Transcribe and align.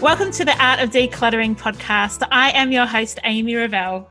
Welcome 0.00 0.30
to 0.32 0.46
the 0.46 0.56
Art 0.64 0.80
of 0.80 0.88
Decluttering 0.88 1.58
podcast. 1.58 2.26
I 2.32 2.52
am 2.52 2.72
your 2.72 2.86
host, 2.86 3.18
Amy 3.22 3.54
Revell. 3.54 4.08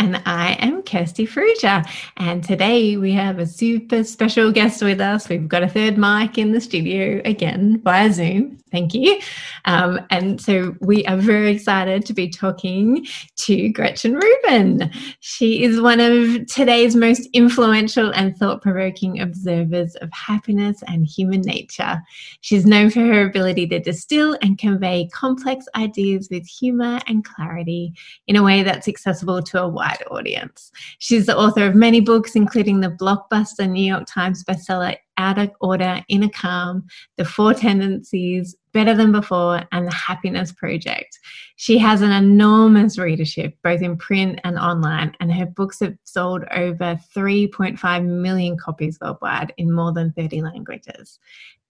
And 0.00 0.22
I 0.24 0.52
am 0.60 0.82
Kirsty 0.82 1.26
Farrugia. 1.26 1.86
And 2.16 2.42
today 2.42 2.96
we 2.96 3.12
have 3.12 3.38
a 3.38 3.46
super 3.46 4.02
special 4.02 4.50
guest 4.50 4.82
with 4.82 4.98
us. 4.98 5.28
We've 5.28 5.46
got 5.46 5.62
a 5.62 5.68
third 5.68 5.98
mic 5.98 6.38
in 6.38 6.52
the 6.52 6.60
studio 6.62 7.20
again 7.26 7.82
via 7.84 8.10
Zoom. 8.10 8.56
Thank 8.70 8.94
you. 8.94 9.20
Um, 9.66 10.00
and 10.10 10.40
so 10.40 10.74
we 10.80 11.04
are 11.04 11.16
very 11.16 11.50
excited 11.50 12.06
to 12.06 12.14
be 12.14 12.30
talking 12.30 13.04
to 13.38 13.68
Gretchen 13.70 14.14
Rubin. 14.14 14.90
She 15.18 15.64
is 15.64 15.80
one 15.80 16.00
of 16.00 16.46
today's 16.46 16.96
most 16.96 17.28
influential 17.34 18.10
and 18.14 18.34
thought 18.36 18.62
provoking 18.62 19.20
observers 19.20 19.96
of 19.96 20.10
happiness 20.12 20.82
and 20.86 21.04
human 21.04 21.42
nature. 21.42 22.00
She's 22.40 22.64
known 22.64 22.90
for 22.90 23.00
her 23.00 23.26
ability 23.26 23.66
to 23.66 23.80
distill 23.80 24.38
and 24.40 24.56
convey 24.56 25.10
complex 25.12 25.66
ideas 25.74 26.28
with 26.30 26.46
humor 26.46 27.00
and 27.06 27.24
clarity 27.24 27.92
in 28.28 28.36
a 28.36 28.42
way 28.42 28.62
that's 28.62 28.88
accessible 28.88 29.42
to 29.42 29.60
a 29.60 29.68
wide 29.68 29.89
audience. 30.10 30.70
She's 30.98 31.26
the 31.26 31.36
author 31.36 31.66
of 31.66 31.74
many 31.74 32.00
books, 32.00 32.36
including 32.36 32.80
the 32.80 32.90
blockbuster 32.90 33.68
New 33.68 33.84
York 33.84 34.06
Times 34.06 34.44
bestseller 34.44 34.96
out 35.16 35.38
of 35.38 35.50
order, 35.60 36.00
inner 36.08 36.30
calm, 36.30 36.86
the 37.16 37.24
four 37.24 37.52
tendencies, 37.52 38.56
better 38.72 38.94
than 38.94 39.12
before, 39.12 39.62
and 39.72 39.86
the 39.86 39.94
happiness 39.94 40.52
project. 40.52 41.18
She 41.56 41.76
has 41.78 42.00
an 42.00 42.12
enormous 42.12 42.98
readership, 42.98 43.54
both 43.62 43.82
in 43.82 43.96
print 43.98 44.40
and 44.44 44.58
online, 44.58 45.14
and 45.20 45.32
her 45.32 45.46
books 45.46 45.80
have 45.80 45.96
sold 46.04 46.44
over 46.52 46.98
3.5 47.14 48.06
million 48.06 48.56
copies 48.56 48.98
worldwide 49.00 49.52
in 49.58 49.72
more 49.72 49.92
than 49.92 50.12
30 50.12 50.40
languages. 50.40 51.18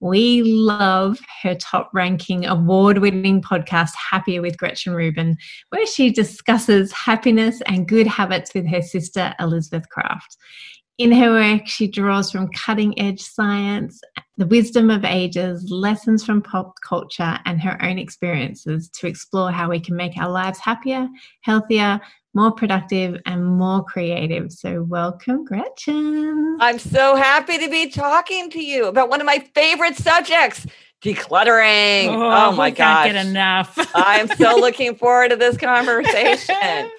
We 0.00 0.42
love 0.42 1.18
her 1.42 1.54
top 1.54 1.90
ranking 1.92 2.46
award 2.46 2.98
winning 2.98 3.42
podcast, 3.42 3.90
Happier 4.10 4.40
with 4.40 4.56
Gretchen 4.56 4.94
Rubin, 4.94 5.36
where 5.68 5.86
she 5.86 6.10
discusses 6.10 6.90
happiness 6.90 7.60
and 7.66 7.86
good 7.86 8.06
habits 8.06 8.54
with 8.54 8.66
her 8.66 8.80
sister, 8.80 9.34
Elizabeth 9.38 9.88
Craft. 9.90 10.38
In 10.96 11.12
her 11.12 11.30
work, 11.30 11.66
she 11.66 11.86
draws 11.86 12.30
from 12.30 12.48
cutting 12.48 12.98
edge 12.98 13.20
science, 13.20 14.00
the 14.36 14.46
wisdom 14.46 14.90
of 14.90 15.04
ages, 15.04 15.70
lessons 15.70 16.24
from 16.24 16.42
pop 16.42 16.74
culture, 16.86 17.38
and 17.46 17.60
her 17.60 17.82
own 17.82 17.98
experiences 17.98 18.90
to 18.90 19.06
explore 19.06 19.50
how 19.50 19.70
we 19.70 19.80
can 19.80 19.96
make 19.96 20.16
our 20.18 20.30
lives 20.30 20.58
happier, 20.58 21.08
healthier, 21.42 22.00
more 22.34 22.52
productive, 22.52 23.20
and 23.26 23.44
more 23.44 23.84
creative. 23.84 24.52
So, 24.52 24.82
welcome, 24.82 25.44
Gretchen. 25.44 26.58
I'm 26.60 26.78
so 26.78 27.16
happy 27.16 27.58
to 27.58 27.68
be 27.68 27.88
talking 27.88 28.50
to 28.50 28.62
you 28.62 28.86
about 28.86 29.08
one 29.08 29.20
of 29.20 29.26
my 29.26 29.38
favorite 29.54 29.96
subjects. 29.96 30.66
Decluttering. 31.02 32.08
Oh, 32.08 32.50
oh 32.50 32.52
my 32.52 32.70
gosh. 32.70 33.12
Get 33.12 33.26
enough. 33.26 33.74
I'm 33.94 34.28
so 34.28 34.56
looking 34.60 34.94
forward 34.94 35.30
to 35.30 35.36
this 35.36 35.56
conversation. 35.56 36.54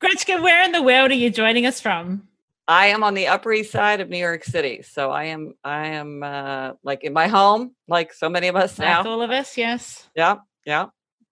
Gretchen, 0.00 0.42
where 0.42 0.64
in 0.64 0.72
the 0.72 0.82
world 0.82 1.10
are 1.10 1.14
you 1.14 1.30
joining 1.30 1.66
us 1.66 1.80
from? 1.80 2.26
I 2.68 2.86
am 2.86 3.04
on 3.04 3.14
the 3.14 3.28
Upper 3.28 3.52
East 3.52 3.70
Side 3.70 4.00
of 4.00 4.08
New 4.08 4.18
York 4.18 4.42
City, 4.42 4.82
so 4.82 5.10
I 5.10 5.24
am 5.24 5.54
I 5.62 5.88
am 5.88 6.22
uh, 6.22 6.72
like 6.82 7.04
in 7.04 7.12
my 7.12 7.28
home, 7.28 7.76
like 7.86 8.12
so 8.12 8.28
many 8.28 8.48
of 8.48 8.56
us 8.56 8.78
now. 8.78 8.98
Like 8.98 9.06
all 9.06 9.22
of 9.22 9.30
us, 9.30 9.56
yes. 9.56 10.08
Yeah, 10.16 10.36
yeah. 10.64 10.86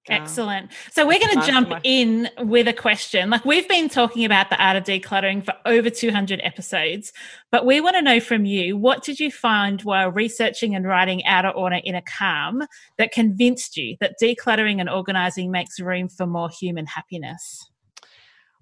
Excellent. 0.09 0.71
So 0.91 1.07
we're 1.07 1.19
going 1.19 1.41
to 1.41 1.47
jump 1.47 1.73
in 1.83 2.29
with 2.41 2.69
a 2.69 2.75
question. 2.75 3.31
Like 3.31 3.45
we've 3.45 3.69
been 3.69 3.89
talking 3.89 4.25
about 4.25 4.51
the 4.51 4.63
art 4.63 4.77
of 4.77 4.85
decluttering 4.85 5.43
for 5.43 5.55
over 5.65 5.89
200 5.89 6.41
episodes, 6.43 7.13
but 7.51 7.65
we 7.65 7.81
want 7.81 7.97
to 7.97 8.03
know 8.03 8.21
from 8.21 8.45
you 8.45 8.77
what 8.77 9.03
did 9.03 9.19
you 9.19 9.31
find 9.31 9.81
while 9.83 10.11
researching 10.11 10.75
and 10.75 10.87
writing 10.87 11.25
Outer 11.25 11.51
Order 11.51 11.81
Inner 11.85 12.03
Calm 12.19 12.65
that 12.99 13.13
convinced 13.13 13.79
you 13.79 13.97
that 14.01 14.17
decluttering 14.23 14.79
and 14.79 14.91
organizing 14.91 15.51
makes 15.51 15.81
room 15.81 16.09
for 16.09 16.27
more 16.27 16.51
human 16.51 16.85
happiness? 16.85 17.71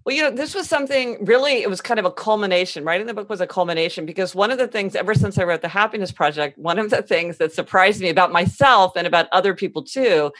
Well, 0.04 0.14
you 0.14 0.22
know, 0.22 0.30
this 0.30 0.54
was 0.54 0.68
something 0.68 1.24
really, 1.24 1.62
it 1.62 1.70
was 1.70 1.80
kind 1.80 2.00
of 2.00 2.06
a 2.06 2.10
culmination. 2.10 2.84
Writing 2.84 3.06
the 3.06 3.14
book 3.14 3.30
was 3.30 3.40
a 3.40 3.46
culmination 3.46 4.04
because 4.04 4.34
one 4.34 4.50
of 4.50 4.58
the 4.58 4.66
things, 4.66 4.96
ever 4.96 5.14
since 5.14 5.38
I 5.38 5.44
wrote 5.44 5.62
The 5.62 5.68
Happiness 5.68 6.10
Project, 6.10 6.58
one 6.58 6.78
of 6.78 6.90
the 6.90 7.02
things 7.02 7.38
that 7.38 7.52
surprised 7.52 8.00
me 8.00 8.10
about 8.10 8.32
myself 8.32 8.92
and 8.96 9.06
about 9.06 9.28
other 9.32 9.54
people 9.54 9.82
too 9.82 10.32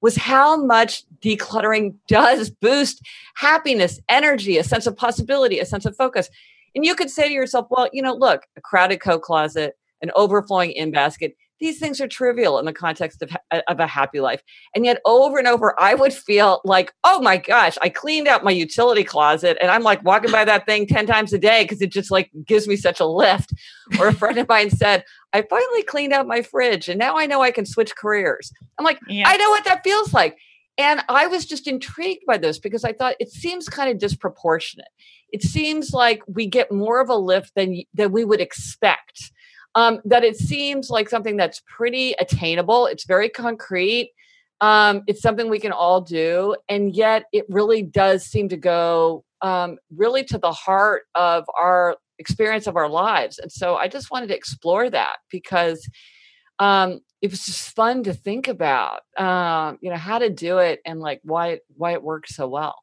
was 0.00 0.16
how 0.16 0.62
much 0.64 1.04
decluttering 1.20 1.94
does 2.08 2.50
boost 2.50 3.06
happiness, 3.36 4.00
energy, 4.08 4.58
a 4.58 4.64
sense 4.64 4.86
of 4.86 4.96
possibility, 4.96 5.58
a 5.58 5.66
sense 5.66 5.84
of 5.84 5.96
focus. 5.96 6.28
And 6.74 6.84
you 6.84 6.94
could 6.94 7.10
say 7.10 7.28
to 7.28 7.34
yourself, 7.34 7.66
well, 7.70 7.88
you 7.92 8.02
know, 8.02 8.14
look, 8.14 8.46
a 8.56 8.60
crowded 8.60 9.00
coat 9.00 9.22
closet, 9.22 9.76
an 10.02 10.10
overflowing 10.14 10.72
in 10.72 10.90
basket, 10.90 11.36
these 11.60 11.78
things 11.78 12.00
are 12.00 12.08
trivial 12.08 12.58
in 12.58 12.64
the 12.64 12.72
context 12.72 13.22
of, 13.22 13.30
of 13.68 13.80
a 13.80 13.86
happy 13.86 14.20
life. 14.20 14.42
And 14.74 14.84
yet, 14.84 15.00
over 15.04 15.38
and 15.38 15.46
over, 15.46 15.78
I 15.78 15.94
would 15.94 16.12
feel 16.12 16.60
like, 16.64 16.92
oh 17.04 17.20
my 17.20 17.36
gosh, 17.36 17.76
I 17.82 17.90
cleaned 17.90 18.28
out 18.28 18.44
my 18.44 18.50
utility 18.50 19.04
closet 19.04 19.58
and 19.60 19.70
I'm 19.70 19.82
like 19.82 20.02
walking 20.02 20.32
by 20.32 20.44
that 20.46 20.66
thing 20.66 20.86
10 20.86 21.06
times 21.06 21.32
a 21.32 21.38
day 21.38 21.64
because 21.64 21.82
it 21.82 21.90
just 21.90 22.10
like 22.10 22.30
gives 22.46 22.66
me 22.66 22.76
such 22.76 22.98
a 22.98 23.06
lift. 23.06 23.52
Or 23.98 24.08
a 24.08 24.14
friend 24.14 24.38
of 24.38 24.48
mine 24.48 24.70
said, 24.70 25.04
I 25.32 25.42
finally 25.42 25.82
cleaned 25.82 26.12
out 26.12 26.26
my 26.26 26.42
fridge 26.42 26.88
and 26.88 26.98
now 26.98 27.16
I 27.16 27.26
know 27.26 27.42
I 27.42 27.50
can 27.50 27.66
switch 27.66 27.94
careers. 27.94 28.52
I'm 28.78 28.84
like, 28.84 28.98
yeah. 29.06 29.28
I 29.28 29.36
know 29.36 29.50
what 29.50 29.64
that 29.64 29.84
feels 29.84 30.14
like. 30.14 30.38
And 30.78 31.02
I 31.10 31.26
was 31.26 31.44
just 31.44 31.68
intrigued 31.68 32.24
by 32.26 32.38
this 32.38 32.58
because 32.58 32.84
I 32.84 32.92
thought 32.94 33.16
it 33.20 33.30
seems 33.30 33.68
kind 33.68 33.90
of 33.90 33.98
disproportionate. 33.98 34.88
It 35.30 35.42
seems 35.42 35.92
like 35.92 36.22
we 36.26 36.46
get 36.46 36.72
more 36.72 37.00
of 37.00 37.10
a 37.10 37.16
lift 37.16 37.54
than, 37.54 37.82
than 37.92 38.12
we 38.12 38.24
would 38.24 38.40
expect 38.40 39.30
um, 39.74 40.00
that 40.04 40.24
it 40.24 40.36
seems 40.36 40.90
like 40.90 41.08
something 41.08 41.36
that's 41.36 41.62
pretty 41.66 42.14
attainable. 42.18 42.86
It's 42.86 43.04
very 43.04 43.28
concrete. 43.28 44.12
Um, 44.60 45.02
it's 45.06 45.22
something 45.22 45.48
we 45.48 45.60
can 45.60 45.72
all 45.72 46.00
do. 46.00 46.56
And 46.68 46.94
yet 46.94 47.24
it 47.32 47.46
really 47.48 47.82
does 47.82 48.24
seem 48.24 48.48
to 48.50 48.56
go 48.56 49.24
um, 49.42 49.78
really 49.94 50.24
to 50.24 50.38
the 50.38 50.52
heart 50.52 51.02
of 51.14 51.44
our 51.58 51.96
experience 52.18 52.66
of 52.66 52.76
our 52.76 52.88
lives. 52.88 53.38
And 53.38 53.50
so 53.50 53.76
I 53.76 53.88
just 53.88 54.10
wanted 54.10 54.28
to 54.28 54.36
explore 54.36 54.90
that 54.90 55.16
because 55.30 55.88
um, 56.58 57.00
it 57.22 57.30
was 57.30 57.44
just 57.46 57.74
fun 57.74 58.02
to 58.04 58.12
think 58.12 58.48
about, 58.48 59.00
um, 59.16 59.78
you 59.80 59.90
know, 59.90 59.96
how 59.96 60.18
to 60.18 60.28
do 60.28 60.58
it 60.58 60.80
and 60.84 61.00
like 61.00 61.20
why 61.22 61.60
why 61.76 61.92
it 61.92 62.02
works 62.02 62.36
so 62.36 62.46
well. 62.46 62.76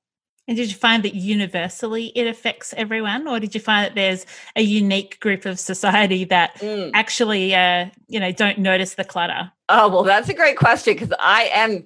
And 0.48 0.56
did 0.56 0.70
you 0.70 0.76
find 0.76 1.04
that 1.04 1.14
universally 1.14 2.14
it 2.16 2.26
affects 2.26 2.74
everyone, 2.78 3.28
or 3.28 3.40
did 3.40 3.54
you 3.54 3.60
find 3.60 3.86
that 3.86 3.96
there's 3.96 4.26
a 4.56 4.62
unique 4.62 5.20
group 5.20 5.46
of 5.46 5.60
society 5.60 6.24
that 6.26 6.56
mm. 6.60 6.90
actually, 6.94 7.54
uh, 7.54 7.88
you 8.08 8.20
know, 8.20 8.32
don't 8.32 8.58
notice 8.58 8.96
the 8.96 9.04
clutter? 9.04 9.52
Oh 9.68 9.90
well, 9.90 10.04
that's 10.04 10.30
a 10.30 10.34
great 10.34 10.58
question 10.58 10.94
because 10.94 11.14
I 11.20 11.50
am. 11.54 11.84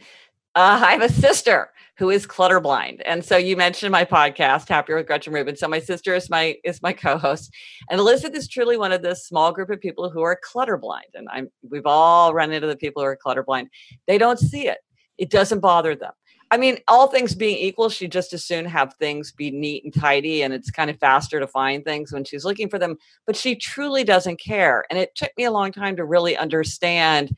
Uh, 0.54 0.84
I 0.84 0.92
have 0.92 1.02
a 1.02 1.10
sister 1.10 1.72
who 1.98 2.10
is 2.10 2.26
clutter 2.26 2.60
blind, 2.60 3.02
and 3.04 3.26
so 3.26 3.36
you 3.36 3.58
mentioned 3.58 3.92
my 3.92 4.06
podcast, 4.06 4.68
Happier 4.68 4.98
with 4.98 5.08
Gretchen 5.08 5.34
Rubin. 5.34 5.56
So 5.56 5.68
my 5.68 5.80
sister 5.80 6.14
is 6.14 6.30
my 6.30 6.58
is 6.64 6.84
my 6.84 6.94
co-host, 6.94 7.52
and 7.90 8.00
Elizabeth 8.00 8.38
is 8.38 8.48
truly 8.48 8.78
one 8.78 8.92
of 8.92 9.02
this 9.02 9.26
small 9.26 9.52
group 9.52 9.72
of 9.72 9.82
people 9.82 10.12
who 10.12 10.22
are 10.22 10.38
clutter 10.44 10.78
blind, 10.78 11.08
and 11.16 11.28
I'm. 11.32 11.50
We've 11.68 11.88
all 11.88 12.34
run 12.36 12.52
into 12.52 12.68
the 12.68 12.76
people 12.76 13.02
who 13.02 13.08
are 13.08 13.16
clutter 13.16 13.44
blind. 13.44 13.70
They 14.06 14.20
don't 14.20 14.38
see 14.38 14.68
it. 14.68 14.80
It 15.18 15.32
doesn't 15.32 15.62
bother 15.62 15.96
them 15.96 16.14
I 16.52 16.58
mean, 16.58 16.80
all 16.90 17.08
things 17.08 17.34
being 17.34 17.58
equal, 17.58 17.88
she'd 17.88 18.12
just 18.12 18.34
as 18.34 18.44
soon 18.44 18.66
have 18.66 18.94
things 18.96 19.32
be 19.32 19.52
neat 19.52 19.86
and 19.86 19.94
tidy, 19.94 20.42
and 20.42 20.54
it's 20.54 20.70
kind 20.70 20.90
of 20.90 21.00
faster 21.00 21.40
to 21.40 21.48
find 21.48 21.84
things 21.84 22.12
when 22.12 22.26
she's 22.26 22.44
looking 22.44 22.70
for 22.70 22.78
them. 22.78 22.98
But 23.26 23.38
she 23.38 23.56
truly 23.56 24.04
doesn't 24.04 24.40
care. 24.40 24.84
And 24.90 25.00
it 25.00 25.16
took 25.16 25.32
me 25.38 25.46
a 25.46 25.52
long 25.52 25.72
time 25.72 25.96
to 25.96 26.04
really 26.04 26.36
understand 26.36 27.36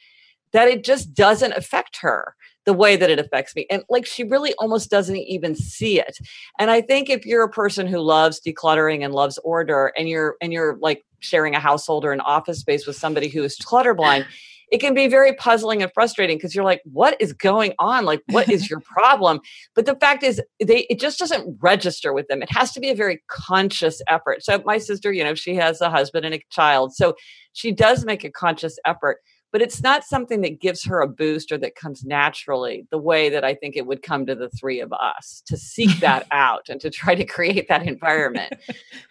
that 0.52 0.68
it 0.68 0.84
just 0.84 1.14
doesn't 1.14 1.54
affect 1.54 1.98
her 1.98 2.36
the 2.66 2.74
way 2.74 2.96
that 2.96 3.10
it 3.10 3.20
affects 3.20 3.56
me. 3.56 3.68
And 3.70 3.84
like 3.90 4.06
she 4.06 4.24
really 4.24 4.54
almost 4.58 4.90
doesn't 4.90 5.16
even 5.18 5.56
see 5.56 6.00
it. 6.00 6.18
And 6.60 6.72
I 6.72 6.82
think 6.82 7.10
if 7.10 7.26
you're 7.26 7.44
a 7.44 7.50
person 7.50 7.88
who 7.88 8.00
loves 8.00 8.40
decluttering 8.40 9.04
and 9.04 9.14
loves 9.14 9.38
order 9.40 9.92
and 9.98 10.08
you're 10.08 10.36
and 10.42 10.54
you're 10.54 10.78
like 10.80 11.04
sharing 11.20 11.56
a 11.56 11.60
household 11.60 12.06
or 12.06 12.14
an 12.14 12.22
office 12.22 12.60
space 12.60 12.88
with 12.88 12.96
somebody 12.96 13.28
who 13.28 13.44
is 13.44 13.58
clutter 13.58 13.94
blind, 13.94 14.26
it 14.74 14.82
can 14.82 14.96
be 14.96 15.08
very 15.08 15.34
puzzling 15.36 15.84
and 15.84 15.92
frustrating 15.94 16.36
because 16.36 16.56
you're 16.56 16.66
like, 16.66 16.82
what 16.84 17.16
is 17.20 17.32
going 17.32 17.74
on? 17.78 18.06
Like, 18.06 18.22
what 18.32 18.50
is 18.50 18.72
your 18.72 18.80
problem? 18.92 19.40
But 19.76 19.86
the 19.86 19.96
fact 19.96 20.24
is, 20.24 20.42
they 20.60 20.88
it 20.90 21.00
just 21.00 21.20
doesn't 21.20 21.60
register 21.62 22.12
with 22.12 22.28
them. 22.28 22.42
It 22.42 22.52
has 22.52 22.72
to 22.72 22.80
be 22.80 22.90
a 22.90 22.96
very 22.96 23.22
conscious 23.30 24.02
effort. 24.10 24.44
So 24.44 24.64
my 24.66 24.80
sister, 24.80 25.14
you 25.14 25.24
know, 25.24 25.36
she 25.36 25.54
has 25.56 25.80
a 25.80 25.92
husband 25.92 26.26
and 26.26 26.34
a 26.34 26.42
child, 26.50 26.96
so 26.96 27.14
she 27.54 27.72
does 27.72 28.04
make 28.04 28.24
a 28.24 28.32
conscious 28.32 28.80
effort 28.84 29.20
but 29.54 29.62
it's 29.62 29.84
not 29.84 30.04
something 30.04 30.42
that 30.42 30.60
gives 30.60 30.84
her 30.84 31.00
a 31.00 31.08
boost 31.08 31.52
or 31.52 31.60
that 31.60 31.76
comes 31.76 32.04
naturally 32.04 32.88
the 32.90 32.98
way 32.98 33.30
that 33.30 33.46
I 33.46 33.54
think 33.54 33.78
it 33.78 33.86
would 33.86 34.02
come 34.02 34.26
to 34.26 34.34
the 34.34 34.50
three 34.50 34.80
of 34.80 34.92
us 34.92 35.44
to 35.46 35.56
seek 35.56 36.00
that 36.00 36.26
out 36.32 36.70
and 36.70 36.82
to 36.82 36.90
try 36.90 37.14
to 37.14 37.24
create 37.24 37.68
that 37.70 37.88
environment. 37.88 38.52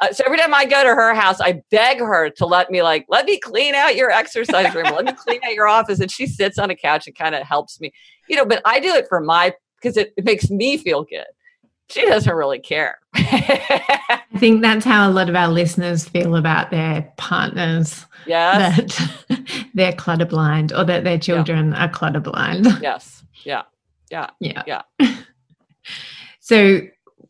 Uh, 0.01 0.13
so 0.13 0.25
every 0.27 0.39
time 0.39 0.53
I 0.53 0.65
go 0.65 0.83
to 0.83 0.89
her 0.89 1.15
house, 1.15 1.41
I 1.41 1.63
beg 1.71 2.01
her 2.01 2.29
to 2.29 2.45
let 2.45 2.73
me 2.73 2.83
like, 2.83 3.07
let 3.09 3.25
me 3.25 3.39
clean 3.39 3.77
out 3.77 3.95
your 3.95 4.11
exercise 4.11 4.75
room, 4.75 4.87
let 4.93 5.05
me 5.05 5.13
clean 5.13 5.41
out 5.45 5.55
your 5.55 5.69
office. 5.69 6.01
And 6.01 6.11
she 6.11 6.27
sits 6.27 6.59
on 6.59 6.71
a 6.71 6.77
couch 6.77 7.07
and 7.07 7.17
kind 7.17 7.37
of 7.37 7.45
helps 7.45 7.81
me, 7.81 7.93
you 8.29 8.35
know, 8.35 8.45
but 8.45 8.61
I 8.65 8.81
do 8.81 8.93
it 8.95 9.07
for 9.09 9.21
my, 9.21 9.55
because 9.81 9.97
it, 9.97 10.13
it 10.17 10.25
makes 10.25 10.51
me 10.51 10.77
feel 10.77 11.05
good 11.05 11.25
she 11.93 12.07
doesn't 12.07 12.35
really 12.35 12.59
care. 12.59 12.99
I 13.15 14.23
think 14.39 14.63
that's 14.63 14.85
how 14.85 15.09
a 15.09 15.13
lot 15.13 15.29
of 15.29 15.37
our 15.37 15.49
listeners 15.49 16.09
feel 16.09 16.37
about 16.37 16.71
their 16.71 17.13
partners. 17.19 18.07
Yes. 18.27 18.97
That 19.29 19.67
they're 19.75 19.93
clutter 19.93 20.25
blind 20.25 20.73
or 20.73 20.85
that 20.85 21.05
their 21.05 21.19
children 21.19 21.73
yeah. 21.73 21.85
are 21.85 21.89
clutter 21.91 22.21
blind. 22.21 22.67
Yes. 22.81 23.25
Yeah. 23.45 23.63
Yeah. 24.11 24.31
Yeah. 24.41 24.63
Yeah. 24.67 24.83
so 26.41 26.81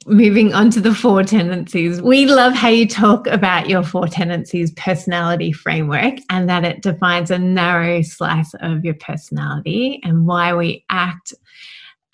moving 0.06 0.52
on 0.54 0.70
to 0.70 0.80
the 0.80 0.94
four 0.94 1.24
tendencies, 1.24 2.00
we 2.00 2.26
love 2.26 2.52
how 2.52 2.68
you 2.68 2.86
talk 2.86 3.26
about 3.26 3.68
your 3.68 3.82
four 3.82 4.06
tendencies 4.06 4.70
personality 4.72 5.50
framework 5.50 6.14
and 6.30 6.48
that 6.48 6.64
it 6.64 6.82
defines 6.82 7.30
a 7.30 7.38
narrow 7.38 8.02
slice 8.02 8.54
of 8.60 8.84
your 8.84 8.94
personality 8.94 10.00
and 10.04 10.26
why 10.26 10.54
we 10.54 10.84
act 10.90 11.34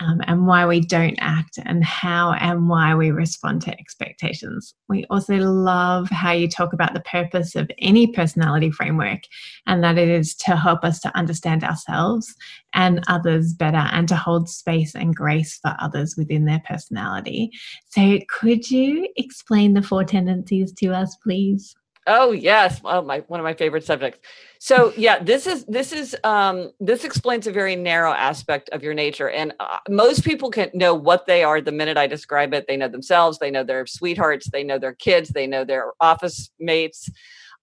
um, 0.00 0.20
and 0.26 0.46
why 0.46 0.64
we 0.64 0.80
don't 0.80 1.18
act 1.20 1.58
and 1.64 1.84
how 1.84 2.32
and 2.32 2.68
why 2.68 2.94
we 2.94 3.10
respond 3.10 3.62
to 3.62 3.78
expectations. 3.78 4.74
We 4.88 5.04
also 5.10 5.36
love 5.36 6.08
how 6.10 6.32
you 6.32 6.48
talk 6.48 6.72
about 6.72 6.94
the 6.94 7.00
purpose 7.00 7.56
of 7.56 7.70
any 7.78 8.06
personality 8.06 8.70
framework 8.70 9.20
and 9.66 9.82
that 9.82 9.98
it 9.98 10.08
is 10.08 10.34
to 10.36 10.56
help 10.56 10.84
us 10.84 11.00
to 11.00 11.16
understand 11.16 11.64
ourselves 11.64 12.34
and 12.74 13.02
others 13.08 13.52
better 13.52 13.88
and 13.92 14.08
to 14.08 14.16
hold 14.16 14.48
space 14.48 14.94
and 14.94 15.16
grace 15.16 15.58
for 15.60 15.74
others 15.80 16.14
within 16.16 16.44
their 16.44 16.62
personality. 16.66 17.50
So, 17.88 18.18
could 18.28 18.70
you 18.70 19.08
explain 19.16 19.74
the 19.74 19.82
four 19.82 20.04
tendencies 20.04 20.72
to 20.74 20.88
us, 20.88 21.16
please? 21.16 21.74
Oh 22.08 22.32
yes, 22.32 22.80
oh, 22.84 23.02
my 23.02 23.18
one 23.28 23.38
of 23.38 23.44
my 23.44 23.52
favorite 23.52 23.84
subjects. 23.84 24.18
So 24.58 24.94
yeah, 24.96 25.22
this 25.22 25.46
is 25.46 25.66
this 25.66 25.92
is 25.92 26.16
um, 26.24 26.72
this 26.80 27.04
explains 27.04 27.46
a 27.46 27.52
very 27.52 27.76
narrow 27.76 28.12
aspect 28.12 28.70
of 28.70 28.82
your 28.82 28.94
nature, 28.94 29.28
and 29.28 29.52
uh, 29.60 29.76
most 29.90 30.24
people 30.24 30.50
can 30.50 30.70
know 30.72 30.94
what 30.94 31.26
they 31.26 31.44
are 31.44 31.60
the 31.60 31.70
minute 31.70 31.98
I 31.98 32.06
describe 32.06 32.54
it. 32.54 32.64
They 32.66 32.78
know 32.78 32.88
themselves, 32.88 33.38
they 33.38 33.50
know 33.50 33.62
their 33.62 33.86
sweethearts, 33.86 34.48
they 34.50 34.64
know 34.64 34.78
their 34.78 34.94
kids, 34.94 35.28
they 35.28 35.46
know 35.46 35.64
their 35.64 35.92
office 36.00 36.50
mates. 36.58 37.10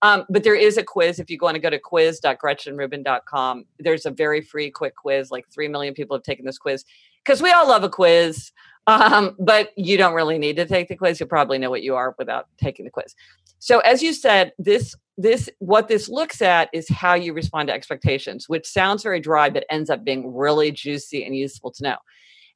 Um, 0.04 0.26
but 0.30 0.44
there 0.44 0.56
is 0.56 0.78
a 0.78 0.84
quiz. 0.84 1.20
If 1.20 1.32
you 1.32 1.40
want 1.42 1.56
to 1.56 1.62
go 1.62 1.72
to 1.72 1.80
quiz.gretchenrubin.com, 1.80 3.66
there's 3.80 4.06
a 4.06 4.12
very 4.12 4.42
free 4.42 4.70
quick 4.70 4.96
quiz. 4.96 5.32
Like 5.32 5.46
three 5.52 5.68
million 5.68 5.96
people 5.96 6.16
have 6.16 6.24
taken 6.24 6.46
this 6.46 6.60
quiz 6.60 6.86
because 7.26 7.42
we 7.42 7.52
all 7.52 7.68
love 7.68 7.84
a 7.84 7.90
quiz. 7.90 8.52
Um, 8.88 9.36
but 9.40 9.72
you 9.76 9.98
don't 9.98 10.14
really 10.14 10.38
need 10.38 10.58
to 10.58 10.66
take 10.66 10.90
the 10.90 10.96
quiz. 10.96 11.20
You'll 11.20 11.28
probably 11.28 11.58
know 11.58 11.72
what 11.72 11.82
you 11.82 11.96
are 11.96 12.14
without 12.20 12.48
taking 12.58 12.86
the 12.86 12.92
quiz. 12.92 13.16
So 13.58 13.80
as 13.80 14.04
you 14.04 14.14
said, 14.14 14.54
this 14.60 14.96
this 15.18 15.50
what 15.60 15.88
this 15.88 16.08
looks 16.08 16.42
at 16.42 16.70
is 16.72 16.88
how 16.90 17.16
you 17.16 17.34
respond 17.34 17.70
to 17.70 17.74
expectations, 17.74 18.48
which 18.48 18.68
sounds 18.68 19.02
very 19.02 19.20
dry, 19.20 19.50
but 19.50 19.66
ends 19.70 19.90
up 19.90 20.04
being 20.04 20.36
really 20.36 20.72
juicy 20.72 21.24
and 21.26 21.36
useful 21.36 21.72
to 21.72 21.84
know. 21.84 21.98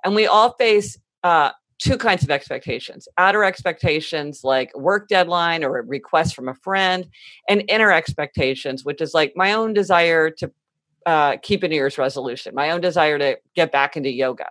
And 0.04 0.13
we 0.13 0.27
all 0.27 0.54
face 0.54 0.98
uh, 1.24 1.51
two 1.80 1.98
kinds 1.98 2.24
of 2.24 2.30
expectations 2.30 3.07
outer 3.18 3.44
expectations 3.44 4.44
like 4.44 4.75
work 4.77 5.07
deadline 5.07 5.63
or 5.63 5.80
a 5.80 5.83
request 5.83 6.36
from 6.36 6.50
a 6.50 6.54
friend 6.56 7.07
and 7.48 7.63
inner 7.69 7.92
expectations 7.92 8.83
which 8.83 9.01
is 9.01 9.13
like 9.13 9.33
my 9.36 9.54
own 9.54 9.74
desire 9.74 10.30
to 10.30 10.51
uh, 11.06 11.38
keep 11.42 11.63
a 11.63 11.68
new 11.68 11.75
year's 11.75 11.98
resolution 11.98 12.54
my 12.54 12.69
own 12.69 12.81
desire 12.81 13.18
to 13.18 13.38
get 13.56 13.71
back 13.71 13.95
into 13.95 14.12
yoga 14.12 14.45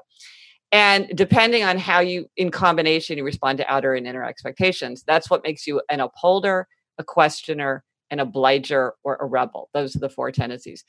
and 0.71 1.11
depending 1.15 1.65
on 1.65 1.79
how 1.79 2.01
you, 2.01 2.27
in 2.37 2.51
combination, 2.51 3.17
you 3.17 3.25
respond 3.25 3.59
to 3.59 3.73
outer 3.73 3.95
and 3.95 4.07
inner 4.07 4.25
expectations, 4.25 5.03
that's 5.07 5.31
what 5.31 5.43
makes 5.43 5.67
you 5.67 5.81
an 5.89 6.01
upholder, 6.01 6.69
a 6.99 7.05
questioner, 7.05 7.85
an 8.11 8.21
obliger, 8.21 8.95
or 9.03 9.17
a 9.17 9.27
rebel. 9.27 9.71
Those 9.73 9.97
are 9.97 10.01
the 10.01 10.11
four 10.11 10.31
tendencies. 10.31 10.85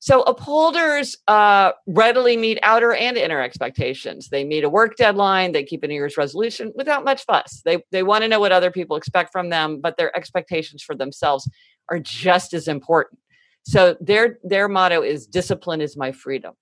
So 0.00 0.22
upholders 0.22 1.16
uh, 1.28 1.72
readily 1.86 2.36
meet 2.36 2.58
outer 2.64 2.92
and 2.92 3.16
inner 3.16 3.40
expectations. 3.40 4.30
They 4.30 4.42
meet 4.42 4.64
a 4.64 4.68
work 4.68 4.96
deadline. 4.96 5.52
They 5.52 5.62
keep 5.62 5.84
a 5.84 5.86
New 5.86 5.94
Year's 5.94 6.16
resolution 6.16 6.72
without 6.74 7.04
much 7.04 7.24
fuss. 7.24 7.62
They 7.64 7.84
they 7.92 8.02
want 8.02 8.22
to 8.22 8.28
know 8.28 8.40
what 8.40 8.50
other 8.50 8.72
people 8.72 8.96
expect 8.96 9.30
from 9.30 9.50
them, 9.50 9.80
but 9.80 9.96
their 9.96 10.14
expectations 10.16 10.82
for 10.82 10.96
themselves 10.96 11.48
are 11.88 12.00
just 12.00 12.52
as 12.52 12.66
important. 12.66 13.20
So 13.62 13.96
their 14.00 14.38
their 14.42 14.68
motto 14.68 15.02
is 15.02 15.24
discipline 15.24 15.80
is 15.80 15.96
my 15.96 16.10
freedom. 16.10 16.54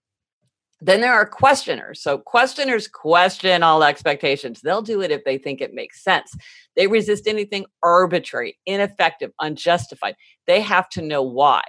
Then 0.80 1.00
there 1.00 1.12
are 1.12 1.26
questioners. 1.26 2.00
So 2.00 2.18
questioners 2.18 2.88
question 2.88 3.62
all 3.62 3.82
expectations. 3.82 4.60
They'll 4.60 4.82
do 4.82 5.02
it 5.02 5.10
if 5.10 5.25
they 5.25 5.37
think 5.37 5.60
it 5.60 5.75
makes 5.75 6.02
sense. 6.02 6.34
They 6.75 6.87
resist 6.87 7.26
anything 7.26 7.66
arbitrary, 7.82 8.58
ineffective, 8.64 9.32
unjustified. 9.40 10.16
They 10.46 10.60
have 10.62 10.88
to 10.90 11.02
know 11.02 11.22
why. 11.22 11.62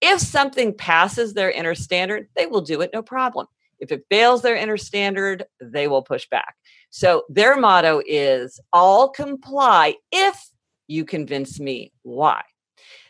If 0.00 0.20
something 0.20 0.74
passes 0.74 1.34
their 1.34 1.50
inner 1.50 1.74
standard, 1.74 2.28
they 2.36 2.46
will 2.46 2.60
do 2.60 2.80
it 2.80 2.90
no 2.92 3.02
problem. 3.02 3.46
If 3.80 3.92
it 3.92 4.06
fails 4.10 4.42
their 4.42 4.56
inner 4.56 4.76
standard, 4.76 5.44
they 5.60 5.88
will 5.88 6.02
push 6.02 6.26
back. 6.28 6.54
So 6.90 7.24
their 7.28 7.56
motto 7.56 8.02
is 8.06 8.60
I'll 8.72 9.08
comply 9.08 9.96
if 10.12 10.38
you 10.86 11.04
convince 11.04 11.58
me 11.60 11.92
why. 12.02 12.42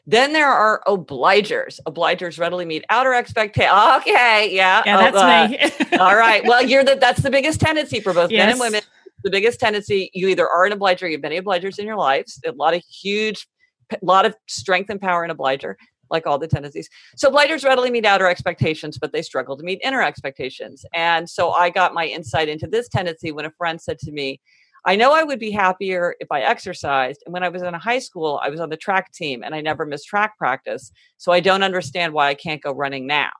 Then 0.06 0.32
there 0.32 0.50
are 0.50 0.82
obligers. 0.87 1.80
Obligers 1.87 2.38
readily 2.38 2.66
meet 2.66 2.84
outer 2.90 3.14
expectations. 3.14 3.73
Okay, 3.99 4.54
yeah. 4.54 4.82
Yeah, 4.84 5.11
that's 5.11 5.16
uh, 5.16 5.88
me. 5.88 5.99
all 5.99 6.16
right. 6.16 6.44
Well, 6.44 6.62
you're 6.66 6.84
the 6.84 6.96
that's 6.96 7.23
the 7.23 7.30
biggest 7.30 7.61
tendency 7.61 8.00
for 8.00 8.12
both 8.12 8.30
yes. 8.30 8.40
men 8.40 8.50
and 8.50 8.61
women. 8.61 8.82
The 9.23 9.30
biggest 9.30 9.58
tendency, 9.58 10.11
you 10.12 10.28
either 10.28 10.46
are 10.46 10.66
an 10.66 10.73
obliger, 10.73 11.08
you've 11.08 11.23
many 11.23 11.40
obligers 11.40 11.78
in 11.78 11.87
your 11.87 11.96
lives, 11.96 12.38
a 12.44 12.52
lot 12.52 12.75
of 12.75 12.82
huge, 12.82 13.49
a 13.90 13.96
lot 14.02 14.26
of 14.26 14.37
strength 14.49 14.90
and 14.90 15.00
power 15.00 15.25
in 15.25 15.30
obliger, 15.30 15.78
like 16.11 16.26
all 16.26 16.38
the 16.38 16.46
tendencies. 16.46 16.90
So 17.16 17.30
obligers 17.30 17.64
readily 17.64 17.90
meet 17.90 18.04
outer 18.04 18.28
expectations, 18.28 18.99
but 18.99 19.14
they 19.14 19.23
struggle 19.23 19.56
to 19.56 19.64
meet 19.64 19.80
inner 19.82 20.02
expectations. 20.02 20.84
And 20.92 21.30
so 21.30 21.52
I 21.52 21.70
got 21.70 21.94
my 21.94 22.04
insight 22.04 22.50
into 22.50 22.66
this 22.66 22.87
tendency 22.87 23.32
when 23.32 23.46
a 23.46 23.50
friend 23.52 23.80
said 23.80 23.99
to 24.00 24.12
me, 24.12 24.42
I 24.86 24.96
know 24.96 25.14
I 25.14 25.22
would 25.22 25.38
be 25.38 25.50
happier 25.50 26.14
if 26.20 26.28
I 26.30 26.42
exercised. 26.42 27.22
And 27.24 27.32
when 27.32 27.42
I 27.42 27.48
was 27.48 27.62
in 27.62 27.72
high 27.74 27.98
school, 27.98 28.40
I 28.42 28.50
was 28.50 28.60
on 28.60 28.68
the 28.68 28.76
track 28.76 29.12
team 29.12 29.42
and 29.42 29.54
I 29.54 29.60
never 29.60 29.86
missed 29.86 30.06
track 30.06 30.36
practice. 30.36 30.92
So 31.16 31.32
I 31.32 31.40
don't 31.40 31.62
understand 31.62 32.12
why 32.12 32.28
I 32.28 32.34
can't 32.34 32.62
go 32.62 32.72
running 32.72 33.06
now. 33.06 33.30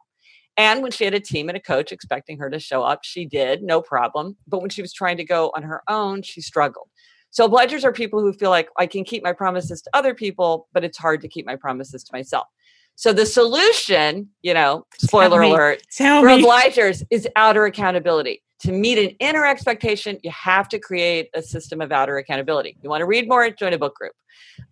And 0.57 0.83
when 0.83 0.93
she 0.93 1.05
had 1.05 1.15
a 1.15 1.21
team 1.21 1.49
and 1.49 1.57
a 1.57 1.61
coach 1.61 1.93
expecting 1.93 2.39
her 2.39 2.49
to 2.49 2.59
show 2.59 2.83
up, 2.83 3.01
she 3.03 3.27
did, 3.27 3.63
no 3.63 3.83
problem. 3.83 4.37
But 4.47 4.61
when 4.61 4.71
she 4.71 4.83
was 4.83 4.93
trying 4.93 5.17
to 5.17 5.25
go 5.25 5.51
on 5.57 5.65
her 5.65 5.83
own, 5.89 6.23
she 6.23 6.41
struggled. 6.41 6.89
So 7.31 7.49
obligers 7.49 7.83
are 7.83 7.93
people 7.93 8.21
who 8.21 8.33
feel 8.33 8.51
like 8.51 8.69
I 8.79 8.87
can 8.87 9.03
keep 9.03 9.25
my 9.25 9.33
promises 9.33 9.83
to 9.83 9.91
other 9.93 10.15
people, 10.15 10.69
but 10.73 10.85
it's 10.85 10.97
hard 10.97 11.21
to 11.23 11.29
keep 11.29 11.45
my 11.45 11.57
promises 11.57 12.05
to 12.05 12.11
myself. 12.13 12.47
So 12.95 13.13
the 13.13 13.27
solution, 13.27 14.29
you 14.43 14.55
know, 14.55 14.87
spoiler 15.01 15.43
alert, 15.43 15.83
Tell 15.91 16.23
for 16.23 16.29
me. 16.29 16.45
obligers 16.45 17.03
is 17.11 17.27
outer 17.35 17.65
accountability. 17.65 18.44
To 18.61 18.73
meet 18.73 18.99
an 18.99 19.17
inner 19.21 19.45
expectation, 19.45 20.19
you 20.23 20.31
have 20.31 20.69
to 20.71 20.79
create 20.79 21.29
a 21.35 21.43
system 21.43 21.81
of 21.81 21.93
outer 21.93 22.17
accountability. 22.19 22.77
You 22.83 22.89
want 22.89 23.01
to 23.03 23.07
read 23.07 23.29
more, 23.29 23.51
join 23.51 23.73
a 23.73 23.79
book 23.79 23.95
group. 23.95 24.13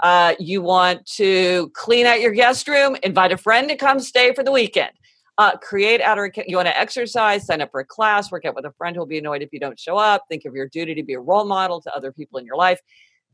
Uh, 0.00 0.34
you 0.38 0.62
want 0.62 1.04
to 1.06 1.70
clean 1.74 2.06
out 2.06 2.20
your 2.20 2.32
guest 2.32 2.68
room, 2.68 2.96
invite 3.02 3.32
a 3.32 3.36
friend 3.36 3.68
to 3.68 3.76
come 3.76 4.00
stay 4.00 4.32
for 4.34 4.42
the 4.44 4.52
weekend. 4.52 4.92
Uh, 5.38 5.56
create 5.56 6.00
outer, 6.00 6.30
you 6.46 6.56
want 6.56 6.68
to 6.68 6.78
exercise, 6.78 7.46
sign 7.46 7.60
up 7.60 7.70
for 7.70 7.80
a 7.80 7.84
class, 7.84 8.30
work 8.30 8.44
out 8.44 8.54
with 8.54 8.64
a 8.64 8.72
friend 8.72 8.94
who'll 8.94 9.06
be 9.06 9.18
annoyed 9.18 9.42
if 9.42 9.52
you 9.52 9.58
don't 9.58 9.78
show 9.78 9.96
up. 9.96 10.24
Think 10.28 10.44
of 10.44 10.54
your 10.54 10.68
duty 10.68 10.94
to 10.94 11.02
be 11.02 11.14
a 11.14 11.20
role 11.20 11.44
model 11.44 11.80
to 11.80 11.94
other 11.94 12.12
people 12.12 12.38
in 12.38 12.46
your 12.46 12.56
life. 12.56 12.80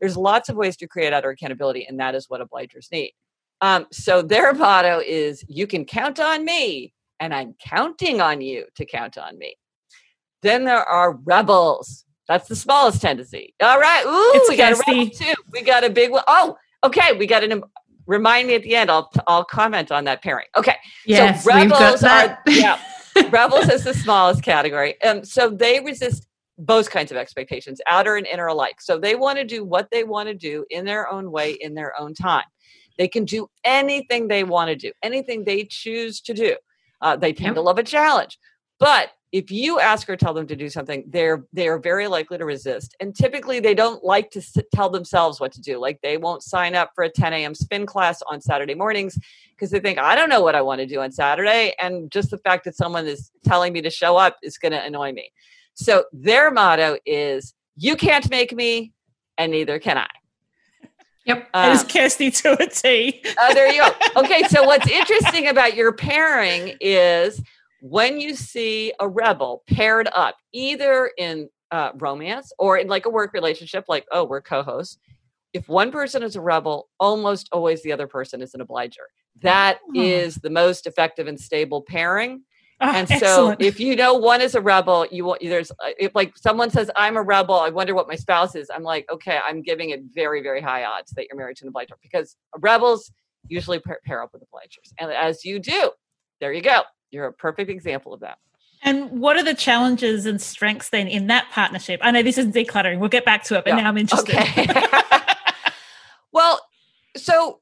There's 0.01 0.17
lots 0.17 0.49
of 0.49 0.57
ways 0.57 0.77
to 0.79 0.87
create 0.87 1.13
outer 1.13 1.31
accountability, 1.31 1.87
and 1.87 1.99
that 2.01 2.15
is 2.15 2.31
what 2.31 2.41
obligers 2.41 2.91
need. 2.93 3.13
Um, 3.61 3.87
so 3.91 4.23
their 4.23 4.55
motto 4.55 5.01
is 5.05 5.45
you 5.49 5.67
can 5.67 5.85
count 5.85 6.21
on 6.21 6.45
me, 6.45 6.93
and 7.19 7.35
I'm 7.35 7.55
counting 7.61 8.21
on 8.21 8.41
you 8.41 8.67
to 8.77 8.87
count 8.87 9.19
on 9.19 9.37
me. 9.37 9.57
Then 10.43 10.65
there 10.65 10.83
are 10.83 11.13
rebels. 11.13 12.05
That's 12.29 12.49
the 12.49 12.57
smallest 12.57 13.01
tendency. 13.01 13.55
All 13.63 13.81
right. 13.81 14.05
Ooh, 14.05 14.33
it's 14.37 14.49
we 14.49 14.57
got 14.57 14.73
a 14.73 14.83
rebel 14.87 15.11
too. 15.11 15.35
We 15.53 15.63
got 15.63 15.85
a 15.85 15.91
big 15.91 16.11
one. 16.11 16.23
Oh, 16.27 16.57
okay. 16.85 17.15
We 17.15 17.27
got 17.27 17.43
an 17.43 17.63
remind 18.07 18.49
me 18.49 18.55
at 18.55 18.63
the 18.63 18.75
end. 18.75 18.91
I'll 18.91 19.11
I'll 19.27 19.45
comment 19.45 19.93
on 19.93 20.05
that 20.05 20.23
pairing. 20.23 20.47
Okay. 20.57 20.77
Yes, 21.07 21.45
so 21.45 21.55
rebels 21.55 22.03
are 22.03 22.39
yeah. 22.49 22.81
rebels 23.31 23.69
is 23.69 23.85
the 23.85 23.95
smallest 23.95 24.43
category. 24.43 25.01
Um, 25.03 25.25
so 25.25 25.51
they 25.51 25.81
resist 25.81 26.27
both 26.59 26.91
kinds 26.91 27.13
of 27.13 27.17
expectations, 27.17 27.81
outer 27.87 28.17
and 28.17 28.27
inner 28.27 28.47
alike. 28.47 28.81
So 28.81 28.99
they 28.99 29.15
want 29.15 29.39
to 29.39 29.45
do 29.45 29.65
what 29.65 29.89
they 29.93 30.05
want 30.05 30.29
to 30.29 30.35
do 30.35 30.65
in 30.71 30.85
their 30.85 31.11
own 31.11 31.31
way, 31.31 31.53
in 31.53 31.75
their 31.75 31.99
own 32.01 32.15
time. 32.15 32.45
They 32.97 33.07
can 33.07 33.25
do 33.25 33.49
anything 33.65 34.27
they 34.27 34.43
want 34.43 34.71
to 34.71 34.77
do, 34.77 34.91
anything 35.03 35.45
they 35.45 35.65
choose 35.65 36.21
to 36.23 36.35
do. 36.35 36.57
Uh, 37.01 37.15
they 37.15 37.33
tend 37.33 37.49
yep. 37.49 37.55
to 37.55 37.61
love 37.61 37.79
a 37.79 37.85
challenge. 37.85 38.39
But 38.81 39.11
if 39.31 39.51
you 39.51 39.79
ask 39.79 40.09
or 40.09 40.17
tell 40.17 40.33
them 40.33 40.47
to 40.47 40.57
do 40.57 40.69
something, 40.71 41.05
they're 41.07 41.45
they 41.53 41.69
are 41.69 41.79
very 41.79 42.07
likely 42.07 42.39
to 42.39 42.45
resist. 42.45 42.97
And 43.01 43.15
typically, 43.15 43.61
they 43.61 43.75
don't 43.75 44.03
like 44.03 44.31
to 44.31 44.41
sit, 44.41 44.71
tell 44.73 44.89
themselves 44.89 45.39
what 45.39 45.53
to 45.53 45.61
do. 45.61 45.79
Like 45.79 46.01
they 46.01 46.17
won't 46.17 46.43
sign 46.43 46.75
up 46.75 46.93
for 46.95 47.05
a 47.05 47.11
10 47.11 47.33
a.m. 47.35 47.55
spin 47.55 47.85
class 47.85 48.23
on 48.23 48.41
Saturday 48.41 48.75
mornings 48.75 49.19
because 49.51 49.71
they 49.71 49.81
think 49.81 49.99
I 49.99 50.15
don't 50.15 50.31
know 50.31 50.41
what 50.41 50.55
I 50.55 50.63
want 50.63 50.81
to 50.81 50.87
do 50.87 51.01
on 51.01 51.13
Saturday, 51.13 51.75
and 51.79 52.11
just 52.11 52.31
the 52.31 52.39
fact 52.39 52.65
that 52.65 52.77
someone 52.77 53.07
is 53.07 53.31
telling 53.45 53.73
me 53.73 53.83
to 53.83 53.91
show 53.91 54.17
up 54.17 54.39
is 54.43 54.57
going 54.57 54.73
to 54.73 54.83
annoy 54.83 55.13
me. 55.13 55.31
So 55.75 56.05
their 56.13 56.51
motto 56.51 56.97
is 57.05 57.55
you 57.77 57.97
can't 57.97 58.29
make 58.31 58.55
me, 58.55 58.93
and 59.37 59.53
neither 59.53 59.79
can 59.79 59.99
I. 59.99 60.09
Yep. 61.27 61.51
Um, 61.53 61.73
it's 61.73 61.85
Kirsty 61.85 62.31
to 62.43 62.61
a 62.61 62.67
T. 62.67 63.23
uh, 63.39 63.53
there 63.53 63.71
you 63.71 63.83
go. 63.83 64.23
Okay. 64.23 64.43
So 64.45 64.65
what's 64.65 64.89
interesting 64.89 65.49
about 65.49 65.77
your 65.77 65.93
pairing 65.93 66.77
is 66.81 67.43
when 67.81 68.21
you 68.21 68.35
see 68.35 68.93
a 69.01 69.09
rebel 69.09 69.63
paired 69.69 70.09
up, 70.15 70.37
either 70.53 71.11
in 71.19 71.49
uh, 71.71 71.91
romance 71.97 72.53
or 72.59 72.79
in 72.79 72.89
like 72.89 73.07
a 73.07 73.11
work 73.11 73.33
relationship, 73.33 73.85
like, 73.89 74.07
oh, 74.11 74.25
we're 74.25 74.41
co 74.41 74.63
hosts. 74.63 74.99
If 75.53 75.69
one 75.69 75.91
person 75.91 76.23
is 76.23 76.37
a 76.37 76.41
rebel, 76.41 76.89
almost 77.01 77.49
always 77.53 77.83
the 77.83 77.93
other 77.93 78.07
person 78.07 78.43
is 78.43 78.55
an 78.55 78.61
obliger. 78.61 79.05
That 79.43 79.79
oh. 79.83 80.01
is 80.01 80.37
the 80.37 80.51
most 80.51 80.87
effective 80.87 81.27
and 81.27 81.41
stable 81.41 81.83
pairing. 81.83 82.43
Oh, 82.81 82.93
and 82.95 83.09
so 83.09 83.15
excellent. 83.15 83.63
if 83.63 83.81
you 83.81 83.97
know 83.97 84.15
one 84.15 84.41
is 84.41 84.55
a 84.55 84.61
rebel, 84.61 85.07
you 85.11 85.25
want 85.25 85.41
there's 85.43 85.73
uh, 85.73 85.91
if 85.99 86.15
like 86.15 86.37
someone 86.37 86.71
says 86.71 86.91
I'm 86.95 87.17
a 87.17 87.23
rebel, 87.23 87.57
I 87.57 87.71
wonder 87.71 87.95
what 87.95 88.07
my 88.07 88.15
spouse 88.15 88.55
is. 88.55 88.71
I'm 88.73 88.85
like, 88.85 89.11
okay, 89.11 89.41
I'm 89.45 89.63
giving 89.63 89.91
it 89.91 90.03
very 90.15 90.43
very 90.43 90.61
high 90.61 90.85
odds 90.85 91.11
that 91.13 91.27
you're 91.29 91.37
married 91.37 91.57
to 91.57 91.65
an 91.65 91.69
obliger 91.69 91.97
because 92.01 92.37
rebels 92.59 93.11
usually 93.49 93.81
pair, 93.81 93.99
pair 94.05 94.23
up 94.23 94.31
with 94.33 94.43
obligers, 94.43 94.93
and 95.01 95.11
as 95.11 95.45
you 95.45 95.59
do, 95.59 95.91
there 96.41 96.53
you 96.53 96.63
go. 96.63 96.83
You're 97.11 97.27
a 97.27 97.33
perfect 97.33 97.71
example 97.71 98.13
of 98.13 98.21
that. 98.21 98.39
And 98.83 99.21
what 99.21 99.37
are 99.37 99.43
the 99.43 99.55
challenges 99.55 100.25
and 100.27 100.41
strengths 100.41 100.91
then 100.91 101.09
in 101.09 101.27
that 101.29 101.51
partnership? 101.51 102.01
I 102.03 102.11
know 102.11 102.23
this 102.23 102.39
isn't 102.39 102.55
decluttering. 102.55 103.01
We'll 103.01 103.09
get 103.09 103.25
back 103.25 103.43
to 103.45 103.59
it, 103.59 103.65
but 103.65 103.71
yeah. 103.71 103.83
now 103.83 103.89
I'm 103.89 103.99
interested. 103.99 104.37
Okay. 104.37 104.67
well, 106.33 106.61
so 107.17 107.61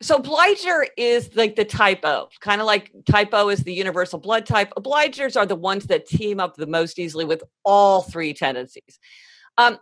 so 0.00 0.16
obliger 0.16 0.86
is 0.96 1.34
like 1.36 1.54
the 1.54 1.64
type 1.64 2.00
O, 2.04 2.28
kind 2.40 2.60
of 2.60 2.66
like 2.66 2.92
type 3.08 3.30
O 3.32 3.48
is 3.48 3.60
the 3.60 3.72
universal 3.72 4.18
blood 4.18 4.46
type. 4.46 4.72
Obligers 4.76 5.36
are 5.36 5.46
the 5.46 5.56
ones 5.56 5.86
that 5.86 6.06
team 6.06 6.40
up 6.40 6.56
the 6.56 6.66
most 6.66 6.98
easily 6.98 7.24
with 7.24 7.42
all 7.64 8.02
three 8.02 8.34
tendencies. 8.34 8.98
Um, 9.58 9.78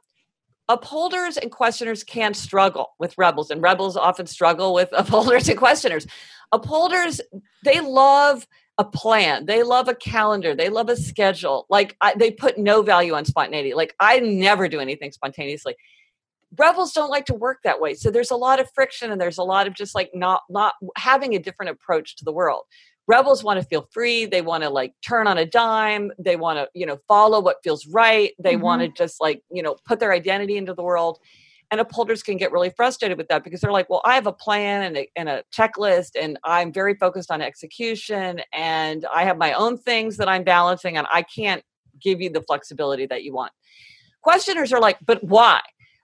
upholders 0.70 1.36
and 1.36 1.50
questioners 1.50 2.04
can 2.04 2.32
struggle 2.32 2.94
with 2.98 3.18
rebels, 3.18 3.50
and 3.50 3.60
rebels 3.60 3.96
often 3.96 4.26
struggle 4.26 4.72
with 4.72 4.88
upholders 4.92 5.48
and 5.48 5.58
questioners. 5.58 6.06
Upholders, 6.52 7.20
they 7.64 7.80
love 7.80 8.46
a 8.78 8.84
plan. 8.84 9.46
They 9.46 9.62
love 9.62 9.88
a 9.88 9.94
calendar. 9.94 10.54
They 10.54 10.70
love 10.70 10.88
a 10.88 10.96
schedule. 10.96 11.66
Like 11.68 11.96
I, 12.00 12.14
they 12.14 12.30
put 12.30 12.56
no 12.56 12.82
value 12.82 13.14
on 13.14 13.24
spontaneity. 13.24 13.74
Like 13.74 13.94
I 14.00 14.20
never 14.20 14.68
do 14.68 14.80
anything 14.80 15.12
spontaneously 15.12 15.76
rebels 16.58 16.92
don't 16.92 17.10
like 17.10 17.26
to 17.26 17.34
work 17.34 17.58
that 17.62 17.80
way 17.80 17.94
so 17.94 18.10
there's 18.10 18.30
a 18.30 18.36
lot 18.36 18.58
of 18.58 18.68
friction 18.74 19.12
and 19.12 19.20
there's 19.20 19.38
a 19.38 19.42
lot 19.42 19.66
of 19.66 19.74
just 19.74 19.94
like 19.94 20.10
not 20.14 20.42
not 20.50 20.74
having 20.96 21.34
a 21.34 21.38
different 21.38 21.70
approach 21.70 22.16
to 22.16 22.24
the 22.24 22.32
world 22.32 22.64
rebels 23.10 23.42
want 23.42 23.60
to 23.60 23.66
feel 23.66 23.88
free 23.90 24.24
they 24.24 24.40
want 24.40 24.62
to 24.62 24.70
like 24.70 24.94
turn 25.02 25.26
on 25.26 25.36
a 25.36 25.44
dime 25.44 26.12
they 26.18 26.36
want 26.36 26.56
to 26.56 26.68
you 26.74 26.86
know 26.86 26.96
follow 27.08 27.40
what 27.40 27.56
feels 27.64 27.84
right 27.88 28.32
they 28.38 28.54
mm-hmm. 28.54 28.62
want 28.62 28.82
to 28.82 28.88
just 28.88 29.20
like 29.20 29.42
you 29.50 29.62
know 29.62 29.76
put 29.84 29.98
their 29.98 30.12
identity 30.12 30.56
into 30.56 30.72
the 30.72 30.82
world. 30.82 31.18
And 31.72 31.80
upholders 31.80 32.24
can 32.24 32.36
get 32.36 32.50
really 32.50 32.70
frustrated 32.70 33.16
with 33.16 33.28
that 33.28 33.44
because 33.44 33.60
they're 33.60 33.70
like 33.70 33.88
well 33.88 34.02
i 34.04 34.16
have 34.16 34.26
a 34.26 34.32
plan 34.32 34.82
and 34.82 34.96
a, 34.96 35.08
and 35.14 35.28
a 35.28 35.44
checklist 35.56 36.20
and 36.20 36.36
i'm 36.42 36.72
very 36.72 36.94
focused 36.96 37.30
on 37.30 37.40
execution 37.40 38.40
and 38.52 39.06
i 39.14 39.22
have 39.22 39.38
my 39.38 39.52
own 39.52 39.78
things 39.78 40.16
that 40.16 40.28
i'm 40.28 40.42
balancing 40.42 40.96
and 40.96 41.06
i 41.12 41.22
can't 41.22 41.62
give 42.00 42.20
you 42.20 42.28
the 42.28 42.42
flexibility 42.42 43.06
that 43.06 43.22
you 43.22 43.32
want. 43.32 43.52
Questioners 44.22 44.72
are 44.72 44.80
like 44.80 44.98
but 45.06 45.22
why 45.22 45.60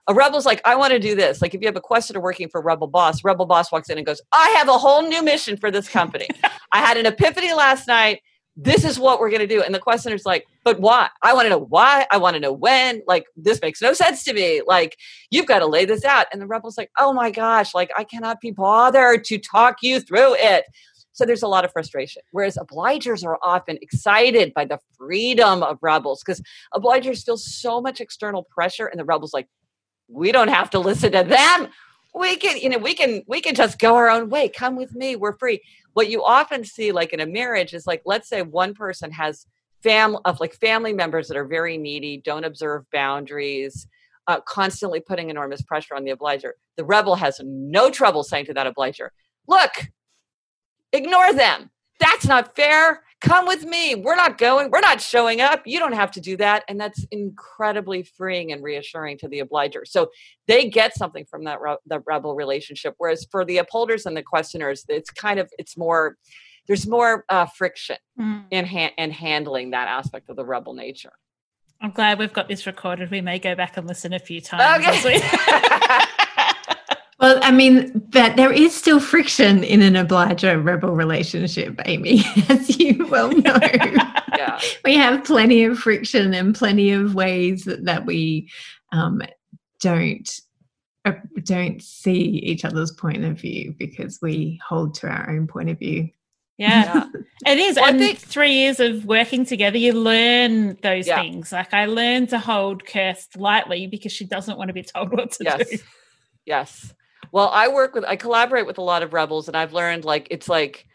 a 0.07 0.13
rebel's 0.13 0.45
like, 0.45 0.61
I 0.65 0.75
want 0.75 0.93
to 0.93 0.99
do 0.99 1.15
this. 1.15 1.41
Like 1.41 1.53
if 1.53 1.61
you 1.61 1.67
have 1.67 1.75
a 1.75 1.81
questioner 1.81 2.21
working 2.21 2.47
for 2.49 2.61
Rebel 2.61 2.87
Boss, 2.87 3.23
Rebel 3.23 3.45
Boss 3.45 3.71
walks 3.71 3.89
in 3.89 3.97
and 3.97 4.07
goes, 4.07 4.21
I 4.31 4.49
have 4.57 4.69
a 4.69 4.77
whole 4.77 5.01
new 5.01 5.21
mission 5.21 5.57
for 5.57 5.69
this 5.69 5.89
company. 5.89 6.27
I 6.71 6.79
had 6.79 6.97
an 6.97 7.05
epiphany 7.05 7.53
last 7.53 7.87
night. 7.87 8.21
This 8.55 8.83
is 8.83 8.97
what 8.97 9.19
we're 9.19 9.29
going 9.29 9.41
to 9.41 9.47
do. 9.47 9.61
And 9.61 9.75
the 9.75 9.79
questioner's 9.79 10.25
like, 10.25 10.47
but 10.63 10.79
why? 10.79 11.09
I 11.21 11.33
want 11.33 11.45
to 11.45 11.49
know 11.49 11.59
why. 11.59 12.07
I 12.09 12.17
want 12.17 12.35
to 12.35 12.39
know 12.39 12.51
when. 12.51 13.03
Like, 13.05 13.25
this 13.35 13.61
makes 13.61 13.81
no 13.81 13.93
sense 13.93 14.23
to 14.23 14.33
me. 14.33 14.63
Like, 14.65 14.97
you've 15.29 15.45
got 15.45 15.59
to 15.59 15.67
lay 15.67 15.85
this 15.85 16.03
out. 16.03 16.25
And 16.31 16.41
the 16.41 16.47
rebel's 16.47 16.77
like, 16.77 16.89
oh 16.97 17.13
my 17.13 17.29
gosh, 17.29 17.75
like, 17.75 17.91
I 17.95 18.03
cannot 18.03 18.41
be 18.41 18.49
bothered 18.49 19.25
to 19.25 19.37
talk 19.37 19.77
you 19.83 19.99
through 19.99 20.35
it. 20.39 20.65
So 21.17 21.25
there's 21.25 21.43
a 21.43 21.47
lot 21.47 21.65
of 21.65 21.71
frustration. 21.71 22.21
Whereas 22.31 22.57
obligers 22.57 23.25
are 23.25 23.39
often 23.43 23.77
excited 23.81 24.53
by 24.53 24.65
the 24.65 24.79
freedom 24.97 25.63
of 25.63 25.79
rebels 25.81 26.23
because 26.23 26.41
obligers 26.73 27.25
feel 27.25 27.37
so 27.37 27.81
much 27.81 27.99
external 27.99 28.43
pressure. 28.43 28.85
And 28.85 28.99
the 28.99 29.05
rebels 29.05 29.33
like, 29.33 29.47
we 30.07 30.31
don't 30.31 30.47
have 30.47 30.69
to 30.71 30.79
listen 30.79 31.11
to 31.11 31.23
them. 31.23 31.69
We 32.13 32.37
can 32.37 32.57
you 32.57 32.69
know 32.69 32.77
we 32.77 32.93
can 32.93 33.23
we 33.27 33.41
can 33.41 33.55
just 33.55 33.79
go 33.79 33.95
our 33.95 34.09
own 34.09 34.29
way. 34.29 34.49
Come 34.49 34.75
with 34.75 34.95
me. 34.95 35.15
We're 35.15 35.37
free. 35.37 35.61
What 35.93 36.09
you 36.09 36.23
often 36.23 36.63
see 36.63 36.91
like 36.91 37.13
in 37.13 37.19
a 37.19 37.25
marriage 37.25 37.73
is 37.73 37.85
like 37.85 38.01
let's 38.05 38.29
say 38.29 38.41
one 38.41 38.73
person 38.73 39.11
has 39.11 39.45
family 39.83 40.19
of 40.25 40.39
like 40.39 40.55
family 40.55 40.93
members 40.93 41.27
that 41.27 41.37
are 41.37 41.45
very 41.45 41.77
needy 41.77 42.21
don't 42.23 42.43
observe 42.43 42.83
boundaries 42.91 43.87
uh, 44.27 44.41
constantly 44.41 44.99
putting 44.99 45.29
enormous 45.29 45.61
pressure 45.61 45.95
on 45.95 46.03
the 46.03 46.11
obliger. 46.11 46.55
The 46.75 46.83
rebel 46.83 47.15
has 47.15 47.39
no 47.43 47.89
trouble 47.89 48.23
saying 48.23 48.45
to 48.45 48.53
that 48.53 48.67
obliger 48.67 49.11
look 49.47 49.71
ignore 50.93 51.33
them. 51.33 51.69
That's 51.99 52.25
not 52.25 52.55
fair 52.55 53.03
come 53.21 53.47
with 53.47 53.65
me. 53.65 53.95
We're 53.95 54.15
not 54.15 54.37
going, 54.37 54.69
we're 54.71 54.79
not 54.79 55.01
showing 55.01 55.41
up. 55.41 55.63
You 55.65 55.79
don't 55.79 55.93
have 55.93 56.11
to 56.11 56.21
do 56.21 56.37
that. 56.37 56.63
And 56.67 56.79
that's 56.79 57.05
incredibly 57.11 58.03
freeing 58.03 58.51
and 58.51 58.63
reassuring 58.63 59.17
to 59.19 59.27
the 59.27 59.39
obliger. 59.39 59.83
So 59.85 60.11
they 60.47 60.69
get 60.69 60.95
something 60.95 61.25
from 61.25 61.45
that 61.45 61.59
re- 61.61 61.77
the 61.85 62.01
rebel 62.01 62.35
relationship. 62.35 62.95
Whereas 62.97 63.25
for 63.29 63.43
the 63.43 63.57
upholders 63.57 64.05
and 64.05 64.15
the 64.15 64.23
questioners, 64.23 64.85
it's 64.87 65.09
kind 65.09 65.39
of, 65.39 65.51
it's 65.57 65.77
more, 65.77 66.17
there's 66.67 66.87
more 66.87 67.25
uh, 67.29 67.45
friction 67.45 67.97
mm. 68.19 68.43
in, 68.51 68.65
ha- 68.65 68.93
in 68.97 69.11
handling 69.11 69.71
that 69.71 69.87
aspect 69.87 70.29
of 70.29 70.35
the 70.35 70.45
rebel 70.45 70.73
nature. 70.73 71.13
I'm 71.79 71.91
glad 71.91 72.17
we've 72.17 72.33
got 72.33 72.47
this 72.47 72.65
recorded. 72.65 73.11
We 73.11 73.21
may 73.21 73.37
go 73.39 73.55
back 73.55 73.77
and 73.77 73.87
listen 73.87 74.13
a 74.13 74.19
few 74.19 74.41
times. 74.41 74.83
Okay. 74.85 75.21
Well, 77.19 77.39
I 77.41 77.51
mean, 77.51 78.03
but 78.09 78.35
there 78.35 78.51
is 78.51 78.75
still 78.75 78.99
friction 78.99 79.63
in 79.63 79.81
an 79.81 79.95
obliger 79.95 80.59
rebel 80.59 80.95
relationship, 80.95 81.81
Amy, 81.85 82.21
as 82.49 82.77
you 82.79 83.07
well 83.07 83.31
know. 83.31 83.57
yeah. 84.37 84.59
We 84.85 84.95
have 84.95 85.23
plenty 85.23 85.63
of 85.63 85.79
friction 85.79 86.33
and 86.35 86.53
plenty 86.53 86.91
of 86.91 87.15
ways 87.15 87.63
that, 87.63 87.85
that 87.85 88.05
we 88.05 88.51
um, 88.91 89.21
don't 89.81 90.29
uh, 91.05 91.13
don't 91.43 91.81
see 91.81 92.19
each 92.21 92.65
other's 92.65 92.91
point 92.91 93.23
of 93.23 93.39
view 93.39 93.73
because 93.79 94.19
we 94.21 94.59
hold 94.67 94.93
to 94.95 95.07
our 95.07 95.29
own 95.29 95.47
point 95.47 95.69
of 95.69 95.79
view. 95.79 96.09
Yeah, 96.57 97.05
it 97.45 97.57
is. 97.57 97.77
Well, 97.77 97.95
I 97.95 97.97
think 97.97 98.19
three 98.19 98.53
years 98.53 98.79
of 98.79 99.05
working 99.05 99.45
together, 99.45 99.77
you 99.77 99.93
learn 99.93 100.77
those 100.83 101.07
yeah. 101.07 101.19
things. 101.21 101.51
Like 101.51 101.73
I 101.73 101.85
learned 101.85 102.29
to 102.29 102.39
hold 102.39 102.85
Kirst 102.85 103.37
lightly 103.37 103.87
because 103.87 104.11
she 104.11 104.25
doesn't 104.25 104.57
want 104.57 104.67
to 104.67 104.73
be 104.73 104.83
told 104.83 105.11
what 105.11 105.31
to 105.33 105.43
yes. 105.43 105.69
do. 105.69 105.77
Yes. 106.45 106.93
Well, 107.31 107.49
I 107.49 107.67
work 107.67 107.93
with, 107.93 108.05
I 108.05 108.15
collaborate 108.15 108.65
with 108.65 108.77
a 108.77 108.83
lot 108.83 109.03
of 109.03 109.13
rebels, 109.13 109.47
and 109.47 109.57
I've 109.57 109.73
learned 109.73 110.05
like 110.05 110.27
it's 110.31 110.47
like 110.47 110.85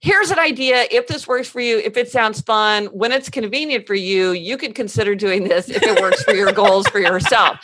here's 0.00 0.30
an 0.30 0.38
idea. 0.38 0.86
If 0.90 1.06
this 1.06 1.28
works 1.28 1.48
for 1.48 1.60
you, 1.60 1.78
if 1.78 1.96
it 1.96 2.10
sounds 2.10 2.40
fun, 2.40 2.86
when 2.86 3.12
it's 3.12 3.28
convenient 3.28 3.86
for 3.86 3.94
you, 3.94 4.32
you 4.32 4.56
could 4.56 4.74
consider 4.74 5.14
doing 5.14 5.44
this 5.44 5.68
if 5.68 5.82
it 5.82 6.00
works 6.00 6.22
for 6.22 6.34
your 6.34 6.52
goals 6.52 6.88
for 6.88 6.98
yourself. 6.98 7.58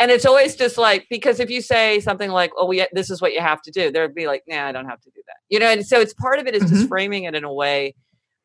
And 0.00 0.10
it's 0.10 0.24
always 0.24 0.56
just 0.56 0.78
like, 0.78 1.06
because 1.10 1.38
if 1.38 1.50
you 1.50 1.60
say 1.60 2.00
something 2.00 2.30
like, 2.30 2.50
oh, 2.56 2.66
we, 2.66 2.86
this 2.92 3.10
is 3.10 3.20
what 3.20 3.34
you 3.34 3.40
have 3.40 3.60
to 3.62 3.70
do, 3.70 3.92
there'd 3.92 4.14
be 4.14 4.26
like, 4.26 4.42
nah, 4.48 4.66
I 4.66 4.72
don't 4.72 4.88
have 4.88 5.00
to 5.02 5.10
do 5.10 5.20
that. 5.26 5.36
You 5.50 5.58
know, 5.58 5.68
and 5.68 5.86
so 5.86 6.00
it's 6.00 6.14
part 6.14 6.38
of 6.38 6.46
it 6.46 6.54
is 6.54 6.62
mm-hmm. 6.62 6.74
just 6.74 6.88
framing 6.88 7.24
it 7.24 7.34
in 7.34 7.44
a 7.44 7.52
way 7.52 7.94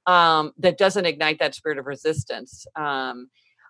um, 0.06 0.52
that 0.58 0.78
doesn't 0.78 1.06
ignite 1.06 1.40
that 1.40 1.56
spirit 1.56 1.78
of 1.78 1.86
resistance. 1.86 2.68
Um, 2.76 3.30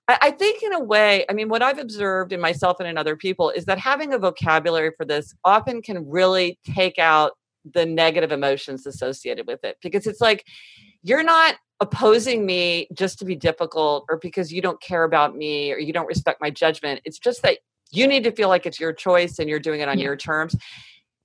I, 0.09 0.31
think, 0.31 0.63
in 0.63 0.73
a 0.73 0.79
way, 0.79 1.25
I 1.29 1.33
mean, 1.33 1.49
what 1.49 1.61
I've 1.61 1.79
observed 1.79 2.31
in 2.31 2.39
myself 2.39 2.79
and 2.79 2.87
in 2.87 2.97
other 2.97 3.17
people 3.17 3.49
is 3.49 3.65
that 3.65 3.77
having 3.77 4.13
a 4.13 4.17
vocabulary 4.17 4.91
for 4.95 5.05
this 5.05 5.35
often 5.43 5.81
can 5.81 6.07
really 6.07 6.57
take 6.63 6.97
out 6.97 7.33
the 7.73 7.85
negative 7.85 8.31
emotions 8.31 8.85
associated 8.85 9.47
with 9.47 9.63
it 9.63 9.77
because 9.81 10.07
it's 10.07 10.21
like 10.21 10.45
you're 11.03 11.23
not 11.23 11.55
opposing 11.79 12.45
me 12.45 12.87
just 12.93 13.19
to 13.19 13.25
be 13.25 13.35
difficult 13.35 14.05
or 14.09 14.17
because 14.17 14.51
you 14.51 14.61
don't 14.61 14.81
care 14.81 15.03
about 15.03 15.35
me 15.35 15.71
or 15.71 15.77
you 15.77 15.93
don't 15.93 16.07
respect 16.07 16.41
my 16.41 16.49
judgment. 16.49 17.01
It's 17.03 17.19
just 17.19 17.41
that 17.43 17.59
you 17.91 18.07
need 18.07 18.23
to 18.23 18.31
feel 18.31 18.49
like 18.49 18.65
it's 18.65 18.79
your 18.79 18.93
choice 18.93 19.39
and 19.39 19.49
you're 19.49 19.59
doing 19.59 19.81
it 19.81 19.89
on 19.89 19.97
yeah. 19.97 20.05
your 20.05 20.15
terms. 20.15 20.55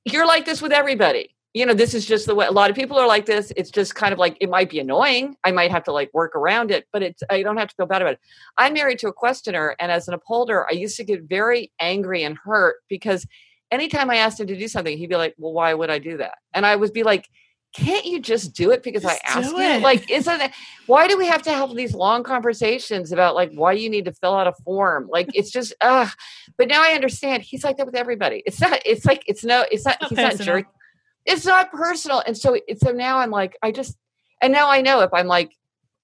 You're 0.05 0.27
like 0.27 0.45
this 0.45 0.61
with 0.61 0.73
everybody. 0.73 1.35
You 1.54 1.66
know, 1.66 1.75
this 1.75 1.92
is 1.92 2.06
just 2.06 2.26
the 2.26 2.35
way 2.35 2.47
a 2.47 2.50
lot 2.50 2.71
of 2.71 2.76
people 2.76 2.99
are 2.99 3.06
like 3.06 3.26
this. 3.26 3.52
It's 3.56 3.71
just 3.71 3.94
kind 3.94 4.12
of 4.12 4.18
like 4.18 4.38
it 4.40 4.49
might 4.49 4.71
be 4.71 4.78
annoying. 4.78 5.37
I 5.44 5.50
might 5.50 5.71
have 5.71 5.85
to 5.85 5.92
like 5.92 6.11
work 6.14 6.35
around 6.35 6.71
it, 6.71 6.87
but 6.92 7.02
it's 7.02 7.23
I 7.28 7.42
don't 7.42 7.59
have 7.59 7.68
to 7.68 7.75
feel 7.75 7.87
bad 7.87 8.00
about 8.00 8.14
it. 8.14 8.21
I'm 8.56 8.73
married 8.73 8.99
to 9.00 9.09
a 9.09 9.12
questioner, 9.12 9.76
and 9.78 9.92
as 9.92 10.09
an 10.09 10.14
upholder, 10.14 10.66
I 10.68 10.73
used 10.73 10.97
to 10.97 11.04
get 11.04 11.23
very 11.25 11.71
angry 11.78 12.23
and 12.23 12.38
hurt 12.38 12.76
because 12.88 13.26
anytime 13.71 14.09
I 14.11 14.16
asked 14.16 14.40
him 14.40 14.47
to 14.47 14.56
do 14.56 14.68
something, 14.68 14.97
he'd 14.97 15.09
be 15.09 15.16
like, 15.16 15.35
Well, 15.37 15.52
why 15.52 15.75
would 15.75 15.90
I 15.90 15.99
do 15.99 16.16
that? 16.18 16.38
And 16.54 16.64
I 16.64 16.76
would 16.76 16.92
be 16.92 17.02
like, 17.02 17.28
can't 17.73 18.04
you 18.04 18.21
just 18.21 18.54
do 18.54 18.71
it 18.71 18.82
because 18.82 19.02
just 19.02 19.23
I 19.25 19.38
asked 19.38 19.50
you? 19.50 19.78
Like, 19.80 20.11
isn't 20.11 20.40
it? 20.42 20.52
Why 20.87 21.09
do 21.09 21.16
we 21.16 21.26
have 21.26 21.42
to 21.42 21.50
have 21.50 21.75
these 21.75 21.94
long 21.94 22.23
conversations 22.23 23.12
about 23.12 23.35
like 23.35 23.50
why 23.54 23.73
you 23.73 23.88
need 23.88 24.04
to 24.04 24.12
fill 24.12 24.35
out 24.35 24.47
a 24.47 24.52
form? 24.64 25.09
Like, 25.11 25.30
it's 25.35 25.50
just, 25.50 25.73
ugh. 25.80 26.11
But 26.59 26.68
now 26.68 26.82
I 26.82 26.92
understand. 26.92 27.42
He's 27.42 27.64
like 27.64 27.78
that 27.78 27.87
with 27.87 27.94
everybody. 27.94 28.42
It's 28.44 28.61
not. 28.61 28.80
It's 28.85 29.06
like 29.06 29.25
it's 29.26 29.42
no. 29.42 29.64
It's 29.71 29.87
not. 29.87 29.97
It's 30.02 30.12
not 30.12 30.30
he's 30.30 30.38
not 30.38 30.44
jerk. 30.44 30.66
It's 31.25 31.47
not 31.47 31.71
personal. 31.71 32.23
And 32.26 32.37
so, 32.37 32.59
so 32.83 32.91
now 32.93 33.19
I'm 33.19 33.31
like, 33.31 33.57
I 33.62 33.71
just, 33.71 33.97
and 34.41 34.52
now 34.52 34.71
I 34.71 34.81
know 34.81 35.00
if 35.00 35.11
I'm 35.12 35.26
like, 35.26 35.52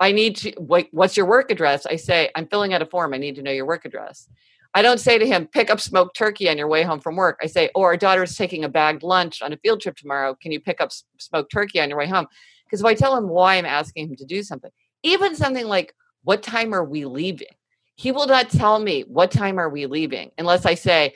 I 0.00 0.12
need 0.12 0.36
to. 0.36 0.52
Like, 0.58 0.88
what's 0.92 1.16
your 1.16 1.26
work 1.26 1.50
address? 1.50 1.84
I 1.86 1.96
say 1.96 2.30
I'm 2.34 2.46
filling 2.46 2.72
out 2.72 2.82
a 2.82 2.86
form. 2.86 3.14
I 3.14 3.18
need 3.18 3.34
to 3.36 3.42
know 3.42 3.50
your 3.50 3.66
work 3.66 3.84
address. 3.84 4.28
I 4.74 4.82
don't 4.82 5.00
say 5.00 5.18
to 5.18 5.26
him, 5.26 5.46
pick 5.46 5.70
up 5.70 5.80
smoked 5.80 6.16
turkey 6.16 6.48
on 6.48 6.58
your 6.58 6.68
way 6.68 6.82
home 6.82 7.00
from 7.00 7.16
work. 7.16 7.38
I 7.42 7.46
say, 7.46 7.70
oh, 7.74 7.82
our 7.82 7.96
daughter's 7.96 8.36
taking 8.36 8.64
a 8.64 8.68
bagged 8.68 9.02
lunch 9.02 9.42
on 9.42 9.52
a 9.52 9.56
field 9.56 9.80
trip 9.80 9.96
tomorrow. 9.96 10.36
Can 10.40 10.52
you 10.52 10.60
pick 10.60 10.80
up 10.80 10.90
smoked 11.18 11.50
turkey 11.50 11.80
on 11.80 11.88
your 11.88 11.98
way 11.98 12.06
home? 12.06 12.26
Because 12.64 12.80
if 12.80 12.86
I 12.86 12.94
tell 12.94 13.16
him 13.16 13.28
why 13.28 13.56
I'm 13.56 13.64
asking 13.64 14.10
him 14.10 14.16
to 14.16 14.26
do 14.26 14.42
something, 14.42 14.70
even 15.02 15.34
something 15.34 15.66
like, 15.66 15.94
what 16.22 16.42
time 16.42 16.74
are 16.74 16.84
we 16.84 17.06
leaving? 17.06 17.48
He 17.96 18.12
will 18.12 18.26
not 18.26 18.50
tell 18.50 18.78
me, 18.78 19.02
what 19.02 19.30
time 19.30 19.58
are 19.58 19.70
we 19.70 19.86
leaving? 19.86 20.30
Unless 20.38 20.66
I 20.66 20.74
say, 20.74 21.14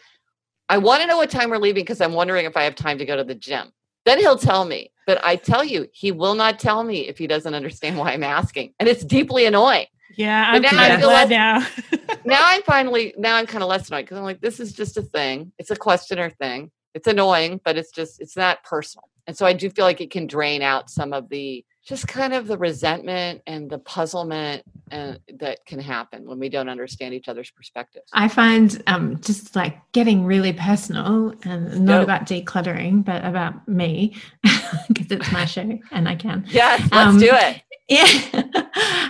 I 0.68 0.78
want 0.78 1.02
to 1.02 1.06
know 1.06 1.18
what 1.18 1.30
time 1.30 1.50
we're 1.50 1.58
leaving 1.58 1.82
because 1.82 2.00
I'm 2.00 2.14
wondering 2.14 2.46
if 2.46 2.56
I 2.56 2.64
have 2.64 2.74
time 2.74 2.98
to 2.98 3.04
go 3.04 3.16
to 3.16 3.24
the 3.24 3.34
gym. 3.34 3.70
Then 4.04 4.18
he'll 4.18 4.38
tell 4.38 4.64
me. 4.64 4.90
But 5.06 5.24
I 5.24 5.36
tell 5.36 5.64
you, 5.64 5.88
he 5.92 6.12
will 6.12 6.34
not 6.34 6.58
tell 6.58 6.84
me 6.84 7.08
if 7.08 7.18
he 7.18 7.26
doesn't 7.26 7.54
understand 7.54 7.98
why 7.98 8.12
I'm 8.12 8.22
asking. 8.22 8.74
And 8.78 8.88
it's 8.88 9.04
deeply 9.04 9.46
annoying. 9.46 9.86
Yeah, 10.16 10.50
I'm 10.52 10.62
now 10.62 11.00
glad 11.00 11.30
now. 11.30 11.66
now 12.24 12.38
I'm 12.40 12.62
finally 12.62 13.14
now 13.16 13.36
I'm 13.36 13.46
kind 13.46 13.64
of 13.64 13.70
less 13.70 13.88
annoyed 13.88 14.02
because 14.02 14.18
I'm 14.18 14.24
like, 14.24 14.40
this 14.40 14.60
is 14.60 14.72
just 14.72 14.96
a 14.96 15.02
thing. 15.02 15.52
It's 15.58 15.70
a 15.70 15.76
questioner 15.76 16.30
thing. 16.30 16.70
It's 16.94 17.06
annoying, 17.06 17.60
but 17.64 17.76
it's 17.76 17.90
just 17.90 18.20
it's 18.20 18.36
not 18.36 18.62
personal. 18.62 19.08
And 19.26 19.36
so 19.36 19.46
I 19.46 19.52
do 19.52 19.70
feel 19.70 19.84
like 19.84 20.00
it 20.00 20.10
can 20.10 20.26
drain 20.26 20.62
out 20.62 20.90
some 20.90 21.12
of 21.12 21.28
the 21.28 21.64
just 21.84 22.06
kind 22.06 22.32
of 22.32 22.46
the 22.46 22.56
resentment 22.56 23.42
and 23.46 23.68
the 23.68 23.78
puzzlement 23.78 24.62
uh, 24.92 25.14
that 25.40 25.64
can 25.66 25.80
happen 25.80 26.24
when 26.26 26.38
we 26.38 26.48
don't 26.48 26.68
understand 26.68 27.12
each 27.12 27.28
other's 27.28 27.50
perspectives. 27.50 28.06
I 28.12 28.28
find 28.28 28.80
um, 28.86 29.20
just 29.20 29.56
like 29.56 29.78
getting 29.90 30.24
really 30.24 30.52
personal 30.52 31.34
and 31.44 31.84
not 31.84 31.94
yep. 31.94 32.04
about 32.04 32.26
decluttering, 32.26 33.04
but 33.04 33.24
about 33.24 33.66
me 33.66 34.16
because 34.88 35.10
it's 35.10 35.32
my 35.32 35.44
show 35.44 35.78
and 35.90 36.08
I 36.08 36.14
can. 36.14 36.44
Yes, 36.48 36.80
let's 36.92 36.94
um, 36.94 37.18
do 37.18 37.30
it. 37.30 37.62
Yeah. 37.88 38.44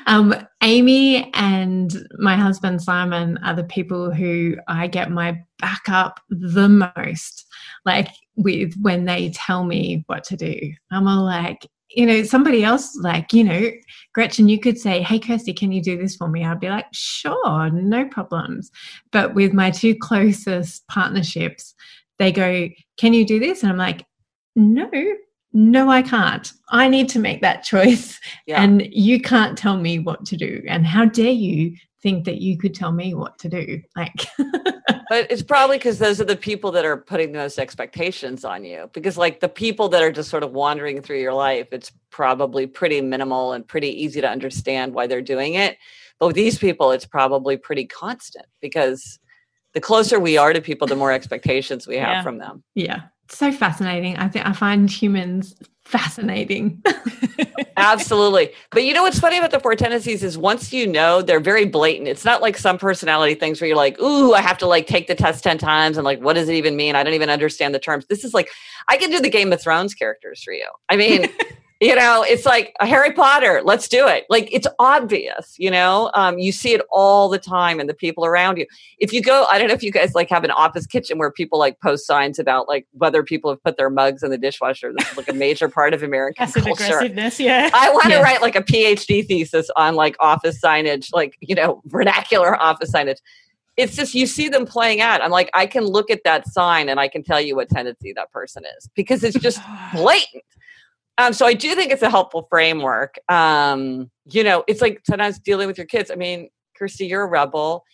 um, 0.07 0.35
Amy 0.62 1.31
and 1.35 1.94
my 2.18 2.35
husband 2.35 2.83
Simon 2.83 3.38
are 3.44 3.55
the 3.55 3.62
people 3.62 4.12
who 4.12 4.57
I 4.66 4.88
get 4.88 5.11
my 5.11 5.40
back 5.61 5.83
up 5.88 6.18
the 6.31 6.68
most, 6.68 7.46
like 7.85 8.09
with 8.37 8.75
when 8.81 9.05
they 9.05 9.31
tell 9.31 9.64
me 9.64 10.05
what 10.07 10.25
to 10.25 10.37
do. 10.37 10.59
I'm 10.90 11.07
all 11.07 11.25
like, 11.25 11.66
you 11.90 12.07
know, 12.07 12.23
somebody 12.23 12.64
else, 12.64 12.97
like, 12.97 13.33
you 13.33 13.45
know, 13.45 13.71
Gretchen, 14.14 14.49
you 14.49 14.59
could 14.59 14.79
say, 14.79 15.03
Hey, 15.03 15.18
Kirsty, 15.18 15.53
can 15.53 15.73
you 15.73 15.83
do 15.83 15.99
this 15.99 16.16
for 16.16 16.29
me? 16.29 16.45
I'd 16.45 16.61
be 16.61 16.68
like, 16.68 16.87
Sure, 16.92 17.71
no 17.71 18.07
problems. 18.07 18.71
But 19.11 19.35
with 19.35 19.53
my 19.53 19.71
two 19.71 19.95
closest 19.95 20.87
partnerships, 20.88 21.75
they 22.18 22.33
go, 22.33 22.68
Can 22.97 23.12
you 23.12 23.27
do 23.27 23.38
this? 23.38 23.62
And 23.62 23.71
I'm 23.71 23.79
like, 23.79 24.07
No, 24.57 24.90
no, 25.53 25.90
I 25.90 26.03
can't. 26.03 26.51
I 26.71 26.88
need 26.88 27.09
to 27.11 27.18
make 27.18 27.42
that 27.42 27.62
choice. 27.64 28.18
Yeah. 28.47 28.62
And 28.62 28.87
you 28.90 29.21
can't 29.21 29.59
tell 29.59 29.77
me 29.77 29.99
what 29.99 30.25
to 30.27 30.37
do. 30.37 30.62
And 30.66 30.87
how 30.87 31.05
dare 31.05 31.31
you 31.31 31.77
think 32.03 32.25
that 32.25 32.41
you 32.41 32.59
could 32.59 32.75
tell 32.75 32.93
me 32.93 33.15
what 33.15 33.38
to 33.38 33.49
do? 33.49 33.81
Like, 33.97 34.27
but 34.38 35.31
it's 35.31 35.43
probably 35.43 35.79
because 35.79 35.99
those 35.99 36.21
are 36.21 36.25
the 36.25 36.37
people 36.37 36.73
that 36.73 36.85
are 36.85 36.97
putting 36.97 37.33
those 37.33 37.59
expectations 37.59 38.45
on 38.45 38.65
you. 38.65 38.91
Because, 38.93 39.17
like, 39.17 39.41
the 39.41 39.49
people 39.49 39.88
that 39.91 40.03
are 40.03 40.12
just 40.12 40.29
sort 40.29 40.43
of 40.43 40.53
wandering 40.53 41.01
through 41.01 41.21
your 41.21 41.35
life, 41.35 41.69
it's 41.73 41.93
probably 42.11 42.67
pretty 42.67 43.01
minimal 43.01 43.53
and 43.53 43.67
pretty 43.67 43.88
easy 44.03 44.21
to 44.21 44.29
understand 44.29 44.95
why 44.95 45.07
they're 45.07 45.23
doing 45.23 45.55
it. 45.55 45.79
But 46.19 46.29
with 46.29 46.37
these 46.37 46.59
people, 46.59 46.91
it's 46.91 47.07
probably 47.07 47.57
pretty 47.57 47.87
constant 47.87 48.47
because 48.61 49.19
the 49.73 49.81
closer 49.81 50.21
we 50.21 50.37
are 50.37 50.53
to 50.53 50.61
people, 50.61 50.87
the 50.87 50.97
more 50.97 51.12
expectations 51.12 51.87
we 51.87 51.97
have 51.97 52.17
yeah. 52.17 52.23
from 52.23 52.38
them. 52.38 52.62
Yeah 52.75 53.03
so 53.35 53.53
fascinating. 53.53 54.16
I 54.16 54.29
think 54.29 54.47
I 54.47 54.53
find 54.53 54.90
humans 54.90 55.55
fascinating. 55.85 56.83
Absolutely. 57.77 58.51
But 58.71 58.85
you 58.85 58.95
know 58.95 59.03
what's 59.03 59.18
funny 59.18 59.37
about 59.37 59.51
the 59.51 59.61
four 59.61 59.75
tendencies 59.75 60.23
is 60.23 60.38
once 60.38 60.73
you 60.73 60.87
know, 60.87 61.21
they're 61.21 61.40
very 61.40 61.66
blatant. 61.66 62.09
It's 62.09 62.25
not 62.25 62.40
like 62.40 62.57
some 62.57 62.79
personality 62.79 63.35
things 63.35 63.61
where 63.61 63.68
you're 63.68 63.77
like, 63.77 64.01
ooh, 64.01 64.33
I 64.33 64.40
have 64.40 64.59
to 64.59 64.66
like 64.66 64.87
take 64.87 65.07
the 65.07 65.14
test 65.14 65.45
10 65.45 65.59
times 65.59 65.97
and 65.97 66.05
like, 66.05 66.21
what 66.21 66.35
does 66.35 66.49
it 66.49 66.55
even 66.55 66.77
mean? 66.77 66.95
I 66.95 67.03
don't 67.03 67.14
even 67.14 67.31
understand 67.31 67.75
the 67.75 67.79
terms. 67.79 68.07
This 68.07 68.25
is 68.25 68.33
like, 68.33 68.51
I 68.88 68.97
can 68.97 69.11
do 69.11 69.21
the 69.21 69.31
Game 69.31 69.53
of 69.53 69.61
Thrones 69.61 69.95
characters 69.95 70.42
for 70.42 70.53
you. 70.53 70.66
I 70.88 70.97
mean, 70.97 71.29
you 71.83 71.97
know 71.97 72.25
it's 72.27 72.47
like 72.47 72.73
harry 72.81 73.12
potter 73.12 73.61
let's 73.64 73.88
do 73.88 74.07
it. 74.07 74.25
Like 74.31 74.49
it's 74.53 74.68
obvious 74.79 75.57
you 75.59 75.71
know? 75.71 76.11
Um, 76.14 76.38
you 76.38 76.53
see 76.53 76.73
it 76.73 76.83
all 76.90 77.29
the 77.29 77.38
time 77.38 77.81
and 77.81 77.88
the 77.88 77.95
people 77.95 78.25
around 78.25 78.57
you. 78.57 78.66
If 78.99 79.12
you 79.12 79.21
go 79.21 79.47
i 79.51 79.59
don't 79.59 79.68
know 79.68 79.75
if 79.75 79.83
you 79.83 79.90
guys 79.90 80.14
like 80.14 80.31
have 80.31 80.45
an 80.45 80.53
office 80.53 80.87
kitchen 80.87 81.18
where 81.18 81.31
people 81.31 81.59
like 81.59 81.81
post 81.81 82.07
signs 82.07 82.38
about 82.38 82.68
like 82.68 82.87
whether 82.92 83.23
people 83.23 83.51
have 83.51 83.62
put 83.62 83.77
their 83.77 83.90
mugs 83.90 84.23
in 84.23 84.31
the 84.31 84.38
dishwasher. 84.38 84.92
This 84.97 85.11
is 85.11 85.16
like 85.16 85.29
a 85.29 85.33
major 85.33 85.68
part 85.68 85.92
of 85.92 86.03
american 86.03 86.47
Passive 86.47 86.62
culture. 86.64 86.85
aggressiveness 86.85 87.40
yeah. 87.40 87.71
I 87.75 87.90
want 87.90 88.05
to 88.05 88.11
yeah. 88.11 88.23
write 88.23 88.40
like 88.40 88.55
a 88.57 88.62
phd 88.62 89.27
thesis 89.27 89.68
on 89.77 89.97
like 89.97 90.16
office 90.21 90.61
signage 90.61 91.09
like 91.12 91.37
you 91.40 91.55
know 91.55 91.83
vernacular 91.87 92.61
office 92.62 92.92
signage. 92.92 93.18
It's 93.77 93.97
just 93.97 94.14
you 94.14 94.27
see 94.27 94.51
them 94.51 94.66
playing 94.66 95.01
out. 95.01 95.23
I'm 95.23 95.31
like 95.31 95.51
i 95.55 95.66
can 95.66 95.85
look 95.85 96.11
at 96.11 96.21
that 96.25 96.47
sign 96.47 96.88
and 96.88 97.01
i 97.01 97.09
can 97.09 97.25
tell 97.25 97.40
you 97.40 97.57
what 97.57 97.68
tendency 97.68 98.12
that 98.12 98.31
person 98.31 98.62
is 98.79 98.88
because 98.95 99.25
it's 99.25 99.38
just 99.38 99.61
blatant 99.95 100.45
um, 101.18 101.33
so 101.33 101.46
I 101.46 101.55
do 101.55 101.75
think 101.75 101.92
it's 101.92 102.03
a 102.03 102.11
helpful 102.11 102.46
framework. 102.48 103.18
Um, 103.29 104.11
you 104.31 104.44
know, 104.44 104.64
it's 104.66 104.81
like 104.81 105.01
sometimes 105.07 105.38
dealing 105.38 105.66
with 105.66 105.79
your 105.79 105.87
kids. 105.87 106.11
I 106.11 106.14
mean, 106.14 106.48
Kirsty, 106.77 107.07
you're 107.07 107.22
a 107.22 107.29
rebel. 107.29 107.85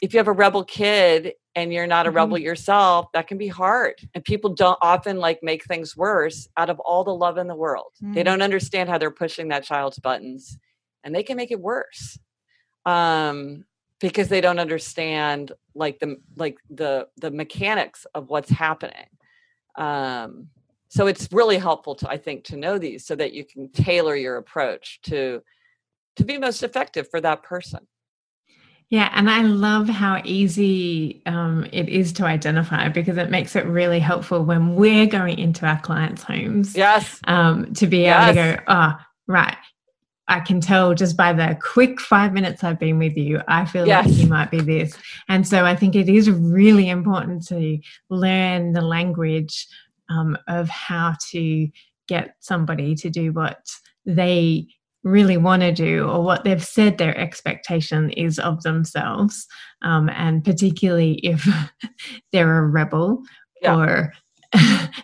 If 0.00 0.12
you 0.12 0.18
have 0.18 0.28
a 0.28 0.32
rebel 0.32 0.62
kid 0.64 1.32
and 1.54 1.72
you're 1.72 1.86
not 1.86 2.06
a 2.06 2.10
mm-hmm. 2.10 2.16
rebel 2.16 2.38
yourself, 2.38 3.06
that 3.14 3.28
can 3.28 3.38
be 3.38 3.48
hard. 3.48 3.94
And 4.14 4.22
people 4.22 4.54
don't 4.54 4.78
often 4.82 5.16
like 5.16 5.42
make 5.42 5.64
things 5.64 5.96
worse 5.96 6.48
out 6.56 6.68
of 6.68 6.78
all 6.80 7.02
the 7.02 7.14
love 7.14 7.38
in 7.38 7.46
the 7.46 7.54
world. 7.54 7.92
Mm-hmm. 8.02 8.12
They 8.12 8.22
don't 8.22 8.42
understand 8.42 8.90
how 8.90 8.98
they're 8.98 9.10
pushing 9.10 9.48
that 9.48 9.64
child's 9.64 9.98
buttons 9.98 10.58
and 11.02 11.14
they 11.14 11.22
can 11.22 11.36
make 11.36 11.50
it 11.50 11.60
worse. 11.60 12.18
Um, 12.84 13.64
because 14.00 14.28
they 14.28 14.40
don't 14.40 14.58
understand 14.58 15.52
like 15.74 15.98
the 16.00 16.18
like 16.36 16.58
the 16.68 17.08
the 17.16 17.30
mechanics 17.30 18.06
of 18.14 18.28
what's 18.28 18.50
happening. 18.50 19.06
Um, 19.76 20.48
so 20.88 21.06
it's 21.06 21.28
really 21.32 21.58
helpful 21.58 21.94
to 21.94 22.08
i 22.08 22.16
think 22.16 22.44
to 22.44 22.56
know 22.56 22.78
these 22.78 23.06
so 23.06 23.14
that 23.14 23.32
you 23.32 23.44
can 23.44 23.68
tailor 23.70 24.16
your 24.16 24.36
approach 24.36 25.00
to 25.02 25.42
to 26.16 26.24
be 26.24 26.38
most 26.38 26.62
effective 26.62 27.08
for 27.10 27.20
that 27.20 27.42
person 27.42 27.86
yeah, 28.88 29.10
and 29.14 29.28
I 29.28 29.42
love 29.42 29.88
how 29.88 30.22
easy 30.24 31.20
um, 31.26 31.66
it 31.72 31.88
is 31.88 32.12
to 32.14 32.24
identify 32.24 32.88
because 32.88 33.16
it 33.16 33.30
makes 33.30 33.56
it 33.56 33.66
really 33.66 33.98
helpful 33.98 34.44
when 34.44 34.76
we're 34.76 35.06
going 35.06 35.38
into 35.40 35.66
our 35.66 35.80
clients' 35.80 36.22
homes. 36.22 36.76
Yes. 36.76 37.20
Um, 37.24 37.74
to 37.74 37.88
be 37.88 38.04
able 38.04 38.28
to 38.28 38.34
go, 38.34 38.56
oh, 38.68 38.94
right. 39.26 39.56
I 40.28 40.40
can 40.40 40.60
tell 40.60 40.94
just 40.94 41.16
by 41.16 41.32
the 41.32 41.58
quick 41.60 42.00
five 42.00 42.32
minutes 42.32 42.62
I've 42.62 42.78
been 42.78 42.98
with 42.98 43.16
you, 43.16 43.40
I 43.48 43.64
feel 43.64 43.86
yes. 43.86 44.06
like 44.06 44.14
you 44.16 44.28
might 44.28 44.50
be 44.50 44.60
this. 44.60 44.96
And 45.28 45.46
so 45.46 45.64
I 45.64 45.74
think 45.74 45.94
it 45.94 46.08
is 46.08 46.30
really 46.30 46.88
important 46.88 47.46
to 47.48 47.78
learn 48.08 48.72
the 48.72 48.82
language 48.82 49.66
um, 50.08 50.36
of 50.48 50.68
how 50.68 51.14
to 51.30 51.68
get 52.08 52.36
somebody 52.40 52.94
to 52.94 53.10
do 53.10 53.32
what 53.32 53.66
they 54.04 54.66
really 55.02 55.36
want 55.36 55.62
to 55.62 55.72
do 55.72 56.08
or 56.08 56.22
what 56.22 56.42
they've 56.42 56.64
said 56.64 56.98
their 56.98 57.16
expectation 57.16 58.10
is 58.10 58.38
of 58.38 58.62
themselves 58.62 59.46
um, 59.82 60.08
and 60.10 60.44
particularly 60.44 61.14
if 61.22 61.46
they're 62.32 62.58
a 62.58 62.66
rebel 62.66 63.22
yeah. 63.62 63.76
or 63.76 64.12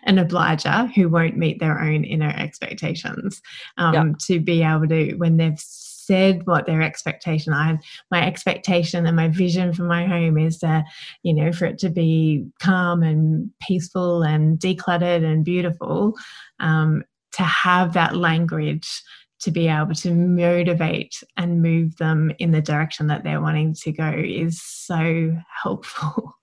an 0.05 0.19
obliger 0.19 0.87
who 0.95 1.09
won't 1.09 1.37
meet 1.37 1.61
their 1.61 1.81
own 1.81 2.05
inner 2.05 2.35
expectations 2.37 3.41
um, 3.79 3.95
yeah. 3.95 4.05
to 4.21 4.41
be 4.41 4.63
able 4.63 4.89
to 4.89 5.15
when 5.15 5.37
they've 5.37 5.61
said 6.07 6.47
what 6.47 6.67
their 6.67 6.83
expectation 6.83 7.53
I 7.53 7.79
my 8.11 8.27
expectation 8.27 9.07
and 9.07 9.17
my 9.17 9.29
vision 9.29 9.73
for 9.73 9.85
my 9.85 10.07
home 10.07 10.39
is 10.39 10.61
that 10.61 10.85
you 11.23 11.35
know 11.35 11.53
for 11.53 11.67
it 11.67 11.79
to 11.79 11.91
be 11.91 12.47
calm 12.61 13.03
and 13.03 13.51
peaceful 13.61 14.23
and 14.23 14.59
decluttered 14.59 15.25
and 15.25 15.45
beautiful 15.45 16.15
um, 16.61 17.05
to 17.33 17.43
have 17.43 17.95
that 17.95 18.17
language 18.17 19.03
to 19.43 19.51
be 19.51 19.69
able 19.69 19.95
to 19.95 20.13
motivate 20.13 21.23
and 21.37 21.63
move 21.63 21.97
them 21.97 22.33
in 22.39 22.53
the 22.53 22.63
direction 22.63 23.09
that 23.09 23.25
they're 23.25 23.41
wanting 23.41 23.75
to 23.75 23.91
go 23.91 24.09
is 24.17 24.63
so 24.63 25.37
helpful. 25.63 26.37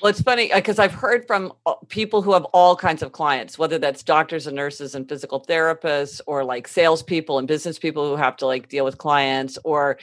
Well, 0.00 0.10
it's 0.10 0.20
funny 0.20 0.50
because 0.52 0.78
uh, 0.78 0.82
I've 0.82 0.94
heard 0.94 1.26
from 1.26 1.52
uh, 1.66 1.74
people 1.88 2.22
who 2.22 2.32
have 2.32 2.44
all 2.46 2.74
kinds 2.74 3.02
of 3.02 3.12
clients, 3.12 3.58
whether 3.58 3.78
that's 3.78 4.02
doctors 4.02 4.46
and 4.46 4.56
nurses 4.56 4.94
and 4.94 5.08
physical 5.08 5.40
therapists, 5.40 6.20
or 6.26 6.44
like 6.44 6.66
salespeople 6.66 7.38
and 7.38 7.46
business 7.46 7.78
people 7.78 8.08
who 8.08 8.16
have 8.16 8.36
to 8.38 8.46
like 8.46 8.68
deal 8.68 8.84
with 8.84 8.98
clients, 8.98 9.58
or 9.64 9.98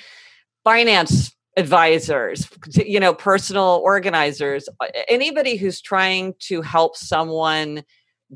finance 0.63 1.35
advisors, 1.57 2.47
you 2.73 2.99
know, 2.99 3.13
personal 3.13 3.81
organizers, 3.83 4.69
uh, 4.79 4.87
anybody 5.07 5.57
who's 5.57 5.81
trying 5.81 6.33
to 6.39 6.61
help 6.61 6.95
someone 6.95 7.83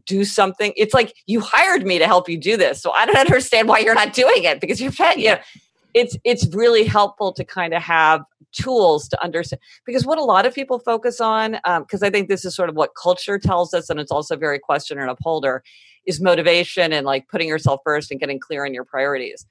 do 0.05 0.25
something. 0.25 0.73
It's 0.75 0.93
like 0.93 1.15
you 1.25 1.39
hired 1.39 1.85
me 1.85 1.99
to 1.99 2.05
help 2.05 2.27
you 2.27 2.37
do 2.37 2.57
this, 2.57 2.81
so 2.81 2.91
I 2.91 3.05
don't 3.05 3.17
understand 3.27 3.67
why 3.69 3.79
you're 3.79 3.95
not 3.95 4.13
doing 4.13 4.43
it 4.43 4.59
because 4.59 4.81
you're 4.81 4.91
paying. 4.91 5.19
You 5.19 5.29
know, 5.29 5.39
it's 5.93 6.17
it's 6.23 6.47
really 6.53 6.83
helpful 6.83 7.31
to 7.33 7.43
kind 7.43 7.73
of 7.73 7.81
have 7.81 8.21
tools 8.53 9.07
to 9.07 9.21
understand 9.23 9.61
because 9.85 10.05
what 10.05 10.17
a 10.17 10.23
lot 10.23 10.45
of 10.45 10.53
people 10.53 10.79
focus 10.79 11.19
on 11.19 11.53
because 11.79 12.01
um, 12.01 12.07
i 12.07 12.09
think 12.09 12.29
this 12.29 12.45
is 12.45 12.55
sort 12.55 12.69
of 12.69 12.75
what 12.75 12.91
culture 13.01 13.37
tells 13.37 13.73
us 13.73 13.89
and 13.89 13.99
it's 13.99 14.11
also 14.11 14.35
very 14.35 14.59
questioner 14.59 15.01
and 15.01 15.11
upholder 15.11 15.63
is 16.05 16.21
motivation 16.21 16.93
and 16.93 17.05
like 17.05 17.27
putting 17.27 17.47
yourself 17.47 17.81
first 17.83 18.11
and 18.11 18.19
getting 18.19 18.39
clear 18.39 18.65
on 18.65 18.73
your 18.73 18.83
priorities. 18.83 19.45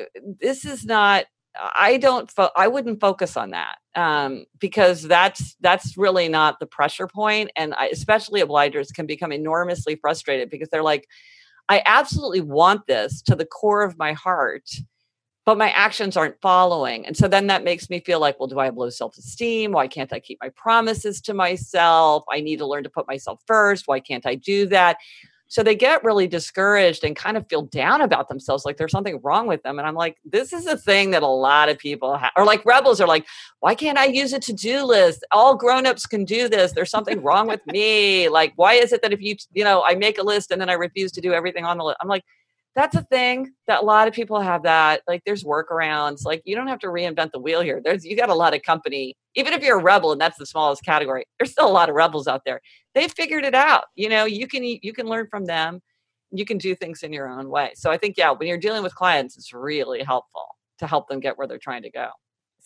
Uh, 0.00 0.04
this 0.40 0.64
is 0.64 0.84
not 0.84 1.24
i 1.76 1.96
don't 1.96 2.30
fo- 2.30 2.50
i 2.56 2.68
wouldn't 2.68 3.00
focus 3.00 3.36
on 3.36 3.50
that 3.50 3.78
um, 3.96 4.44
because 4.60 5.02
that's 5.02 5.56
that's 5.60 5.96
really 5.96 6.28
not 6.28 6.60
the 6.60 6.66
pressure 6.66 7.08
point 7.08 7.50
and 7.56 7.74
I, 7.74 7.86
especially 7.86 8.42
obligers 8.42 8.92
can 8.94 9.06
become 9.06 9.32
enormously 9.32 9.96
frustrated 9.96 10.50
because 10.50 10.68
they're 10.68 10.82
like 10.82 11.08
i 11.68 11.82
absolutely 11.84 12.42
want 12.42 12.86
this 12.86 13.22
to 13.22 13.34
the 13.34 13.46
core 13.46 13.82
of 13.82 13.98
my 13.98 14.12
heart 14.12 14.70
but 15.48 15.56
my 15.56 15.70
actions 15.70 16.14
aren't 16.14 16.38
following. 16.42 17.06
And 17.06 17.16
so 17.16 17.26
then 17.26 17.46
that 17.46 17.64
makes 17.64 17.88
me 17.88 18.00
feel 18.00 18.20
like, 18.20 18.38
well, 18.38 18.48
do 18.48 18.58
I 18.58 18.66
have 18.66 18.76
low 18.76 18.90
self 18.90 19.16
esteem? 19.16 19.72
Why 19.72 19.88
can't 19.88 20.12
I 20.12 20.20
keep 20.20 20.38
my 20.42 20.50
promises 20.50 21.22
to 21.22 21.32
myself? 21.32 22.22
I 22.30 22.42
need 22.42 22.58
to 22.58 22.66
learn 22.66 22.82
to 22.82 22.90
put 22.90 23.08
myself 23.08 23.40
first. 23.46 23.88
Why 23.88 23.98
can't 23.98 24.26
I 24.26 24.34
do 24.34 24.66
that? 24.66 24.98
So 25.46 25.62
they 25.62 25.74
get 25.74 26.04
really 26.04 26.26
discouraged 26.26 27.02
and 27.02 27.16
kind 27.16 27.38
of 27.38 27.48
feel 27.48 27.62
down 27.62 28.02
about 28.02 28.28
themselves, 28.28 28.66
like 28.66 28.76
there's 28.76 28.90
something 28.90 29.22
wrong 29.22 29.46
with 29.46 29.62
them. 29.62 29.78
And 29.78 29.88
I'm 29.88 29.94
like, 29.94 30.18
this 30.22 30.52
is 30.52 30.66
a 30.66 30.76
thing 30.76 31.12
that 31.12 31.22
a 31.22 31.26
lot 31.26 31.70
of 31.70 31.78
people 31.78 32.18
have, 32.18 32.32
or 32.36 32.44
like 32.44 32.62
rebels 32.66 33.00
are 33.00 33.08
like, 33.08 33.24
why 33.60 33.74
can't 33.74 33.96
I 33.96 34.04
use 34.04 34.34
a 34.34 34.40
to 34.40 34.52
do 34.52 34.84
list? 34.84 35.24
All 35.32 35.56
grown-ups 35.56 36.04
can 36.04 36.26
do 36.26 36.50
this. 36.50 36.72
There's 36.72 36.90
something 36.90 37.22
wrong 37.22 37.46
with 37.46 37.66
me. 37.66 38.28
Like, 38.28 38.52
why 38.56 38.74
is 38.74 38.92
it 38.92 39.00
that 39.00 39.14
if 39.14 39.22
you, 39.22 39.36
you 39.54 39.64
know, 39.64 39.82
I 39.82 39.94
make 39.94 40.18
a 40.18 40.22
list 40.22 40.50
and 40.50 40.60
then 40.60 40.68
I 40.68 40.74
refuse 40.74 41.10
to 41.12 41.22
do 41.22 41.32
everything 41.32 41.64
on 41.64 41.78
the 41.78 41.84
list? 41.84 41.96
I'm 42.02 42.08
like, 42.08 42.24
that's 42.74 42.94
a 42.94 43.02
thing 43.02 43.52
that 43.66 43.82
a 43.82 43.84
lot 43.84 44.08
of 44.08 44.14
people 44.14 44.40
have 44.40 44.62
that 44.62 45.02
like 45.08 45.22
there's 45.26 45.44
workarounds 45.44 46.24
like 46.24 46.42
you 46.44 46.54
don't 46.54 46.68
have 46.68 46.78
to 46.80 46.86
reinvent 46.88 47.32
the 47.32 47.38
wheel 47.40 47.60
here. 47.60 47.80
There's 47.82 48.04
you 48.04 48.16
got 48.16 48.28
a 48.28 48.34
lot 48.34 48.54
of 48.54 48.62
company 48.62 49.16
even 49.34 49.52
if 49.52 49.62
you're 49.62 49.78
a 49.78 49.82
rebel 49.82 50.12
and 50.12 50.20
that's 50.20 50.38
the 50.38 50.46
smallest 50.46 50.84
category 50.84 51.24
there's 51.38 51.52
still 51.52 51.68
a 51.68 51.72
lot 51.72 51.88
of 51.88 51.94
rebels 51.94 52.28
out 52.28 52.42
there. 52.44 52.60
They 52.94 53.08
figured 53.08 53.44
it 53.44 53.54
out 53.54 53.84
you 53.96 54.08
know 54.08 54.24
you 54.24 54.46
can 54.46 54.64
you 54.64 54.92
can 54.92 55.06
learn 55.06 55.26
from 55.30 55.46
them. 55.46 55.80
You 56.30 56.44
can 56.44 56.58
do 56.58 56.74
things 56.74 57.02
in 57.02 57.12
your 57.12 57.28
own 57.28 57.48
way. 57.48 57.72
So 57.74 57.90
i 57.90 57.96
think 57.96 58.16
yeah 58.16 58.30
when 58.30 58.48
you're 58.48 58.58
dealing 58.58 58.82
with 58.82 58.94
clients 58.94 59.36
it's 59.36 59.52
really 59.52 60.02
helpful 60.02 60.46
to 60.78 60.86
help 60.86 61.08
them 61.08 61.20
get 61.20 61.36
where 61.36 61.46
they're 61.46 61.58
trying 61.58 61.82
to 61.82 61.90
go 61.90 62.08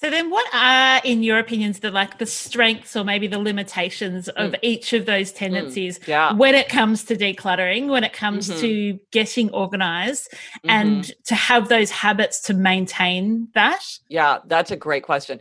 so 0.02 0.10
then 0.10 0.30
what 0.30 0.52
are 0.52 1.00
in 1.04 1.22
your 1.22 1.38
opinions 1.38 1.78
the 1.78 1.90
like 1.92 2.18
the 2.18 2.26
strengths 2.26 2.96
or 2.96 3.04
maybe 3.04 3.28
the 3.28 3.38
limitations 3.38 4.28
of 4.30 4.50
mm. 4.50 4.58
each 4.60 4.92
of 4.92 5.06
those 5.06 5.32
mm. 5.32 5.36
tendencies 5.36 6.00
mm. 6.00 6.08
yeah. 6.08 6.32
when 6.32 6.56
it 6.56 6.68
comes 6.68 7.04
to 7.04 7.16
decluttering, 7.16 7.88
when 7.88 8.02
it 8.02 8.12
comes 8.12 8.50
mm-hmm. 8.50 8.60
to 8.60 9.00
getting 9.12 9.48
organized 9.50 10.28
mm-hmm. 10.32 10.70
and 10.70 11.12
to 11.24 11.36
have 11.36 11.68
those 11.68 11.92
habits 11.92 12.40
to 12.40 12.54
maintain 12.54 13.46
that? 13.54 13.84
Yeah, 14.08 14.38
that's 14.46 14.72
a 14.72 14.76
great 14.76 15.04
question. 15.04 15.38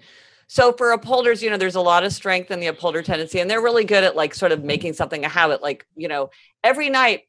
So 0.54 0.74
for 0.74 0.92
upholders, 0.92 1.42
you 1.42 1.50
know, 1.50 1.56
there's 1.56 1.76
a 1.76 1.82
lot 1.82 2.04
of 2.04 2.12
strength 2.12 2.52
in 2.52 2.60
the 2.60 2.68
upholder 2.68 3.02
tendency, 3.02 3.40
and 3.40 3.50
they're 3.50 3.62
really 3.62 3.86
good 3.86 4.04
at 4.04 4.18
like 4.18 4.36
sort 4.36 4.52
of 4.52 4.66
making 4.66 4.92
something 4.92 5.24
a 5.24 5.30
habit. 5.30 5.62
Like, 5.62 5.86
you 5.96 6.10
know, 6.10 6.30
every 6.62 6.90
night, 6.90 7.22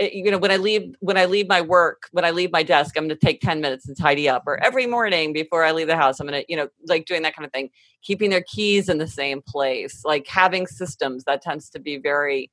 you 0.00 0.28
know, 0.32 0.38
when 0.38 0.50
I 0.50 0.56
leave 0.56 0.92
when 0.98 1.16
I 1.16 1.26
leave 1.26 1.46
my 1.46 1.60
work, 1.60 2.08
when 2.10 2.24
I 2.24 2.32
leave 2.32 2.50
my 2.50 2.64
desk, 2.64 2.96
I'm 2.96 3.06
going 3.06 3.16
to 3.16 3.26
take 3.26 3.40
10 3.42 3.60
minutes 3.60 3.86
and 3.86 3.96
tidy 3.96 4.28
up. 4.28 4.42
Or 4.44 4.60
every 4.60 4.88
morning 4.88 5.32
before 5.32 5.62
I 5.62 5.70
leave 5.70 5.86
the 5.86 5.94
house, 5.94 6.18
I'm 6.18 6.26
going 6.26 6.42
to, 6.42 6.46
you 6.48 6.56
know, 6.56 6.66
like 6.88 7.06
doing 7.06 7.22
that 7.22 7.36
kind 7.36 7.46
of 7.46 7.52
thing. 7.52 7.70
Keeping 8.02 8.28
their 8.28 8.42
keys 8.42 8.88
in 8.88 8.98
the 8.98 9.06
same 9.06 9.40
place, 9.40 10.04
like 10.04 10.26
having 10.26 10.66
systems 10.66 11.22
that 11.26 11.42
tends 11.42 11.70
to 11.70 11.78
be 11.78 11.98
very 11.98 12.50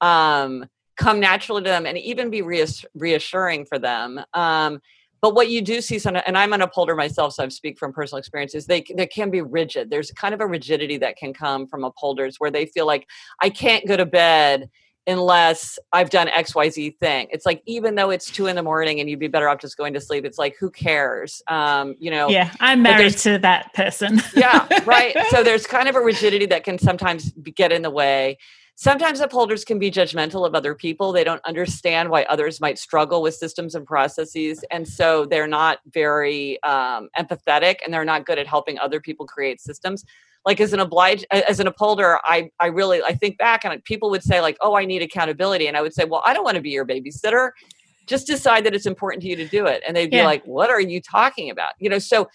um 0.00 0.64
come 0.96 1.18
naturally 1.18 1.62
to 1.62 1.68
them 1.68 1.86
and 1.86 1.98
even 1.98 2.30
be 2.30 2.42
reassuring 2.42 3.64
for 3.64 3.80
them. 3.80 4.20
Um, 4.32 4.80
but 5.22 5.34
what 5.34 5.50
you 5.50 5.60
do 5.60 5.80
see 5.80 5.98
some, 5.98 6.16
and 6.26 6.36
I'm 6.36 6.52
an 6.52 6.62
upholder 6.62 6.94
myself, 6.94 7.34
so 7.34 7.44
I 7.44 7.48
speak 7.48 7.78
from 7.78 7.92
personal 7.92 8.18
experiences. 8.18 8.66
They 8.66 8.84
they 8.94 9.06
can 9.06 9.30
be 9.30 9.42
rigid. 9.42 9.90
There's 9.90 10.10
kind 10.12 10.34
of 10.34 10.40
a 10.40 10.46
rigidity 10.46 10.96
that 10.98 11.16
can 11.16 11.34
come 11.34 11.66
from 11.66 11.84
upholders 11.84 12.36
where 12.38 12.50
they 12.50 12.66
feel 12.66 12.86
like 12.86 13.06
I 13.40 13.50
can't 13.50 13.86
go 13.86 13.96
to 13.96 14.06
bed 14.06 14.70
unless 15.06 15.78
I've 15.92 16.10
done 16.10 16.28
XYZ 16.28 16.98
thing. 16.98 17.28
It's 17.30 17.46
like 17.46 17.62
even 17.66 17.94
though 17.94 18.10
it's 18.10 18.30
two 18.30 18.46
in 18.46 18.56
the 18.56 18.62
morning 18.62 19.00
and 19.00 19.08
you'd 19.08 19.18
be 19.18 19.28
better 19.28 19.48
off 19.48 19.60
just 19.60 19.76
going 19.76 19.94
to 19.94 20.00
sleep, 20.00 20.24
it's 20.24 20.38
like 20.38 20.56
who 20.58 20.70
cares? 20.70 21.42
Um, 21.48 21.96
you 21.98 22.10
know. 22.10 22.28
Yeah, 22.28 22.52
I'm 22.60 22.82
married 22.82 23.16
to 23.18 23.38
that 23.38 23.74
person. 23.74 24.22
yeah, 24.34 24.66
right. 24.84 25.16
So 25.30 25.44
there's 25.44 25.66
kind 25.66 25.88
of 25.88 25.94
a 25.94 26.00
rigidity 26.00 26.46
that 26.46 26.64
can 26.64 26.78
sometimes 26.78 27.32
get 27.54 27.72
in 27.72 27.82
the 27.82 27.90
way 27.90 28.36
sometimes 28.80 29.20
upholders 29.20 29.62
can 29.62 29.78
be 29.78 29.90
judgmental 29.90 30.46
of 30.46 30.54
other 30.54 30.74
people. 30.74 31.12
They 31.12 31.22
don't 31.22 31.44
understand 31.44 32.08
why 32.08 32.22
others 32.22 32.62
might 32.62 32.78
struggle 32.78 33.20
with 33.20 33.34
systems 33.34 33.74
and 33.74 33.86
processes. 33.86 34.64
And 34.70 34.88
so 34.88 35.26
they're 35.26 35.46
not 35.46 35.80
very 35.92 36.60
um, 36.62 37.10
empathetic 37.14 37.76
and 37.84 37.92
they're 37.92 38.06
not 38.06 38.24
good 38.24 38.38
at 38.38 38.46
helping 38.46 38.78
other 38.78 38.98
people 38.98 39.26
create 39.26 39.60
systems. 39.60 40.02
Like 40.46 40.60
as 40.60 40.72
an 40.72 40.80
oblige, 40.80 41.26
as 41.30 41.60
an 41.60 41.66
upholder, 41.66 42.20
I, 42.24 42.50
I 42.58 42.68
really, 42.68 43.02
I 43.02 43.12
think 43.12 43.36
back 43.36 43.66
and 43.66 43.84
people 43.84 44.08
would 44.08 44.22
say 44.22 44.40
like, 44.40 44.56
oh, 44.62 44.74
I 44.74 44.86
need 44.86 45.02
accountability. 45.02 45.66
And 45.66 45.76
I 45.76 45.82
would 45.82 45.92
say, 45.92 46.06
well, 46.06 46.22
I 46.24 46.32
don't 46.32 46.44
want 46.44 46.54
to 46.54 46.62
be 46.62 46.70
your 46.70 46.86
babysitter. 46.86 47.50
Just 48.06 48.26
decide 48.26 48.64
that 48.64 48.74
it's 48.74 48.86
important 48.86 49.22
to 49.24 49.28
you 49.28 49.36
to 49.36 49.46
do 49.46 49.66
it. 49.66 49.82
And 49.86 49.94
they'd 49.94 50.10
be 50.10 50.16
yeah. 50.16 50.24
like, 50.24 50.42
what 50.46 50.70
are 50.70 50.80
you 50.80 51.02
talking 51.02 51.50
about? 51.50 51.72
You 51.80 51.90
know, 51.90 51.98
so 51.98 52.30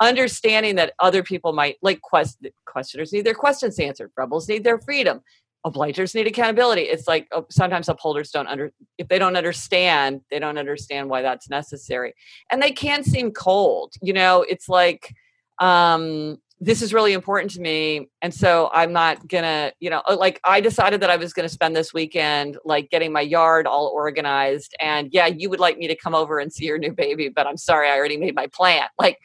understanding 0.00 0.76
that 0.76 0.92
other 0.98 1.22
people 1.22 1.54
might 1.54 1.76
like 1.80 2.02
quest- 2.02 2.46
questioners 2.66 3.14
need 3.14 3.24
their 3.24 3.32
questions 3.32 3.78
answered 3.78 4.10
rebels 4.14 4.46
need 4.46 4.62
their 4.62 4.78
freedom 4.78 5.22
obligers 5.66 6.14
need 6.14 6.26
accountability. 6.26 6.82
It's 6.82 7.08
like 7.08 7.26
oh, 7.32 7.46
sometimes 7.50 7.88
upholders 7.88 8.30
don't 8.30 8.46
under 8.46 8.72
if 8.98 9.08
they 9.08 9.18
don't 9.18 9.36
understand 9.36 10.20
they 10.30 10.38
don't 10.38 10.58
understand 10.58 11.10
why 11.10 11.22
that's 11.22 11.50
necessary. 11.50 12.14
And 12.50 12.62
they 12.62 12.70
can 12.70 13.02
seem 13.02 13.32
cold 13.32 13.94
you 14.02 14.12
know 14.12 14.42
it's 14.42 14.68
like 14.68 15.14
um 15.58 16.38
this 16.58 16.80
is 16.80 16.94
really 16.94 17.12
important 17.12 17.50
to 17.50 17.60
me 17.60 18.08
and 18.22 18.32
so 18.32 18.70
i'm 18.72 18.92
not 18.92 19.26
gonna 19.28 19.72
you 19.80 19.90
know 19.90 20.02
uh, 20.08 20.16
like 20.16 20.40
i 20.44 20.60
decided 20.60 21.00
that 21.00 21.10
i 21.10 21.16
was 21.16 21.32
gonna 21.32 21.48
spend 21.48 21.76
this 21.76 21.92
weekend 21.92 22.56
like 22.64 22.90
getting 22.90 23.12
my 23.12 23.20
yard 23.20 23.66
all 23.66 23.88
organized 23.88 24.74
and 24.80 25.08
yeah 25.12 25.26
you 25.26 25.50
would 25.50 25.60
like 25.60 25.76
me 25.76 25.86
to 25.86 25.96
come 25.96 26.14
over 26.14 26.38
and 26.38 26.52
see 26.52 26.64
your 26.66 26.78
new 26.78 26.92
baby 26.92 27.28
but 27.28 27.46
i'm 27.46 27.56
sorry 27.56 27.88
i 27.88 27.96
already 27.96 28.16
made 28.16 28.34
my 28.34 28.46
plan. 28.48 28.86
Like 28.98 29.18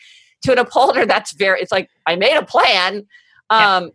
to 0.43 0.51
an 0.51 0.57
upholder 0.57 1.05
that's 1.05 1.33
very 1.33 1.61
it's 1.61 1.71
like 1.71 1.89
i 2.05 2.15
made 2.15 2.35
a 2.35 2.45
plan. 2.45 3.07
Um 3.49 3.83
yeah. 3.83 3.89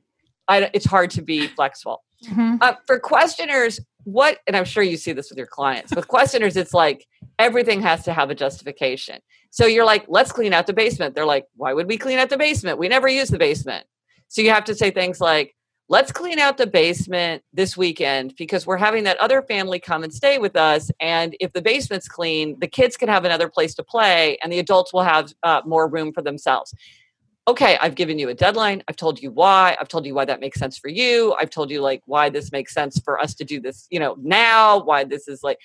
I, 0.48 0.70
it's 0.72 0.86
hard 0.86 1.10
to 1.10 1.22
be 1.22 1.48
flexible 1.48 2.02
Mm-hmm. 2.28 2.56
Uh, 2.60 2.74
for 2.86 2.98
questioners, 2.98 3.80
what, 4.04 4.38
and 4.46 4.56
I'm 4.56 4.64
sure 4.64 4.82
you 4.82 4.96
see 4.96 5.12
this 5.12 5.30
with 5.30 5.38
your 5.38 5.46
clients, 5.46 5.94
with 5.94 6.08
questioners, 6.08 6.56
it's 6.56 6.72
like 6.72 7.06
everything 7.38 7.82
has 7.82 8.04
to 8.04 8.12
have 8.12 8.30
a 8.30 8.34
justification. 8.34 9.20
So 9.50 9.66
you're 9.66 9.84
like, 9.84 10.04
let's 10.08 10.32
clean 10.32 10.52
out 10.52 10.66
the 10.66 10.72
basement. 10.72 11.14
They're 11.14 11.26
like, 11.26 11.46
why 11.56 11.72
would 11.72 11.88
we 11.88 11.98
clean 11.98 12.18
out 12.18 12.30
the 12.30 12.38
basement? 12.38 12.78
We 12.78 12.88
never 12.88 13.08
use 13.08 13.28
the 13.28 13.38
basement. 13.38 13.86
So 14.28 14.42
you 14.42 14.50
have 14.50 14.64
to 14.64 14.74
say 14.74 14.90
things 14.90 15.20
like, 15.20 15.54
let's 15.88 16.12
clean 16.12 16.38
out 16.38 16.56
the 16.56 16.66
basement 16.66 17.42
this 17.52 17.76
weekend 17.76 18.34
because 18.36 18.66
we're 18.66 18.76
having 18.76 19.04
that 19.04 19.16
other 19.18 19.42
family 19.42 19.78
come 19.78 20.02
and 20.02 20.12
stay 20.12 20.38
with 20.38 20.56
us. 20.56 20.90
And 21.00 21.36
if 21.40 21.52
the 21.52 21.62
basement's 21.62 22.08
clean, 22.08 22.58
the 22.60 22.66
kids 22.66 22.96
can 22.96 23.08
have 23.08 23.24
another 23.24 23.48
place 23.48 23.74
to 23.76 23.84
play 23.84 24.36
and 24.42 24.52
the 24.52 24.58
adults 24.58 24.92
will 24.92 25.04
have 25.04 25.32
uh, 25.42 25.62
more 25.64 25.88
room 25.88 26.12
for 26.12 26.22
themselves 26.22 26.74
okay, 27.48 27.78
I've 27.80 27.94
given 27.94 28.18
you 28.18 28.28
a 28.28 28.34
deadline. 28.34 28.82
I've 28.88 28.96
told 28.96 29.22
you 29.22 29.30
why. 29.30 29.76
I've 29.80 29.88
told 29.88 30.04
you 30.04 30.14
why 30.14 30.24
that 30.24 30.40
makes 30.40 30.58
sense 30.58 30.78
for 30.78 30.88
you. 30.88 31.34
I've 31.40 31.50
told 31.50 31.70
you 31.70 31.80
like 31.80 32.02
why 32.06 32.28
this 32.28 32.50
makes 32.50 32.74
sense 32.74 32.98
for 32.98 33.20
us 33.20 33.34
to 33.36 33.44
do 33.44 33.60
this, 33.60 33.86
you 33.90 34.00
know, 34.00 34.16
now, 34.20 34.82
why 34.82 35.04
this 35.04 35.28
is 35.28 35.42
like 35.42 35.58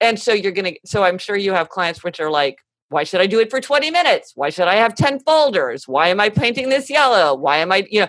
and 0.00 0.18
so 0.18 0.32
you're 0.32 0.52
going 0.52 0.74
to 0.74 0.80
so 0.84 1.02
i'm 1.02 1.18
sure 1.18 1.36
you 1.36 1.52
have 1.52 1.68
clients 1.68 2.02
which 2.02 2.20
are 2.20 2.30
like 2.30 2.58
why 2.88 3.04
should 3.04 3.20
i 3.20 3.26
do 3.26 3.40
it 3.40 3.50
for 3.50 3.60
20 3.60 3.90
minutes 3.90 4.32
why 4.34 4.50
should 4.50 4.68
i 4.68 4.74
have 4.74 4.94
10 4.94 5.20
folders 5.20 5.86
why 5.86 6.08
am 6.08 6.20
i 6.20 6.28
painting 6.28 6.68
this 6.68 6.88
yellow 6.90 7.34
why 7.34 7.58
am 7.58 7.72
i 7.72 7.86
you 7.90 8.00
know 8.00 8.08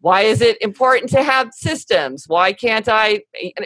why 0.00 0.20
is 0.22 0.42
it 0.42 0.60
important 0.60 1.10
to 1.10 1.22
have 1.22 1.52
systems 1.52 2.24
why 2.26 2.52
can't 2.52 2.88
i 2.88 3.20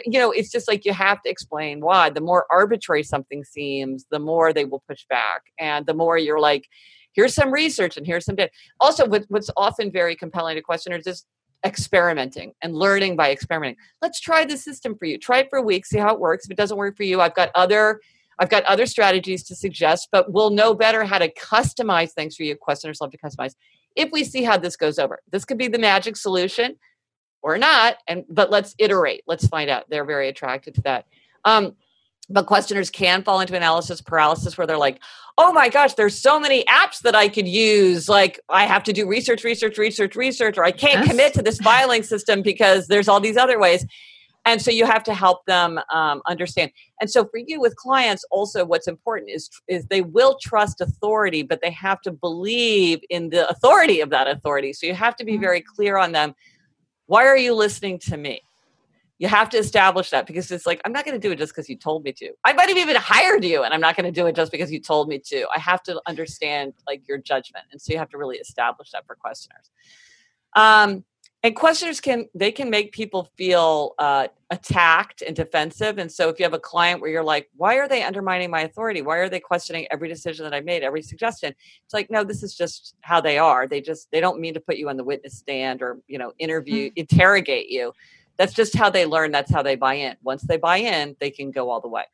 you 0.05 0.19
know 0.19 0.31
it's 0.31 0.51
just 0.51 0.67
like 0.67 0.85
you 0.85 0.93
have 0.93 1.21
to 1.21 1.29
explain 1.29 1.81
why 1.81 2.09
the 2.09 2.21
more 2.21 2.45
arbitrary 2.51 3.03
something 3.03 3.43
seems 3.43 4.05
the 4.11 4.19
more 4.19 4.53
they 4.53 4.65
will 4.65 4.83
push 4.87 5.05
back 5.09 5.43
and 5.59 5.85
the 5.85 5.93
more 5.93 6.17
you're 6.17 6.39
like 6.39 6.65
here's 7.13 7.33
some 7.33 7.51
research 7.51 7.97
and 7.97 8.05
here's 8.05 8.25
some 8.25 8.35
data 8.35 8.51
also 8.79 9.07
what's 9.07 9.49
often 9.57 9.91
very 9.91 10.15
compelling 10.15 10.55
to 10.55 10.61
questioners 10.61 11.07
is 11.07 11.25
experimenting 11.65 12.53
and 12.61 12.75
learning 12.75 13.15
by 13.15 13.31
experimenting. 13.31 13.77
Let's 14.01 14.19
try 14.19 14.45
the 14.45 14.57
system 14.57 14.95
for 14.97 15.05
you. 15.05 15.17
Try 15.17 15.39
it 15.39 15.47
for 15.49 15.59
a 15.59 15.61
week, 15.63 15.85
see 15.85 15.97
how 15.97 16.13
it 16.13 16.19
works. 16.19 16.45
If 16.45 16.51
it 16.51 16.57
doesn't 16.57 16.77
work 16.77 16.95
for 16.95 17.03
you, 17.03 17.21
I've 17.21 17.35
got 17.35 17.51
other 17.55 17.99
I've 18.41 18.49
got 18.49 18.63
other 18.63 18.85
strategies 18.85 19.43
to 19.43 19.55
suggest, 19.55 20.07
but 20.13 20.31
we'll 20.31 20.51
know 20.51 20.73
better 20.73 21.03
how 21.03 21.17
to 21.17 21.29
customize 21.33 22.11
things 22.11 22.37
for 22.37 22.43
you. 22.43 22.55
Questioners 22.55 23.01
love 23.01 23.11
to 23.11 23.17
customize. 23.17 23.53
If 23.97 24.13
we 24.13 24.23
see 24.23 24.43
how 24.43 24.57
this 24.57 24.77
goes 24.77 24.97
over, 24.97 25.19
this 25.29 25.43
could 25.43 25.57
be 25.57 25.67
the 25.67 25.77
magic 25.77 26.15
solution 26.15 26.77
or 27.41 27.57
not. 27.57 27.97
And 28.07 28.23
but 28.29 28.49
let's 28.49 28.75
iterate. 28.77 29.23
Let's 29.27 29.47
find 29.47 29.69
out. 29.69 29.89
They're 29.89 30.05
very 30.05 30.29
attracted 30.29 30.75
to 30.75 30.81
that. 30.83 31.05
Um, 31.43 31.73
but 32.29 32.45
questioners 32.45 32.89
can 32.89 33.23
fall 33.23 33.41
into 33.41 33.55
analysis 33.55 34.01
paralysis 34.01 34.57
where 34.57 34.67
they're 34.67 34.77
like, 34.77 35.01
oh 35.37 35.53
my 35.53 35.69
gosh, 35.69 35.93
there's 35.93 36.19
so 36.19 36.39
many 36.39 36.63
apps 36.65 36.99
that 36.99 37.15
I 37.15 37.29
could 37.29 37.47
use. 37.47 38.09
Like, 38.09 38.39
I 38.49 38.65
have 38.65 38.83
to 38.83 38.93
do 38.93 39.07
research, 39.07 39.43
research, 39.43 39.77
research, 39.77 40.15
research, 40.15 40.57
or 40.57 40.63
I 40.63 40.71
can't 40.71 40.99
yes. 40.99 41.07
commit 41.07 41.33
to 41.35 41.41
this 41.41 41.59
filing 41.59 42.03
system 42.03 42.41
because 42.41 42.87
there's 42.87 43.07
all 43.07 43.19
these 43.19 43.37
other 43.37 43.57
ways. 43.57 43.85
And 44.45 44.61
so 44.61 44.71
you 44.71 44.85
have 44.85 45.03
to 45.03 45.13
help 45.13 45.45
them 45.45 45.79
um, 45.93 46.21
understand. 46.27 46.71
And 46.99 47.09
so 47.09 47.25
for 47.25 47.37
you 47.37 47.59
with 47.59 47.75
clients, 47.75 48.23
also 48.31 48.65
what's 48.65 48.87
important 48.87 49.29
is 49.31 49.49
is 49.67 49.85
they 49.85 50.01
will 50.01 50.37
trust 50.41 50.81
authority, 50.81 51.43
but 51.43 51.61
they 51.61 51.71
have 51.71 52.01
to 52.01 52.11
believe 52.11 52.99
in 53.09 53.29
the 53.29 53.47
authority 53.49 54.01
of 54.01 54.09
that 54.09 54.27
authority. 54.27 54.73
So 54.73 54.87
you 54.87 54.93
have 54.93 55.15
to 55.17 55.25
be 55.25 55.33
mm-hmm. 55.33 55.41
very 55.41 55.61
clear 55.61 55.97
on 55.97 56.13
them. 56.13 56.35
Why 57.05 57.25
are 57.25 57.37
you 57.37 57.53
listening 57.53 57.99
to 57.99 58.17
me? 58.17 58.41
You 59.19 59.27
have 59.27 59.49
to 59.49 59.57
establish 59.57 60.09
that 60.09 60.25
because 60.25 60.49
it's 60.49 60.65
like 60.65 60.81
i'm 60.85 60.91
not 60.91 61.05
going 61.05 61.13
to 61.13 61.27
do 61.27 61.31
it 61.31 61.37
just 61.37 61.53
because 61.53 61.69
you 61.69 61.75
told 61.75 62.03
me 62.03 62.11
to. 62.13 62.31
I 62.45 62.53
might 62.53 62.69
have 62.69 62.77
even 62.77 62.95
hired 62.95 63.43
you 63.43 63.63
and 63.63 63.73
i'm 63.73 63.81
not 63.81 63.95
going 63.95 64.11
to 64.11 64.11
do 64.11 64.25
it 64.25 64.35
just 64.35 64.51
because 64.51 64.71
you 64.71 64.79
told 64.79 65.07
me 65.07 65.19
to. 65.25 65.45
I 65.55 65.59
have 65.59 65.83
to 65.83 66.01
understand 66.07 66.73
like 66.87 67.07
your 67.07 67.19
judgment 67.19 67.65
and 67.71 67.79
so 67.79 67.93
you 67.93 67.99
have 67.99 68.09
to 68.09 68.17
really 68.17 68.37
establish 68.37 68.91
that 68.91 69.05
for 69.05 69.15
questioners. 69.15 69.69
Um, 70.55 71.03
and 71.41 71.55
questioners 71.55 72.01
can 72.01 72.27
they 72.33 72.51
can 72.51 72.69
make 72.69 72.91
people 72.91 73.29
feel 73.37 73.93
uh, 73.97 74.27
attacked 74.49 75.21
and 75.21 75.35
defensive 75.35 75.97
and 75.97 76.11
so 76.11 76.27
if 76.29 76.39
you 76.39 76.43
have 76.43 76.53
a 76.53 76.59
client 76.59 76.99
where 76.99 77.09
you're 77.09 77.23
like 77.23 77.49
why 77.55 77.75
are 77.75 77.87
they 77.87 78.03
undermining 78.03 78.49
my 78.49 78.61
authority? 78.61 79.01
Why 79.01 79.17
are 79.17 79.29
they 79.29 79.39
questioning 79.39 79.87
every 79.91 80.07
decision 80.09 80.43
that 80.43 80.53
i 80.53 80.61
made 80.61 80.81
every 80.81 81.01
suggestion? 81.01 81.53
It's 81.85 81.93
like 81.93 82.09
no 82.09 82.23
this 82.23 82.41
is 82.41 82.55
just 82.55 82.95
how 83.01 83.21
they 83.21 83.37
are. 83.37 83.67
They 83.67 83.81
just 83.81 84.09
they 84.11 84.21
don't 84.21 84.39
mean 84.39 84.53
to 84.53 84.59
put 84.59 84.77
you 84.77 84.89
on 84.89 84.97
the 84.97 85.03
witness 85.03 85.37
stand 85.37 85.81
or 85.81 85.99
you 86.07 86.17
know 86.17 86.33
interview 86.39 86.87
mm-hmm. 86.87 86.99
interrogate 86.99 87.69
you 87.69 87.93
that's 88.39 88.53
just 88.53 88.75
how 88.75 88.89
they 88.89 89.05
learn 89.05 89.29
that's 89.31 89.51
how 89.51 89.61
they 89.61 89.75
buy 89.75 89.93
in 89.93 90.15
once 90.23 90.41
they 90.41 90.57
buy 90.57 90.77
in 90.77 91.15
they 91.19 91.29
can 91.29 91.51
go 91.51 91.69
all 91.69 91.79
the 91.79 91.87
way 91.87 92.05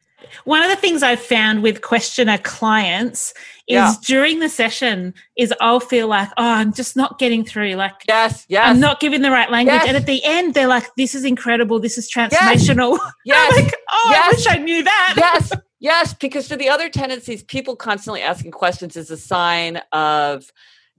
one 0.44 0.62
of 0.62 0.70
the 0.70 0.76
things 0.76 1.04
I've 1.04 1.20
found 1.20 1.64
with 1.64 1.82
questioner 1.82 2.38
clients 2.40 3.32
is 3.68 3.76
yeah. 3.76 3.94
during 4.04 4.40
the 4.40 4.50
session 4.50 5.14
is 5.36 5.54
I'll 5.60 5.80
feel 5.80 6.08
like, 6.08 6.30
oh, 6.38 6.44
I'm 6.44 6.74
just 6.74 6.96
not 6.96 7.20
getting 7.20 7.44
through. 7.44 7.74
Like, 7.76 7.94
yes, 8.08 8.46
yes. 8.48 8.68
I'm 8.68 8.80
not 8.80 9.00
giving 9.00 9.22
the 9.22 9.32
right 9.32 9.50
language. 9.50 9.74
Yes. 9.74 9.88
And 9.88 9.98
at 9.98 10.06
the 10.06 10.22
end, 10.24 10.54
they're 10.54 10.68
like, 10.68 10.88
this 10.96 11.16
is 11.16 11.26
incredible. 11.26 11.80
This 11.80 11.98
is 11.98 12.12
transformational. 12.12 13.00
Yes. 13.26 13.54
yes. 13.56 13.66
like, 13.66 13.76
oh, 13.92 14.08
yes. 14.12 14.26
I 14.26 14.36
wish 14.36 14.48
I 14.48 14.64
knew 14.64 14.84
that. 14.84 15.14
Yes. 15.18 15.52
Yes. 15.80 16.14
Because 16.14 16.48
to 16.50 16.56
the 16.56 16.70
other 16.70 16.90
tendencies, 16.90 17.44
people 17.44 17.76
constantly 17.76 18.22
asking 18.22 18.52
questions 18.52 18.96
is 18.96 19.10
a 19.10 19.18
sign 19.18 19.82
of 19.92 20.52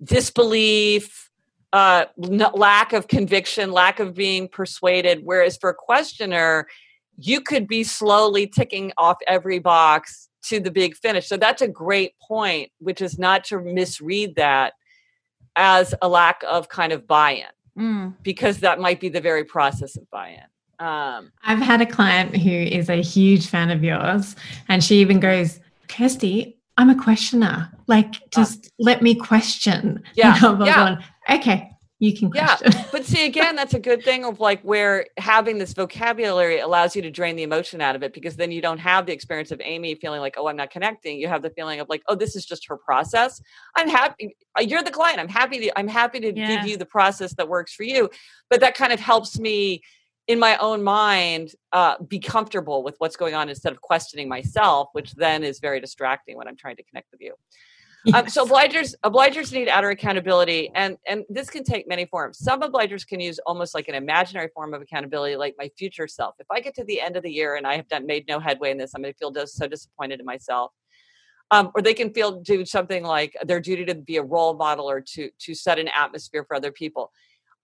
disbelief, 0.02 1.25
uh, 1.72 2.06
lack 2.16 2.92
of 2.92 3.08
conviction, 3.08 3.72
lack 3.72 4.00
of 4.00 4.14
being 4.14 4.48
persuaded. 4.48 5.20
Whereas 5.24 5.56
for 5.56 5.70
a 5.70 5.74
questioner, 5.74 6.66
you 7.18 7.40
could 7.40 7.66
be 7.66 7.84
slowly 7.84 8.46
ticking 8.46 8.92
off 8.98 9.16
every 9.26 9.58
box 9.58 10.28
to 10.44 10.60
the 10.60 10.70
big 10.70 10.96
finish. 10.96 11.26
So 11.26 11.36
that's 11.36 11.62
a 11.62 11.68
great 11.68 12.12
point, 12.20 12.70
which 12.78 13.00
is 13.00 13.18
not 13.18 13.44
to 13.44 13.60
misread 13.60 14.36
that 14.36 14.74
as 15.56 15.94
a 16.02 16.08
lack 16.08 16.42
of 16.48 16.68
kind 16.68 16.92
of 16.92 17.06
buy 17.06 17.32
in, 17.76 17.82
mm. 17.82 18.14
because 18.22 18.58
that 18.58 18.78
might 18.78 19.00
be 19.00 19.08
the 19.08 19.20
very 19.20 19.44
process 19.44 19.96
of 19.96 20.08
buy 20.10 20.28
in. 20.28 20.86
Um, 20.86 21.32
I've 21.42 21.58
had 21.58 21.80
a 21.80 21.86
client 21.86 22.36
who 22.36 22.50
is 22.50 22.90
a 22.90 23.02
huge 23.02 23.48
fan 23.48 23.70
of 23.70 23.82
yours, 23.82 24.36
and 24.68 24.84
she 24.84 24.96
even 24.96 25.20
goes, 25.20 25.58
Kirsty, 25.88 26.58
I'm 26.76 26.90
a 26.90 27.02
questioner. 27.02 27.72
Like, 27.86 28.14
ah. 28.14 28.26
just 28.34 28.66
uh, 28.66 28.70
let 28.78 29.02
me 29.02 29.14
question. 29.14 30.02
Yeah. 30.14 30.36
You 30.36 30.58
know, 30.58 30.64
yeah 30.66 30.98
okay 31.30 31.70
you 31.98 32.14
can 32.14 32.30
question. 32.30 32.72
yeah 32.72 32.84
but 32.92 33.04
see 33.04 33.24
again 33.26 33.56
that's 33.56 33.74
a 33.74 33.78
good 33.78 34.02
thing 34.02 34.24
of 34.24 34.38
like 34.38 34.60
where 34.62 35.06
having 35.16 35.58
this 35.58 35.72
vocabulary 35.72 36.58
allows 36.58 36.94
you 36.94 37.00
to 37.00 37.10
drain 37.10 37.36
the 37.36 37.42
emotion 37.42 37.80
out 37.80 37.96
of 37.96 38.02
it 38.02 38.12
because 38.12 38.36
then 38.36 38.50
you 38.50 38.60
don't 38.60 38.78
have 38.78 39.06
the 39.06 39.12
experience 39.12 39.50
of 39.50 39.60
amy 39.64 39.94
feeling 39.94 40.20
like 40.20 40.34
oh 40.36 40.46
i'm 40.46 40.56
not 40.56 40.70
connecting 40.70 41.18
you 41.18 41.26
have 41.26 41.42
the 41.42 41.50
feeling 41.50 41.80
of 41.80 41.88
like 41.88 42.02
oh 42.08 42.14
this 42.14 42.36
is 42.36 42.44
just 42.44 42.66
her 42.68 42.76
process 42.76 43.40
i'm 43.76 43.88
happy 43.88 44.36
uh, 44.58 44.62
you're 44.62 44.82
the 44.82 44.90
client 44.90 45.18
i'm 45.18 45.28
happy 45.28 45.58
to 45.58 45.78
i'm 45.78 45.88
happy 45.88 46.20
to 46.20 46.34
yeah. 46.36 46.56
give 46.56 46.66
you 46.66 46.76
the 46.76 46.86
process 46.86 47.34
that 47.34 47.48
works 47.48 47.74
for 47.74 47.84
you 47.84 48.10
but 48.50 48.60
that 48.60 48.74
kind 48.74 48.92
of 48.92 49.00
helps 49.00 49.38
me 49.38 49.82
in 50.26 50.40
my 50.40 50.56
own 50.56 50.82
mind 50.82 51.52
uh, 51.72 51.94
be 52.02 52.18
comfortable 52.18 52.82
with 52.82 52.96
what's 52.98 53.16
going 53.16 53.34
on 53.34 53.48
instead 53.48 53.72
of 53.72 53.80
questioning 53.80 54.28
myself 54.28 54.88
which 54.92 55.14
then 55.14 55.42
is 55.42 55.60
very 55.60 55.80
distracting 55.80 56.36
when 56.36 56.46
i'm 56.46 56.56
trying 56.56 56.76
to 56.76 56.82
connect 56.82 57.10
with 57.10 57.22
you 57.22 57.32
um, 58.14 58.28
so 58.28 58.46
obligers 58.46 58.94
obligers 59.04 59.52
need 59.52 59.68
outer 59.68 59.90
accountability, 59.90 60.70
and 60.74 60.96
and 61.06 61.24
this 61.28 61.50
can 61.50 61.64
take 61.64 61.88
many 61.88 62.06
forms. 62.06 62.38
Some 62.38 62.60
obligers 62.60 63.06
can 63.06 63.20
use 63.20 63.38
almost 63.46 63.74
like 63.74 63.88
an 63.88 63.94
imaginary 63.94 64.48
form 64.54 64.74
of 64.74 64.82
accountability, 64.82 65.36
like 65.36 65.54
my 65.58 65.70
future 65.76 66.06
self. 66.06 66.34
If 66.38 66.46
I 66.50 66.60
get 66.60 66.74
to 66.76 66.84
the 66.84 67.00
end 67.00 67.16
of 67.16 67.22
the 67.22 67.30
year 67.30 67.56
and 67.56 67.66
I 67.66 67.76
have 67.76 67.88
done 67.88 68.06
made 68.06 68.26
no 68.28 68.38
headway 68.38 68.70
in 68.70 68.78
this, 68.78 68.92
I'm 68.94 69.02
going 69.02 69.12
to 69.12 69.18
feel 69.18 69.46
so 69.46 69.66
disappointed 69.66 70.20
in 70.20 70.26
myself. 70.26 70.72
Um, 71.50 71.70
or 71.74 71.82
they 71.82 71.94
can 71.94 72.12
feel 72.12 72.40
do 72.40 72.64
something 72.64 73.04
like 73.04 73.36
their 73.44 73.60
duty 73.60 73.84
to 73.86 73.94
be 73.94 74.16
a 74.16 74.22
role 74.22 74.54
model 74.54 74.88
or 74.88 75.00
to 75.00 75.30
to 75.38 75.54
set 75.54 75.78
an 75.78 75.88
atmosphere 75.88 76.44
for 76.44 76.56
other 76.56 76.72
people. 76.72 77.12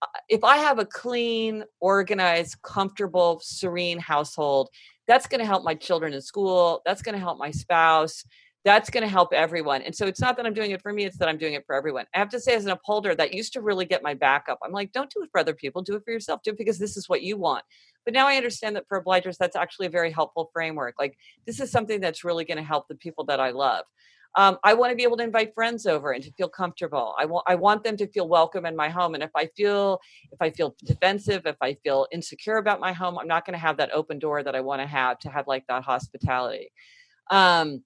Uh, 0.01 0.07
if 0.29 0.43
I 0.43 0.57
have 0.57 0.79
a 0.79 0.85
clean, 0.85 1.63
organized, 1.79 2.61
comfortable, 2.61 3.39
serene 3.41 3.99
household, 3.99 4.69
that's 5.07 5.27
going 5.27 5.39
to 5.39 5.45
help 5.45 5.63
my 5.63 5.75
children 5.75 6.13
in 6.13 6.21
school. 6.21 6.81
That's 6.85 7.01
going 7.01 7.15
to 7.15 7.21
help 7.21 7.37
my 7.37 7.51
spouse 7.51 8.23
that's 8.65 8.89
going 8.89 9.03
to 9.03 9.09
help 9.09 9.33
everyone. 9.33 9.81
And 9.81 9.93
so 9.93 10.05
it's 10.05 10.21
not 10.21 10.37
that 10.37 10.45
I'm 10.45 10.53
doing 10.53 10.71
it 10.71 10.81
for 10.81 10.93
me, 10.93 11.03
it's 11.03 11.17
that 11.17 11.27
I'm 11.27 11.37
doing 11.37 11.53
it 11.53 11.65
for 11.65 11.75
everyone. 11.75 12.05
I 12.15 12.19
have 12.19 12.29
to 12.29 12.39
say, 12.39 12.55
as 12.55 12.65
an 12.65 12.71
upholder, 12.71 13.13
that 13.15 13.33
used 13.33 13.53
to 13.53 13.61
really 13.61 13.85
get 13.85 14.03
my 14.03 14.13
back 14.13 14.45
up. 14.49 14.59
I'm 14.63 14.71
like, 14.71 14.91
don't 14.93 15.09
do 15.09 15.21
it 15.21 15.29
for 15.31 15.39
other 15.39 15.53
people, 15.53 15.81
do 15.81 15.95
it 15.95 16.03
for 16.05 16.11
yourself, 16.11 16.41
do 16.43 16.51
it 16.51 16.57
because 16.57 16.79
this 16.79 16.95
is 16.95 17.09
what 17.09 17.23
you 17.23 17.37
want. 17.37 17.63
But 18.05 18.13
now 18.13 18.27
I 18.27 18.35
understand 18.35 18.75
that 18.75 18.87
for 18.87 19.01
obligers, 19.01 19.37
that's 19.37 19.55
actually 19.55 19.87
a 19.87 19.91
very 19.91 20.11
helpful 20.11 20.49
framework. 20.53 20.95
Like, 20.97 21.17
this 21.45 21.59
is 21.59 21.71
something 21.71 21.99
that's 21.99 22.23
really 22.23 22.45
going 22.45 22.57
to 22.57 22.63
help 22.63 22.87
the 22.87 22.95
people 22.95 23.25
that 23.25 23.39
I 23.39 23.51
love. 23.51 23.85
Um, 24.35 24.57
I 24.63 24.73
want 24.73 24.91
to 24.91 24.95
be 24.95 25.03
able 25.03 25.17
to 25.17 25.23
invite 25.23 25.53
friends 25.53 25.85
over 25.85 26.11
and 26.11 26.23
to 26.23 26.31
feel 26.31 26.49
comfortable. 26.49 27.13
I 27.19 27.25
want 27.25 27.43
I 27.47 27.53
want 27.53 27.83
them 27.83 27.95
to 27.97 28.07
feel 28.07 28.27
welcome 28.27 28.65
in 28.65 28.75
my 28.75 28.89
home. 28.89 29.13
And 29.13 29.23
if 29.23 29.29
I 29.35 29.45
feel 29.55 29.99
if 30.31 30.41
I 30.41 30.49
feel 30.49 30.75
defensive, 30.83 31.45
if 31.45 31.57
I 31.61 31.75
feel 31.83 32.07
insecure 32.11 32.57
about 32.57 32.79
my 32.79 32.93
home, 32.93 33.19
I'm 33.19 33.27
not 33.27 33.45
going 33.45 33.53
to 33.53 33.59
have 33.59 33.77
that 33.77 33.91
open 33.93 34.17
door 34.17 34.41
that 34.41 34.55
I 34.55 34.61
want 34.61 34.81
to 34.81 34.87
have 34.87 35.19
to 35.19 35.29
have 35.29 35.47
like 35.47 35.65
that 35.67 35.83
hospitality. 35.83 36.71
Um, 37.29 37.83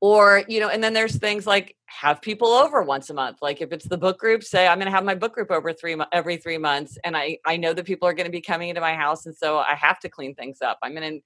or 0.00 0.44
you 0.48 0.60
know 0.60 0.68
and 0.68 0.82
then 0.82 0.92
there's 0.92 1.16
things 1.16 1.46
like 1.46 1.74
have 1.86 2.22
people 2.22 2.48
over 2.48 2.82
once 2.82 3.10
a 3.10 3.14
month. 3.14 3.38
Like 3.42 3.60
if 3.60 3.72
it's 3.72 3.86
the 3.86 3.98
book 3.98 4.18
group 4.18 4.44
say 4.44 4.66
i'm 4.66 4.78
going 4.78 4.86
to 4.86 4.92
have 4.92 5.04
my 5.04 5.14
book 5.14 5.34
group 5.34 5.50
over 5.50 5.72
three 5.72 5.96
every 6.12 6.36
three 6.36 6.58
months 6.58 6.98
and 7.04 7.16
i 7.16 7.38
i 7.46 7.56
know 7.56 7.72
that 7.72 7.84
people 7.84 8.06
are 8.06 8.12
going 8.12 8.26
to 8.26 8.32
be 8.32 8.40
coming 8.40 8.68
into 8.68 8.80
my 8.80 8.94
house 8.94 9.26
and 9.26 9.34
so 9.36 9.58
i 9.58 9.74
have 9.74 9.98
to 10.00 10.08
clean 10.08 10.34
things 10.34 10.62
up. 10.62 10.78
I'm 10.82 10.94
going 10.94 11.18
to 11.18 11.20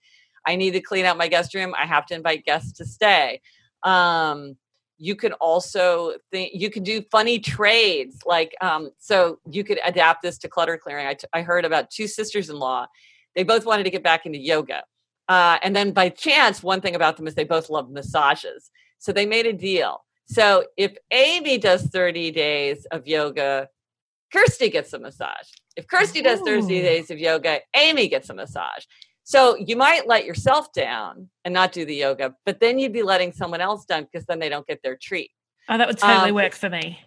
i 0.46 0.56
need 0.56 0.72
to 0.72 0.80
clean 0.80 1.04
out 1.04 1.16
my 1.16 1.28
guest 1.28 1.54
room. 1.54 1.74
I 1.78 1.86
have 1.86 2.06
to 2.06 2.14
invite 2.14 2.44
guests 2.44 2.72
to 2.74 2.84
stay. 2.84 3.40
Um 3.82 4.56
you 4.98 5.16
can 5.16 5.32
also 5.34 6.12
think 6.30 6.52
you 6.54 6.70
can 6.70 6.84
do 6.84 7.02
funny 7.10 7.38
trades 7.40 8.20
like 8.24 8.54
um 8.60 8.90
so 8.98 9.38
you 9.50 9.64
could 9.64 9.80
adapt 9.84 10.22
this 10.22 10.38
to 10.38 10.48
clutter 10.48 10.78
clearing. 10.78 11.06
I, 11.06 11.14
t- 11.14 11.26
I 11.32 11.42
heard 11.42 11.64
about 11.64 11.90
two 11.90 12.06
sisters-in-law. 12.06 12.86
They 13.34 13.42
both 13.42 13.66
wanted 13.66 13.84
to 13.84 13.90
get 13.90 14.04
back 14.04 14.26
into 14.26 14.38
yoga 14.38 14.84
uh, 15.32 15.58
and 15.62 15.74
then 15.74 15.92
by 15.92 16.10
chance, 16.10 16.62
one 16.62 16.82
thing 16.82 16.94
about 16.94 17.16
them 17.16 17.26
is 17.26 17.34
they 17.34 17.44
both 17.44 17.70
love 17.70 17.90
massages. 17.90 18.70
So 18.98 19.12
they 19.12 19.24
made 19.24 19.46
a 19.46 19.52
deal. 19.54 20.04
So 20.26 20.64
if 20.76 20.94
Amy 21.10 21.56
does 21.56 21.84
30 21.84 22.30
days 22.32 22.84
of 22.92 23.06
yoga, 23.06 23.68
Kirsty 24.30 24.68
gets 24.68 24.92
a 24.92 24.98
massage. 24.98 25.48
If 25.74 25.86
Kirsty 25.86 26.20
does 26.20 26.40
30 26.40 26.66
days 26.68 27.10
of 27.10 27.18
yoga, 27.18 27.60
Amy 27.74 28.08
gets 28.08 28.28
a 28.28 28.34
massage. 28.34 28.84
So 29.24 29.56
you 29.56 29.74
might 29.74 30.06
let 30.06 30.26
yourself 30.26 30.70
down 30.74 31.30
and 31.46 31.54
not 31.54 31.72
do 31.72 31.86
the 31.86 31.94
yoga, 31.94 32.34
but 32.44 32.60
then 32.60 32.78
you'd 32.78 32.92
be 32.92 33.02
letting 33.02 33.32
someone 33.32 33.62
else 33.62 33.86
down 33.86 34.02
because 34.04 34.26
then 34.26 34.38
they 34.38 34.50
don't 34.50 34.66
get 34.66 34.82
their 34.82 34.98
treat. 35.00 35.30
Oh, 35.70 35.78
that 35.78 35.88
would 35.88 35.96
totally 35.96 36.28
um, 36.28 36.34
work 36.34 36.52
for 36.52 36.68
me. 36.68 37.00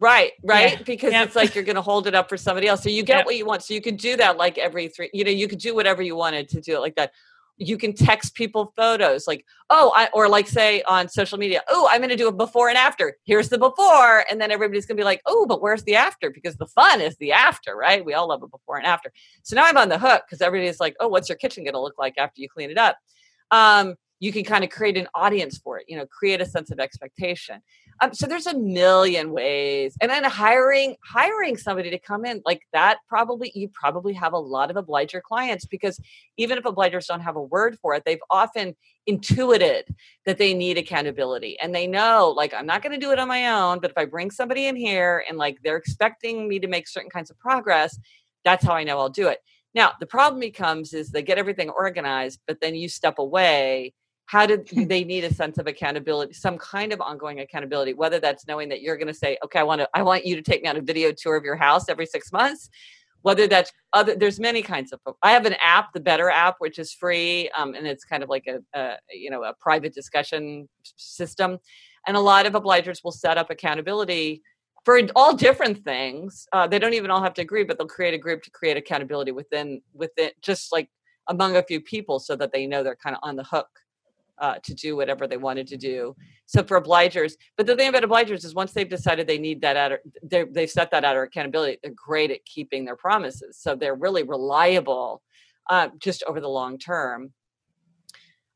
Right, 0.00 0.32
right. 0.42 0.72
Yeah. 0.72 0.82
Because 0.82 1.12
yep. 1.12 1.28
it's 1.28 1.36
like 1.36 1.54
you're 1.54 1.62
going 1.62 1.76
to 1.76 1.82
hold 1.82 2.08
it 2.08 2.16
up 2.16 2.28
for 2.28 2.36
somebody 2.36 2.66
else. 2.66 2.82
So 2.82 2.88
you 2.88 3.04
get 3.04 3.18
yep. 3.18 3.26
what 3.26 3.36
you 3.36 3.46
want. 3.46 3.62
So 3.62 3.74
you 3.74 3.80
could 3.80 3.98
do 3.98 4.16
that 4.16 4.38
like 4.38 4.58
every 4.58 4.88
three, 4.88 5.10
you 5.12 5.22
know, 5.22 5.30
you 5.30 5.46
could 5.46 5.60
do 5.60 5.72
whatever 5.72 6.02
you 6.02 6.16
wanted 6.16 6.48
to 6.48 6.60
do 6.60 6.74
it 6.74 6.80
like 6.80 6.96
that 6.96 7.12
you 7.60 7.76
can 7.76 7.92
text 7.92 8.34
people 8.34 8.72
photos 8.74 9.26
like 9.26 9.44
oh 9.68 9.92
I, 9.94 10.08
or 10.14 10.28
like 10.28 10.48
say 10.48 10.82
on 10.82 11.08
social 11.08 11.36
media 11.36 11.62
oh 11.68 11.86
i'm 11.90 11.98
going 11.98 12.08
to 12.08 12.16
do 12.16 12.26
a 12.26 12.32
before 12.32 12.68
and 12.70 12.78
after. 12.78 13.16
Here's 13.24 13.50
the 13.50 13.58
before 13.58 14.24
and 14.30 14.40
then 14.40 14.50
everybody's 14.50 14.86
going 14.86 14.96
to 14.96 15.00
be 15.00 15.04
like 15.04 15.20
oh 15.26 15.46
but 15.46 15.60
where's 15.60 15.84
the 15.84 15.94
after? 15.94 16.30
Because 16.30 16.56
the 16.56 16.66
fun 16.66 17.00
is 17.00 17.16
the 17.18 17.32
after 17.32 17.76
right? 17.76 18.04
We 18.04 18.14
all 18.14 18.28
love 18.28 18.42
a 18.42 18.48
before 18.48 18.78
and 18.78 18.86
after. 18.86 19.12
So 19.42 19.54
now 19.54 19.64
i'm 19.64 19.76
on 19.76 19.90
the 19.90 19.98
hook 19.98 20.22
because 20.26 20.40
everybody's 20.40 20.80
like 20.80 20.96
oh 21.00 21.08
what's 21.08 21.28
your 21.28 21.36
kitchen 21.36 21.62
going 21.64 21.74
to 21.74 21.80
look 21.80 21.98
like 21.98 22.14
after 22.16 22.40
you 22.40 22.48
clean 22.48 22.70
it 22.70 22.78
up? 22.78 22.96
Um, 23.50 23.96
you 24.20 24.32
can 24.32 24.44
kind 24.44 24.62
of 24.62 24.70
create 24.70 24.96
an 24.96 25.08
audience 25.14 25.58
for 25.58 25.78
it 25.78 25.84
you 25.88 25.96
know 25.96 26.06
create 26.06 26.40
a 26.40 26.46
sense 26.46 26.70
of 26.70 26.78
expectation 26.78 27.60
um, 28.00 28.14
so 28.14 28.26
there's 28.26 28.46
a 28.46 28.58
million 28.58 29.30
ways. 29.32 29.96
And 30.00 30.10
then 30.10 30.24
hiring 30.24 30.96
hiring 31.04 31.56
somebody 31.56 31.90
to 31.90 31.98
come 31.98 32.24
in 32.24 32.42
like 32.46 32.62
that 32.72 32.98
probably 33.08 33.52
you 33.54 33.68
probably 33.68 34.14
have 34.14 34.32
a 34.32 34.38
lot 34.38 34.70
of 34.70 34.76
obliger 34.76 35.20
clients 35.20 35.66
because 35.66 36.00
even 36.36 36.56
if 36.56 36.64
obligers 36.64 37.06
don't 37.06 37.20
have 37.20 37.36
a 37.36 37.42
word 37.42 37.78
for 37.80 37.94
it 37.94 38.04
they've 38.04 38.22
often 38.30 38.74
intuited 39.06 39.84
that 40.24 40.38
they 40.38 40.54
need 40.54 40.78
accountability. 40.78 41.58
And 41.60 41.74
they 41.74 41.86
know 41.86 42.32
like 42.36 42.54
i'm 42.54 42.66
not 42.66 42.82
going 42.82 42.98
to 42.98 43.04
do 43.04 43.12
it 43.12 43.18
on 43.18 43.28
my 43.28 43.48
own 43.48 43.80
but 43.80 43.90
if 43.90 43.98
i 43.98 44.04
bring 44.04 44.30
somebody 44.30 44.66
in 44.66 44.76
here 44.76 45.24
and 45.28 45.38
like 45.38 45.58
they're 45.62 45.76
expecting 45.76 46.48
me 46.48 46.58
to 46.58 46.68
make 46.68 46.88
certain 46.88 47.10
kinds 47.10 47.30
of 47.30 47.38
progress 47.38 47.98
that's 48.44 48.64
how 48.64 48.72
i 48.72 48.84
know 48.84 48.98
i'll 48.98 49.08
do 49.08 49.28
it. 49.28 49.38
Now 49.74 49.92
the 50.00 50.06
problem 50.06 50.40
becomes 50.40 50.94
is 50.94 51.10
they 51.10 51.22
get 51.22 51.38
everything 51.38 51.70
organized 51.70 52.40
but 52.46 52.60
then 52.60 52.74
you 52.74 52.88
step 52.88 53.18
away 53.18 53.94
how 54.30 54.46
do 54.46 54.62
they 54.86 55.02
need 55.02 55.24
a 55.24 55.34
sense 55.34 55.58
of 55.58 55.66
accountability 55.66 56.32
some 56.32 56.56
kind 56.56 56.92
of 56.92 57.00
ongoing 57.00 57.40
accountability 57.40 57.92
whether 57.94 58.20
that's 58.20 58.46
knowing 58.46 58.68
that 58.68 58.80
you're 58.80 58.96
going 58.96 59.08
to 59.08 59.14
say 59.14 59.36
okay 59.44 59.58
i 59.58 59.62
want 59.62 59.80
to 59.80 59.88
i 59.94 60.02
want 60.02 60.24
you 60.24 60.36
to 60.36 60.42
take 60.42 60.62
me 60.62 60.68
on 60.68 60.76
a 60.76 60.80
video 60.80 61.12
tour 61.12 61.36
of 61.36 61.44
your 61.44 61.56
house 61.56 61.88
every 61.88 62.06
six 62.06 62.32
months 62.32 62.70
whether 63.22 63.46
that's 63.46 63.72
other 63.92 64.14
there's 64.14 64.38
many 64.40 64.62
kinds 64.62 64.92
of 64.92 65.00
i 65.22 65.32
have 65.32 65.46
an 65.46 65.56
app 65.60 65.92
the 65.92 66.00
better 66.00 66.30
app 66.30 66.56
which 66.58 66.78
is 66.78 66.92
free 66.92 67.50
um, 67.58 67.74
and 67.74 67.86
it's 67.86 68.04
kind 68.04 68.22
of 68.22 68.28
like 68.28 68.46
a, 68.46 68.58
a 68.78 68.96
you 69.12 69.30
know 69.30 69.42
a 69.42 69.52
private 69.54 69.92
discussion 69.92 70.68
system 70.96 71.58
and 72.06 72.16
a 72.16 72.20
lot 72.20 72.46
of 72.46 72.52
obligers 72.54 73.02
will 73.04 73.12
set 73.12 73.36
up 73.36 73.50
accountability 73.50 74.42
for 74.84 75.00
all 75.16 75.34
different 75.34 75.76
things 75.84 76.46
uh, 76.52 76.66
they 76.66 76.78
don't 76.78 76.94
even 76.94 77.10
all 77.10 77.22
have 77.22 77.34
to 77.34 77.42
agree 77.42 77.64
but 77.64 77.76
they'll 77.76 77.86
create 77.98 78.14
a 78.14 78.18
group 78.18 78.42
to 78.42 78.50
create 78.50 78.76
accountability 78.76 79.32
within 79.32 79.82
within 79.92 80.30
just 80.40 80.72
like 80.72 80.88
among 81.28 81.56
a 81.56 81.62
few 81.62 81.80
people 81.80 82.18
so 82.18 82.34
that 82.34 82.52
they 82.52 82.66
know 82.66 82.82
they're 82.82 82.96
kind 82.96 83.14
of 83.14 83.20
on 83.22 83.36
the 83.36 83.44
hook 83.44 83.68
uh, 84.40 84.56
to 84.62 84.74
do 84.74 84.96
whatever 84.96 85.26
they 85.26 85.36
wanted 85.36 85.66
to 85.68 85.76
do. 85.76 86.16
So 86.46 86.64
for 86.64 86.80
obligers, 86.80 87.34
but 87.56 87.66
the 87.66 87.76
thing 87.76 87.88
about 87.88 88.02
obligers 88.02 88.44
is 88.44 88.54
once 88.54 88.72
they've 88.72 88.88
decided 88.88 89.26
they 89.26 89.38
need 89.38 89.60
that 89.60 89.76
out, 89.76 89.98
they've 90.22 90.70
set 90.70 90.90
that 90.90 91.04
outer 91.04 91.22
accountability. 91.22 91.78
They're 91.82 91.92
great 91.94 92.30
at 92.30 92.44
keeping 92.44 92.84
their 92.84 92.96
promises, 92.96 93.58
so 93.58 93.74
they're 93.74 93.94
really 93.94 94.22
reliable 94.22 95.22
uh, 95.68 95.88
just 95.98 96.24
over 96.24 96.40
the 96.40 96.48
long 96.48 96.78
term. 96.78 97.32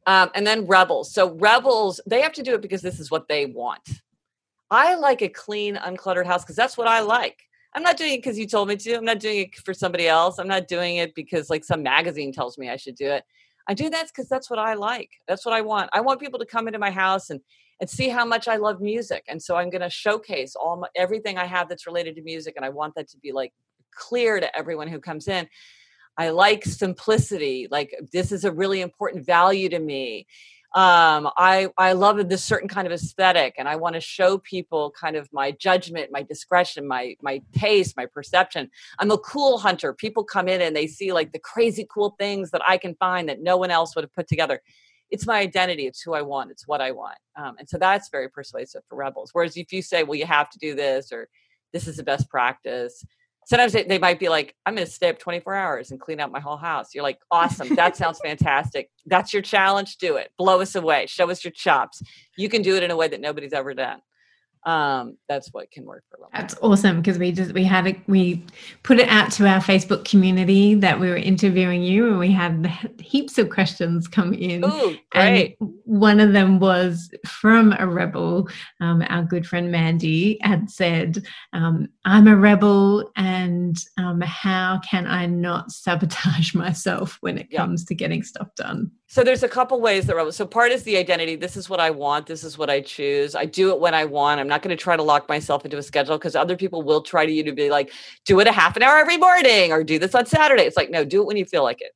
Um, 0.07 0.31
and 0.35 0.47
then 0.47 0.67
rebels. 0.67 1.15
So 1.15 1.35
rebels, 1.37 1.99
they 2.07 2.21
have 2.21 2.35
to 2.35 2.43
do 2.43 2.55
it 2.55 2.61
because 2.61 2.83
this 2.83 3.01
is 3.01 3.11
what 3.11 3.27
they 3.27 3.47
want. 3.47 3.89
I 4.71 4.97
like 4.97 5.23
a 5.23 5.29
clean, 5.29 5.77
uncluttered 5.77 6.27
house 6.27 6.43
because 6.43 6.57
that's 6.57 6.77
what 6.77 6.89
I 6.89 7.01
like. 7.01 7.41
I'm 7.75 7.83
not 7.83 7.97
doing 7.97 8.15
it 8.15 8.19
because 8.19 8.39
you 8.39 8.47
told 8.47 8.69
me 8.69 8.77
to. 8.77 8.95
I'm 8.95 9.05
not 9.05 9.19
doing 9.19 9.41
it 9.41 9.55
for 9.57 9.75
somebody 9.75 10.07
else. 10.07 10.39
I'm 10.39 10.49
not 10.49 10.69
doing 10.69 10.97
it 10.97 11.15
because 11.15 11.51
like 11.51 11.65
some 11.65 11.83
magazine 11.83 12.33
tells 12.33 12.57
me 12.57 12.71
I 12.71 12.77
should 12.77 12.95
do 12.95 13.07
it. 13.07 13.25
I 13.69 13.75
do 13.75 13.91
that 13.91 14.09
because 14.09 14.29
that's 14.29 14.51
what 14.51 14.59
I 14.59 14.75
like. 14.75 15.11
That's 15.27 15.45
what 15.45 15.55
I 15.55 15.63
want. 15.63 15.91
I 15.93 16.01
want 16.01 16.21
people 16.21 16.39
to 16.39 16.47
come 16.47 16.67
into 16.67 16.79
my 16.79 16.91
house 16.91 17.31
and 17.31 17.41
and 17.81 17.91
see 17.91 18.09
how 18.09 18.25
much 18.25 18.47
I 18.47 18.57
love 18.57 18.81
music. 18.81 19.25
And 19.29 19.43
so 19.43 19.57
I'm 19.57 19.69
going 19.69 19.83
to 19.83 19.91
showcase 19.91 20.55
all 20.55 20.77
my, 20.77 20.89
everything 20.95 21.39
I 21.39 21.45
have 21.45 21.69
that's 21.69 21.89
related 21.89 22.15
to 22.17 22.23
music, 22.23 22.55
and 22.57 22.65
I 22.65 22.69
want 22.69 22.95
that 22.95 23.09
to 23.11 23.19
be 23.19 23.33
like 23.33 23.53
clear 23.95 24.39
to 24.39 24.57
everyone 24.57 24.89
who 24.89 25.01
comes 25.01 25.29
in. 25.29 25.49
I 26.17 26.31
like 26.31 26.65
simplicity. 26.65 27.67
Like 27.71 27.93
this 28.13 28.31
is 28.31 28.45
a 28.45 28.53
really 28.53 28.81
important 28.81 29.27
value 29.27 29.69
to 29.71 29.79
me 29.79 30.27
um, 30.75 31.31
I 31.37 31.69
I 31.79 31.93
love 31.93 32.29
this 32.29 32.43
certain 32.43 32.69
kind 32.69 32.85
of 32.87 32.93
aesthetic, 32.93 33.55
and 33.59 33.69
I 33.69 33.77
want 33.77 33.95
to 33.95 34.01
show 34.01 34.39
people 34.39 34.91
kind 34.91 35.15
of 35.15 35.33
my 35.33 35.53
judgment, 35.53 36.11
my 36.11 36.23
discretion, 36.23 36.89
my 36.89 37.15
my 37.23 37.41
taste, 37.53 37.97
my 37.97 38.07
perception. 38.07 38.69
I'm 38.99 39.13
a 39.13 39.19
cool 39.19 39.59
hunter. 39.59 39.93
People 39.93 40.25
come 40.25 40.49
in 40.49 40.61
and 40.61 40.75
they 40.75 40.89
see 40.89 41.13
like 41.13 41.33
the 41.33 41.39
crazy 41.39 41.87
cool 41.89 42.17
things 42.19 42.51
that 42.51 42.63
I 42.69 42.77
can 42.77 42.97
find 42.97 43.29
that 43.29 43.41
no 43.41 43.57
one 43.57 43.71
else 43.71 43.95
would 43.95 44.03
have 44.03 44.13
put 44.15 44.27
together. 44.27 44.61
It's 45.11 45.27
my 45.27 45.39
identity. 45.39 45.87
It's 45.87 46.03
who 46.03 46.13
I 46.15 46.23
want. 46.23 46.51
It's 46.51 46.67
what 46.67 46.81
I 46.81 46.91
want, 46.91 47.19
um, 47.37 47.55
and 47.61 47.69
so 47.69 47.79
that's 47.79 48.09
very 48.09 48.29
persuasive 48.29 48.83
for 48.89 48.97
rebels. 48.97 49.31
Whereas 49.33 49.57
if 49.57 49.73
you 49.73 49.81
say, 49.81 50.03
"Well, 50.03 50.17
you 50.19 50.27
have 50.27 50.51
to 50.51 50.59
do 50.59 50.75
this," 50.75 51.13
or 51.13 51.29
"This 51.73 51.87
is 51.87 51.99
the 51.99 52.03
best 52.03 52.29
practice," 52.29 53.05
sometimes 53.47 53.73
they, 53.73 53.85
they 53.85 53.99
might 53.99 54.19
be 54.19 54.29
like, 54.29 54.55
I'm 54.67 54.75
going 54.75 54.87
to 54.87 54.93
stay 54.93 55.09
up 55.09 55.19
24 55.19 55.55
hours 55.55 55.91
and 55.91 56.01
clean 56.01 56.21
out 56.21 56.33
my 56.33 56.41
whole 56.41 56.57
house. 56.57 56.95
You're 56.95 57.03
like, 57.03 57.19
awesome. 57.31 57.75
That 57.75 57.97
sounds 57.97 58.21
fantastic. 58.25 58.91
That's 59.07 59.33
your 59.33 59.43
challenge. 59.43 59.97
Do 59.97 60.17
it. 60.17 60.31
Blow 60.39 60.61
us 60.61 60.75
away. 60.75 61.07
Show 61.07 61.31
us 61.31 61.45
your 61.45 61.53
chops. 61.53 62.03
You 62.37 62.49
can 62.49 62.63
do 62.63 62.77
it 62.77 62.83
in 62.83 62.91
a 62.91 62.97
way 62.97 63.09
that 63.09 63.21
nobody's 63.21 63.53
ever 63.53 63.75
done 63.75 64.01
um, 64.67 65.19
that's 65.29 65.53
what 65.53 65.71
can 65.71 65.85
work 65.85 66.05
for 66.11 66.17
them. 66.19 66.29
That's 66.33 66.55
awesome 66.63 66.99
because 67.01 67.19
we 67.19 67.33
just 67.33 67.53
we 67.53 67.65
had 67.65 67.87
a, 67.87 68.03
we 68.07 68.43
put 68.83 68.99
it 68.99 69.09
out 69.09 69.31
to 69.33 69.47
our 69.47 69.61
Facebook 69.61 70.05
community 70.05 70.75
that 70.77 70.99
we 70.99 71.09
were 71.09 71.17
interviewing 71.17 71.83
you, 71.83 72.09
and 72.09 72.19
we 72.19 72.33
had 72.33 72.95
heaps 72.99 73.37
of 73.37 73.51
questions 73.51 74.09
come 74.09 74.33
in. 74.33 74.65
Ooh, 74.65 74.97
great! 75.11 75.57
And 75.61 75.75
one 75.85 76.19
of 76.19 76.33
them 76.33 76.61
was 76.61 77.11
from 77.27 77.75
a 77.79 77.87
rebel. 77.87 78.49
Um, 78.81 79.05
our 79.09 79.23
good 79.23 79.47
friend 79.47 79.71
Mandy 79.71 80.39
had 80.41 80.71
said, 80.71 81.23
um, 81.53 81.89
"I'm 82.07 82.27
a 82.27 82.37
rebel, 82.37 83.11
and 83.17 83.77
um, 83.99 84.23
how 84.23 84.81
can 84.89 85.07
I 85.07 85.27
not 85.27 85.73
sabotage 85.73 86.55
myself 86.55 87.19
when 87.21 87.37
it 87.37 87.51
comes 87.51 87.85
to 87.87 87.95
getting 87.95 88.23
stuff 88.23 88.49
done?" 88.57 88.91
So 89.15 89.23
there's 89.23 89.45
a 89.45 89.49
couple 89.49 89.81
ways 89.81 90.07
that 90.07 90.35
so 90.35 90.45
part 90.45 90.73
is 90.73 90.83
the 90.83 90.97
identity. 90.97 91.37
This 91.37 91.57
is 91.57 91.71
what 91.71 91.79
I 91.79 91.91
want. 91.91 92.27
This 92.27 92.43
is 92.43 92.59
what 92.59 92.69
I 92.69 92.81
choose. 92.81 93.37
I 93.37 93.45
do 93.45 93.71
it 93.71 93.79
when 93.79 93.95
I 93.95 94.07
want. 94.07 94.41
I'm 94.41 94.49
not 94.49 94.54
going 94.63 94.77
to 94.77 94.83
try 94.83 94.97
to 94.97 95.03
lock 95.03 95.29
myself 95.29 95.65
into 95.65 95.79
a 95.79 95.83
schedule 95.83 96.19
because 96.19 96.37
other 96.37 96.57
people 96.57 96.83
will 96.83 97.03
try 97.03 97.27
to 97.27 97.33
you 97.33 97.43
to 97.45 97.53
be 97.53 97.71
like, 97.71 97.93
do 98.25 98.41
it 98.41 98.47
a 98.47 98.53
half 98.53 98.77
an 98.77 98.83
hour 98.83 98.99
every 98.99 99.17
morning 99.17 99.73
or 99.73 99.85
do 99.85 99.99
this 99.99 100.15
on 100.15 100.27
Saturday. 100.27 100.65
It's 100.65 100.77
like, 100.77 100.91
no, 100.91 101.05
do 101.05 101.23
it 101.23 101.27
when 101.27 101.37
you 101.37 101.45
feel 101.45 101.63
like 101.63 101.81
it. 101.81 101.93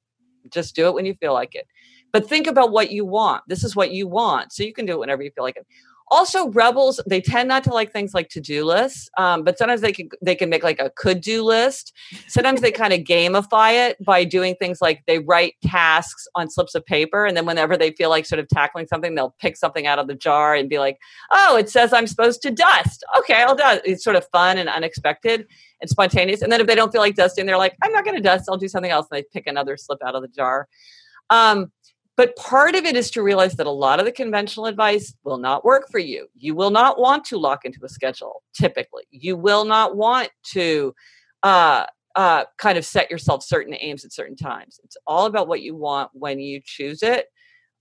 Just 0.51 0.75
do 0.75 0.87
it 0.87 0.94
when 0.94 1.07
you 1.07 1.14
feel 1.14 1.35
like 1.35 1.55
it. 1.55 1.66
But 2.12 2.29
think 2.29 2.47
about 2.47 2.73
what 2.73 2.90
you 2.90 3.05
want. 3.05 3.42
This 3.49 3.64
is 3.64 3.77
what 3.77 3.92
you 3.92 4.07
want. 4.07 4.53
So 4.53 4.62
you 4.62 4.73
can 4.73 4.87
do 4.87 4.94
it 4.94 4.99
whenever 4.99 5.23
you 5.23 5.31
feel 5.31 5.44
like 5.44 5.57
it 5.57 5.66
also 6.11 6.49
rebels 6.51 7.01
they 7.07 7.21
tend 7.21 7.49
not 7.49 7.64
to 7.64 7.71
like 7.71 7.92
things 7.92 8.14
like 8.14 8.29
to-do 8.29 8.64
lists 8.64 9.09
um, 9.18 9.42
but 9.44 9.59
sometimes 9.59 9.81
they 9.81 9.92
can 9.92 10.09
they 10.23 10.35
can 10.35 10.49
make 10.49 10.62
like 10.62 10.81
a 10.81 10.90
could-do 10.97 11.42
list. 11.42 11.92
Sometimes 12.29 12.61
they 12.61 12.71
kind 12.71 12.92
of 12.92 13.01
gamify 13.01 13.88
it 13.88 14.03
by 14.05 14.25
doing 14.25 14.55
things 14.57 14.81
like 14.81 15.03
they 15.07 15.18
write 15.18 15.55
tasks 15.64 16.27
on 16.35 16.51
slips 16.51 16.75
of 16.75 16.85
paper 16.87 17.27
and 17.27 17.37
then 17.37 17.47
whenever 17.47 17.77
they 17.77 17.90
feel 17.92 18.11
like 18.11 18.27
sort 18.27 18.38
of 18.38 18.49
tackling 18.49 18.87
something 18.87 19.14
they'll 19.14 19.35
pick 19.40 19.57
something 19.57 19.87
out 19.87 19.99
of 19.99 20.07
the 20.07 20.14
jar 20.14 20.55
and 20.55 20.68
be 20.68 20.79
like 20.79 20.99
oh 21.33 21.57
it 21.57 21.68
says 21.68 21.92
i'm 21.92 22.07
supposed 22.07 22.42
to 22.42 22.51
dust. 22.51 23.05
Okay 23.18 23.42
i'll 23.42 23.57
dust. 23.57 23.83
It's 23.85 24.05
sort 24.05 24.16
of 24.16 24.27
fun 24.33 24.59
and 24.59 24.68
unexpected 24.68 25.47
and 25.81 25.88
spontaneous 25.88 26.42
and 26.42 26.51
then 26.51 26.61
if 26.61 26.66
they 26.66 26.75
don't 26.75 26.92
feel 26.92 27.01
like 27.01 27.14
dusting 27.14 27.47
they're 27.47 27.59
like 27.59 27.77
i'm 27.83 27.92
not 27.92 28.05
going 28.05 28.16
to 28.16 28.23
dust 28.23 28.47
i'll 28.49 28.57
do 28.57 28.68
something 28.68 28.90
else 28.90 29.07
and 29.11 29.18
they 29.18 29.25
pick 29.33 29.47
another 29.47 29.77
slip 29.77 29.99
out 30.05 30.14
of 30.14 30.23
the 30.23 30.29
jar. 30.29 30.68
Um, 31.31 31.73
but 32.18 32.35
part 32.35 32.74
of 32.74 32.85
it 32.85 32.96
is 32.96 33.12
to 33.12 33.22
realize 33.22 33.54
that 33.54 33.68
a 33.68 33.70
lot 33.70 34.00
of 34.00 34.04
the 34.04 34.11
conventional 34.11 34.66
advice 34.66 35.14
will 35.22 35.38
not 35.38 35.64
work 35.64 35.88
for 35.88 36.00
you. 36.00 36.26
You 36.35 36.52
will 36.57 36.70
not 36.70 36.98
want 36.98 37.24
to 37.26 37.38
lock 37.38 37.64
into 37.64 37.78
a 37.85 37.88
schedule, 37.88 38.42
typically. 38.52 39.04
You 39.12 39.37
will 39.37 39.64
not 39.64 39.96
want 39.96 40.31
to 40.54 40.96
uh, 41.44 41.87
uh, 42.16 42.46
kind 42.59 42.76
of 42.76 42.85
set 42.85 43.09
yourself 43.09 43.44
certain 43.44 43.72
aims 43.78 44.04
at 44.04 44.12
certain 44.12 44.35
times. 44.35 44.81
It's 44.83 44.96
all 45.07 45.26
about 45.26 45.46
what 45.46 45.62
you 45.62 45.76
want 45.76 46.11
when 46.12 46.40
you 46.40 46.61
choose 46.64 47.04
it. 47.04 47.26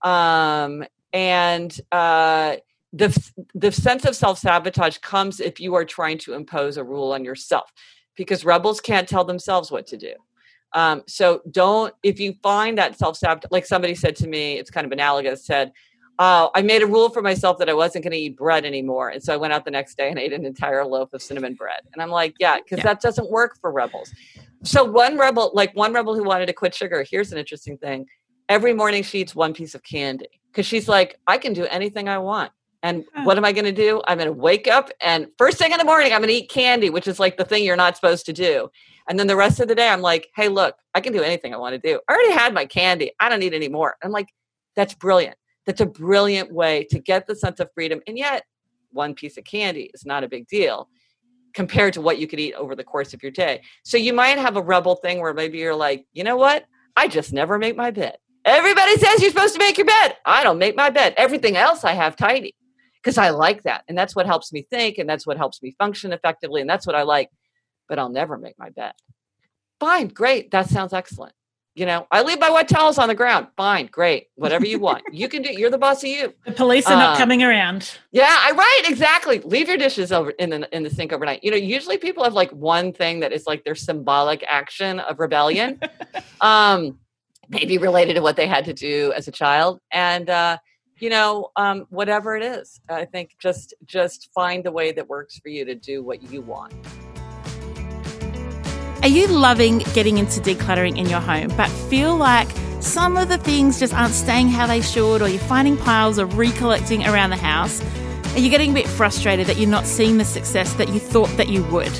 Um, 0.02 0.84
and 1.12 1.76
uh, 1.90 2.58
the, 2.92 3.32
the 3.56 3.72
sense 3.72 4.04
of 4.04 4.14
self 4.14 4.38
sabotage 4.38 4.98
comes 4.98 5.40
if 5.40 5.58
you 5.58 5.74
are 5.74 5.84
trying 5.84 6.18
to 6.18 6.34
impose 6.34 6.76
a 6.76 6.84
rule 6.84 7.10
on 7.10 7.24
yourself 7.24 7.72
because 8.16 8.44
rebels 8.44 8.80
can't 8.80 9.08
tell 9.08 9.24
themselves 9.24 9.72
what 9.72 9.88
to 9.88 9.96
do. 9.96 10.12
Um, 10.72 11.02
so 11.06 11.40
don't, 11.50 11.94
if 12.02 12.20
you 12.20 12.34
find 12.42 12.76
that 12.78 12.98
self 12.98 13.16
sabotage, 13.16 13.50
like 13.50 13.66
somebody 13.66 13.94
said 13.94 14.16
to 14.16 14.28
me, 14.28 14.58
it's 14.58 14.70
kind 14.70 14.84
of 14.84 14.92
analogous, 14.92 15.44
said, 15.46 15.72
uh, 16.18 16.48
I 16.54 16.62
made 16.62 16.82
a 16.82 16.86
rule 16.86 17.10
for 17.10 17.22
myself 17.22 17.58
that 17.58 17.68
I 17.68 17.74
wasn't 17.74 18.02
going 18.04 18.12
to 18.12 18.18
eat 18.18 18.36
bread 18.36 18.64
anymore. 18.64 19.08
And 19.08 19.22
so 19.22 19.32
I 19.32 19.36
went 19.36 19.52
out 19.52 19.64
the 19.64 19.70
next 19.70 19.96
day 19.96 20.10
and 20.10 20.18
ate 20.18 20.32
an 20.32 20.44
entire 20.44 20.84
loaf 20.84 21.12
of 21.12 21.22
cinnamon 21.22 21.54
bread. 21.54 21.80
And 21.92 22.02
I'm 22.02 22.10
like, 22.10 22.34
yeah, 22.38 22.58
because 22.58 22.78
yeah. 22.78 22.84
that 22.84 23.00
doesn't 23.00 23.30
work 23.30 23.58
for 23.60 23.70
rebels. 23.70 24.12
So 24.64 24.84
one 24.84 25.16
rebel, 25.16 25.52
like 25.54 25.74
one 25.76 25.92
rebel 25.92 26.16
who 26.16 26.24
wanted 26.24 26.46
to 26.46 26.52
quit 26.52 26.74
sugar, 26.74 27.04
here's 27.08 27.32
an 27.32 27.38
interesting 27.38 27.78
thing. 27.78 28.06
Every 28.48 28.74
morning 28.74 29.02
she 29.02 29.20
eats 29.20 29.34
one 29.34 29.54
piece 29.54 29.74
of 29.74 29.82
candy 29.84 30.40
because 30.50 30.66
she's 30.66 30.88
like, 30.88 31.20
I 31.26 31.38
can 31.38 31.52
do 31.52 31.66
anything 31.66 32.08
I 32.08 32.18
want. 32.18 32.50
And 32.82 33.04
what 33.24 33.36
am 33.36 33.44
I 33.44 33.52
going 33.52 33.64
to 33.64 33.72
do? 33.72 34.00
I'm 34.06 34.18
going 34.18 34.28
to 34.28 34.32
wake 34.32 34.68
up 34.68 34.90
and 35.00 35.26
first 35.36 35.58
thing 35.58 35.72
in 35.72 35.78
the 35.78 35.84
morning, 35.84 36.12
I'm 36.12 36.20
going 36.20 36.28
to 36.28 36.34
eat 36.34 36.48
candy, 36.48 36.90
which 36.90 37.08
is 37.08 37.18
like 37.18 37.36
the 37.36 37.44
thing 37.44 37.64
you're 37.64 37.76
not 37.76 37.96
supposed 37.96 38.24
to 38.26 38.32
do. 38.32 38.70
And 39.08 39.18
then 39.18 39.26
the 39.26 39.36
rest 39.36 39.60
of 39.60 39.68
the 39.68 39.74
day, 39.74 39.88
I'm 39.88 40.00
like, 40.00 40.28
hey, 40.36 40.48
look, 40.48 40.76
I 40.94 41.00
can 41.00 41.12
do 41.12 41.22
anything 41.22 41.54
I 41.54 41.58
want 41.58 41.74
to 41.74 41.78
do. 41.78 42.00
I 42.08 42.12
already 42.12 42.32
had 42.32 42.54
my 42.54 42.66
candy. 42.66 43.12
I 43.20 43.28
don't 43.28 43.40
need 43.40 43.54
any 43.54 43.68
more. 43.68 43.96
I'm 44.02 44.10
like, 44.10 44.28
that's 44.76 44.94
brilliant. 44.94 45.36
That's 45.66 45.80
a 45.80 45.86
brilliant 45.86 46.52
way 46.52 46.84
to 46.90 46.98
get 46.98 47.26
the 47.26 47.34
sense 47.34 47.60
of 47.60 47.70
freedom. 47.74 48.00
And 48.06 48.18
yet, 48.18 48.44
one 48.90 49.14
piece 49.14 49.36
of 49.36 49.44
candy 49.44 49.90
is 49.94 50.06
not 50.06 50.24
a 50.24 50.28
big 50.28 50.46
deal 50.48 50.88
compared 51.54 51.94
to 51.94 52.00
what 52.00 52.18
you 52.18 52.26
could 52.26 52.40
eat 52.40 52.54
over 52.54 52.74
the 52.74 52.84
course 52.84 53.14
of 53.14 53.22
your 53.22 53.32
day. 53.32 53.62
So 53.84 53.96
you 53.96 54.12
might 54.12 54.38
have 54.38 54.56
a 54.56 54.62
rebel 54.62 54.96
thing 54.96 55.20
where 55.20 55.34
maybe 55.34 55.58
you're 55.58 55.74
like, 55.74 56.06
you 56.12 56.24
know 56.24 56.36
what? 56.36 56.66
I 56.96 57.08
just 57.08 57.32
never 57.32 57.58
make 57.58 57.76
my 57.76 57.90
bed 57.90 58.18
Everybody 58.48 58.96
says 58.96 59.20
you're 59.20 59.30
supposed 59.30 59.52
to 59.54 59.58
make 59.58 59.76
your 59.76 59.86
bed. 59.86 60.16
I 60.24 60.42
don't 60.42 60.56
make 60.56 60.74
my 60.74 60.88
bed. 60.88 61.12
Everything 61.18 61.56
else 61.56 61.84
I 61.84 61.92
have 61.92 62.16
tidy 62.16 62.54
because 62.94 63.18
I 63.18 63.28
like 63.28 63.64
that. 63.64 63.84
And 63.88 63.98
that's 63.98 64.16
what 64.16 64.24
helps 64.24 64.54
me 64.54 64.66
think 64.70 64.96
and 64.96 65.08
that's 65.08 65.26
what 65.26 65.36
helps 65.36 65.62
me 65.62 65.74
function 65.78 66.14
effectively. 66.14 66.62
And 66.62 66.70
that's 66.70 66.86
what 66.86 66.96
I 66.96 67.02
like. 67.02 67.28
But 67.88 67.98
I'll 67.98 68.10
never 68.10 68.38
make 68.38 68.58
my 68.58 68.70
bed. 68.70 68.92
Fine, 69.80 70.08
great. 70.08 70.50
That 70.50 70.68
sounds 70.68 70.92
excellent. 70.92 71.32
You 71.74 71.86
know, 71.86 72.08
I 72.10 72.22
leave 72.22 72.40
my 72.40 72.50
wet 72.50 72.68
towels 72.68 72.98
on 72.98 73.06
the 73.06 73.14
ground. 73.14 73.46
Fine, 73.56 73.86
great. 73.92 74.26
Whatever 74.34 74.66
you 74.66 74.80
want. 74.80 75.04
You 75.12 75.28
can 75.28 75.42
do 75.42 75.52
you're 75.52 75.70
the 75.70 75.78
boss 75.78 76.02
of 76.02 76.10
you. 76.10 76.34
The 76.44 76.50
police 76.50 76.86
are 76.86 76.96
not 76.96 77.14
uh, 77.14 77.16
coming 77.16 77.44
around. 77.44 77.98
Yeah, 78.10 78.26
I 78.28 78.50
right, 78.50 78.82
exactly. 78.88 79.38
Leave 79.40 79.68
your 79.68 79.76
dishes 79.76 80.10
over 80.10 80.30
in 80.30 80.50
the 80.50 80.76
in 80.76 80.82
the 80.82 80.90
sink 80.90 81.12
overnight. 81.12 81.44
You 81.44 81.52
know, 81.52 81.56
usually 81.56 81.96
people 81.96 82.24
have 82.24 82.32
like 82.32 82.50
one 82.50 82.92
thing 82.92 83.20
that 83.20 83.32
is 83.32 83.46
like 83.46 83.62
their 83.62 83.76
symbolic 83.76 84.44
action 84.48 84.98
of 84.98 85.20
rebellion. 85.20 85.78
um 86.40 86.98
maybe 87.48 87.78
related 87.78 88.14
to 88.14 88.22
what 88.22 88.34
they 88.34 88.48
had 88.48 88.64
to 88.64 88.72
do 88.72 89.12
as 89.16 89.28
a 89.28 89.32
child. 89.32 89.78
And 89.92 90.28
uh 90.28 90.58
you 91.00 91.10
know 91.10 91.50
um, 91.56 91.86
whatever 91.90 92.36
it 92.36 92.42
is 92.42 92.80
i 92.88 93.04
think 93.04 93.30
just 93.38 93.74
just 93.84 94.30
find 94.34 94.64
the 94.64 94.72
way 94.72 94.90
that 94.90 95.08
works 95.08 95.38
for 95.38 95.48
you 95.48 95.64
to 95.64 95.74
do 95.74 96.02
what 96.02 96.22
you 96.30 96.40
want 96.40 96.74
are 99.02 99.08
you 99.08 99.28
loving 99.28 99.78
getting 99.94 100.18
into 100.18 100.40
decluttering 100.40 100.98
in 100.98 101.08
your 101.08 101.20
home, 101.20 101.52
but 101.56 101.68
feel 101.68 102.16
like 102.16 102.48
some 102.80 103.16
of 103.16 103.28
the 103.28 103.38
things 103.38 103.78
just 103.78 103.94
aren't 103.94 104.12
staying 104.12 104.48
how 104.48 104.66
they 104.66 104.80
should, 104.80 105.22
or 105.22 105.28
you're 105.28 105.40
finding 105.40 105.76
piles 105.76 106.18
of 106.18 106.36
recollecting 106.36 107.06
around 107.06 107.30
the 107.30 107.36
house? 107.36 107.80
Are 108.34 108.40
you 108.40 108.50
getting 108.50 108.72
a 108.72 108.74
bit 108.74 108.88
frustrated 108.88 109.46
that 109.46 109.56
you're 109.56 109.70
not 109.70 109.86
seeing 109.86 110.18
the 110.18 110.24
success 110.24 110.74
that 110.74 110.88
you 110.88 110.98
thought 110.98 111.28
that 111.36 111.48
you 111.48 111.62
would? 111.64 111.92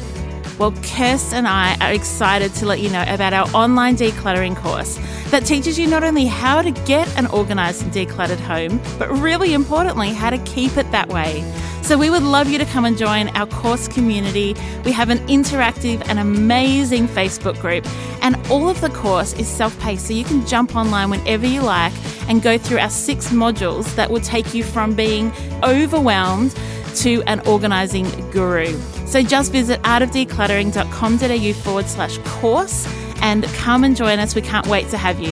Well, 0.59 0.73
Kirst 0.73 1.33
and 1.33 1.47
I 1.47 1.77
are 1.81 1.93
excited 1.93 2.53
to 2.55 2.67
let 2.67 2.81
you 2.81 2.91
know 2.91 3.05
about 3.07 3.33
our 3.33 3.49
online 3.55 3.97
decluttering 3.97 4.57
course 4.57 4.99
that 5.31 5.47
teaches 5.47 5.79
you 5.79 5.87
not 5.87 6.03
only 6.03 6.27
how 6.27 6.63
to 6.63 6.73
get 6.73 7.09
an 7.17 7.29
organised 7.29 7.83
and 7.83 7.93
decluttered 7.93 8.41
home, 8.41 8.81
but 8.99 9.09
really 9.09 9.55
importantly, 9.55 10.13
how 10.13 10.31
to 10.31 10.39
keep 10.39 10.77
it 10.77 10.91
that 10.91 11.09
way. 11.09 11.45
So 11.89 11.97
we 11.97 12.11
would 12.11 12.23
love 12.23 12.51
you 12.51 12.59
to 12.59 12.67
come 12.67 12.85
and 12.85 12.99
join 12.99 13.29
our 13.29 13.47
course 13.47 13.89
community. 13.89 14.55
We 14.85 14.93
have 14.93 15.09
an 15.09 15.21
interactive 15.21 16.07
and 16.07 16.19
amazing 16.19 17.09
Facebook 17.09 17.59
group, 17.63 17.87
and 18.23 18.37
all 18.51 18.69
of 18.69 18.83
the 18.83 18.91
course 18.91 19.33
is 19.33 19.49
self 19.49 19.81
paced, 19.81 20.09
so 20.09 20.13
you 20.13 20.25
can 20.25 20.47
jump 20.47 20.77
online 20.77 21.09
whenever 21.09 21.47
you 21.47 21.63
like 21.63 21.95
and 22.29 22.43
go 22.43 22.59
through 22.59 22.81
our 22.81 22.91
six 22.91 23.31
modules 23.31 23.95
that 23.95 24.11
will 24.11 24.21
take 24.21 24.53
you 24.53 24.65
from 24.65 24.93
being 24.95 25.33
overwhelmed 25.63 26.55
to 26.97 27.23
an 27.23 27.41
organising 27.49 28.05
guru. 28.33 28.79
So 29.07 29.23
just 29.23 29.51
visit 29.53 29.81
artofdecluttering.com.au 29.85 31.53
forward 31.55 31.87
slash 31.87 32.19
course 32.19 32.87
and 33.23 33.45
come 33.55 33.83
and 33.83 33.97
join 33.97 34.19
us. 34.19 34.35
We 34.35 34.43
can't 34.43 34.67
wait 34.67 34.91
to 34.91 34.99
have 34.99 35.21
you. 35.21 35.31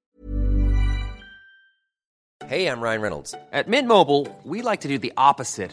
Hey, 2.46 2.66
I'm 2.66 2.80
Ryan 2.80 3.02
Reynolds. 3.02 3.34
At 3.52 3.68
Mint 3.68 3.86
Mobile, 3.86 4.26
we 4.42 4.62
like 4.62 4.80
to 4.80 4.88
do 4.88 4.96
the 4.96 5.12
opposite 5.18 5.72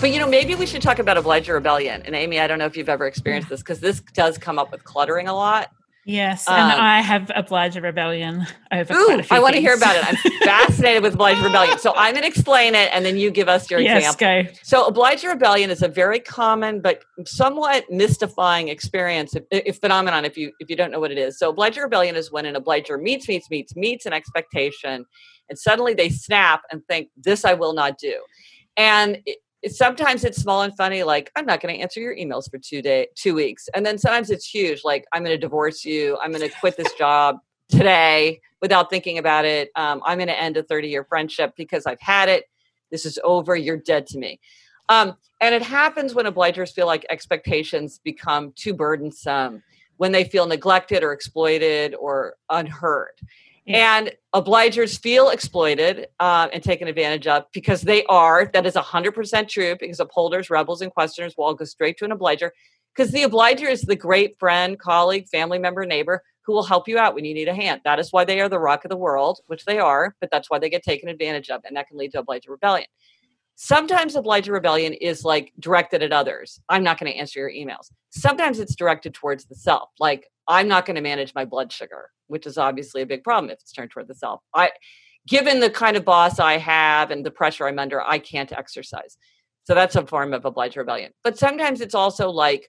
But 0.00 0.12
you 0.12 0.18
know, 0.18 0.26
maybe 0.26 0.54
we 0.54 0.64
should 0.64 0.80
talk 0.80 0.98
about 0.98 1.18
Oblige 1.18 1.50
Rebellion. 1.50 2.00
And 2.06 2.14
Amy, 2.14 2.40
I 2.40 2.46
don't 2.46 2.58
know 2.58 2.64
if 2.64 2.74
you've 2.74 2.88
ever 2.88 3.06
experienced 3.06 3.50
this 3.50 3.60
because 3.60 3.80
this 3.80 4.00
does 4.14 4.38
come 4.38 4.58
up 4.58 4.72
with 4.72 4.82
cluttering 4.82 5.28
a 5.28 5.34
lot. 5.34 5.70
Yes, 6.06 6.48
and 6.48 6.72
um, 6.72 6.80
I 6.80 7.02
have 7.02 7.30
obliged 7.36 7.76
rebellion 7.76 8.46
over. 8.72 8.94
Ooh, 8.94 9.20
I 9.30 9.38
want 9.38 9.54
to 9.54 9.60
hear 9.60 9.74
about 9.74 9.96
it. 9.96 10.04
I'm 10.08 10.16
fascinated 10.46 11.02
with 11.02 11.12
obliged 11.12 11.42
rebellion. 11.42 11.78
So 11.78 11.92
I'm 11.94 12.14
going 12.14 12.22
to 12.22 12.28
explain 12.28 12.74
it, 12.74 12.88
and 12.94 13.04
then 13.04 13.18
you 13.18 13.30
give 13.30 13.50
us 13.50 13.70
your 13.70 13.80
yes, 13.80 14.16
example. 14.16 14.50
Go. 14.50 14.58
So 14.62 14.86
obliged 14.86 15.22
rebellion 15.22 15.68
is 15.68 15.82
a 15.82 15.88
very 15.88 16.18
common 16.18 16.80
but 16.80 17.04
somewhat 17.26 17.84
mystifying 17.90 18.68
experience, 18.68 19.36
if, 19.36 19.44
if 19.50 19.78
phenomenon. 19.78 20.24
If 20.24 20.38
you 20.38 20.50
if 20.58 20.70
you 20.70 20.76
don't 20.76 20.90
know 20.90 21.00
what 21.00 21.12
it 21.12 21.18
is, 21.18 21.38
so 21.38 21.50
obliged 21.50 21.76
rebellion 21.76 22.16
is 22.16 22.32
when 22.32 22.46
an 22.46 22.56
obliger 22.56 22.96
meets 22.96 23.28
meets 23.28 23.50
meets 23.50 23.76
meets 23.76 24.06
an 24.06 24.14
expectation, 24.14 25.04
and 25.50 25.58
suddenly 25.58 25.92
they 25.92 26.08
snap 26.08 26.62
and 26.72 26.82
think, 26.86 27.10
"This 27.14 27.44
I 27.44 27.52
will 27.52 27.74
not 27.74 27.98
do." 27.98 28.18
And 28.78 29.18
sometimes 29.68 30.24
it's 30.24 30.40
small 30.40 30.62
and 30.62 30.74
funny 30.76 31.02
like 31.02 31.30
i'm 31.36 31.44
not 31.44 31.60
going 31.60 31.74
to 31.74 31.80
answer 31.80 32.00
your 32.00 32.16
emails 32.16 32.50
for 32.50 32.58
two 32.58 32.80
day 32.80 33.08
two 33.14 33.34
weeks. 33.34 33.68
And 33.74 33.84
then 33.84 33.98
sometimes 33.98 34.30
it's 34.30 34.46
huge 34.46 34.82
like 34.84 35.04
i'm 35.12 35.22
going 35.22 35.34
to 35.34 35.40
divorce 35.40 35.84
you. 35.84 36.18
I'm 36.22 36.32
going 36.32 36.48
to 36.48 36.56
quit 36.60 36.76
this 36.76 36.92
job 36.94 37.36
today 37.68 38.40
without 38.60 38.90
thinking 38.90 39.18
about 39.18 39.44
it. 39.44 39.70
Um, 39.76 40.02
i'm 40.04 40.18
going 40.18 40.28
to 40.28 40.40
end 40.40 40.56
a 40.56 40.62
30 40.62 40.88
year 40.88 41.04
friendship 41.04 41.54
because 41.56 41.86
i've 41.86 42.00
had 42.00 42.28
it. 42.28 42.44
This 42.90 43.06
is 43.06 43.18
over. 43.22 43.54
You're 43.54 43.76
dead 43.76 44.06
to 44.08 44.18
me. 44.18 44.40
Um, 44.88 45.16
and 45.40 45.54
it 45.54 45.62
happens 45.62 46.14
when 46.14 46.26
obligers 46.26 46.72
feel 46.72 46.86
like 46.86 47.06
expectations 47.08 48.00
become 48.02 48.52
too 48.56 48.74
burdensome 48.74 49.62
when 49.98 50.12
they 50.12 50.24
feel 50.24 50.46
neglected 50.46 51.04
or 51.04 51.12
exploited 51.12 51.94
or 51.94 52.34
unheard 52.48 53.12
and 53.74 54.12
obligers 54.34 54.98
feel 54.98 55.30
exploited 55.30 56.08
uh, 56.18 56.48
and 56.52 56.62
taken 56.62 56.88
advantage 56.88 57.26
of 57.26 57.44
because 57.52 57.82
they 57.82 58.04
are. 58.04 58.50
That 58.52 58.66
is 58.66 58.74
100% 58.74 59.48
true 59.48 59.76
because 59.78 60.00
upholders, 60.00 60.50
rebels, 60.50 60.82
and 60.82 60.92
questioners 60.92 61.34
will 61.36 61.44
all 61.44 61.54
go 61.54 61.64
straight 61.64 61.96
to 61.98 62.04
an 62.04 62.12
obliger 62.12 62.52
because 62.94 63.12
the 63.12 63.22
obliger 63.22 63.68
is 63.68 63.82
the 63.82 63.96
great 63.96 64.38
friend, 64.38 64.78
colleague, 64.78 65.28
family 65.28 65.58
member, 65.58 65.86
neighbor 65.86 66.22
who 66.42 66.52
will 66.52 66.62
help 66.64 66.88
you 66.88 66.98
out 66.98 67.14
when 67.14 67.24
you 67.24 67.34
need 67.34 67.48
a 67.48 67.54
hand. 67.54 67.80
That 67.84 68.00
is 68.00 68.12
why 68.12 68.24
they 68.24 68.40
are 68.40 68.48
the 68.48 68.58
rock 68.58 68.84
of 68.84 68.88
the 68.88 68.96
world, 68.96 69.40
which 69.46 69.64
they 69.64 69.78
are, 69.78 70.16
but 70.20 70.30
that's 70.32 70.50
why 70.50 70.58
they 70.58 70.70
get 70.70 70.82
taken 70.82 71.08
advantage 71.08 71.50
of. 71.50 71.60
And 71.64 71.76
that 71.76 71.86
can 71.86 71.96
lead 71.96 72.12
to 72.12 72.20
obliger 72.20 72.50
rebellion. 72.50 72.86
Sometimes 73.54 74.16
obliger 74.16 74.52
rebellion 74.52 74.94
is 74.94 75.22
like 75.22 75.52
directed 75.60 76.02
at 76.02 76.12
others. 76.12 76.60
I'm 76.68 76.82
not 76.82 76.98
going 76.98 77.12
to 77.12 77.18
answer 77.18 77.40
your 77.40 77.50
emails. 77.50 77.92
Sometimes 78.08 78.58
it's 78.58 78.74
directed 78.74 79.12
towards 79.12 79.44
the 79.44 79.54
self, 79.54 79.90
like 80.00 80.26
I'm 80.50 80.68
not 80.68 80.84
going 80.84 80.96
to 80.96 81.00
manage 81.00 81.34
my 81.34 81.46
blood 81.46 81.72
sugar 81.72 82.10
which 82.30 82.46
is 82.46 82.56
obviously 82.56 83.02
a 83.02 83.06
big 83.06 83.24
problem 83.24 83.50
if 83.50 83.58
it's 83.60 83.72
turned 83.72 83.90
toward 83.90 84.08
the 84.08 84.14
self. 84.14 84.40
I, 84.54 84.70
given 85.28 85.60
the 85.60 85.68
kind 85.68 85.96
of 85.96 86.04
boss 86.04 86.38
I 86.38 86.56
have 86.58 87.10
and 87.10 87.26
the 87.26 87.30
pressure 87.30 87.66
I'm 87.66 87.78
under, 87.78 88.00
I 88.00 88.18
can't 88.18 88.52
exercise. 88.52 89.18
So 89.64 89.74
that's 89.74 89.96
a 89.96 90.06
form 90.06 90.32
of 90.32 90.44
obliged 90.44 90.76
rebellion. 90.76 91.12
But 91.24 91.36
sometimes 91.36 91.80
it's 91.80 91.94
also 91.94 92.30
like, 92.30 92.68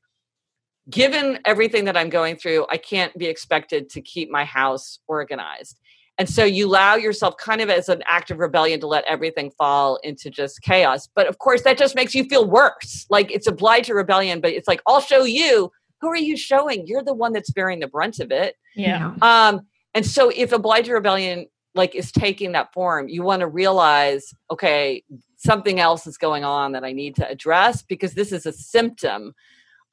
given 0.89 1.39
everything 1.45 1.85
that 1.85 1.95
I'm 1.95 2.09
going 2.09 2.35
through, 2.35 2.65
I 2.69 2.77
can't 2.77 3.15
be 3.17 3.27
expected 3.27 3.89
to 3.91 4.01
keep 4.01 4.31
my 4.31 4.43
house 4.43 4.99
organized. 5.07 5.79
And 6.17 6.27
so 6.27 6.43
you 6.43 6.67
allow 6.67 6.95
yourself 6.95 7.37
kind 7.37 7.61
of 7.61 7.69
as 7.69 7.87
an 7.87 8.03
act 8.07 8.31
of 8.31 8.39
rebellion 8.39 8.79
to 8.81 8.87
let 8.87 9.05
everything 9.07 9.51
fall 9.57 9.99
into 10.03 10.29
just 10.29 10.61
chaos. 10.61 11.07
But 11.15 11.27
of 11.27 11.37
course, 11.37 11.61
that 11.63 11.77
just 11.77 11.95
makes 11.95 12.13
you 12.13 12.25
feel 12.25 12.49
worse. 12.49 13.05
Like 13.09 13.31
it's 13.31 13.47
obliged 13.47 13.85
to 13.87 13.93
rebellion, 13.93 14.41
but 14.41 14.51
it's 14.51 14.67
like, 14.67 14.81
I'll 14.87 15.01
show 15.01 15.23
you. 15.23 15.71
Who 16.01 16.09
are 16.09 16.17
you 16.17 16.35
showing? 16.35 16.87
You're 16.87 17.03
the 17.03 17.13
one 17.13 17.33
that's 17.33 17.51
bearing 17.51 17.79
the 17.79 17.87
brunt 17.87 18.19
of 18.19 18.31
it. 18.31 18.55
Yeah. 18.75 19.13
Um, 19.21 19.61
and 19.93 20.05
so 20.05 20.31
if 20.35 20.51
obliged 20.51 20.87
to 20.87 20.93
rebellion 20.93 21.47
like 21.73 21.95
is 21.95 22.11
taking 22.11 22.51
that 22.51 22.73
form, 22.73 23.07
you 23.07 23.23
want 23.23 23.41
to 23.41 23.47
realize, 23.47 24.33
okay, 24.49 25.03
something 25.37 25.79
else 25.79 26.05
is 26.05 26.17
going 26.17 26.43
on 26.43 26.73
that 26.73 26.83
I 26.83 26.91
need 26.91 27.15
to 27.15 27.29
address 27.29 27.81
because 27.81 28.13
this 28.13 28.31
is 28.31 28.45
a 28.45 28.51
symptom 28.51 29.33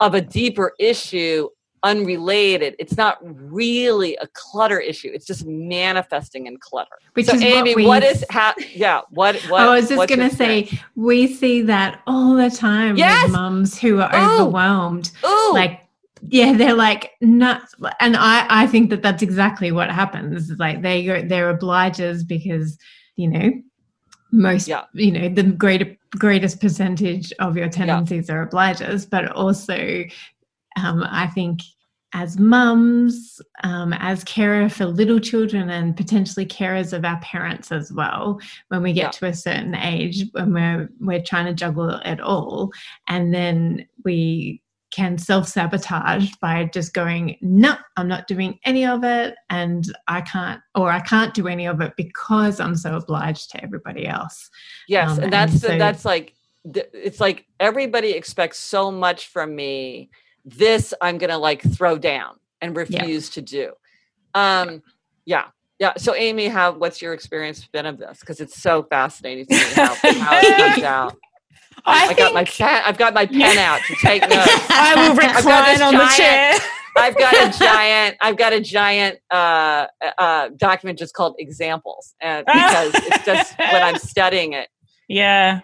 of 0.01 0.15
a 0.15 0.21
deeper 0.21 0.73
issue 0.79 1.49
unrelated. 1.83 2.75
It's 2.79 2.97
not 2.97 3.19
really 3.23 4.17
a 4.17 4.27
clutter 4.33 4.81
issue. 4.81 5.11
It's 5.13 5.27
just 5.27 5.47
manifesting 5.47 6.47
in 6.47 6.59
clutter. 6.59 6.97
Which 7.15 7.27
so 7.27 7.35
is 7.35 7.43
Amy, 7.43 7.75
what, 7.75 7.85
what 7.85 8.03
is 8.03 8.25
how 8.31 8.55
yeah, 8.75 9.03
what 9.11 9.37
what 9.49 9.61
I 9.61 9.75
was 9.75 9.89
just 9.89 10.09
gonna 10.09 10.31
say 10.31 10.71
we 10.97 11.27
see 11.33 11.63
that 11.63 12.03
all 12.07 12.35
the 12.35 12.51
time 12.51 12.97
yes! 12.97 13.25
with 13.25 13.33
mums 13.33 13.79
who 13.79 14.01
are 14.01 14.15
Ooh. 14.15 14.43
overwhelmed. 14.43 15.11
Ooh. 15.25 15.53
Like 15.53 15.88
yeah 16.23 16.53
they're 16.57 16.75
like 16.75 17.12
nuts 17.21 17.75
and 18.01 18.16
i 18.16 18.47
i 18.49 18.66
think 18.66 18.91
that 18.91 19.03
that's 19.03 19.23
exactly 19.23 19.73
what 19.73 19.91
happens 19.91 20.51
like 20.59 20.83
they 20.83 21.05
go 21.05 21.23
they're 21.23 21.57
obligers 21.57 22.27
because 22.27 22.79
you 23.16 23.29
know 23.29 23.51
most 24.33 24.69
Yeah. 24.69 24.85
you 24.93 25.11
know 25.12 25.29
the 25.29 25.43
greater 25.45 25.97
greatest 26.11 26.61
percentage 26.61 27.33
of 27.39 27.57
your 27.57 27.69
tendencies 27.69 28.31
are 28.31 28.47
obligers 28.47 29.09
but 29.09 29.31
also 29.33 30.05
um, 30.83 31.05
i 31.11 31.27
think 31.27 31.61
as 32.14 32.39
mums 32.39 33.39
um, 33.64 33.93
as 33.93 34.25
carer 34.25 34.71
for 34.71 34.87
little 34.87 35.21
children 35.21 35.69
and 35.69 35.95
potentially 35.95 36.47
carers 36.47 36.95
of 36.95 37.05
our 37.05 37.21
parents 37.21 37.71
as 37.71 37.93
well 37.93 38.41
when 38.69 38.83
we 38.83 38.95
get 38.95 39.03
Yeah. 39.03 39.11
to 39.11 39.27
a 39.27 39.35
certain 39.35 39.75
age 39.75 40.25
when 40.33 40.55
we're 40.55 40.89
we're 41.01 41.23
trying 41.23 41.45
to 41.47 41.53
juggle 41.53 41.91
it 41.91 42.21
all 42.21 42.71
and 43.09 43.35
then 43.35 43.87
we 44.05 44.62
can 44.91 45.18
self-sabotage 45.18 46.30
by 46.41 46.64
just 46.72 46.95
going 46.95 47.36
no 47.43 47.76
i'm 47.97 48.09
not 48.09 48.26
doing 48.26 48.59
any 48.64 48.86
of 48.86 49.05
it 49.05 49.34
and 49.51 49.93
i 50.09 50.20
can't 50.20 50.61
or 50.74 50.91
i 50.91 51.01
can't 51.01 51.34
do 51.34 51.47
any 51.47 51.66
of 51.66 51.80
it 51.80 51.93
because 51.97 52.59
i'm 52.61 52.74
so 52.74 52.97
obliged 52.97 53.51
to 53.51 53.62
everybody 53.62 54.07
else 54.07 54.49
Yes, 54.89 55.18
Um, 55.18 55.24
and 55.24 55.32
that's 55.32 55.53
and 55.53 55.61
so- 55.61 55.78
that's 55.78 56.05
like 56.05 56.34
it's 56.64 57.20
like 57.20 57.47
everybody 57.61 58.11
expects 58.11 58.59
so 58.59 58.91
much 58.91 59.28
from 59.28 59.55
me. 59.55 60.11
This 60.45 60.93
I'm 61.01 61.16
gonna 61.18 61.39
like 61.39 61.62
throw 61.62 61.97
down 61.99 62.36
and 62.61 62.76
refuse 62.76 63.30
to 63.30 63.43
do. 63.43 63.72
Um, 64.34 64.82
yeah, 65.24 65.47
yeah. 65.78 65.93
So 65.97 66.14
Amy, 66.14 66.49
how 66.49 66.72
what's 66.72 67.01
your 67.01 67.12
experience 67.14 67.66
been 67.66 67.86
of 67.86 67.97
this? 67.99 68.20
Because 68.20 68.41
it's 68.41 68.61
so 68.61 68.82
fascinating 68.82 69.47
to 69.47 69.55
me 69.55 69.61
how, 69.74 69.95
how 69.95 70.39
it 70.43 70.57
comes 70.74 70.82
out. 70.84 71.16
I, 71.85 72.09
I, 72.09 72.14
got 72.14 72.35
my 72.35 72.45
pen. 72.45 72.83
I've 72.85 72.99
got 72.99 73.14
my 73.14 73.26
pen 73.41 73.59
out 73.59 73.81
to 73.87 73.95
take 73.97 74.22
notes. 74.29 74.66
I 74.70 75.09
will 75.09 75.14
recline 75.14 75.83
on 75.83 75.95
the 75.95 76.07
chair. 76.16 76.53
giant- 76.53 76.62
I've 76.97 77.16
got 77.16 77.33
a 77.35 77.59
giant. 77.59 78.16
I've 78.20 78.37
got 78.37 78.53
a 78.53 78.61
giant 78.61 79.18
uh, 79.31 79.87
uh, 80.18 80.49
document 80.57 80.99
just 80.99 81.14
called 81.14 81.37
examples, 81.39 82.14
and 82.20 82.45
because 82.45 82.93
it's 82.95 83.24
just 83.24 83.59
when 83.59 83.83
I'm 83.83 83.99
studying 83.99 84.53
it. 84.55 84.68
Yeah. 85.09 85.61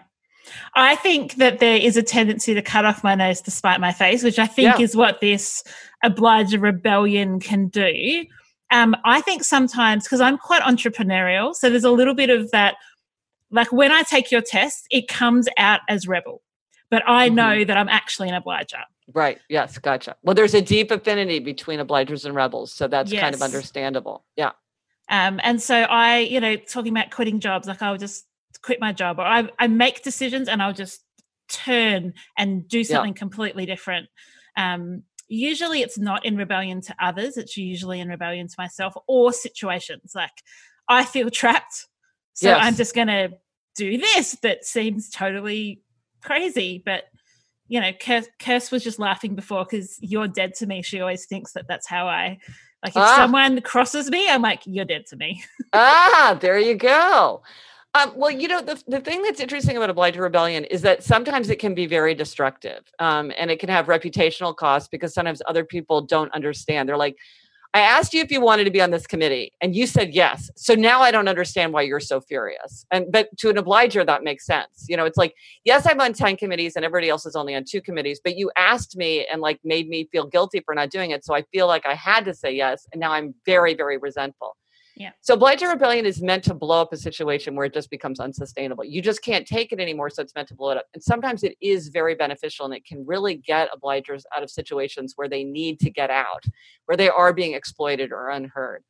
I 0.75 0.95
think 0.95 1.35
that 1.35 1.59
there 1.59 1.77
is 1.77 1.97
a 1.97 2.03
tendency 2.03 2.53
to 2.53 2.61
cut 2.61 2.85
off 2.85 3.03
my 3.03 3.15
nose 3.15 3.41
to 3.41 3.51
spite 3.51 3.79
my 3.81 3.91
face, 3.91 4.23
which 4.23 4.39
I 4.39 4.45
think 4.45 4.77
Yeah. 4.77 4.83
is 4.83 4.95
what 4.95 5.19
this 5.19 5.63
obliger 6.03 6.59
rebellion 6.59 7.39
can 7.39 7.67
do. 7.67 8.25
Um, 8.71 8.95
I 9.03 9.21
think 9.21 9.43
sometimes, 9.43 10.03
because 10.03 10.21
I'm 10.21 10.37
quite 10.37 10.61
entrepreneurial, 10.61 11.55
so 11.55 11.69
there's 11.69 11.83
a 11.83 11.91
little 11.91 12.13
bit 12.15 12.29
of 12.29 12.51
that. 12.51 12.75
Like 13.55 13.71
when 13.71 13.91
I 13.91 14.03
take 14.03 14.31
your 14.31 14.41
test, 14.41 14.85
it 14.91 15.07
comes 15.07 15.47
out 15.57 15.79
as 15.89 16.07
rebel, 16.07 16.41
but 16.91 17.01
I 17.07 17.29
Mhm. 17.29 17.33
know 17.33 17.63
that 17.63 17.77
I'm 17.77 17.89
actually 17.89 18.29
an 18.29 18.35
obliger. 18.35 18.83
Right. 19.13 19.39
Yes. 19.49 19.77
Gotcha. 19.77 20.15
Well, 20.23 20.35
there's 20.35 20.53
a 20.53 20.61
deep 20.61 20.91
affinity 20.91 21.39
between 21.39 21.79
obligers 21.79 22.25
and 22.25 22.35
rebels, 22.35 22.71
so 22.73 22.87
that's 22.87 23.11
kind 23.13 23.33
of 23.35 23.41
understandable. 23.41 24.25
Yeah. 24.35 24.51
Um, 25.09 25.39
and 25.43 25.61
so 25.61 25.75
I, 25.83 26.19
you 26.19 26.39
know, 26.39 26.55
talking 26.55 26.91
about 26.91 27.11
quitting 27.11 27.39
jobs, 27.39 27.67
like 27.67 27.81
I'll 27.81 27.97
just 27.97 28.25
quit 28.63 28.79
my 28.79 28.91
job 28.91 29.19
or 29.19 29.23
I, 29.23 29.47
I 29.59 29.67
make 29.67 30.01
decisions 30.03 30.47
and 30.47 30.61
I'll 30.63 30.73
just 30.73 31.01
turn 31.47 32.13
and 32.37 32.67
do 32.67 32.83
something 32.83 33.13
completely 33.13 33.67
different. 33.67 34.07
Um, 34.57 35.03
usually 35.27 35.81
it's 35.81 35.99
not 35.99 36.25
in 36.25 36.37
rebellion 36.37 36.81
to 36.81 36.95
others, 36.99 37.37
it's 37.37 37.55
usually 37.57 37.99
in 37.99 38.09
rebellion 38.09 38.47
to 38.47 38.55
myself 38.57 38.95
or 39.07 39.31
situations. 39.31 40.13
Like 40.15 40.31
I 40.89 41.05
feel 41.05 41.29
trapped. 41.29 41.85
So 42.33 42.51
I'm 42.51 42.75
just 42.75 42.95
going 42.95 43.07
to 43.07 43.29
do 43.75 43.97
this 43.97 44.33
that 44.43 44.65
seems 44.65 45.09
totally 45.09 45.81
crazy. 46.23 46.81
But, 46.85 47.03
you 47.67 47.79
know, 47.81 47.91
Kirst, 47.93 48.27
Kirst 48.39 48.71
was 48.71 48.83
just 48.83 48.99
laughing 48.99 49.35
before 49.35 49.65
because 49.65 49.97
you're 50.01 50.27
dead 50.27 50.53
to 50.55 50.67
me. 50.67 50.81
She 50.81 51.01
always 51.01 51.25
thinks 51.25 51.53
that 51.53 51.67
that's 51.67 51.87
how 51.87 52.07
I, 52.07 52.39
like 52.83 52.95
if 52.95 53.01
Ah. 53.01 53.15
someone 53.15 53.61
crosses 53.61 54.09
me, 54.09 54.29
I'm 54.29 54.41
like, 54.41 54.61
you're 54.65 54.85
dead 54.85 55.05
to 55.07 55.15
me. 55.17 55.43
ah, 55.73 56.37
there 56.39 56.59
you 56.59 56.75
go. 56.75 57.41
Um, 57.95 58.11
well, 58.17 58.29
you 58.29 58.49
know, 58.49 58.61
the, 58.61 58.81
the 58.87 58.99
thing 58.99 59.21
that's 59.21 59.39
interesting 59.39 59.77
about 59.77 59.89
obliger 59.89 60.21
rebellion 60.21 60.65
is 60.65 60.81
that 60.81 61.01
sometimes 61.01 61.49
it 61.49 61.59
can 61.59 61.73
be 61.73 61.85
very 61.85 62.13
destructive 62.13 62.83
um, 62.99 63.31
and 63.37 63.49
it 63.49 63.59
can 63.59 63.69
have 63.69 63.85
reputational 63.85 64.53
costs 64.53 64.89
because 64.89 65.13
sometimes 65.13 65.41
other 65.47 65.63
people 65.63 66.01
don't 66.01 66.29
understand. 66.33 66.89
They're 66.89 66.97
like, 66.97 67.17
I 67.75 67.81
asked 67.81 68.13
you 68.13 68.21
if 68.21 68.31
you 68.31 68.39
wanted 68.39 68.63
to 68.63 68.71
be 68.71 68.79
on 68.79 68.91
this 68.91 69.05
committee 69.05 69.51
and 69.59 69.75
you 69.75 69.85
said 69.85 70.13
yes. 70.13 70.49
So 70.55 70.75
now 70.75 71.01
I 71.01 71.11
don't 71.11 71.27
understand 71.27 71.73
why 71.73 71.81
you're 71.81 71.99
so 71.99 72.21
furious. 72.21 72.85
And 72.89 73.11
but 73.11 73.27
to 73.39 73.49
an 73.49 73.57
obliger, 73.57 74.05
that 74.05 74.23
makes 74.23 74.45
sense. 74.45 74.85
You 74.87 74.95
know, 74.95 75.03
it's 75.03 75.17
like, 75.17 75.35
yes, 75.65 75.85
I'm 75.85 75.99
on 75.99 76.13
10 76.13 76.37
committees 76.37 76.77
and 76.77 76.85
everybody 76.85 77.09
else 77.09 77.25
is 77.25 77.35
only 77.35 77.53
on 77.53 77.65
two 77.69 77.81
committees, 77.81 78.21
but 78.23 78.37
you 78.37 78.49
asked 78.55 78.95
me 78.95 79.27
and 79.29 79.41
like 79.41 79.59
made 79.65 79.89
me 79.89 80.07
feel 80.09 80.25
guilty 80.25 80.61
for 80.61 80.73
not 80.73 80.89
doing 80.89 81.11
it. 81.11 81.25
So 81.25 81.35
I 81.35 81.41
feel 81.51 81.67
like 81.67 81.85
I 81.85 81.95
had 81.95 82.23
to 82.23 82.33
say 82.33 82.55
yes. 82.55 82.87
And 82.93 83.01
now 83.01 83.11
I'm 83.11 83.35
very, 83.45 83.73
very 83.73 83.97
resentful. 83.97 84.55
Yeah. 84.97 85.11
So 85.19 85.33
obliger 85.33 85.67
rebellion 85.67 86.05
is 86.05 86.21
meant 86.21 86.43
to 86.45 86.53
blow 86.53 86.81
up 86.81 86.93
a 86.93 86.97
situation 86.97 87.53
where 87.53 87.65
it 87.65 87.73
just 87.73 87.89
becomes 87.89 88.19
unsustainable. 88.19 88.85
You 88.85 89.01
just 89.01 89.21
can't 89.21 89.45
take 89.45 89.73
it 89.73 89.79
anymore, 89.79 90.09
so 90.09 90.21
it's 90.21 90.33
meant 90.35 90.47
to 90.49 90.55
blow 90.55 90.71
it 90.71 90.77
up. 90.77 90.85
And 90.93 91.03
sometimes 91.03 91.43
it 91.43 91.57
is 91.59 91.89
very 91.89 92.15
beneficial 92.15 92.65
and 92.65 92.73
it 92.73 92.85
can 92.85 93.05
really 93.05 93.35
get 93.35 93.69
obligers 93.71 94.23
out 94.35 94.41
of 94.41 94.49
situations 94.49 95.13
where 95.17 95.27
they 95.27 95.43
need 95.43 95.79
to 95.81 95.89
get 95.89 96.09
out, 96.09 96.45
where 96.85 96.95
they 96.95 97.09
are 97.09 97.33
being 97.33 97.55
exploited 97.55 98.13
or 98.13 98.29
unheard. 98.29 98.83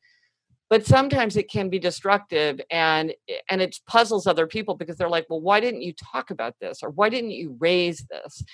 But 0.68 0.86
sometimes 0.86 1.36
it 1.36 1.50
can 1.50 1.70
be 1.70 1.78
destructive 1.78 2.60
and 2.70 3.12
and 3.50 3.62
it 3.62 3.78
puzzles 3.86 4.26
other 4.26 4.46
people 4.46 4.76
because 4.76 4.96
they're 4.96 5.08
like, 5.08 5.26
well, 5.28 5.40
why 5.40 5.60
didn't 5.60 5.82
you 5.82 5.92
talk 5.92 6.30
about 6.30 6.54
this? 6.60 6.82
Or 6.82 6.90
why 6.90 7.08
didn't 7.08 7.30
you 7.30 7.56
raise 7.58 8.04
this? 8.10 8.44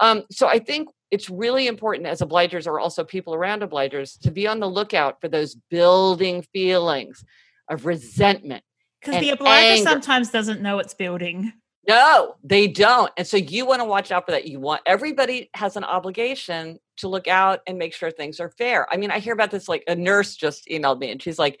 Um, 0.00 0.24
so 0.30 0.48
I 0.48 0.58
think 0.58 0.88
it's 1.10 1.28
really 1.28 1.66
important 1.66 2.06
as 2.06 2.20
obligers 2.20 2.66
or 2.66 2.80
also 2.80 3.04
people 3.04 3.34
around 3.34 3.62
obligers 3.62 4.18
to 4.20 4.30
be 4.30 4.46
on 4.46 4.60
the 4.60 4.68
lookout 4.68 5.20
for 5.20 5.28
those 5.28 5.54
building 5.54 6.42
feelings 6.52 7.24
of 7.68 7.86
resentment. 7.86 8.64
Because 9.00 9.20
the 9.20 9.30
obliger 9.30 9.52
anger. 9.52 9.82
sometimes 9.82 10.30
doesn't 10.30 10.60
know 10.60 10.78
it's 10.78 10.94
building. 10.94 11.52
No, 11.88 12.36
they 12.44 12.68
don't. 12.68 13.10
And 13.16 13.26
so 13.26 13.36
you 13.36 13.64
want 13.66 13.80
to 13.80 13.86
watch 13.86 14.12
out 14.12 14.26
for 14.26 14.32
that. 14.32 14.46
You 14.46 14.60
want 14.60 14.82
everybody 14.86 15.50
has 15.54 15.76
an 15.76 15.84
obligation 15.84 16.78
to 16.98 17.08
look 17.08 17.26
out 17.26 17.60
and 17.66 17.78
make 17.78 17.94
sure 17.94 18.10
things 18.10 18.38
are 18.38 18.50
fair. 18.50 18.86
I 18.92 18.96
mean, 18.96 19.10
I 19.10 19.18
hear 19.18 19.32
about 19.32 19.50
this 19.50 19.68
like 19.68 19.84
a 19.88 19.94
nurse 19.94 20.36
just 20.36 20.66
emailed 20.68 21.00
me 21.00 21.10
and 21.10 21.22
she's 21.22 21.38
like, 21.38 21.58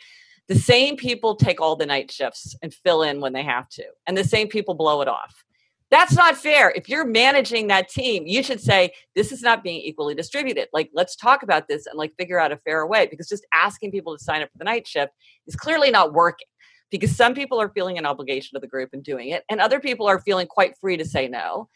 the 0.48 0.58
same 0.58 0.96
people 0.96 1.36
take 1.36 1.60
all 1.60 1.76
the 1.76 1.86
night 1.86 2.10
shifts 2.10 2.56
and 2.60 2.74
fill 2.74 3.02
in 3.02 3.20
when 3.20 3.32
they 3.32 3.44
have 3.44 3.68
to, 3.70 3.84
and 4.06 4.16
the 4.16 4.24
same 4.24 4.48
people 4.48 4.74
blow 4.74 5.00
it 5.00 5.06
off. 5.06 5.44
That's 5.90 6.14
not 6.14 6.36
fair. 6.36 6.70
If 6.70 6.88
you're 6.88 7.04
managing 7.04 7.66
that 7.66 7.88
team, 7.88 8.24
you 8.26 8.42
should 8.44 8.60
say, 8.60 8.92
this 9.16 9.32
is 9.32 9.42
not 9.42 9.64
being 9.64 9.80
equally 9.80 10.14
distributed. 10.14 10.68
Like, 10.72 10.90
let's 10.94 11.16
talk 11.16 11.42
about 11.42 11.66
this 11.66 11.86
and 11.86 11.98
like 11.98 12.12
figure 12.16 12.38
out 12.38 12.52
a 12.52 12.58
fair 12.58 12.86
way 12.86 13.08
because 13.08 13.28
just 13.28 13.46
asking 13.52 13.90
people 13.90 14.16
to 14.16 14.22
sign 14.22 14.42
up 14.42 14.50
for 14.52 14.58
the 14.58 14.64
night 14.64 14.86
shift 14.86 15.12
is 15.48 15.56
clearly 15.56 15.90
not 15.90 16.12
working 16.12 16.46
because 16.90 17.16
some 17.16 17.34
people 17.34 17.60
are 17.60 17.70
feeling 17.70 17.98
an 17.98 18.06
obligation 18.06 18.50
to 18.54 18.60
the 18.60 18.66
group 18.66 18.90
and 18.92 19.02
doing 19.02 19.28
it, 19.28 19.44
and 19.48 19.60
other 19.60 19.80
people 19.80 20.06
are 20.06 20.20
feeling 20.20 20.46
quite 20.46 20.74
free 20.80 20.96
to 20.96 21.04
say 21.04 21.28
no. 21.28 21.68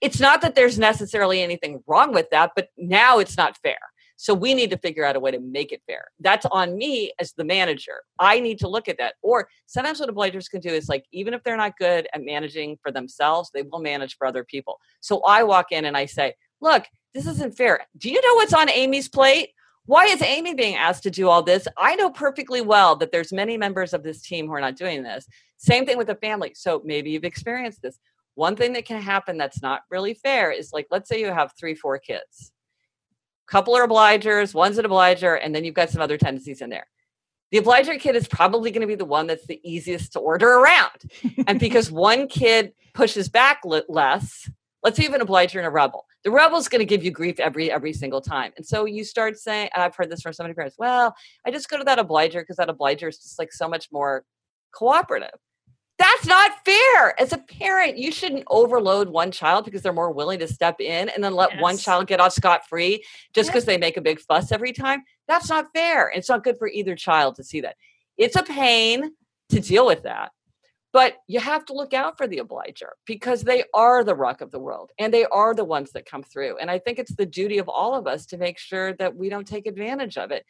It's 0.00 0.20
not 0.20 0.40
that 0.42 0.54
there's 0.54 0.78
necessarily 0.78 1.42
anything 1.42 1.82
wrong 1.86 2.12
with 2.12 2.30
that, 2.30 2.52
but 2.56 2.68
now 2.78 3.18
it's 3.18 3.36
not 3.36 3.58
fair. 3.62 3.78
So 4.20 4.34
we 4.34 4.52
need 4.52 4.68
to 4.68 4.76
figure 4.76 5.02
out 5.02 5.16
a 5.16 5.20
way 5.20 5.30
to 5.30 5.40
make 5.40 5.72
it 5.72 5.80
fair. 5.86 6.08
That's 6.20 6.44
on 6.52 6.76
me 6.76 7.10
as 7.18 7.32
the 7.32 7.42
manager. 7.42 8.02
I 8.18 8.38
need 8.38 8.58
to 8.58 8.68
look 8.68 8.86
at 8.86 8.98
that. 8.98 9.14
Or 9.22 9.48
sometimes 9.64 9.98
what 9.98 10.14
obligers 10.14 10.50
can 10.50 10.60
do 10.60 10.68
is 10.68 10.90
like, 10.90 11.06
even 11.10 11.32
if 11.32 11.42
they're 11.42 11.56
not 11.56 11.78
good 11.78 12.06
at 12.12 12.22
managing 12.22 12.76
for 12.82 12.92
themselves, 12.92 13.50
they 13.54 13.62
will 13.62 13.78
manage 13.78 14.18
for 14.18 14.26
other 14.26 14.44
people. 14.44 14.78
So 15.00 15.22
I 15.22 15.42
walk 15.42 15.72
in 15.72 15.86
and 15.86 15.96
I 15.96 16.04
say, 16.04 16.34
look, 16.60 16.84
this 17.14 17.26
isn't 17.26 17.56
fair. 17.56 17.80
Do 17.96 18.10
you 18.10 18.20
know 18.20 18.34
what's 18.34 18.52
on 18.52 18.68
Amy's 18.68 19.08
plate? 19.08 19.52
Why 19.86 20.04
is 20.04 20.20
Amy 20.20 20.52
being 20.52 20.74
asked 20.74 21.04
to 21.04 21.10
do 21.10 21.30
all 21.30 21.42
this? 21.42 21.66
I 21.78 21.96
know 21.96 22.10
perfectly 22.10 22.60
well 22.60 22.96
that 22.96 23.12
there's 23.12 23.32
many 23.32 23.56
members 23.56 23.94
of 23.94 24.02
this 24.02 24.20
team 24.20 24.48
who 24.48 24.52
are 24.52 24.60
not 24.60 24.76
doing 24.76 25.02
this. 25.02 25.26
Same 25.56 25.86
thing 25.86 25.96
with 25.96 26.08
the 26.08 26.14
family. 26.16 26.52
So 26.54 26.82
maybe 26.84 27.10
you've 27.10 27.24
experienced 27.24 27.80
this. 27.80 27.98
One 28.34 28.54
thing 28.54 28.74
that 28.74 28.84
can 28.84 29.00
happen 29.00 29.38
that's 29.38 29.62
not 29.62 29.80
really 29.90 30.12
fair 30.12 30.50
is 30.52 30.74
like, 30.74 30.88
let's 30.90 31.08
say 31.08 31.20
you 31.20 31.28
have 31.28 31.54
three, 31.58 31.74
four 31.74 31.98
kids. 31.98 32.52
Couple 33.50 33.76
are 33.76 33.86
obligers, 33.86 34.54
one's 34.54 34.78
an 34.78 34.84
obliger, 34.84 35.34
and 35.34 35.52
then 35.52 35.64
you've 35.64 35.74
got 35.74 35.90
some 35.90 36.00
other 36.00 36.16
tendencies 36.16 36.62
in 36.62 36.70
there. 36.70 36.86
the 37.50 37.58
obliger 37.58 37.98
kid 37.98 38.14
is 38.14 38.28
probably 38.28 38.70
going 38.70 38.82
to 38.82 38.86
be 38.86 38.94
the 38.94 39.04
one 39.04 39.26
that's 39.26 39.46
the 39.46 39.60
easiest 39.64 40.12
to 40.12 40.20
order 40.20 40.48
around. 40.48 41.02
and 41.48 41.58
because 41.66 41.90
one 41.90 42.28
kid 42.28 42.72
pushes 42.94 43.28
back 43.28 43.60
less, 43.88 44.48
let's 44.84 44.96
say 44.96 45.04
even 45.04 45.20
obliger 45.20 45.58
and 45.58 45.66
a 45.66 45.70
rebel. 45.70 46.06
The 46.22 46.30
rebel's 46.30 46.68
going 46.68 46.78
to 46.78 46.86
give 46.86 47.02
you 47.02 47.10
grief 47.10 47.40
every 47.40 47.72
every 47.72 47.92
single 47.92 48.20
time. 48.20 48.52
And 48.56 48.64
so 48.64 48.84
you 48.84 49.02
start 49.02 49.36
saying, 49.36 49.70
I've 49.74 49.96
heard 49.96 50.10
this 50.10 50.22
from 50.22 50.32
so 50.32 50.44
many 50.44 50.54
parents, 50.54 50.76
well, 50.78 51.16
I 51.44 51.50
just 51.50 51.68
go 51.68 51.76
to 51.76 51.84
that 51.84 51.98
obliger 51.98 52.42
because 52.42 52.56
that 52.56 52.68
obliger 52.68 53.08
is 53.08 53.18
just 53.18 53.38
like 53.38 53.52
so 53.52 53.68
much 53.68 53.88
more 53.90 54.24
cooperative. 54.72 55.38
That's 56.00 56.26
not 56.26 56.52
fair. 56.64 57.20
As 57.20 57.34
a 57.34 57.38
parent, 57.38 57.98
you 57.98 58.10
shouldn't 58.10 58.44
overload 58.46 59.10
one 59.10 59.30
child 59.30 59.66
because 59.66 59.82
they're 59.82 59.92
more 59.92 60.10
willing 60.10 60.38
to 60.38 60.48
step 60.48 60.80
in 60.80 61.10
and 61.10 61.22
then 61.22 61.34
let 61.34 61.52
yes. 61.52 61.60
one 61.60 61.76
child 61.76 62.06
get 62.06 62.20
off 62.20 62.32
scot 62.32 62.66
free 62.66 63.04
just 63.34 63.50
because 63.50 63.66
they 63.66 63.76
make 63.76 63.98
a 63.98 64.00
big 64.00 64.18
fuss 64.18 64.50
every 64.50 64.72
time. 64.72 65.02
That's 65.28 65.50
not 65.50 65.66
fair. 65.74 66.08
It's 66.08 66.30
not 66.30 66.42
good 66.42 66.56
for 66.58 66.68
either 66.68 66.96
child 66.96 67.34
to 67.34 67.44
see 67.44 67.60
that. 67.60 67.76
It's 68.16 68.34
a 68.34 68.42
pain 68.42 69.10
to 69.50 69.60
deal 69.60 69.84
with 69.84 70.04
that. 70.04 70.32
But 70.94 71.16
you 71.26 71.38
have 71.38 71.66
to 71.66 71.74
look 71.74 71.92
out 71.92 72.16
for 72.16 72.26
the 72.26 72.38
obliger 72.38 72.94
because 73.04 73.42
they 73.42 73.64
are 73.74 74.02
the 74.02 74.14
ruck 74.14 74.40
of 74.40 74.50
the 74.50 74.58
world 74.58 74.92
and 74.98 75.12
they 75.12 75.26
are 75.26 75.54
the 75.54 75.66
ones 75.66 75.90
that 75.92 76.06
come 76.06 76.22
through. 76.22 76.56
And 76.56 76.70
I 76.70 76.78
think 76.78 76.98
it's 76.98 77.14
the 77.14 77.26
duty 77.26 77.58
of 77.58 77.68
all 77.68 77.94
of 77.94 78.06
us 78.06 78.24
to 78.26 78.38
make 78.38 78.58
sure 78.58 78.94
that 78.94 79.16
we 79.16 79.28
don't 79.28 79.46
take 79.46 79.66
advantage 79.66 80.16
of 80.16 80.30
it. 80.30 80.46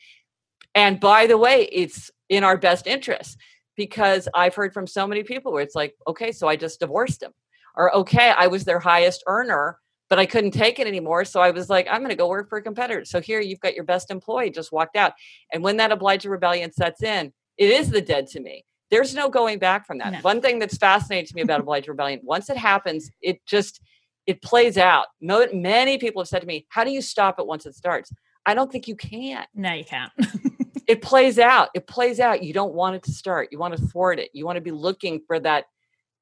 And 0.77 1.01
by 1.01 1.27
the 1.27 1.37
way, 1.37 1.69
it's 1.73 2.09
in 2.29 2.45
our 2.45 2.57
best 2.57 2.87
interest 2.87 3.37
because 3.81 4.29
I've 4.35 4.55
heard 4.55 4.75
from 4.75 4.87
so 4.87 5.07
many 5.07 5.23
people 5.23 5.53
where 5.53 5.63
it's 5.63 5.75
like, 5.75 5.95
okay, 6.07 6.33
so 6.33 6.47
I 6.47 6.55
just 6.55 6.81
divorced 6.81 7.23
him. 7.23 7.33
Or 7.75 7.97
okay, 7.97 8.29
I 8.37 8.47
was 8.47 8.65
their 8.65 8.79
highest 8.79 9.25
earner, 9.27 9.79
but 10.11 10.19
I 10.19 10.27
couldn't 10.27 10.51
take 10.51 10.79
it 10.79 10.87
anymore. 10.87 11.25
So 11.25 11.41
I 11.41 11.51
was 11.51 11.71
like, 11.71 11.87
I'm 11.91 12.01
going 12.01 12.11
to 12.11 12.15
go 12.15 12.29
work 12.29 12.51
for 12.51 12.59
a 12.59 12.63
competitor. 12.63 13.07
So 13.07 13.23
here 13.23 13.41
you've 13.41 13.61
got 13.61 13.75
your 13.75 13.85
best 13.85 14.11
employee 14.11 14.51
just 14.51 14.71
walked 14.71 14.97
out. 14.97 15.15
And 15.51 15.63
when 15.63 15.79
that 15.79 15.93
obliger 15.93 16.29
rebellion 16.29 16.71
sets 16.75 17.03
in, 17.03 17.33
it 17.57 17.71
is 17.71 17.89
the 17.89 18.03
dead 18.03 18.27
to 18.33 18.41
me. 18.41 18.67
There's 18.91 19.15
no 19.15 19.31
going 19.31 19.59
back 19.59 19.87
from 19.87 19.97
that. 19.97 20.13
No. 20.13 20.19
One 20.19 20.43
thing 20.43 20.59
that's 20.59 20.77
fascinating 20.77 21.29
to 21.29 21.35
me 21.35 21.41
about 21.41 21.61
obliger 21.61 21.93
rebellion, 21.93 22.21
once 22.23 22.51
it 22.51 22.59
happens, 22.59 23.11
it 23.23 23.41
just 23.47 23.81
it 24.27 24.43
plays 24.43 24.77
out. 24.77 25.07
Many 25.23 25.97
people 25.97 26.21
have 26.21 26.29
said 26.29 26.43
to 26.43 26.47
me, 26.47 26.67
"How 26.69 26.85
do 26.85 26.91
you 26.91 27.01
stop 27.01 27.39
it 27.39 27.47
once 27.47 27.65
it 27.65 27.75
starts?" 27.75 28.13
I 28.45 28.53
don't 28.53 28.71
think 28.71 28.89
you 28.89 28.97
can. 28.97 29.47
No, 29.55 29.73
you 29.73 29.85
can't. 29.85 30.13
it 30.91 31.03
plays 31.03 31.39
out. 31.39 31.69
It 31.73 31.87
plays 31.87 32.19
out. 32.19 32.43
You 32.43 32.53
don't 32.53 32.75
want 32.75 32.97
it 32.97 33.05
to 33.05 33.13
start. 33.13 33.51
You 33.53 33.61
want 33.61 33.77
to 33.77 33.87
thwart 33.87 34.19
it. 34.19 34.31
You 34.33 34.45
want 34.45 34.57
to 34.57 34.61
be 34.61 34.73
looking 34.73 35.21
for 35.25 35.39
that 35.39 35.67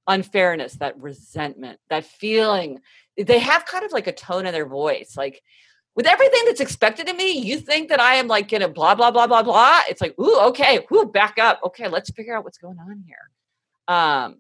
unfairness, 0.07 0.75
that 0.75 1.01
resentment, 1.01 1.81
that 1.89 2.05
feeling. 2.05 2.81
They 3.17 3.39
have 3.39 3.65
kind 3.65 3.87
of 3.87 3.93
like 3.93 4.09
a 4.09 4.13
tone 4.13 4.45
in 4.45 4.53
their 4.53 4.67
voice. 4.67 5.15
Like 5.17 5.43
with 5.95 6.07
everything 6.07 6.43
that's 6.45 6.61
expected 6.61 7.09
of 7.09 7.17
me, 7.17 7.39
you 7.39 7.59
think 7.59 7.89
that 7.89 7.99
I 7.99 8.17
am 8.17 8.27
like 8.27 8.51
gonna 8.51 8.69
blah 8.69 8.95
blah 8.95 9.11
blah 9.11 9.27
blah 9.27 9.43
blah. 9.43 9.81
It's 9.89 10.03
like, 10.03 10.19
ooh, 10.21 10.39
okay, 10.49 10.87
ooh, 10.93 11.07
back 11.07 11.39
up. 11.39 11.61
Okay, 11.65 11.89
let's 11.89 12.11
figure 12.11 12.37
out 12.37 12.45
what's 12.45 12.59
going 12.59 12.79
on 12.79 13.03
here. 13.07 13.97
Um, 13.97 14.37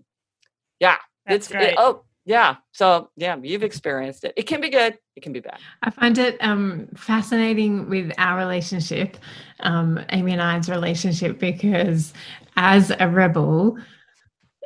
yeah, 0.78 0.98
that's 1.24 1.46
it's 1.46 1.48
great. 1.48 1.68
It, 1.70 1.76
oh, 1.78 2.04
yeah. 2.28 2.56
So 2.72 3.08
yeah, 3.16 3.36
you've 3.42 3.62
experienced 3.62 4.22
it. 4.24 4.34
It 4.36 4.42
can 4.42 4.60
be 4.60 4.68
good. 4.68 4.98
It 5.16 5.22
can 5.22 5.32
be 5.32 5.40
bad. 5.40 5.58
I 5.82 5.88
find 5.88 6.18
it 6.18 6.36
um, 6.40 6.88
fascinating 6.94 7.88
with 7.88 8.12
our 8.18 8.38
relationship, 8.38 9.16
um, 9.60 9.98
Amy 10.10 10.32
and 10.32 10.42
I's 10.42 10.68
relationship, 10.68 11.38
because 11.38 12.12
as 12.56 12.92
a 13.00 13.08
rebel, 13.08 13.78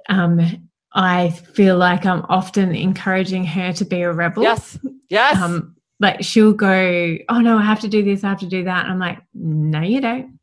um, 0.08 0.68
I 0.92 1.30
feel 1.30 1.78
like 1.78 2.04
I'm 2.04 2.26
often 2.28 2.74
encouraging 2.74 3.44
her 3.44 3.72
to 3.74 3.84
be 3.84 4.02
a 4.02 4.12
rebel. 4.12 4.42
Yes. 4.42 4.78
Yes. 5.08 5.36
Um, 5.40 5.76
like 6.00 6.24
she'll 6.24 6.52
go, 6.52 7.16
oh 7.28 7.38
no, 7.38 7.58
I 7.58 7.62
have 7.62 7.80
to 7.80 7.88
do 7.88 8.02
this, 8.02 8.24
I 8.24 8.30
have 8.30 8.40
to 8.40 8.46
do 8.46 8.64
that. 8.64 8.84
And 8.84 8.92
I'm 8.92 8.98
like, 8.98 9.20
no, 9.34 9.80
you 9.82 10.00
don't. 10.00 10.40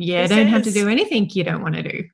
You 0.00 0.28
don't 0.28 0.46
have 0.46 0.62
to 0.62 0.72
do 0.72 0.88
anything 0.88 1.28
you 1.30 1.44
don't 1.44 1.60
want 1.60 1.74
to 1.74 1.82
do. 1.82 2.04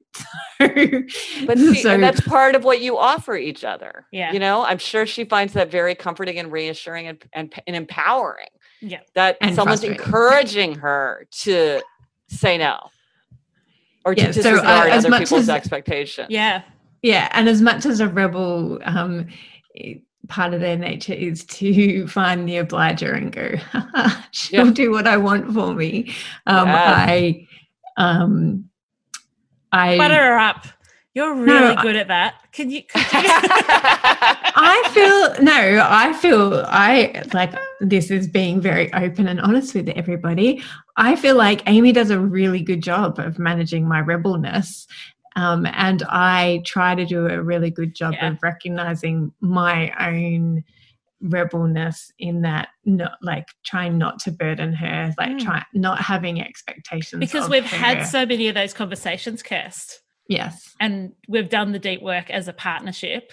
but 1.46 1.56
see, 1.56 1.82
so, 1.82 1.96
that's 1.98 2.20
part 2.20 2.56
of 2.56 2.64
what 2.64 2.80
you 2.80 2.98
offer 2.98 3.36
each 3.36 3.62
other. 3.62 4.06
Yeah. 4.10 4.32
You 4.32 4.40
know, 4.40 4.64
I'm 4.64 4.78
sure 4.78 5.06
she 5.06 5.24
finds 5.24 5.52
that 5.52 5.70
very 5.70 5.94
comforting 5.94 6.38
and 6.38 6.50
reassuring 6.50 7.06
and, 7.06 7.24
and, 7.32 7.54
and 7.64 7.76
empowering. 7.76 8.48
Yeah. 8.80 9.00
That 9.14 9.36
and 9.40 9.54
someone's 9.54 9.84
encouraging 9.84 10.74
her 10.76 11.28
to 11.42 11.80
say 12.28 12.58
no 12.58 12.90
or 14.04 14.16
to 14.16 14.20
yeah, 14.20 14.32
disregard 14.32 14.64
so, 14.64 14.66
uh, 14.66 14.96
other 14.96 15.18
people's 15.18 15.42
as, 15.42 15.50
expectations. 15.50 16.26
Yeah. 16.28 16.62
Yeah. 17.02 17.28
And 17.32 17.48
as 17.48 17.62
much 17.62 17.86
as 17.86 18.00
a 18.00 18.08
rebel, 18.08 18.80
um, 18.84 19.28
part 20.26 20.54
of 20.54 20.60
their 20.60 20.76
nature 20.76 21.12
is 21.12 21.44
to 21.44 22.06
find 22.08 22.48
the 22.48 22.56
obliger 22.56 23.12
and 23.12 23.30
go, 23.30 23.54
she'll 24.32 24.66
yeah. 24.66 24.72
do 24.72 24.90
what 24.90 25.06
I 25.06 25.16
want 25.16 25.52
for 25.54 25.72
me. 25.72 26.14
Um, 26.46 26.66
yes. 26.66 27.08
I, 27.08 27.46
um, 27.96 28.68
I 29.72 29.96
butter 29.96 30.14
her 30.14 30.38
up. 30.38 30.66
You're 31.14 31.34
really 31.34 31.74
no, 31.74 31.82
good 31.82 31.96
at 31.96 32.08
that. 32.08 32.34
Can 32.52 32.70
you? 32.70 32.82
Could 32.82 33.00
you? 33.00 33.08
I 33.22 34.90
feel 34.92 35.42
no. 35.42 35.86
I 35.88 36.12
feel 36.12 36.62
I 36.66 37.22
like 37.32 37.54
this 37.80 38.10
is 38.10 38.28
being 38.28 38.60
very 38.60 38.92
open 38.92 39.26
and 39.26 39.40
honest 39.40 39.74
with 39.74 39.88
everybody. 39.88 40.62
I 40.96 41.16
feel 41.16 41.36
like 41.36 41.62
Amy 41.66 41.92
does 41.92 42.10
a 42.10 42.20
really 42.20 42.60
good 42.60 42.82
job 42.82 43.18
of 43.18 43.38
managing 43.38 43.88
my 43.88 44.00
rebelness, 44.00 44.86
um, 45.36 45.66
and 45.66 46.02
I 46.08 46.62
try 46.66 46.94
to 46.94 47.06
do 47.06 47.26
a 47.26 47.42
really 47.42 47.70
good 47.70 47.94
job 47.94 48.12
yeah. 48.14 48.28
of 48.28 48.42
recognizing 48.42 49.32
my 49.40 49.92
own 49.98 50.64
rebelness 51.20 52.10
in 52.18 52.42
that 52.42 52.68
not 52.84 53.12
like 53.22 53.46
trying 53.64 53.96
not 53.96 54.18
to 54.18 54.30
burden 54.30 54.72
her 54.72 55.14
like 55.18 55.30
mm. 55.30 55.40
try 55.40 55.64
not 55.72 55.98
having 56.00 56.40
expectations 56.40 57.20
because 57.20 57.48
we've 57.48 57.64
her. 57.64 57.76
had 57.76 58.02
so 58.02 58.26
many 58.26 58.48
of 58.48 58.54
those 58.54 58.74
conversations 58.74 59.42
kirst. 59.42 59.94
Yes. 60.28 60.74
And 60.80 61.12
we've 61.28 61.48
done 61.48 61.72
the 61.72 61.78
deep 61.78 62.02
work 62.02 62.30
as 62.30 62.48
a 62.48 62.52
partnership. 62.52 63.32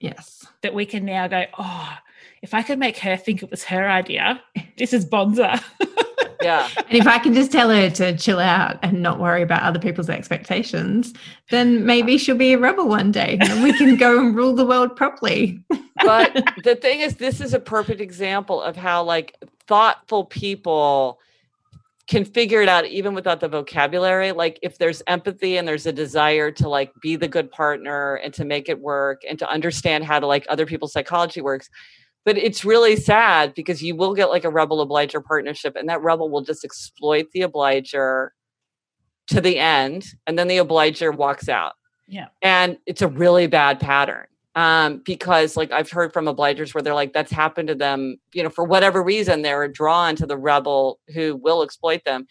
Yes. 0.00 0.46
That 0.62 0.74
we 0.74 0.86
can 0.86 1.04
now 1.04 1.28
go 1.28 1.44
oh 1.58 1.98
if 2.44 2.54
i 2.54 2.62
could 2.62 2.78
make 2.78 2.98
her 2.98 3.16
think 3.16 3.42
it 3.42 3.50
was 3.50 3.64
her 3.64 3.88
idea 3.88 4.40
this 4.76 4.92
is 4.92 5.04
bonza 5.04 5.60
yeah. 6.42 6.68
And 6.76 6.98
if 6.98 7.06
i 7.06 7.18
can 7.18 7.34
just 7.34 7.52
tell 7.52 7.70
her 7.70 7.90
to 7.90 8.16
chill 8.16 8.40
out 8.40 8.78
and 8.82 9.02
not 9.02 9.18
worry 9.18 9.42
about 9.42 9.62
other 9.62 9.78
people's 9.78 10.10
expectations 10.10 11.14
then 11.50 11.84
maybe 11.84 12.18
she'll 12.18 12.36
be 12.36 12.54
a 12.54 12.58
rebel 12.58 12.88
one 12.88 13.12
day 13.12 13.38
and 13.40 13.62
we 13.62 13.72
can 13.72 13.96
go 13.96 14.18
and 14.18 14.34
rule 14.34 14.54
the 14.54 14.64
world 14.66 14.96
properly. 14.96 15.62
But 16.02 16.32
the 16.64 16.74
thing 16.74 17.00
is, 17.00 17.16
this 17.16 17.40
is 17.40 17.54
a 17.54 17.60
perfect 17.60 18.00
example 18.00 18.60
of 18.62 18.76
how 18.76 19.04
like 19.04 19.36
thoughtful 19.66 20.24
people 20.24 21.20
can 22.06 22.24
figure 22.24 22.60
it 22.60 22.68
out 22.68 22.84
even 22.86 23.14
without 23.14 23.40
the 23.40 23.48
vocabulary. 23.48 24.32
Like 24.32 24.58
if 24.62 24.76
there's 24.76 25.02
empathy 25.06 25.56
and 25.56 25.66
there's 25.66 25.86
a 25.86 25.92
desire 25.92 26.50
to 26.52 26.68
like 26.68 26.92
be 27.00 27.16
the 27.16 27.28
good 27.28 27.50
partner 27.50 28.16
and 28.16 28.34
to 28.34 28.44
make 28.44 28.68
it 28.68 28.80
work 28.80 29.22
and 29.28 29.38
to 29.38 29.48
understand 29.48 30.04
how 30.04 30.20
to 30.20 30.26
like 30.26 30.44
other 30.48 30.66
people's 30.66 30.92
psychology 30.92 31.40
works 31.40 31.70
but 32.24 32.38
it's 32.38 32.64
really 32.64 32.96
sad 32.96 33.54
because 33.54 33.82
you 33.82 33.94
will 33.94 34.14
get 34.14 34.30
like 34.30 34.44
a 34.44 34.50
rebel 34.50 34.80
obliger 34.80 35.20
partnership 35.20 35.76
and 35.76 35.88
that 35.88 36.02
rebel 36.02 36.30
will 36.30 36.42
just 36.42 36.64
exploit 36.64 37.26
the 37.32 37.42
obliger 37.42 38.32
to 39.26 39.40
the 39.40 39.58
end 39.58 40.04
and 40.26 40.38
then 40.38 40.48
the 40.48 40.58
obliger 40.58 41.10
walks 41.10 41.48
out 41.48 41.74
yeah 42.06 42.26
and 42.42 42.78
it's 42.86 43.02
a 43.02 43.08
really 43.08 43.46
bad 43.46 43.80
pattern 43.80 44.26
um, 44.56 45.02
because 45.04 45.56
like 45.56 45.72
I've 45.72 45.90
heard 45.90 46.12
from 46.12 46.26
obligers 46.26 46.74
where 46.74 46.82
they're 46.82 46.94
like 46.94 47.12
that's 47.12 47.32
happened 47.32 47.68
to 47.68 47.74
them, 47.74 48.18
you 48.32 48.42
know, 48.42 48.50
for 48.50 48.64
whatever 48.64 49.02
reason 49.02 49.42
they're 49.42 49.66
drawn 49.68 50.14
to 50.16 50.26
the 50.26 50.36
rebel 50.36 51.00
who 51.12 51.36
will 51.36 51.62
exploit 51.62 52.04
them. 52.04 52.26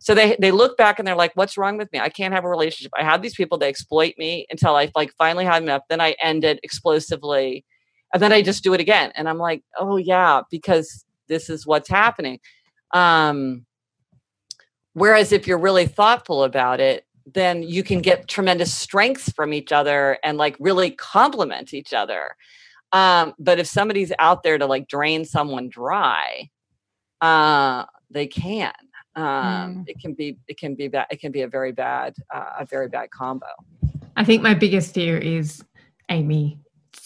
So 0.00 0.14
they 0.14 0.36
they 0.40 0.50
look 0.50 0.76
back 0.76 0.98
and 0.98 1.06
they're 1.06 1.16
like, 1.16 1.32
"What's 1.34 1.56
wrong 1.56 1.76
with 1.76 1.92
me? 1.92 2.00
I 2.00 2.08
can't 2.08 2.34
have 2.34 2.44
a 2.44 2.48
relationship. 2.48 2.92
I 2.98 3.04
have 3.04 3.22
these 3.22 3.34
people 3.34 3.58
they 3.58 3.68
exploit 3.68 4.14
me 4.16 4.46
until 4.50 4.76
I 4.76 4.90
like 4.94 5.12
finally 5.18 5.44
have 5.44 5.62
enough. 5.62 5.82
Then 5.88 6.00
I 6.00 6.16
end 6.22 6.44
it 6.44 6.60
explosively, 6.62 7.64
and 8.12 8.22
then 8.22 8.32
I 8.32 8.42
just 8.42 8.64
do 8.64 8.74
it 8.74 8.80
again." 8.80 9.12
And 9.14 9.28
I'm 9.28 9.38
like, 9.38 9.62
"Oh 9.78 9.96
yeah, 9.96 10.42
because 10.50 11.04
this 11.28 11.50
is 11.50 11.66
what's 11.66 11.88
happening." 11.88 12.40
Um, 12.92 13.66
whereas 14.94 15.32
if 15.32 15.46
you're 15.46 15.58
really 15.58 15.86
thoughtful 15.86 16.44
about 16.44 16.80
it, 16.80 17.04
then 17.34 17.62
you 17.62 17.82
can 17.82 18.00
get 18.00 18.28
tremendous 18.28 18.72
strengths 18.72 19.30
from 19.32 19.52
each 19.52 19.72
other 19.72 20.18
and 20.24 20.38
like 20.38 20.56
really 20.58 20.90
complement 20.90 21.74
each 21.74 21.92
other. 21.92 22.34
Um, 22.92 23.34
but 23.38 23.58
if 23.58 23.66
somebody's 23.66 24.12
out 24.18 24.42
there 24.42 24.56
to 24.58 24.66
like 24.66 24.88
drain 24.88 25.24
someone 25.24 25.68
dry, 25.68 26.50
uh, 27.20 27.84
they 28.10 28.26
can. 28.26 28.72
Um, 29.14 29.24
mm. 29.24 29.84
It 29.88 30.00
can 30.00 30.14
be 30.14 30.38
it 30.46 30.58
can 30.58 30.74
be 30.74 30.88
bad. 30.88 31.06
It 31.10 31.20
can 31.20 31.32
be 31.32 31.42
a 31.42 31.48
very 31.48 31.72
bad 31.72 32.14
uh, 32.32 32.52
a 32.60 32.64
very 32.64 32.88
bad 32.88 33.10
combo. 33.10 33.46
I 34.16 34.24
think 34.24 34.42
my 34.42 34.54
biggest 34.54 34.94
fear 34.94 35.18
is 35.18 35.62
Amy 36.08 36.58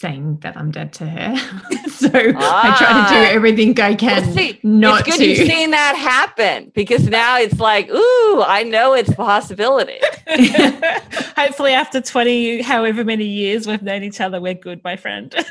saying 0.03 0.37
that 0.41 0.57
I'm 0.57 0.69
dead 0.69 0.91
to 0.93 1.05
her. 1.05 1.37
so 1.87 2.09
ah. 2.13 2.73
I 2.73 2.77
try 2.77 2.87
to 2.87 3.13
do 3.15 3.21
ah. 3.21 3.31
everything 3.31 3.79
I 3.79 3.95
can. 3.95 4.21
Well, 4.21 4.35
see, 4.35 4.59
not 4.61 5.07
it's 5.07 5.15
good 5.15 5.23
to. 5.23 5.29
you've 5.29 5.47
seen 5.47 5.71
that 5.71 5.95
happen 5.95 6.73
because 6.75 7.07
now 7.07 7.39
it's 7.39 7.57
like, 7.57 7.89
ooh, 7.89 8.43
I 8.43 8.63
know 8.63 8.93
it's 8.95 9.11
a 9.11 9.15
possibility. 9.15 9.99
Hopefully, 11.37 11.71
after 11.71 12.01
20, 12.01 12.63
however 12.63 13.05
many 13.05 13.23
years 13.23 13.65
we've 13.65 13.81
known 13.81 14.03
each 14.03 14.19
other, 14.19 14.41
we're 14.41 14.55
good, 14.55 14.83
my 14.83 14.97
friend. 14.97 15.33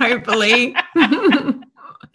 Hopefully. 0.00 0.74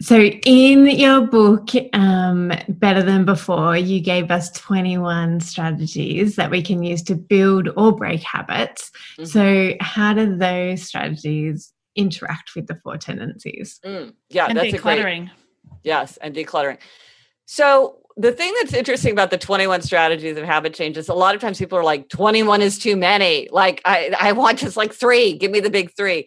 So, 0.00 0.20
in 0.20 0.86
your 0.86 1.22
book, 1.22 1.70
um, 1.94 2.52
Better 2.68 3.02
Than 3.02 3.24
Before, 3.24 3.76
you 3.76 4.00
gave 4.00 4.30
us 4.30 4.50
21 4.52 5.40
strategies 5.40 6.36
that 6.36 6.50
we 6.50 6.60
can 6.60 6.82
use 6.82 7.02
to 7.04 7.14
build 7.14 7.70
or 7.76 7.96
break 7.96 8.22
habits. 8.22 8.90
Mm-hmm. 9.18 9.24
So, 9.24 9.74
how 9.80 10.12
do 10.12 10.36
those 10.36 10.82
strategies 10.82 11.72
interact 11.94 12.54
with 12.54 12.66
the 12.66 12.78
four 12.84 12.98
tendencies? 12.98 13.80
Mm, 13.84 14.12
yeah, 14.28 14.46
and 14.46 14.58
that's 14.58 14.74
decluttering. 14.74 15.22
a 15.22 15.26
great. 15.26 15.30
Yes, 15.82 16.18
and 16.18 16.34
decluttering. 16.34 16.78
So, 17.46 18.00
the 18.18 18.32
thing 18.32 18.52
that's 18.58 18.74
interesting 18.74 19.12
about 19.12 19.30
the 19.30 19.38
21 19.38 19.80
strategies 19.82 20.36
of 20.36 20.44
habit 20.44 20.74
change 20.74 20.98
is 20.98 21.08
a 21.08 21.14
lot 21.14 21.34
of 21.34 21.40
times 21.40 21.58
people 21.58 21.78
are 21.78 21.84
like 21.84 22.08
21 22.08 22.62
is 22.62 22.78
too 22.78 22.96
many 22.96 23.46
like 23.52 23.82
i 23.84 24.10
i 24.18 24.32
want 24.32 24.58
just 24.58 24.74
like 24.74 24.94
three 24.94 25.34
give 25.34 25.50
me 25.50 25.60
the 25.60 25.68
big 25.68 25.94
three 25.94 26.26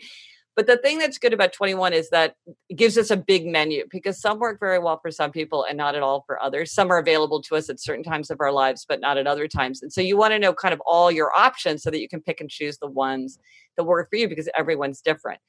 but 0.59 0.67
the 0.67 0.75
thing 0.75 0.97
that's 0.97 1.17
good 1.17 1.31
about 1.31 1.53
21 1.53 1.93
is 1.93 2.09
that 2.09 2.35
it 2.67 2.75
gives 2.75 2.97
us 2.97 3.11
a 3.11 3.15
big 3.15 3.45
menu 3.45 3.85
because 3.89 4.19
some 4.19 4.39
work 4.39 4.59
very 4.59 4.77
well 4.77 4.99
for 5.01 5.09
some 5.09 5.31
people 5.31 5.63
and 5.63 5.77
not 5.77 5.95
at 5.95 6.03
all 6.03 6.25
for 6.27 6.37
others. 6.43 6.73
Some 6.73 6.91
are 6.91 6.97
available 6.97 7.41
to 7.43 7.55
us 7.55 7.69
at 7.69 7.79
certain 7.79 8.03
times 8.03 8.29
of 8.29 8.41
our 8.41 8.51
lives, 8.51 8.85
but 8.85 8.99
not 8.99 9.17
at 9.17 9.25
other 9.25 9.47
times. 9.47 9.81
And 9.81 9.93
so 9.93 10.01
you 10.01 10.17
want 10.17 10.33
to 10.33 10.39
know 10.39 10.53
kind 10.53 10.73
of 10.73 10.81
all 10.85 11.13
your 11.13 11.31
options 11.33 11.81
so 11.81 11.89
that 11.89 12.01
you 12.01 12.09
can 12.09 12.19
pick 12.19 12.41
and 12.41 12.49
choose 12.49 12.77
the 12.77 12.89
ones 12.89 13.39
that 13.77 13.85
work 13.85 14.09
for 14.09 14.17
you 14.17 14.27
because 14.27 14.49
everyone's 14.53 14.99
different. 14.99 15.39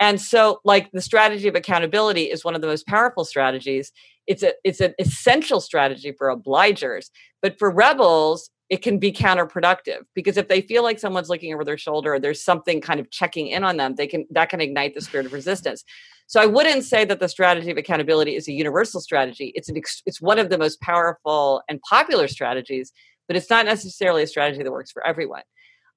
And 0.00 0.18
so, 0.18 0.60
like 0.64 0.90
the 0.92 1.02
strategy 1.02 1.46
of 1.46 1.54
accountability 1.54 2.30
is 2.30 2.42
one 2.42 2.54
of 2.54 2.62
the 2.62 2.66
most 2.66 2.86
powerful 2.86 3.26
strategies. 3.26 3.92
It's 4.26 4.42
a 4.42 4.54
it's 4.64 4.80
an 4.80 4.94
essential 4.98 5.60
strategy 5.60 6.14
for 6.16 6.34
obligers, 6.34 7.10
but 7.42 7.58
for 7.58 7.70
rebels, 7.70 8.48
it 8.70 8.82
can 8.82 8.98
be 8.98 9.12
counterproductive 9.12 10.02
because 10.14 10.36
if 10.36 10.48
they 10.48 10.60
feel 10.62 10.82
like 10.82 10.98
someone's 10.98 11.28
looking 11.28 11.52
over 11.52 11.64
their 11.64 11.76
shoulder 11.76 12.14
or 12.14 12.20
there's 12.20 12.42
something 12.42 12.80
kind 12.80 12.98
of 12.98 13.10
checking 13.10 13.48
in 13.48 13.62
on 13.62 13.76
them 13.76 13.94
they 13.94 14.06
can 14.06 14.26
that 14.30 14.48
can 14.48 14.60
ignite 14.60 14.94
the 14.94 15.00
spirit 15.00 15.26
of 15.26 15.32
resistance. 15.32 15.84
So 16.26 16.40
i 16.40 16.46
wouldn't 16.46 16.84
say 16.84 17.04
that 17.04 17.20
the 17.20 17.28
strategy 17.28 17.70
of 17.70 17.76
accountability 17.76 18.36
is 18.36 18.48
a 18.48 18.52
universal 18.52 19.00
strategy. 19.00 19.52
It's 19.54 19.68
an 19.68 19.80
it's 20.06 20.20
one 20.20 20.38
of 20.38 20.48
the 20.48 20.58
most 20.58 20.80
powerful 20.80 21.62
and 21.68 21.80
popular 21.82 22.28
strategies 22.28 22.92
but 23.26 23.36
it's 23.36 23.48
not 23.48 23.64
necessarily 23.64 24.22
a 24.22 24.26
strategy 24.26 24.62
that 24.62 24.70
works 24.70 24.92
for 24.92 25.06
everyone. 25.06 25.42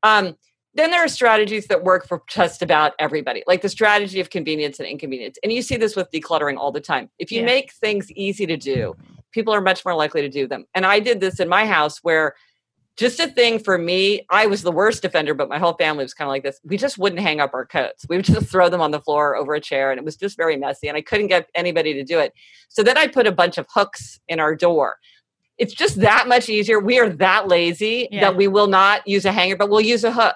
Um, 0.01 0.35
then 0.75 0.91
there 0.91 1.03
are 1.03 1.09
strategies 1.09 1.67
that 1.67 1.83
work 1.83 2.07
for 2.07 2.23
just 2.29 2.61
about 2.61 2.93
everybody 2.99 3.43
like 3.47 3.61
the 3.61 3.69
strategy 3.69 4.19
of 4.19 4.29
convenience 4.29 4.79
and 4.79 4.87
inconvenience. 4.87 5.37
And 5.41 5.51
you 5.51 5.61
see 5.61 5.77
this 5.77 5.95
with 5.95 6.11
decluttering 6.11 6.57
all 6.57 6.71
the 6.71 6.81
time. 6.81 7.09
If 7.17 7.31
you 7.31 7.39
yeah. 7.39 7.45
make 7.45 7.73
things 7.73 8.11
easy 8.11 8.45
to 8.45 8.57
do 8.57 8.95
people 9.31 9.53
are 9.53 9.61
much 9.61 9.85
more 9.85 9.93
likely 9.93 10.21
to 10.21 10.29
do 10.29 10.47
them. 10.47 10.65
And 10.73 10.85
i 10.85 10.99
did 10.99 11.19
this 11.19 11.39
in 11.39 11.47
my 11.47 11.65
house 11.65 11.99
where 12.01 12.35
just 12.97 13.19
a 13.19 13.27
thing 13.27 13.59
for 13.59 13.77
me. 13.77 14.25
I 14.29 14.47
was 14.47 14.63
the 14.63 14.71
worst 14.71 15.05
offender, 15.05 15.35
but 15.35 15.49
my 15.49 15.59
whole 15.59 15.73
family 15.73 16.03
was 16.03 16.15
kind 16.15 16.27
of 16.27 16.31
like 16.31 16.43
this. 16.43 16.59
We 16.63 16.77
just 16.77 16.97
wouldn't 16.97 17.21
hang 17.21 17.39
up 17.39 17.53
our 17.53 17.65
coats. 17.65 18.05
We 18.09 18.17
would 18.17 18.25
just 18.25 18.47
throw 18.51 18.69
them 18.69 18.81
on 18.81 18.91
the 18.91 18.99
floor 18.99 19.35
over 19.35 19.53
a 19.53 19.61
chair, 19.61 19.91
and 19.91 19.99
it 19.99 20.03
was 20.03 20.17
just 20.17 20.35
very 20.35 20.57
messy. 20.57 20.87
And 20.87 20.97
I 20.97 21.01
couldn't 21.01 21.27
get 21.27 21.49
anybody 21.55 21.93
to 21.93 22.03
do 22.03 22.19
it. 22.19 22.33
So 22.69 22.83
then 22.83 22.97
I 22.97 23.07
put 23.07 23.27
a 23.27 23.31
bunch 23.31 23.57
of 23.57 23.67
hooks 23.73 24.19
in 24.27 24.39
our 24.39 24.55
door. 24.55 24.97
It's 25.57 25.73
just 25.73 26.01
that 26.01 26.27
much 26.27 26.49
easier. 26.49 26.79
We 26.79 26.99
are 26.99 27.09
that 27.09 27.47
lazy 27.47 28.07
yeah. 28.11 28.21
that 28.21 28.35
we 28.35 28.47
will 28.47 28.67
not 28.67 29.07
use 29.07 29.25
a 29.25 29.31
hanger, 29.31 29.55
but 29.55 29.69
we'll 29.69 29.81
use 29.81 30.03
a 30.03 30.11
hook. 30.11 30.35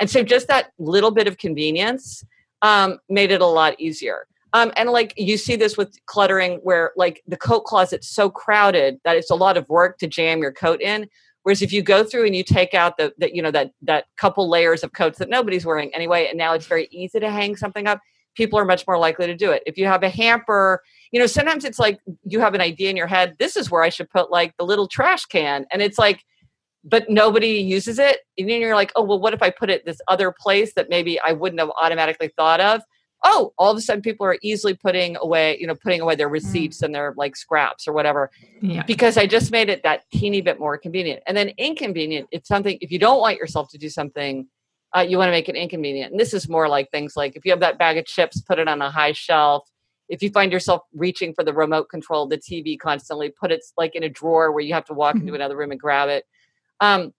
And 0.00 0.08
so 0.08 0.22
just 0.22 0.48
that 0.48 0.72
little 0.78 1.10
bit 1.10 1.26
of 1.26 1.38
convenience 1.38 2.24
um, 2.62 2.98
made 3.08 3.30
it 3.30 3.40
a 3.40 3.46
lot 3.46 3.78
easier. 3.80 4.26
Um, 4.52 4.72
and 4.76 4.90
like 4.90 5.14
you 5.16 5.36
see 5.36 5.54
this 5.54 5.76
with 5.76 5.96
cluttering, 6.06 6.58
where 6.62 6.92
like 6.96 7.22
the 7.28 7.36
coat 7.36 7.64
closet's 7.64 8.08
so 8.08 8.30
crowded 8.30 8.98
that 9.04 9.16
it's 9.16 9.30
a 9.30 9.34
lot 9.36 9.56
of 9.56 9.68
work 9.68 9.98
to 9.98 10.08
jam 10.08 10.40
your 10.40 10.52
coat 10.52 10.80
in 10.80 11.08
Whereas 11.42 11.62
if 11.62 11.72
you 11.72 11.82
go 11.82 12.04
through 12.04 12.26
and 12.26 12.36
you 12.36 12.44
take 12.44 12.74
out 12.74 12.96
the, 12.98 13.12
the 13.18 13.34
you 13.34 13.42
know 13.42 13.50
that 13.50 13.72
that 13.82 14.06
couple 14.16 14.48
layers 14.48 14.82
of 14.82 14.92
coats 14.92 15.18
that 15.18 15.28
nobody's 15.28 15.64
wearing 15.64 15.94
anyway, 15.94 16.26
and 16.28 16.36
now 16.36 16.52
it's 16.52 16.66
very 16.66 16.88
easy 16.90 17.18
to 17.20 17.30
hang 17.30 17.56
something 17.56 17.86
up, 17.86 18.00
people 18.34 18.58
are 18.58 18.64
much 18.64 18.86
more 18.86 18.98
likely 18.98 19.26
to 19.26 19.36
do 19.36 19.50
it. 19.50 19.62
If 19.66 19.76
you 19.76 19.86
have 19.86 20.02
a 20.02 20.08
hamper, 20.08 20.82
you 21.12 21.20
know, 21.20 21.26
sometimes 21.26 21.64
it's 21.64 21.78
like 21.78 22.00
you 22.24 22.40
have 22.40 22.54
an 22.54 22.60
idea 22.60 22.90
in 22.90 22.96
your 22.96 23.06
head, 23.06 23.36
this 23.38 23.56
is 23.56 23.70
where 23.70 23.82
I 23.82 23.88
should 23.88 24.10
put 24.10 24.30
like 24.30 24.56
the 24.58 24.64
little 24.64 24.88
trash 24.88 25.24
can. 25.26 25.66
And 25.72 25.82
it's 25.82 25.98
like, 25.98 26.24
but 26.84 27.10
nobody 27.10 27.58
uses 27.58 27.98
it. 27.98 28.20
And 28.38 28.48
then 28.48 28.60
you're 28.60 28.74
like, 28.74 28.92
oh, 28.96 29.02
well, 29.02 29.20
what 29.20 29.34
if 29.34 29.42
I 29.42 29.50
put 29.50 29.70
it 29.70 29.84
this 29.84 30.00
other 30.08 30.34
place 30.38 30.72
that 30.74 30.88
maybe 30.88 31.20
I 31.20 31.32
wouldn't 31.32 31.60
have 31.60 31.70
automatically 31.80 32.30
thought 32.36 32.60
of? 32.60 32.82
Oh, 33.24 33.52
all 33.58 33.70
of 33.70 33.76
a 33.76 33.80
sudden 33.80 34.02
people 34.02 34.26
are 34.26 34.38
easily 34.42 34.74
putting 34.74 35.16
away, 35.16 35.58
you 35.60 35.66
know, 35.66 35.74
putting 35.74 36.00
away 36.00 36.14
their 36.14 36.28
mm. 36.28 36.32
receipts 36.32 36.78
mm. 36.78 36.84
and 36.84 36.94
their 36.94 37.14
like 37.16 37.36
scraps 37.36 37.86
or 37.86 37.92
whatever. 37.92 38.30
Yeah. 38.60 38.82
Because 38.82 39.16
I 39.16 39.26
just 39.26 39.50
made 39.50 39.68
it 39.68 39.82
that 39.82 40.04
teeny 40.12 40.40
bit 40.40 40.58
more 40.58 40.78
convenient. 40.78 41.22
And 41.26 41.36
then 41.36 41.50
inconvenient, 41.58 42.28
it's 42.30 42.48
something 42.48 42.78
if 42.80 42.90
you 42.90 42.98
don't 42.98 43.20
want 43.20 43.36
yourself 43.36 43.68
to 43.70 43.78
do 43.78 43.88
something, 43.88 44.46
uh, 44.96 45.00
you 45.00 45.18
want 45.18 45.28
to 45.28 45.32
make 45.32 45.48
it 45.48 45.54
inconvenient. 45.54 46.12
And 46.12 46.20
this 46.20 46.34
is 46.34 46.48
more 46.48 46.68
like 46.68 46.90
things 46.90 47.14
like 47.16 47.36
if 47.36 47.44
you 47.44 47.52
have 47.52 47.60
that 47.60 47.78
bag 47.78 47.98
of 47.98 48.06
chips, 48.06 48.40
put 48.40 48.58
it 48.58 48.68
on 48.68 48.80
a 48.82 48.90
high 48.90 49.12
shelf. 49.12 49.68
If 50.08 50.22
you 50.22 50.30
find 50.30 50.50
yourself 50.50 50.82
reaching 50.92 51.34
for 51.34 51.44
the 51.44 51.54
remote 51.54 51.88
control 51.88 52.24
of 52.24 52.30
the 52.30 52.38
TV 52.38 52.76
constantly, 52.76 53.30
put 53.30 53.52
it 53.52 53.62
like 53.76 53.94
in 53.94 54.02
a 54.02 54.08
drawer 54.08 54.50
where 54.50 54.64
you 54.64 54.74
have 54.74 54.84
to 54.86 54.94
walk 54.94 55.14
into 55.14 55.26
mm-hmm. 55.26 55.36
another 55.36 55.56
room 55.56 55.70
and 55.70 55.78
grab 55.78 56.08
it. 56.08 56.24
Um, 56.80 57.12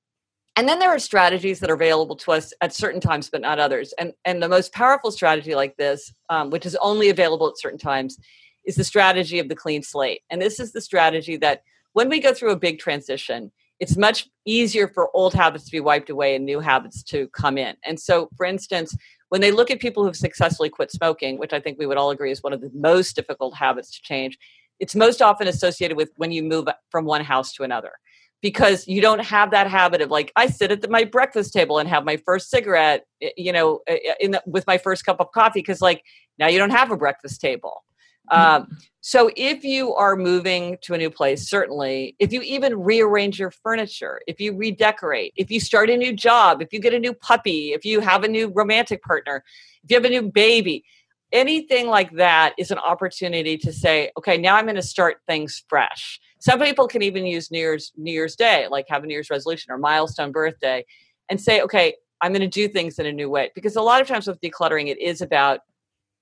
and 0.61 0.69
then 0.69 0.77
there 0.77 0.91
are 0.91 0.99
strategies 0.99 1.59
that 1.59 1.71
are 1.71 1.73
available 1.73 2.15
to 2.17 2.33
us 2.33 2.53
at 2.61 2.71
certain 2.71 3.01
times 3.01 3.31
but 3.31 3.41
not 3.41 3.57
others. 3.57 3.95
And 3.97 4.13
and 4.25 4.43
the 4.43 4.47
most 4.47 4.71
powerful 4.73 5.09
strategy 5.09 5.55
like 5.55 5.75
this 5.75 6.13
um, 6.29 6.51
which 6.51 6.67
is 6.67 6.77
only 6.83 7.09
available 7.09 7.47
at 7.47 7.57
certain 7.57 7.79
times 7.79 8.19
is 8.63 8.75
the 8.75 8.83
strategy 8.83 9.39
of 9.39 9.49
the 9.49 9.55
clean 9.55 9.81
slate. 9.81 10.21
And 10.29 10.39
this 10.39 10.59
is 10.59 10.71
the 10.71 10.79
strategy 10.79 11.35
that 11.37 11.63
when 11.93 12.09
we 12.09 12.19
go 12.19 12.31
through 12.31 12.51
a 12.51 12.55
big 12.55 12.77
transition 12.77 13.51
it's 13.79 13.97
much 13.97 14.29
easier 14.45 14.87
for 14.87 15.09
old 15.15 15.33
habits 15.33 15.65
to 15.65 15.71
be 15.71 15.79
wiped 15.79 16.11
away 16.11 16.35
and 16.35 16.45
new 16.45 16.59
habits 16.59 17.01
to 17.05 17.27
come 17.29 17.57
in. 17.57 17.75
And 17.83 17.99
so 17.99 18.29
for 18.37 18.45
instance 18.45 18.95
when 19.29 19.41
they 19.41 19.49
look 19.49 19.71
at 19.71 19.79
people 19.79 20.05
who've 20.05 20.15
successfully 20.15 20.69
quit 20.69 20.91
smoking 20.91 21.39
which 21.39 21.53
i 21.53 21.59
think 21.59 21.79
we 21.79 21.87
would 21.87 21.97
all 21.97 22.11
agree 22.11 22.29
is 22.29 22.43
one 22.43 22.53
of 22.53 22.61
the 22.61 22.69
most 22.75 23.15
difficult 23.15 23.55
habits 23.55 23.89
to 23.95 24.01
change 24.03 24.37
it's 24.79 24.95
most 24.95 25.21
often 25.21 25.47
associated 25.47 25.95
with 25.97 26.11
when 26.17 26.31
you 26.31 26.43
move 26.43 26.67
from 26.89 27.05
one 27.05 27.23
house 27.23 27.51
to 27.53 27.63
another 27.63 27.93
because 28.41 28.87
you 28.87 29.01
don't 29.01 29.23
have 29.23 29.51
that 29.51 29.67
habit 29.67 30.01
of 30.01 30.09
like 30.09 30.31
I 30.35 30.47
sit 30.47 30.71
at 30.71 30.81
the, 30.81 30.87
my 30.87 31.03
breakfast 31.03 31.53
table 31.53 31.77
and 31.77 31.87
have 31.87 32.03
my 32.03 32.17
first 32.17 32.49
cigarette, 32.49 33.05
you 33.37 33.53
know, 33.53 33.81
in 34.19 34.31
the, 34.31 34.43
with 34.45 34.65
my 34.67 34.77
first 34.77 35.05
cup 35.05 35.19
of 35.19 35.31
coffee 35.31 35.59
because 35.59 35.81
like 35.81 36.03
now 36.39 36.47
you 36.47 36.57
don't 36.57 36.71
have 36.71 36.91
a 36.91 36.97
breakfast 36.97 37.39
table. 37.39 37.83
Mm-hmm. 38.31 38.63
Um, 38.63 38.77
so 39.01 39.31
if 39.35 39.63
you 39.63 39.93
are 39.95 40.15
moving 40.15 40.77
to 40.83 40.93
a 40.93 40.97
new 40.97 41.09
place, 41.09 41.49
certainly, 41.49 42.15
if 42.19 42.31
you 42.31 42.41
even 42.41 42.79
rearrange 42.79 43.39
your 43.39 43.51
furniture, 43.51 44.21
if 44.27 44.39
you 44.39 44.55
redecorate, 44.55 45.33
if 45.35 45.49
you 45.49 45.59
start 45.59 45.89
a 45.89 45.97
new 45.97 46.13
job, 46.13 46.61
if 46.61 46.71
you 46.71 46.79
get 46.79 46.93
a 46.93 46.99
new 46.99 47.13
puppy, 47.13 47.73
if 47.73 47.83
you 47.83 47.99
have 47.99 48.23
a 48.23 48.27
new 48.27 48.47
romantic 48.49 49.01
partner, 49.01 49.43
if 49.83 49.89
you 49.89 49.95
have 49.97 50.05
a 50.05 50.09
new 50.09 50.31
baby, 50.31 50.85
anything 51.31 51.87
like 51.87 52.11
that 52.13 52.53
is 52.57 52.71
an 52.71 52.77
opportunity 52.79 53.57
to 53.57 53.71
say, 53.71 54.11
okay, 54.17 54.37
now 54.37 54.55
I'm 54.55 54.65
going 54.65 54.75
to 54.75 54.81
start 54.81 55.17
things 55.27 55.63
fresh 55.67 56.19
some 56.41 56.59
people 56.59 56.87
can 56.87 57.03
even 57.03 57.25
use 57.25 57.51
New 57.51 57.59
Year's 57.59 57.91
New 57.95 58.11
Year's 58.11 58.35
Day, 58.35 58.67
like 58.69 58.87
have 58.89 59.03
a 59.03 59.07
New 59.07 59.13
Year's 59.13 59.29
resolution 59.29 59.71
or 59.71 59.77
milestone 59.77 60.31
birthday, 60.31 60.83
and 61.29 61.39
say, 61.39 61.61
okay, 61.61 61.95
I'm 62.19 62.33
going 62.33 62.41
to 62.41 62.47
do 62.47 62.67
things 62.67 62.97
in 62.97 63.05
a 63.05 63.11
new 63.11 63.29
way. 63.29 63.51
Because 63.53 63.75
a 63.75 63.81
lot 63.81 64.01
of 64.01 64.07
times 64.07 64.27
with 64.27 64.41
decluttering, 64.41 64.87
it 64.87 64.99
is 64.99 65.21
about 65.21 65.59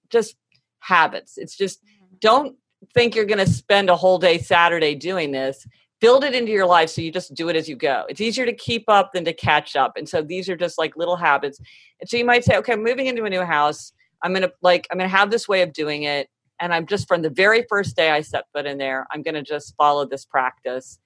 just 0.10 0.36
habits. 0.82 1.38
It's 1.38 1.56
just 1.56 1.82
mm-hmm. 1.86 2.16
don't 2.20 2.58
think 2.94 3.16
you're 3.16 3.26
going 3.26 3.46
to 3.46 3.50
spend 3.50 3.90
a 3.90 3.96
whole 3.96 4.20
day 4.20 4.38
Saturday 4.38 4.94
doing 4.94 5.32
this. 5.32 5.66
Build 6.02 6.26
it 6.26 6.36
into 6.36 6.52
your 6.52 6.66
life 6.66 6.90
so 6.90 7.02
you 7.02 7.12
just 7.12 7.34
do 7.34 7.48
it 7.48 7.56
as 7.56 7.70
you 7.70 7.78
go. 7.78 8.04
It's 8.10 8.22
easier 8.22 8.46
to 8.46 8.54
keep 8.54 8.86
up 8.90 9.12
than 9.14 9.24
to 9.24 9.34
catch 9.34 9.78
up. 9.78 9.94
And 9.96 10.08
so 10.08 10.22
these 10.22 10.50
are 10.50 10.56
just 10.58 10.78
like 10.78 10.98
little 10.98 11.18
habits. 11.18 11.60
And 12.02 12.10
so 12.10 12.18
you 12.18 12.26
might 12.26 12.44
say, 12.44 12.58
okay, 12.58 12.74
I'm 12.74 12.84
moving 12.84 13.08
into 13.08 13.24
a 13.24 13.30
new 13.30 13.44
house. 13.44 13.94
I'm 14.24 14.32
going 14.32 14.44
to 14.44 14.54
like, 14.62 14.88
I'm 14.92 14.98
going 14.98 15.10
to 15.10 15.16
have 15.16 15.32
this 15.32 15.48
way 15.48 15.62
of 15.62 15.74
doing 15.74 16.04
it 16.04 16.30
and 16.60 16.74
I'm 16.74 16.86
just 16.86 17.08
from 17.08 17.22
the 17.22 17.30
very 17.30 17.66
first 17.70 17.96
day 17.96 18.12
I 18.12 18.22
set 18.22 18.46
foot 18.54 18.66
in 18.66 18.78
there, 18.78 19.08
I'm 19.12 19.22
going 19.22 19.36
to 19.36 19.42
just 19.42 19.76
follow 19.76 20.06
this 20.06 20.26
practice. 20.26 21.00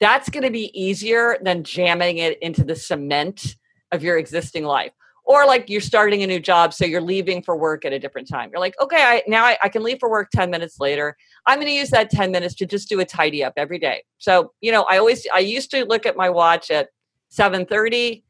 That's 0.00 0.28
going 0.28 0.44
to 0.44 0.50
be 0.50 0.70
easier 0.80 1.38
than 1.42 1.64
jamming 1.64 2.18
it 2.18 2.38
into 2.40 2.64
the 2.64 2.76
cement 2.76 3.56
of 3.90 4.02
your 4.02 4.18
existing 4.18 4.64
life. 4.64 4.92
Or 5.24 5.46
like 5.46 5.70
you're 5.70 5.80
starting 5.80 6.24
a 6.24 6.26
new 6.26 6.40
job, 6.40 6.74
so 6.74 6.84
you're 6.84 7.00
leaving 7.00 7.42
for 7.42 7.56
work 7.56 7.84
at 7.84 7.92
a 7.92 7.98
different 7.98 8.28
time. 8.28 8.50
You're 8.50 8.60
like, 8.60 8.74
okay, 8.80 9.00
I, 9.00 9.22
now 9.28 9.44
I, 9.44 9.56
I 9.62 9.68
can 9.68 9.84
leave 9.84 9.98
for 10.00 10.10
work 10.10 10.30
10 10.34 10.50
minutes 10.50 10.80
later. 10.80 11.16
I'm 11.46 11.58
going 11.58 11.68
to 11.68 11.72
use 11.72 11.90
that 11.90 12.10
10 12.10 12.32
minutes 12.32 12.56
to 12.56 12.66
just 12.66 12.88
do 12.88 12.98
a 12.98 13.04
tidy 13.04 13.44
up 13.44 13.52
every 13.56 13.78
day. 13.78 14.02
So, 14.18 14.52
you 14.60 14.72
know, 14.72 14.84
I 14.90 14.98
always, 14.98 15.24
I 15.32 15.38
used 15.38 15.70
to 15.70 15.84
look 15.84 16.06
at 16.06 16.16
my 16.16 16.28
watch 16.28 16.72
at 16.72 16.88
730 17.28 18.24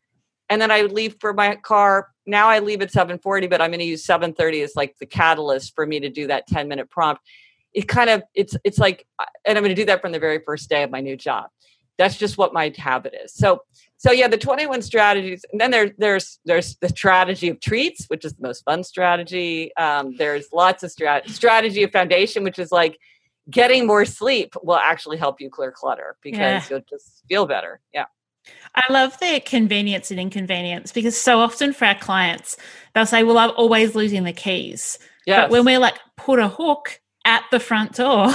and 0.53 0.61
then 0.61 0.70
I 0.70 0.82
would 0.82 0.92
leave 0.92 1.16
for 1.20 1.32
my 1.32 1.57
car 1.57 2.12
now 2.26 2.48
I 2.48 2.61
leave 2.61 2.82
at 2.82 2.92
7:40, 2.92 3.48
but 3.48 3.61
I'm 3.61 3.70
going 3.70 3.80
to 3.80 3.84
use 3.84 4.05
7:30 4.05 4.62
as 4.62 4.76
like 4.76 4.96
the 4.98 5.07
catalyst 5.07 5.74
for 5.74 5.86
me 5.86 6.00
to 6.00 6.09
do 6.09 6.26
that 6.28 6.46
10 6.46 6.68
minute 6.68 6.90
prompt. 6.90 7.22
It 7.72 7.88
kind 7.88 8.11
of 8.11 8.22
it's 8.34 8.57
it's 8.64 8.78
like, 8.78 9.07
and 9.44 9.59
I'm 9.59 9.64
going 9.64 9.74
to 9.74 9.80
do 9.80 9.86
that 9.86 10.00
from 10.00 10.12
the 10.12 10.18
very 10.18 10.40
first 10.44 10.68
day 10.68 10.82
of 10.82 10.90
my 10.90 11.00
new 11.00 11.16
job. 11.16 11.46
That's 11.98 12.16
just 12.16 12.38
what 12.38 12.53
my 12.53 12.72
habit 12.76 13.14
is. 13.24 13.34
So 13.34 13.62
so 13.96 14.11
yeah, 14.11 14.28
the 14.28 14.38
21 14.38 14.82
strategies, 14.82 15.44
and 15.53 15.61
then 15.61 15.70
there, 15.70 15.92
there's 15.98 16.38
there's 16.44 16.76
the 16.76 16.88
strategy 16.88 17.48
of 17.48 17.61
treats, 17.61 18.07
which 18.07 18.24
is 18.24 18.34
the 18.34 18.42
most 18.42 18.64
fun 18.64 18.84
strategy. 18.84 19.74
Um, 19.76 20.16
there's 20.16 20.48
lots 20.53 20.82
of 20.82 20.90
strat- 20.90 21.28
strategy 21.28 21.82
of 21.82 21.92
foundation, 21.92 22.44
which 22.44 22.59
is 22.59 22.72
like 22.72 22.98
getting 23.50 23.86
more 23.86 24.05
sleep 24.05 24.55
will 24.62 24.76
actually 24.76 25.16
help 25.16 25.40
you 25.40 25.50
clear 25.50 25.72
clutter 25.72 26.16
because 26.22 26.38
yeah. 26.38 26.62
you'll 26.70 26.84
just 26.88 27.22
feel 27.28 27.46
better. 27.46 27.80
Yeah. 27.92 28.05
I 28.74 28.93
love 28.93 29.18
the 29.18 29.40
convenience 29.40 30.11
and 30.11 30.18
inconvenience 30.18 30.93
because 30.93 31.16
so 31.16 31.40
often 31.40 31.72
for 31.72 31.84
our 31.84 31.95
clients, 31.95 32.57
they'll 32.95 33.07
say, 33.07 33.22
Well, 33.22 33.38
I'm 33.38 33.53
always 33.57 33.95
losing 33.95 34.24
the 34.24 34.32
keys. 34.32 34.99
Yes. 35.26 35.45
But 35.45 35.51
when 35.51 35.64
we're 35.64 35.78
like, 35.78 35.99
put 36.16 36.38
a 36.38 36.49
hook 36.49 37.01
at 37.24 37.45
the 37.51 37.61
front 37.61 37.95
door 37.95 38.28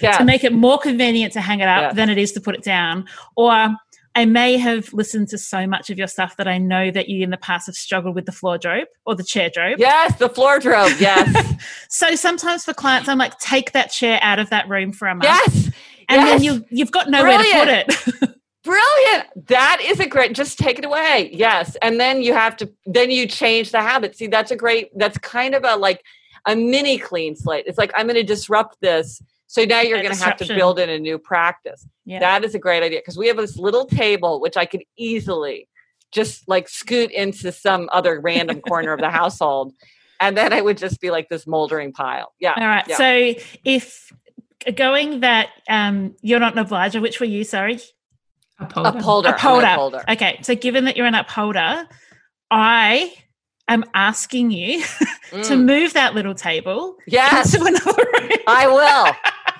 yes. 0.00 0.16
to 0.18 0.24
make 0.24 0.44
it 0.44 0.52
more 0.52 0.78
convenient 0.78 1.32
to 1.34 1.40
hang 1.40 1.60
it 1.60 1.68
up 1.68 1.82
yes. 1.82 1.94
than 1.94 2.10
it 2.10 2.18
is 2.18 2.32
to 2.32 2.40
put 2.40 2.54
it 2.54 2.64
down. 2.64 3.06
Or 3.36 3.76
I 4.14 4.24
may 4.24 4.58
have 4.58 4.92
listened 4.92 5.28
to 5.28 5.38
so 5.38 5.66
much 5.66 5.88
of 5.88 5.98
your 5.98 6.06
stuff 6.06 6.36
that 6.36 6.46
I 6.46 6.58
know 6.58 6.90
that 6.90 7.08
you 7.08 7.22
in 7.22 7.30
the 7.30 7.38
past 7.38 7.66
have 7.66 7.76
struggled 7.76 8.14
with 8.14 8.26
the 8.26 8.32
floordrobe 8.32 8.86
or 9.06 9.14
the 9.14 9.22
chairdrobe. 9.22 9.78
Yes, 9.78 10.18
the 10.18 10.28
floordrobe. 10.28 11.00
Yes. 11.00 11.54
so 11.88 12.14
sometimes 12.14 12.64
for 12.64 12.74
clients, 12.74 13.08
I'm 13.08 13.18
like, 13.18 13.38
take 13.38 13.72
that 13.72 13.90
chair 13.90 14.18
out 14.22 14.38
of 14.38 14.50
that 14.50 14.68
room 14.68 14.92
for 14.92 15.08
a 15.08 15.14
month. 15.14 15.24
Yes. 15.24 15.70
And 16.08 16.20
yes. 16.20 16.28
then 16.28 16.42
you 16.42 16.64
you've 16.70 16.90
got 16.90 17.08
nowhere 17.08 17.38
Brilliant. 17.38 17.88
to 17.88 18.12
put 18.12 18.22
it. 18.22 18.30
Brilliant. 18.64 19.48
That 19.48 19.80
is 19.82 19.98
a 19.98 20.06
great 20.06 20.34
just 20.34 20.58
take 20.58 20.78
it 20.78 20.84
away. 20.84 21.30
Yes. 21.32 21.76
And 21.82 21.98
then 21.98 22.22
you 22.22 22.32
have 22.32 22.56
to 22.58 22.72
then 22.86 23.10
you 23.10 23.26
change 23.26 23.72
the 23.72 23.80
habit. 23.80 24.16
See, 24.16 24.28
that's 24.28 24.50
a 24.50 24.56
great 24.56 24.96
that's 24.96 25.18
kind 25.18 25.54
of 25.54 25.64
a 25.64 25.76
like 25.76 26.02
a 26.46 26.54
mini 26.54 26.98
clean 26.98 27.34
slate. 27.34 27.64
It's 27.66 27.78
like 27.78 27.92
I'm 27.96 28.06
going 28.06 28.14
to 28.16 28.22
disrupt 28.22 28.80
this 28.80 29.20
so 29.52 29.64
now 29.66 29.82
you're 29.82 30.00
going 30.00 30.14
to 30.14 30.24
have 30.24 30.38
to 30.38 30.46
build 30.46 30.78
in 30.78 30.88
a 30.88 30.98
new 30.98 31.18
practice. 31.18 31.86
Yeah. 32.06 32.20
That 32.20 32.42
is 32.42 32.54
a 32.54 32.58
great 32.58 32.82
idea 32.82 33.00
because 33.00 33.18
we 33.18 33.26
have 33.26 33.36
this 33.36 33.58
little 33.58 33.84
table 33.84 34.40
which 34.40 34.56
I 34.56 34.64
could 34.64 34.82
easily 34.96 35.68
just 36.10 36.48
like 36.48 36.68
scoot 36.68 37.10
into 37.10 37.52
some 37.52 37.90
other 37.92 38.18
random 38.20 38.60
corner 38.60 38.92
of 38.92 39.00
the 39.00 39.10
household. 39.20 39.74
And 40.20 40.36
then 40.36 40.52
I 40.52 40.60
would 40.60 40.78
just 40.78 41.00
be 41.00 41.10
like 41.10 41.28
this 41.28 41.46
moldering 41.46 41.92
pile. 41.92 42.32
Yeah. 42.38 42.54
All 42.56 42.66
right. 42.66 42.84
Yeah. 42.88 42.96
So 42.96 43.44
if 43.64 44.10
going 44.74 45.20
that 45.20 45.48
um, 45.68 46.14
you're 46.22 46.40
not 46.40 46.52
an 46.52 46.60
obliger, 46.60 47.00
which 47.00 47.20
were 47.20 47.26
you? 47.26 47.44
Sorry. 47.44 47.78
Upholder. 48.58 48.98
Upholder. 48.98 49.28
Upholder. 49.30 49.66
upholder. 49.66 50.04
Okay. 50.08 50.38
So 50.42 50.54
given 50.54 50.84
that 50.84 50.96
you're 50.96 51.06
an 51.06 51.14
upholder, 51.14 51.86
I 52.50 53.12
am 53.68 53.84
asking 53.94 54.50
you 54.50 54.82
mm. 55.30 55.46
to 55.48 55.56
move 55.56 55.94
that 55.94 56.14
little 56.14 56.34
table 56.34 56.96
yes. 57.06 57.54
into 57.54 57.66
another 57.66 58.04
room. 58.20 58.30
I 58.46 58.66
will. 58.66 59.14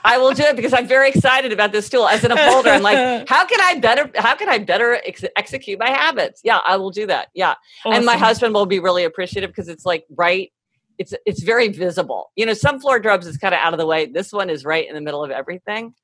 I 0.05 0.19
will 0.19 0.33
do 0.33 0.43
it 0.43 0.57
because 0.57 0.73
I'm 0.73 0.87
very 0.87 1.09
excited 1.09 1.53
about 1.53 1.73
this 1.73 1.89
tool. 1.89 2.09
As 2.09 2.25
an 2.25 2.33
upholder, 2.33 2.71
I'm 2.71 2.83
like, 2.83 2.97
how 3.29 3.47
can 3.47 3.61
I 3.61 3.79
better? 3.79 4.11
How 4.17 4.35
can 4.35 4.49
I 4.49 4.59
better 4.59 5.01
ex- 5.05 5.25
execute 5.37 5.79
my 5.79 5.91
habits? 5.91 6.41
Yeah, 6.43 6.59
I 6.67 6.77
will 6.77 6.91
do 6.91 7.07
that. 7.07 7.29
Yeah, 7.35 7.55
awesome. 7.85 7.97
and 7.97 8.05
my 8.05 8.17
husband 8.17 8.53
will 8.55 8.67
be 8.67 8.81
really 8.81 9.05
appreciative 9.05 9.51
because 9.51 9.69
it's 9.69 9.87
like 9.87 10.05
right. 10.11 10.53
It's 10.99 11.15
it's 11.25 11.43
very 11.43 11.69
visible. 11.69 12.33
You 12.37 12.47
know, 12.47 12.55
some 12.55 12.81
floordrobes 12.81 13.27
is 13.27 13.37
kind 13.37 13.55
of 13.55 13.61
out 13.61 13.75
of 13.75 13.79
the 13.79 13.87
way. 13.87 14.07
This 14.07 14.33
one 14.33 14.51
is 14.51 14.65
right 14.65 14.87
in 14.87 14.95
the 14.95 15.01
middle 15.01 15.23
of 15.23 15.31
everything. 15.31 15.95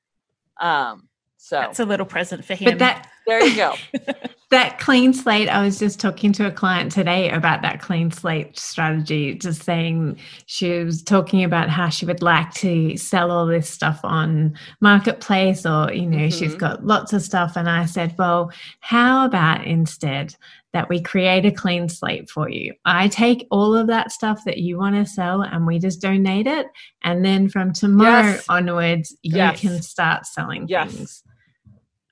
Um, 0.61 1.08
so 1.41 1.55
that's 1.55 1.79
a 1.79 1.85
little 1.85 2.05
present 2.05 2.43
for 2.43 2.53
him. 2.53 2.65
But 2.65 2.79
that 2.79 3.09
there 3.25 3.45
you 3.45 3.55
go. 3.55 3.75
that 4.49 4.77
clean 4.79 5.13
slate, 5.13 5.47
I 5.47 5.63
was 5.63 5.79
just 5.79 5.99
talking 5.99 6.33
to 6.33 6.47
a 6.47 6.51
client 6.51 6.91
today 6.91 7.29
about 7.29 7.61
that 7.61 7.79
clean 7.79 8.11
slate 8.11 8.57
strategy, 8.57 9.35
just 9.35 9.63
saying 9.63 10.19
she 10.47 10.83
was 10.83 11.01
talking 11.01 11.43
about 11.43 11.69
how 11.69 11.87
she 11.87 12.05
would 12.05 12.21
like 12.21 12.51
to 12.55 12.97
sell 12.97 13.31
all 13.31 13.45
this 13.45 13.69
stuff 13.69 14.01
on 14.03 14.57
marketplace 14.81 15.65
or, 15.65 15.93
you 15.93 16.07
know, 16.07 16.17
mm-hmm. 16.17 16.37
she's 16.37 16.55
got 16.55 16.85
lots 16.85 17.13
of 17.13 17.21
stuff. 17.21 17.55
And 17.55 17.69
I 17.69 17.85
said, 17.85 18.15
well, 18.17 18.51
how 18.81 19.25
about 19.25 19.65
instead 19.65 20.35
that 20.73 20.89
we 20.89 20.99
create 21.01 21.45
a 21.45 21.51
clean 21.51 21.87
slate 21.87 22.29
for 22.29 22.49
you? 22.49 22.73
I 22.83 23.07
take 23.07 23.47
all 23.49 23.75
of 23.75 23.87
that 23.87 24.11
stuff 24.11 24.43
that 24.45 24.57
you 24.57 24.77
want 24.77 24.95
to 24.95 25.05
sell 25.05 25.43
and 25.43 25.65
we 25.65 25.79
just 25.79 26.01
donate 26.01 26.47
it. 26.47 26.67
And 27.03 27.23
then 27.23 27.47
from 27.47 27.71
tomorrow 27.71 28.31
yes. 28.31 28.45
onwards, 28.49 29.15
you 29.21 29.37
yes. 29.37 29.61
can 29.61 29.81
start 29.81 30.25
selling 30.25 30.67
yes. 30.67 30.91
things. 30.91 31.23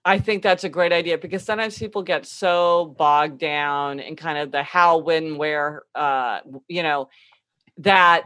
I 0.07 0.19
think 0.19 0.41
that's 0.41 0.63
a 0.63 0.69
great 0.69 0.93
idea 0.93 1.17
because 1.17 1.43
sometimes 1.43 1.77
people 1.77 2.01
get 2.01 2.25
so 2.25 2.95
bogged 2.97 3.39
down 3.39 3.99
in 3.99 4.15
kind 4.15 4.37
of 4.37 4.51
the 4.53 4.63
how, 4.63 4.99
when, 4.99 5.37
where, 5.37 5.83
uh, 5.95 6.39
you 6.69 6.81
know, 6.81 7.09
that 7.79 8.23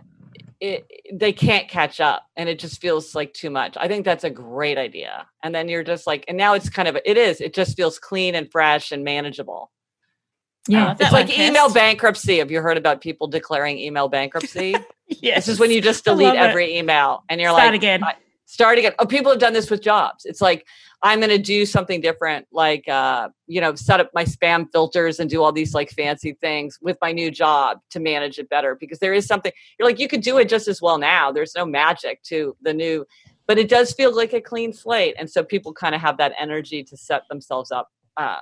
it, 0.59 0.85
they 1.11 1.33
can't 1.33 1.67
catch 1.67 1.99
up 1.99 2.27
and 2.37 2.47
it 2.47 2.59
just 2.59 2.79
feels 2.79 3.15
like 3.15 3.33
too 3.33 3.49
much. 3.49 3.77
I 3.79 3.87
think 3.87 4.05
that's 4.05 4.23
a 4.23 4.29
great 4.29 4.77
idea. 4.77 5.25
And 5.41 5.55
then 5.55 5.69
you're 5.69 5.83
just 5.83 6.05
like, 6.05 6.23
and 6.27 6.37
now 6.37 6.53
it's 6.53 6.69
kind 6.69 6.87
of, 6.87 6.99
it 7.03 7.17
is, 7.17 7.41
it 7.41 7.55
just 7.55 7.75
feels 7.75 7.97
clean 7.97 8.35
and 8.35 8.51
fresh 8.51 8.91
and 8.91 9.03
manageable. 9.03 9.71
Yeah. 10.67 10.89
Uh, 10.89 10.95
it's 10.99 11.11
like 11.11 11.35
email 11.35 11.73
bankruptcy. 11.73 12.37
Have 12.37 12.51
you 12.51 12.61
heard 12.61 12.77
about 12.77 13.01
people 13.01 13.25
declaring 13.27 13.79
email 13.79 14.07
bankruptcy? 14.19 14.75
yes. 15.07 15.47
This 15.47 15.55
is 15.55 15.59
when 15.59 15.71
you 15.71 15.81
just 15.81 16.05
delete 16.05 16.35
every 16.35 16.77
email 16.77 17.23
and 17.27 17.41
you're 17.41 17.49
Start 17.49 17.71
like, 17.71 17.75
again. 17.75 18.03
Start 18.51 18.77
again. 18.77 18.91
Oh, 18.99 19.05
people 19.05 19.31
have 19.31 19.39
done 19.39 19.53
this 19.53 19.69
with 19.69 19.81
jobs. 19.81 20.25
It's 20.25 20.41
like, 20.41 20.67
I'm 21.03 21.19
going 21.19 21.29
to 21.29 21.37
do 21.37 21.65
something 21.65 22.01
different, 22.01 22.47
like, 22.51 22.85
uh, 22.89 23.29
you 23.47 23.61
know, 23.61 23.75
set 23.75 24.01
up 24.01 24.11
my 24.13 24.25
spam 24.25 24.65
filters 24.73 25.21
and 25.21 25.29
do 25.29 25.41
all 25.41 25.53
these 25.53 25.73
like 25.73 25.89
fancy 25.89 26.33
things 26.33 26.77
with 26.81 26.97
my 27.01 27.13
new 27.13 27.31
job 27.31 27.79
to 27.91 28.01
manage 28.01 28.39
it 28.39 28.49
better. 28.49 28.75
Because 28.75 28.99
there 28.99 29.13
is 29.13 29.25
something 29.25 29.53
you're 29.79 29.87
like, 29.87 29.99
you 29.99 30.09
could 30.09 30.19
do 30.19 30.37
it 30.37 30.49
just 30.49 30.67
as 30.67 30.81
well 30.81 30.97
now. 30.97 31.31
There's 31.31 31.55
no 31.55 31.65
magic 31.65 32.21
to 32.23 32.53
the 32.61 32.73
new, 32.73 33.05
but 33.47 33.57
it 33.57 33.69
does 33.69 33.93
feel 33.93 34.13
like 34.13 34.33
a 34.33 34.41
clean 34.41 34.73
slate. 34.73 35.15
And 35.17 35.29
so 35.29 35.45
people 35.45 35.71
kind 35.71 35.95
of 35.95 36.01
have 36.01 36.17
that 36.17 36.33
energy 36.37 36.83
to 36.83 36.97
set 36.97 37.23
themselves 37.29 37.71
up 37.71 37.89
uh, 38.17 38.39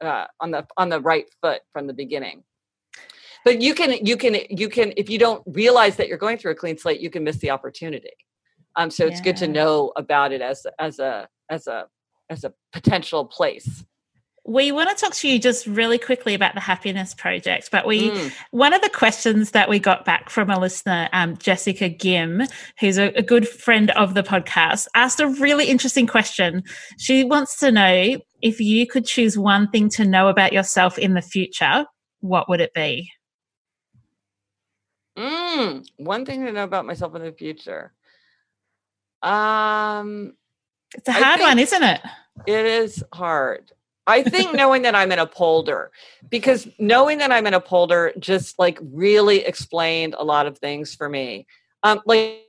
uh, 0.00 0.26
on 0.40 0.50
the 0.50 0.66
on 0.76 0.88
the 0.88 1.00
right 1.00 1.26
foot 1.40 1.60
from 1.72 1.86
the 1.86 1.94
beginning 1.94 2.42
but 3.44 3.62
you 3.62 3.72
can 3.72 4.04
you 4.04 4.16
can 4.16 4.36
you 4.50 4.68
can 4.68 4.92
if 4.96 5.08
you 5.08 5.18
don't 5.18 5.42
realize 5.46 5.94
that 5.94 6.08
you're 6.08 6.18
going 6.18 6.36
through 6.36 6.50
a 6.50 6.56
clean 6.56 6.76
slate 6.76 7.00
you 7.00 7.08
can 7.10 7.22
miss 7.22 7.36
the 7.36 7.50
opportunity 7.50 8.10
um 8.76 8.90
so 8.90 9.06
it's 9.06 9.20
good 9.20 9.36
to 9.36 9.48
know 9.48 9.92
about 9.96 10.32
it 10.32 10.40
as 10.40 10.66
as 10.78 10.98
a 10.98 11.28
as 11.48 11.66
a 11.66 11.86
as 12.30 12.44
a 12.44 12.52
potential 12.72 13.24
place. 13.24 13.84
We 14.44 14.72
want 14.72 14.90
to 14.90 14.96
talk 14.96 15.14
to 15.14 15.28
you 15.28 15.38
just 15.38 15.68
really 15.68 15.98
quickly 15.98 16.34
about 16.34 16.54
the 16.54 16.60
happiness 16.60 17.14
project 17.14 17.70
but 17.70 17.86
we 17.86 18.10
mm. 18.10 18.32
one 18.50 18.72
of 18.72 18.82
the 18.82 18.88
questions 18.88 19.52
that 19.52 19.68
we 19.68 19.78
got 19.78 20.04
back 20.04 20.30
from 20.30 20.50
a 20.50 20.58
listener 20.58 21.08
um, 21.12 21.36
jessica 21.36 21.88
gim 21.88 22.42
who's 22.80 22.98
a, 22.98 23.16
a, 23.16 23.22
good 23.22 23.46
friend 23.46 23.92
of 23.92 24.14
the 24.14 24.22
podcast 24.24 24.88
asked 24.96 25.20
a 25.20 25.28
really 25.28 25.66
interesting 25.66 26.08
question. 26.08 26.64
She 26.98 27.22
wants 27.22 27.60
to 27.60 27.70
know 27.70 28.18
if 28.40 28.60
you 28.60 28.84
could 28.84 29.06
choose 29.06 29.38
one 29.38 29.70
thing 29.70 29.88
to 29.90 30.04
know 30.04 30.26
about 30.26 30.52
yourself 30.52 30.98
in 30.98 31.14
the 31.14 31.22
future 31.22 31.86
what 32.22 32.48
would 32.48 32.60
it 32.60 32.72
be? 32.72 33.10
Mm, 35.18 35.86
one 35.98 36.24
thing 36.24 36.46
to 36.46 36.52
know 36.52 36.64
about 36.64 36.86
myself 36.86 37.14
in 37.14 37.22
the 37.22 37.32
future 37.32 37.92
um 39.22 40.34
it's 40.94 41.08
a 41.08 41.12
hard 41.12 41.40
one 41.40 41.58
isn't 41.58 41.82
it 41.82 42.00
it 42.46 42.66
is 42.66 43.04
hard. 43.12 43.72
I 44.06 44.22
think 44.22 44.52
knowing 44.54 44.82
that 44.82 44.94
I'm 44.94 45.12
an 45.12 45.18
upholder, 45.18 45.90
because 46.28 46.68
knowing 46.78 47.18
that 47.18 47.30
I'm 47.30 47.46
an 47.46 47.54
upholder 47.54 48.12
just 48.18 48.58
like 48.58 48.78
really 48.82 49.44
explained 49.44 50.14
a 50.18 50.24
lot 50.24 50.46
of 50.46 50.58
things 50.58 50.94
for 50.94 51.08
me. 51.08 51.46
Um, 51.82 52.00
like, 52.04 52.40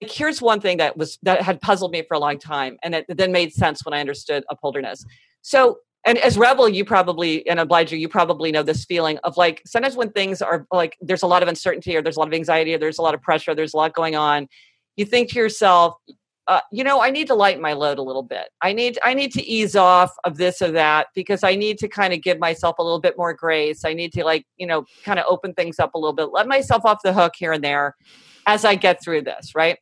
like 0.00 0.10
here's 0.10 0.40
one 0.40 0.60
thing 0.60 0.78
that 0.78 0.96
was 0.96 1.18
that 1.22 1.42
had 1.42 1.60
puzzled 1.60 1.90
me 1.90 2.02
for 2.02 2.14
a 2.14 2.18
long 2.18 2.38
time, 2.38 2.78
and 2.82 2.94
it 2.94 3.06
then 3.08 3.32
made 3.32 3.52
sense 3.52 3.84
when 3.84 3.92
I 3.92 4.00
understood 4.00 4.44
upholderness. 4.50 5.04
So, 5.42 5.78
and 6.06 6.16
as 6.18 6.38
rebel, 6.38 6.68
you 6.68 6.84
probably 6.84 7.46
and 7.46 7.60
obliger, 7.60 7.96
you 7.96 8.08
probably 8.08 8.52
know 8.52 8.62
this 8.62 8.84
feeling 8.84 9.18
of 9.24 9.36
like 9.36 9.60
sometimes 9.66 9.96
when 9.96 10.10
things 10.12 10.40
are 10.40 10.66
like 10.72 10.96
there's 11.00 11.22
a 11.22 11.26
lot 11.26 11.42
of 11.42 11.48
uncertainty 11.48 11.96
or 11.96 12.00
there's 12.00 12.16
a 12.16 12.20
lot 12.20 12.28
of 12.28 12.34
anxiety 12.34 12.74
or 12.74 12.78
there's 12.78 12.98
a 12.98 13.02
lot 13.02 13.14
of 13.14 13.20
pressure, 13.20 13.54
there's 13.54 13.74
a 13.74 13.76
lot 13.76 13.92
going 13.92 14.16
on. 14.16 14.48
You 14.98 15.04
think 15.04 15.30
to 15.30 15.38
yourself, 15.38 15.94
uh, 16.48 16.60
you 16.72 16.82
know 16.82 17.00
i 17.00 17.10
need 17.10 17.26
to 17.26 17.34
lighten 17.34 17.62
my 17.62 17.74
load 17.74 17.98
a 17.98 18.02
little 18.02 18.22
bit. 18.22 18.48
I 18.62 18.72
need 18.72 18.98
i 19.04 19.14
need 19.14 19.32
to 19.32 19.44
ease 19.46 19.76
off 19.76 20.10
of 20.24 20.38
this 20.38 20.60
or 20.60 20.72
that 20.72 21.08
because 21.14 21.44
i 21.44 21.54
need 21.54 21.78
to 21.78 21.88
kind 21.88 22.14
of 22.14 22.22
give 22.22 22.38
myself 22.38 22.78
a 22.78 22.82
little 22.82 23.00
bit 23.00 23.16
more 23.16 23.34
grace. 23.34 23.84
I 23.84 23.92
need 23.92 24.12
to 24.14 24.24
like 24.24 24.44
you 24.56 24.66
know 24.66 24.86
kind 25.04 25.18
of 25.18 25.26
open 25.28 25.52
things 25.54 25.78
up 25.78 25.94
a 25.94 25.98
little 25.98 26.14
bit 26.14 26.30
let 26.32 26.48
myself 26.48 26.84
off 26.84 26.98
the 27.04 27.12
hook 27.12 27.34
here 27.38 27.52
and 27.52 27.62
there 27.62 27.94
as 28.46 28.64
i 28.64 28.74
get 28.74 29.02
through 29.02 29.22
this 29.22 29.54
right? 29.54 29.78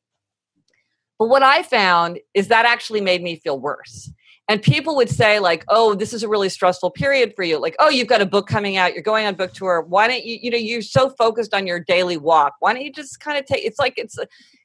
But 1.19 1.29
what 1.29 1.45
i 1.45 1.63
found 1.63 2.19
is 2.35 2.49
that 2.49 2.67
actually 2.67 3.01
made 3.01 3.23
me 3.23 3.37
feel 3.37 3.59
worse 3.59 4.11
and 4.49 4.63
people 4.63 4.95
would 4.97 5.11
say 5.11 5.39
like 5.41 5.65
oh 5.69 5.95
this 5.95 6.13
is 6.13 6.23
a 6.23 6.29
really 6.29 6.49
stressful 6.49 6.91
period 6.91 7.35
for 7.35 7.43
you. 7.43 7.59
Like 7.59 7.77
oh 7.79 7.89
you've 7.89 8.09
got 8.09 8.23
a 8.23 8.27
book 8.27 8.47
coming 8.47 8.77
out. 8.77 8.95
You're 8.95 9.03
going 9.03 9.27
on 9.27 9.35
book 9.35 9.53
tour. 9.53 9.83
Why 9.83 10.09
don't 10.09 10.25
you 10.25 10.39
you 10.41 10.51
know 10.51 10.57
you're 10.57 10.83
so 10.83 11.11
focused 11.11 11.55
on 11.55 11.67
your 11.67 11.81
daily 11.81 12.17
walk. 12.17 12.55
Why 12.61 12.73
don't 12.73 12.83
you 12.83 12.93
just 12.93 13.21
kind 13.21 13.39
of 13.39 13.45
take 13.45 13.65
it's 13.65 13.79
like 13.79 13.95
it's 13.97 14.19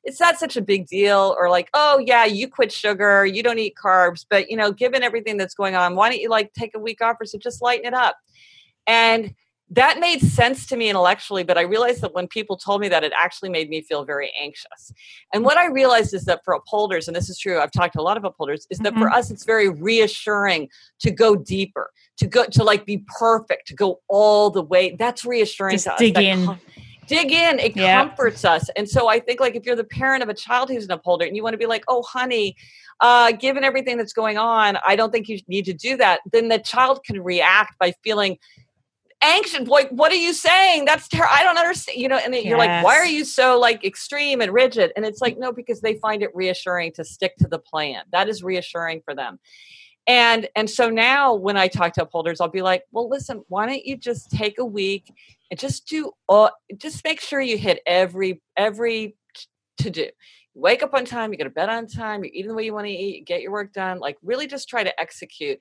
it's 0.04 0.20
not 0.20 0.38
such 0.38 0.58
a 0.58 0.62
big 0.62 0.88
deal 0.88 1.36
or 1.38 1.50
like 1.50 1.70
oh 1.74 2.04
yeah 2.06 2.26
you 2.26 2.48
quit 2.48 2.72
sugar. 2.72 3.26
You 3.26 3.44
don't 3.44 3.60
eat 3.60 3.76
carbs. 3.82 4.26
But 4.30 4.50
you 4.52 4.58
know 4.58 4.72
given 4.72 5.04
everything 5.04 5.38
that's 5.38 5.56
going 5.56 5.76
on 5.76 5.96
why 5.96 6.10
don't 6.10 6.22
you 6.22 6.30
like 6.30 6.54
take 6.54 6.76
a 6.76 6.80
week 6.80 7.02
off 7.02 7.18
or 7.20 7.26
so 7.26 7.38
just 7.38 7.62
lighten 7.62 7.86
it 7.86 7.94
up. 7.94 8.18
And 8.88 9.34
that 9.72 10.00
made 10.00 10.20
sense 10.20 10.66
to 10.68 10.76
me 10.76 10.90
intellectually, 10.90 11.44
but 11.44 11.58
I 11.58 11.62
realized 11.62 12.02
that 12.02 12.14
when 12.14 12.28
people 12.28 12.58
told 12.58 12.82
me 12.82 12.90
that, 12.90 13.06
it 13.06 13.14
actually 13.18 13.50
made 13.50 13.70
me 13.70 13.82
feel 13.82 14.04
very 14.04 14.32
anxious. 14.40 14.92
And 15.34 15.46
what 15.46 15.58
I 15.58 15.68
realized 15.68 16.14
is 16.14 16.26
that 16.26 16.42
for 16.44 16.54
upholders, 16.54 17.08
and 17.08 17.16
this 17.16 17.30
is 17.30 17.40
true, 17.40 17.58
I've 17.58 17.72
talked 17.72 17.94
to 17.94 18.02
a 18.02 18.04
lot 18.04 18.18
of 18.18 18.26
upholders, 18.26 18.68
is 18.70 18.80
that 18.80 18.92
mm-hmm. 18.92 19.02
for 19.02 19.10
us, 19.10 19.32
it's 19.32 19.46
very 19.46 19.70
reassuring 19.70 20.68
to 21.00 21.12
go 21.12 21.38
deeper, 21.38 21.90
to 22.18 22.28
go 22.28 22.46
to 22.46 22.64
like 22.66 22.86
be 22.86 23.06
perfect, 23.18 23.68
to 23.68 23.74
go 23.74 24.02
all 24.10 24.50
the 24.50 24.62
way. 24.62 24.96
That's 24.98 25.24
reassuring 25.24 25.76
Just 25.76 25.86
to 25.86 25.94
us. 25.94 26.00
Dig 26.00 26.18
in. 26.18 26.46
Com- 26.46 26.60
dig 27.08 27.32
in. 27.32 27.60
It 27.60 27.76
yeah. 27.76 28.06
comforts 28.06 28.44
us. 28.44 28.70
And 28.76 28.90
so 28.90 29.08
I 29.08 29.22
think 29.22 29.40
like 29.40 29.56
if 29.56 29.66
you're 29.66 29.78
the 29.78 29.86
parent 29.86 30.22
of 30.22 30.28
a 30.28 30.34
child 30.34 30.70
who's 30.70 30.86
an 30.86 30.92
upholder 30.92 31.26
and 31.26 31.36
you 31.36 31.44
want 31.44 31.54
to 31.54 31.58
be 31.58 31.66
like, 31.66 31.86
oh, 31.88 32.04
honey, 32.04 32.58
uh, 33.00 33.32
given 33.32 33.64
everything 33.64 33.98
that's 33.98 34.14
going 34.14 34.38
on, 34.38 34.78
I 34.86 34.98
don't 34.98 35.12
think 35.12 35.30
you 35.30 35.40
need 35.48 35.64
to 35.66 35.74
do 35.74 35.96
that. 35.98 36.20
Then 36.30 36.50
the 36.50 36.60
child 36.60 37.04
can 37.06 37.22
react 37.22 37.80
by 37.80 37.94
feeling 38.04 38.38
anxious. 39.22 39.68
Like, 39.68 39.90
what 39.90 40.12
are 40.12 40.16
you 40.16 40.34
saying? 40.34 40.86
That's 40.86 41.08
terrible. 41.08 41.34
I 41.34 41.44
don't 41.44 41.58
understand. 41.58 42.00
You 42.00 42.08
know, 42.08 42.18
and 42.18 42.34
yes. 42.34 42.46
you're 42.46 42.58
like, 42.58 42.84
why 42.84 42.96
are 42.98 43.06
you 43.06 43.26
so 43.26 43.60
like 43.60 43.84
extreme 43.86 44.42
and 44.42 44.52
rigid? 44.54 44.92
And 44.96 45.06
it's 45.06 45.22
like, 45.22 45.38
no, 45.38 45.52
because 45.52 45.82
they 45.82 45.96
find 45.96 46.24
it 46.24 46.30
reassuring 46.34 46.94
to 46.94 47.04
stick 47.04 47.38
to 47.38 47.48
the 47.48 47.60
plan. 47.60 48.04
That 48.12 48.30
is 48.30 48.44
reassuring 48.44 49.02
for 49.06 49.16
them. 49.16 49.40
And 50.08 50.50
and 50.56 50.70
so 50.70 50.90
now 50.90 51.36
when 51.36 51.58
I 51.58 51.68
talk 51.68 51.94
to 51.94 52.04
upholders, 52.04 52.42
I'll 52.42 52.50
be 52.50 52.64
like, 52.64 52.84
well, 52.92 53.08
listen, 53.08 53.44
why 53.50 53.68
don't 53.68 53.86
you 53.86 53.96
just 53.98 54.32
take 54.32 54.58
a 54.58 54.66
week 54.66 55.14
and 55.50 55.60
just 55.60 55.88
do 55.88 56.12
all 56.28 56.52
just 56.78 57.04
make 57.04 57.22
sure 57.22 57.40
you 57.40 57.58
hit 57.58 57.82
every 57.86 58.42
every 58.58 59.16
to 59.78 59.90
do. 59.90 60.10
wake 60.54 60.84
up 60.84 60.94
on 60.94 61.06
time, 61.06 61.32
you 61.32 61.38
go 61.38 61.44
to 61.44 61.50
bed 61.50 61.70
on 61.70 61.88
time, 61.88 62.24
you're 62.24 62.34
eating 62.34 62.50
the 62.50 62.54
way 62.54 62.66
you 62.66 62.74
want 62.74 62.88
to 62.88 62.92
eat, 62.92 63.26
get 63.26 63.42
your 63.42 63.52
work 63.52 63.74
done, 63.74 64.00
like 64.00 64.18
really 64.24 64.48
just 64.48 64.68
try 64.68 64.84
to 64.84 65.00
execute. 65.00 65.60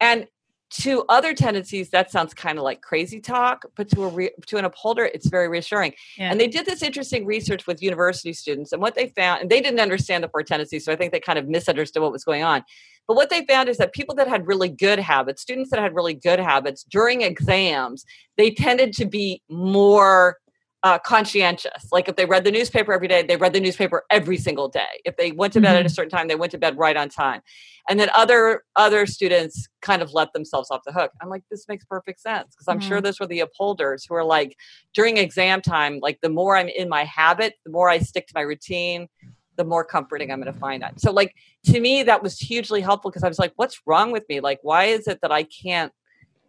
And 0.00 0.26
to 0.70 1.04
other 1.08 1.34
tendencies 1.34 1.90
that 1.90 2.10
sounds 2.10 2.32
kind 2.32 2.56
of 2.56 2.64
like 2.64 2.80
crazy 2.80 3.20
talk 3.20 3.64
but 3.76 3.88
to 3.88 4.04
a 4.04 4.08
re- 4.08 4.30
to 4.46 4.56
an 4.56 4.64
upholder 4.64 5.04
it's 5.04 5.28
very 5.28 5.48
reassuring 5.48 5.92
yeah. 6.16 6.30
and 6.30 6.40
they 6.40 6.46
did 6.46 6.64
this 6.64 6.82
interesting 6.82 7.26
research 7.26 7.66
with 7.66 7.82
university 7.82 8.32
students 8.32 8.72
and 8.72 8.80
what 8.80 8.94
they 8.94 9.08
found 9.08 9.42
and 9.42 9.50
they 9.50 9.60
didn't 9.60 9.80
understand 9.80 10.22
the 10.22 10.28
four 10.28 10.42
tendencies 10.42 10.84
so 10.84 10.92
i 10.92 10.96
think 10.96 11.12
they 11.12 11.20
kind 11.20 11.38
of 11.38 11.48
misunderstood 11.48 12.02
what 12.02 12.12
was 12.12 12.24
going 12.24 12.42
on 12.42 12.62
but 13.08 13.16
what 13.16 13.30
they 13.30 13.44
found 13.46 13.68
is 13.68 13.78
that 13.78 13.92
people 13.92 14.14
that 14.14 14.28
had 14.28 14.46
really 14.46 14.68
good 14.68 14.98
habits 14.98 15.42
students 15.42 15.70
that 15.70 15.80
had 15.80 15.94
really 15.94 16.14
good 16.14 16.38
habits 16.38 16.84
during 16.84 17.22
exams 17.22 18.04
they 18.36 18.50
tended 18.50 18.92
to 18.92 19.04
be 19.04 19.42
more 19.48 20.36
uh, 20.82 20.98
conscientious. 20.98 21.88
Like 21.92 22.08
if 22.08 22.16
they 22.16 22.24
read 22.24 22.44
the 22.44 22.50
newspaper 22.50 22.92
every 22.92 23.08
day, 23.08 23.22
they 23.22 23.36
read 23.36 23.52
the 23.52 23.60
newspaper 23.60 24.04
every 24.10 24.38
single 24.38 24.68
day. 24.68 25.00
If 25.04 25.16
they 25.16 25.32
went 25.32 25.52
to 25.52 25.60
bed 25.60 25.68
mm-hmm. 25.68 25.76
at 25.76 25.80
a 25.82 25.84
mm-hmm. 25.88 25.94
certain 25.94 26.10
time, 26.10 26.28
they 26.28 26.36
went 26.36 26.52
to 26.52 26.58
bed 26.58 26.78
right 26.78 26.96
on 26.96 27.08
time. 27.08 27.42
And 27.88 27.98
then 27.98 28.08
other 28.14 28.62
other 28.76 29.04
students 29.06 29.68
kind 29.82 30.00
of 30.00 30.12
let 30.12 30.32
themselves 30.32 30.70
off 30.70 30.80
the 30.86 30.92
hook. 30.92 31.12
I'm 31.20 31.28
like, 31.28 31.42
this 31.50 31.68
makes 31.68 31.84
perfect 31.84 32.20
sense 32.20 32.54
because 32.54 32.68
I'm 32.68 32.78
mm-hmm. 32.78 32.88
sure 32.88 33.00
those 33.00 33.20
were 33.20 33.26
the 33.26 33.40
upholders 33.40 34.06
who 34.08 34.14
are 34.14 34.24
like 34.24 34.56
during 34.94 35.18
exam 35.18 35.60
time, 35.60 35.98
like 36.00 36.18
the 36.22 36.28
more 36.30 36.56
I'm 36.56 36.68
in 36.68 36.88
my 36.88 37.04
habit, 37.04 37.54
the 37.64 37.70
more 37.70 37.90
I 37.90 37.98
stick 37.98 38.26
to 38.28 38.32
my 38.34 38.42
routine, 38.42 39.08
the 39.56 39.64
more 39.64 39.84
comforting 39.84 40.30
I'm 40.30 40.40
going 40.40 40.52
to 40.52 40.58
find 40.58 40.82
that. 40.82 41.00
So 41.00 41.12
like 41.12 41.34
to 41.66 41.80
me, 41.80 42.02
that 42.04 42.22
was 42.22 42.38
hugely 42.38 42.80
helpful 42.80 43.10
because 43.10 43.24
I 43.24 43.28
was 43.28 43.38
like, 43.38 43.52
what's 43.56 43.80
wrong 43.84 44.12
with 44.12 44.26
me? 44.28 44.40
Like, 44.40 44.60
why 44.62 44.84
is 44.84 45.06
it 45.06 45.18
that 45.20 45.32
I 45.32 45.42
can't? 45.42 45.92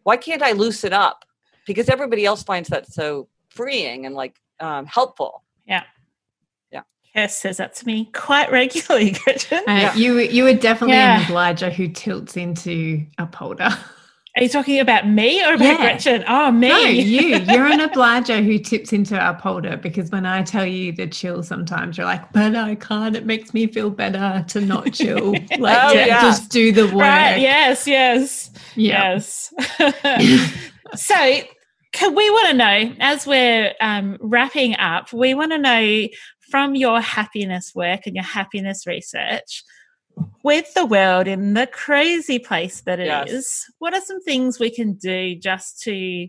Why 0.03 0.15
can't 0.15 0.41
I 0.41 0.53
loosen 0.53 0.93
up? 0.93 1.25
Because 1.67 1.89
everybody 1.89 2.25
else 2.25 2.43
finds 2.43 2.69
that 2.69 2.91
so 2.91 3.27
freeing 3.51 4.05
and 4.05 4.15
like 4.15 4.35
um, 4.59 4.85
helpful. 4.85 5.43
Yeah. 5.65 5.83
Yeah. 6.71 6.83
Kes 7.15 7.31
says 7.31 7.57
that 7.57 7.75
to 7.75 7.85
me 7.85 8.05
quite 8.13 8.51
regularly, 8.51 9.11
Gretchen. 9.23 9.59
Uh, 9.67 9.71
yeah. 9.71 9.95
You 9.95 10.19
you 10.19 10.43
were 10.43 10.53
definitely 10.53 10.95
yeah. 10.95 11.19
an 11.19 11.25
obliger 11.25 11.69
who 11.69 11.87
tilts 11.87 12.37
into 12.37 13.05
upholder. 13.17 13.69
Are 14.37 14.43
you 14.43 14.47
talking 14.47 14.79
about 14.79 15.09
me 15.09 15.43
or 15.43 15.55
about 15.55 15.65
yeah. 15.65 15.75
Gretchen? 15.75 16.23
Oh, 16.25 16.51
me. 16.51 16.69
No, 16.69 16.77
you. 16.77 17.19
You're 17.39 17.65
an 17.65 17.81
obliger 17.81 18.41
who 18.41 18.59
tips 18.59 18.93
into 18.93 19.29
upholder 19.29 19.75
because 19.75 20.09
when 20.09 20.25
I 20.25 20.41
tell 20.41 20.65
you 20.65 20.93
to 20.93 21.07
chill, 21.07 21.43
sometimes 21.43 21.97
you're 21.97 22.05
like, 22.05 22.31
but 22.31 22.55
I 22.55 22.75
can't. 22.75 23.13
It 23.17 23.25
makes 23.25 23.53
me 23.53 23.67
feel 23.67 23.89
better 23.89 24.45
to 24.47 24.61
not 24.61 24.93
chill. 24.93 25.33
Like, 25.59 25.77
oh, 25.83 25.91
yeah. 25.91 26.21
just 26.21 26.49
do 26.49 26.71
the 26.71 26.85
work. 26.85 26.93
Right. 26.93 27.41
Yes, 27.41 27.85
yes, 27.85 28.51
yeah. 28.77 29.19
yes. 29.19 29.53
so 30.95 31.41
can 31.91 32.15
we 32.15 32.29
want 32.29 32.47
to 32.49 32.53
know 32.53 32.95
as 32.99 33.27
we're 33.27 33.73
um, 33.81 34.17
wrapping 34.21 34.75
up 34.77 35.11
we 35.13 35.33
want 35.33 35.51
to 35.51 35.57
know 35.57 36.07
from 36.49 36.75
your 36.75 36.99
happiness 36.99 37.73
work 37.73 38.01
and 38.05 38.15
your 38.15 38.25
happiness 38.25 38.85
research 38.85 39.63
with 40.43 40.73
the 40.73 40.85
world 40.85 41.27
in 41.27 41.53
the 41.53 41.67
crazy 41.67 42.39
place 42.39 42.81
that 42.81 42.99
it 42.99 43.05
yes. 43.05 43.31
is, 43.31 43.65
what 43.79 43.93
are 43.93 44.01
some 44.01 44.21
things 44.21 44.59
we 44.59 44.69
can 44.69 44.93
do 44.93 45.35
just 45.35 45.81
to 45.83 46.27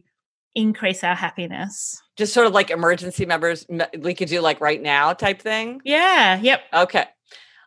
increase 0.55 1.03
our 1.03 1.15
happiness? 1.15 2.01
Just 2.17 2.33
sort 2.35 2.47
of 2.47 2.53
like 2.53 2.71
emergency 2.71 3.27
members 3.27 3.67
we 3.99 4.15
could 4.15 4.29
do 4.29 4.41
like 4.41 4.61
right 4.61 4.83
now 4.83 5.13
type 5.13 5.41
thing? 5.41 5.81
Yeah 5.85 6.39
yep. 6.41 6.63
Okay 6.73 7.07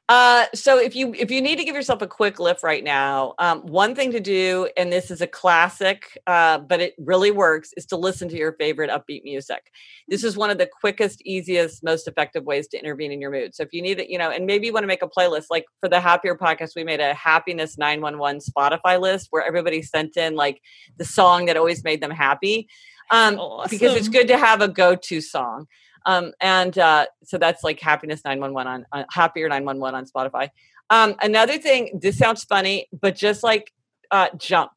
uh, 0.07 0.45
so 0.53 0.77
if 0.79 0.95
you 0.95 1.15
if 1.15 1.31
you 1.31 1.41
need 1.41 1.57
to 1.57 1.63
give 1.63 1.73
yourself 1.73 1.99
a 2.03 2.07
quick 2.07 2.39
lift 2.39 2.61
right 2.61 2.83
now, 2.83 3.33
um, 3.39 3.61
one 3.61 3.95
thing 3.95 4.11
to 4.11 4.19
do, 4.19 4.69
and 4.77 4.93
this 4.93 5.09
is 5.09 5.19
a 5.19 5.25
classic, 5.25 6.15
uh, 6.27 6.59
but 6.59 6.79
it 6.79 6.93
really 6.99 7.31
works, 7.31 7.73
is 7.75 7.87
to 7.87 7.97
listen 7.97 8.29
to 8.29 8.37
your 8.37 8.53
favorite 8.53 8.91
upbeat 8.91 9.23
music. 9.23 9.71
This 10.07 10.23
is 10.23 10.37
one 10.37 10.51
of 10.51 10.59
the 10.59 10.69
quickest, 10.79 11.23
easiest, 11.25 11.83
most 11.83 12.07
effective 12.07 12.43
ways 12.43 12.67
to 12.67 12.77
intervene 12.77 13.11
in 13.11 13.19
your 13.19 13.31
mood. 13.31 13.55
So 13.55 13.63
if 13.63 13.73
you 13.73 13.81
need 13.81 13.99
it, 13.99 14.09
you 14.09 14.19
know, 14.19 14.29
and 14.29 14.45
maybe 14.45 14.67
you 14.67 14.73
want 14.73 14.83
to 14.83 14.87
make 14.87 15.01
a 15.01 15.07
playlist, 15.07 15.45
like 15.49 15.65
for 15.79 15.89
the 15.89 15.99
Happier 15.99 16.35
podcast, 16.35 16.75
we 16.75 16.83
made 16.83 16.99
a 16.99 17.15
happiness 17.15 17.75
nine 17.75 17.99
one 18.01 18.19
one 18.19 18.37
Spotify 18.37 19.01
list 19.01 19.29
where 19.31 19.43
everybody 19.43 19.81
sent 19.81 20.17
in 20.17 20.35
like 20.35 20.61
the 20.97 21.05
song 21.05 21.47
that 21.47 21.57
always 21.57 21.83
made 21.83 22.01
them 22.01 22.11
happy. 22.11 22.67
Um, 23.11 23.39
awesome. 23.39 23.69
because 23.69 23.95
it's 23.95 24.07
good 24.07 24.27
to 24.27 24.37
have 24.37 24.61
a 24.61 24.67
go 24.67 24.95
to 24.95 25.21
song. 25.21 25.67
Um, 26.05 26.33
and 26.41 26.77
uh, 26.77 27.07
so 27.23 27.37
that's 27.37 27.63
like 27.63 27.79
happiness 27.79 28.21
911 28.23 28.85
on, 28.91 29.05
happier 29.11 29.49
911 29.49 29.97
on 29.97 30.05
Spotify. 30.05 30.49
Um, 30.89 31.15
another 31.21 31.57
thing, 31.57 31.99
this 32.01 32.17
sounds 32.17 32.43
funny, 32.43 32.87
but 33.01 33.15
just 33.15 33.43
like 33.43 33.73
uh, 34.11 34.27
jump. 34.37 34.71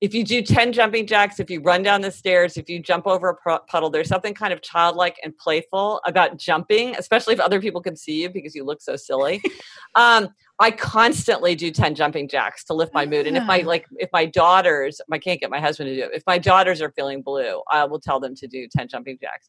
If 0.00 0.14
you 0.14 0.24
do 0.24 0.42
10 0.42 0.72
jumping 0.72 1.06
jacks, 1.06 1.38
if 1.38 1.48
you 1.48 1.60
run 1.60 1.84
down 1.84 2.00
the 2.00 2.10
stairs, 2.10 2.56
if 2.56 2.68
you 2.68 2.80
jump 2.80 3.06
over 3.06 3.38
a 3.46 3.60
puddle, 3.60 3.88
there's 3.88 4.08
something 4.08 4.34
kind 4.34 4.52
of 4.52 4.60
childlike 4.60 5.16
and 5.22 5.36
playful 5.38 6.00
about 6.04 6.38
jumping, 6.38 6.96
especially 6.96 7.34
if 7.34 7.40
other 7.40 7.60
people 7.60 7.80
can 7.80 7.94
see 7.94 8.22
you 8.22 8.28
because 8.28 8.52
you 8.52 8.64
look 8.64 8.82
so 8.82 8.96
silly. 8.96 9.40
um, 9.94 10.30
I 10.58 10.72
constantly 10.72 11.54
do 11.54 11.70
10 11.70 11.94
jumping 11.94 12.28
jacks 12.28 12.64
to 12.64 12.74
lift 12.74 12.92
my 12.92 13.06
mood. 13.06 13.28
And 13.28 13.36
if 13.36 13.44
my 13.44 13.58
like 13.60 13.86
if 13.98 14.10
my 14.12 14.26
daughters, 14.26 15.00
I 15.10 15.18
can't 15.18 15.40
get 15.40 15.50
my 15.50 15.60
husband 15.60 15.88
to 15.88 15.94
do 15.94 16.02
it. 16.02 16.10
If 16.14 16.24
my 16.26 16.38
daughters 16.38 16.82
are 16.82 16.92
feeling 16.96 17.22
blue, 17.22 17.62
I 17.70 17.84
will 17.84 18.00
tell 18.00 18.18
them 18.18 18.34
to 18.36 18.48
do 18.48 18.66
10 18.76 18.88
jumping 18.88 19.18
jacks. 19.20 19.48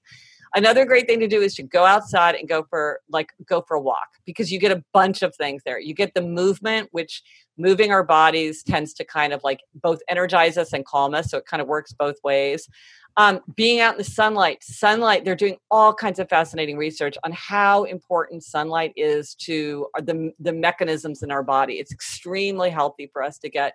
Another 0.56 0.86
great 0.86 1.08
thing 1.08 1.20
to 1.20 1.28
do 1.28 1.42
is 1.42 1.56
to 1.56 1.64
go 1.64 1.84
outside 1.84 2.36
and 2.36 2.48
go 2.48 2.64
for 2.70 3.02
like 3.10 3.32
go 3.46 3.62
for 3.62 3.76
a 3.76 3.82
walk 3.82 4.08
because 4.26 4.52
you 4.52 4.60
get 4.60 4.72
a 4.72 4.84
bunch 4.94 5.24
of 5.24 5.36
things 5.36 5.64
there. 5.66 5.80
You 5.80 5.96
get 5.96 6.14
the 6.14 6.22
movement, 6.22 6.90
which 6.92 7.24
moving 7.58 7.92
our 7.92 8.04
bodies 8.04 8.64
tends 8.64 8.94
to 8.96 9.04
kind 9.04 9.34
of 9.34 9.42
like 9.44 9.62
both 9.76 10.00
energize 10.10 10.58
us 10.58 10.74
and 10.74 10.86
calm 10.86 11.14
us. 11.16 11.32
So 11.32 11.38
it 11.38 11.46
kind 11.46 11.62
of 11.62 11.68
works 11.68 11.94
both 11.94 12.16
ways. 12.24 12.70
Um, 13.16 13.42
being 13.56 13.80
out 13.80 13.94
in 13.94 13.98
the 14.00 14.04
sunlight, 14.04 14.64
sunlight, 14.64 15.24
they're 15.24 15.36
doing 15.36 15.58
all 15.70 15.94
kinds 15.94 16.18
of 16.18 16.30
fascinating 16.30 16.78
research 16.78 17.16
on 17.24 17.32
how 17.32 17.84
important 17.84 18.44
sunlight 18.44 18.92
is 18.96 19.36
to 19.36 19.88
the, 19.98 20.32
the 20.40 20.54
mechanisms 20.54 21.22
in 21.22 21.30
our 21.30 21.44
body. 21.44 21.76
It's 21.76 21.92
extremely 21.92 22.72
healthy 22.72 23.10
for 23.14 23.22
us 23.22 23.38
to 23.40 23.50
get 23.50 23.74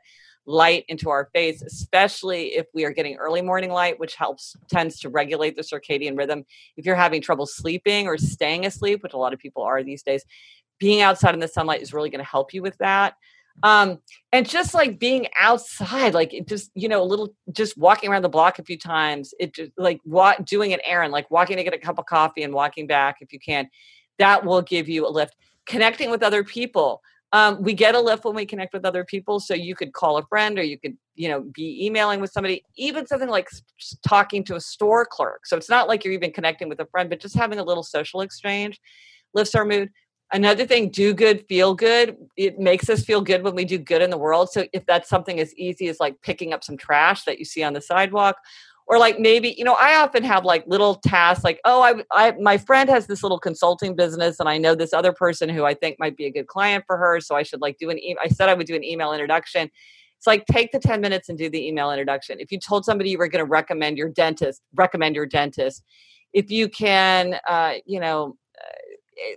light 0.48 0.86
into 0.88 1.10
our 1.10 1.28
face, 1.34 1.60
especially 1.60 2.56
if 2.56 2.66
we 2.72 2.84
are 2.84 2.90
getting 2.90 3.16
early 3.16 3.42
morning 3.42 3.70
light, 3.70 4.00
which 4.00 4.14
helps 4.14 4.56
tends 4.70 4.98
to 4.98 5.10
regulate 5.10 5.56
the 5.56 5.62
circadian 5.62 6.16
rhythm. 6.16 6.42
If 6.78 6.86
you're 6.86 6.96
having 6.96 7.20
trouble 7.20 7.44
sleeping 7.44 8.06
or 8.06 8.16
staying 8.16 8.64
asleep, 8.64 9.02
which 9.02 9.12
a 9.12 9.18
lot 9.18 9.34
of 9.34 9.38
people 9.38 9.62
are 9.62 9.82
these 9.82 10.02
days, 10.02 10.24
being 10.78 11.02
outside 11.02 11.34
in 11.34 11.40
the 11.40 11.48
sunlight 11.48 11.82
is 11.82 11.92
really 11.92 12.08
going 12.08 12.24
to 12.24 12.30
help 12.30 12.54
you 12.54 12.62
with 12.62 12.78
that. 12.78 13.14
Um, 13.62 13.98
and 14.32 14.48
just 14.48 14.72
like 14.72 14.98
being 14.98 15.26
outside, 15.38 16.14
like 16.14 16.32
it 16.32 16.48
just, 16.48 16.70
you 16.74 16.88
know, 16.88 17.02
a 17.02 17.04
little, 17.04 17.34
just 17.52 17.76
walking 17.76 18.08
around 18.08 18.22
the 18.22 18.28
block 18.30 18.58
a 18.58 18.64
few 18.64 18.78
times, 18.78 19.34
it 19.38 19.54
just 19.54 19.72
like 19.76 20.00
what 20.04 20.46
doing 20.46 20.72
an 20.72 20.80
errand, 20.82 21.12
like 21.12 21.30
walking 21.30 21.58
to 21.58 21.64
get 21.64 21.74
a 21.74 21.78
cup 21.78 21.98
of 21.98 22.06
coffee 22.06 22.42
and 22.42 22.54
walking 22.54 22.86
back 22.86 23.16
if 23.20 23.32
you 23.34 23.38
can, 23.38 23.68
that 24.18 24.46
will 24.46 24.62
give 24.62 24.88
you 24.88 25.06
a 25.06 25.10
lift. 25.10 25.34
Connecting 25.66 26.10
with 26.10 26.22
other 26.22 26.42
people, 26.42 27.02
um, 27.32 27.62
we 27.62 27.74
get 27.74 27.94
a 27.94 28.00
lift 28.00 28.24
when 28.24 28.34
we 28.34 28.46
connect 28.46 28.72
with 28.72 28.84
other 28.84 29.04
people 29.04 29.38
so 29.38 29.54
you 29.54 29.74
could 29.74 29.92
call 29.92 30.16
a 30.16 30.26
friend 30.26 30.58
or 30.58 30.62
you 30.62 30.78
could 30.78 30.96
you 31.14 31.28
know 31.28 31.42
be 31.52 31.84
emailing 31.84 32.20
with 32.20 32.30
somebody 32.30 32.64
even 32.76 33.06
something 33.06 33.28
like 33.28 33.48
talking 34.06 34.42
to 34.44 34.56
a 34.56 34.60
store 34.60 35.04
clerk. 35.04 35.46
So 35.46 35.56
it's 35.56 35.68
not 35.68 35.88
like 35.88 36.04
you're 36.04 36.14
even 36.14 36.32
connecting 36.32 36.68
with 36.68 36.80
a 36.80 36.86
friend 36.86 37.10
but 37.10 37.20
just 37.20 37.36
having 37.36 37.58
a 37.58 37.64
little 37.64 37.82
social 37.82 38.20
exchange 38.20 38.80
lifts 39.34 39.54
our 39.54 39.64
mood. 39.64 39.90
Another 40.32 40.66
thing 40.66 40.90
do 40.90 41.14
good 41.14 41.46
feel 41.48 41.74
good. 41.74 42.16
It 42.36 42.58
makes 42.58 42.90
us 42.90 43.02
feel 43.02 43.20
good 43.20 43.42
when 43.42 43.54
we 43.54 43.64
do 43.64 43.78
good 43.78 44.02
in 44.02 44.10
the 44.10 44.18
world. 44.18 44.50
So 44.50 44.66
if 44.72 44.84
that's 44.84 45.08
something 45.08 45.40
as 45.40 45.54
easy 45.54 45.88
as 45.88 46.00
like 46.00 46.20
picking 46.22 46.52
up 46.52 46.62
some 46.62 46.76
trash 46.76 47.24
that 47.24 47.38
you 47.38 47.44
see 47.44 47.62
on 47.62 47.72
the 47.72 47.80
sidewalk 47.80 48.36
or 48.88 48.98
like 48.98 49.20
maybe 49.20 49.54
you 49.56 49.64
know 49.64 49.76
i 49.78 49.96
often 49.96 50.24
have 50.24 50.44
like 50.44 50.66
little 50.66 50.96
tasks 50.96 51.44
like 51.44 51.60
oh 51.64 51.82
I, 51.82 52.02
I 52.10 52.32
my 52.40 52.58
friend 52.58 52.88
has 52.90 53.06
this 53.06 53.22
little 53.22 53.38
consulting 53.38 53.94
business 53.94 54.40
and 54.40 54.48
i 54.48 54.58
know 54.58 54.74
this 54.74 54.92
other 54.92 55.12
person 55.12 55.48
who 55.48 55.64
i 55.64 55.74
think 55.74 55.96
might 55.98 56.16
be 56.16 56.26
a 56.26 56.30
good 56.30 56.46
client 56.46 56.84
for 56.86 56.96
her 56.96 57.20
so 57.20 57.36
i 57.36 57.42
should 57.42 57.60
like 57.60 57.78
do 57.78 57.90
an 57.90 57.98
e- 57.98 58.16
i 58.22 58.28
said 58.28 58.48
i 58.48 58.54
would 58.54 58.66
do 58.66 58.74
an 58.74 58.84
email 58.84 59.12
introduction 59.12 59.70
it's 60.16 60.26
like 60.26 60.44
take 60.46 60.72
the 60.72 60.80
10 60.80 61.00
minutes 61.00 61.28
and 61.28 61.38
do 61.38 61.48
the 61.48 61.66
email 61.68 61.90
introduction 61.90 62.40
if 62.40 62.50
you 62.50 62.58
told 62.58 62.84
somebody 62.84 63.10
you 63.10 63.18
were 63.18 63.28
going 63.28 63.44
to 63.44 63.50
recommend 63.50 63.96
your 63.96 64.08
dentist 64.08 64.62
recommend 64.74 65.14
your 65.14 65.26
dentist 65.26 65.84
if 66.32 66.50
you 66.50 66.68
can 66.68 67.36
uh, 67.48 67.74
you 67.86 68.00
know 68.00 68.36
uh, 68.60 69.36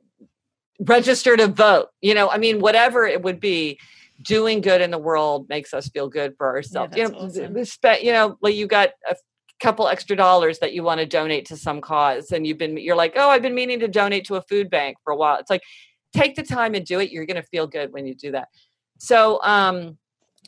register 0.85 1.37
to 1.37 1.47
vote 1.47 1.89
you 2.01 2.13
know 2.13 2.29
i 2.29 2.37
mean 2.37 2.59
whatever 2.59 3.05
it 3.05 3.21
would 3.21 3.39
be 3.39 3.77
doing 4.23 4.61
good 4.61 4.81
in 4.81 4.91
the 4.91 4.97
world 4.97 5.47
makes 5.49 5.73
us 5.73 5.89
feel 5.89 6.07
good 6.07 6.35
for 6.37 6.47
ourselves. 6.47 6.93
Yeah, 6.95 7.07
you 7.07 7.11
know, 7.11 7.19
awesome. 7.19 8.03
you 8.03 8.11
know, 8.11 8.37
like 8.41 8.53
you 8.53 8.67
got 8.67 8.89
a 9.09 9.15
couple 9.61 9.87
extra 9.87 10.15
dollars 10.15 10.59
that 10.59 10.73
you 10.73 10.83
want 10.83 10.99
to 10.99 11.05
donate 11.05 11.45
to 11.45 11.55
some 11.55 11.79
cause 11.81 12.31
and 12.31 12.47
you've 12.47 12.57
been 12.57 12.77
you're 12.77 12.95
like 12.95 13.13
oh 13.15 13.29
i've 13.29 13.43
been 13.43 13.53
meaning 13.53 13.79
to 13.79 13.87
donate 13.87 14.25
to 14.25 14.35
a 14.35 14.41
food 14.43 14.69
bank 14.69 14.97
for 15.03 15.13
a 15.13 15.15
while 15.15 15.37
it's 15.37 15.51
like 15.51 15.61
take 16.15 16.35
the 16.35 16.43
time 16.43 16.73
and 16.73 16.85
do 16.85 16.99
it 16.99 17.11
you're 17.11 17.25
going 17.25 17.35
to 17.35 17.47
feel 17.47 17.67
good 17.67 17.93
when 17.93 18.05
you 18.05 18.15
do 18.15 18.31
that 18.31 18.47
so 18.97 19.39
um 19.43 19.97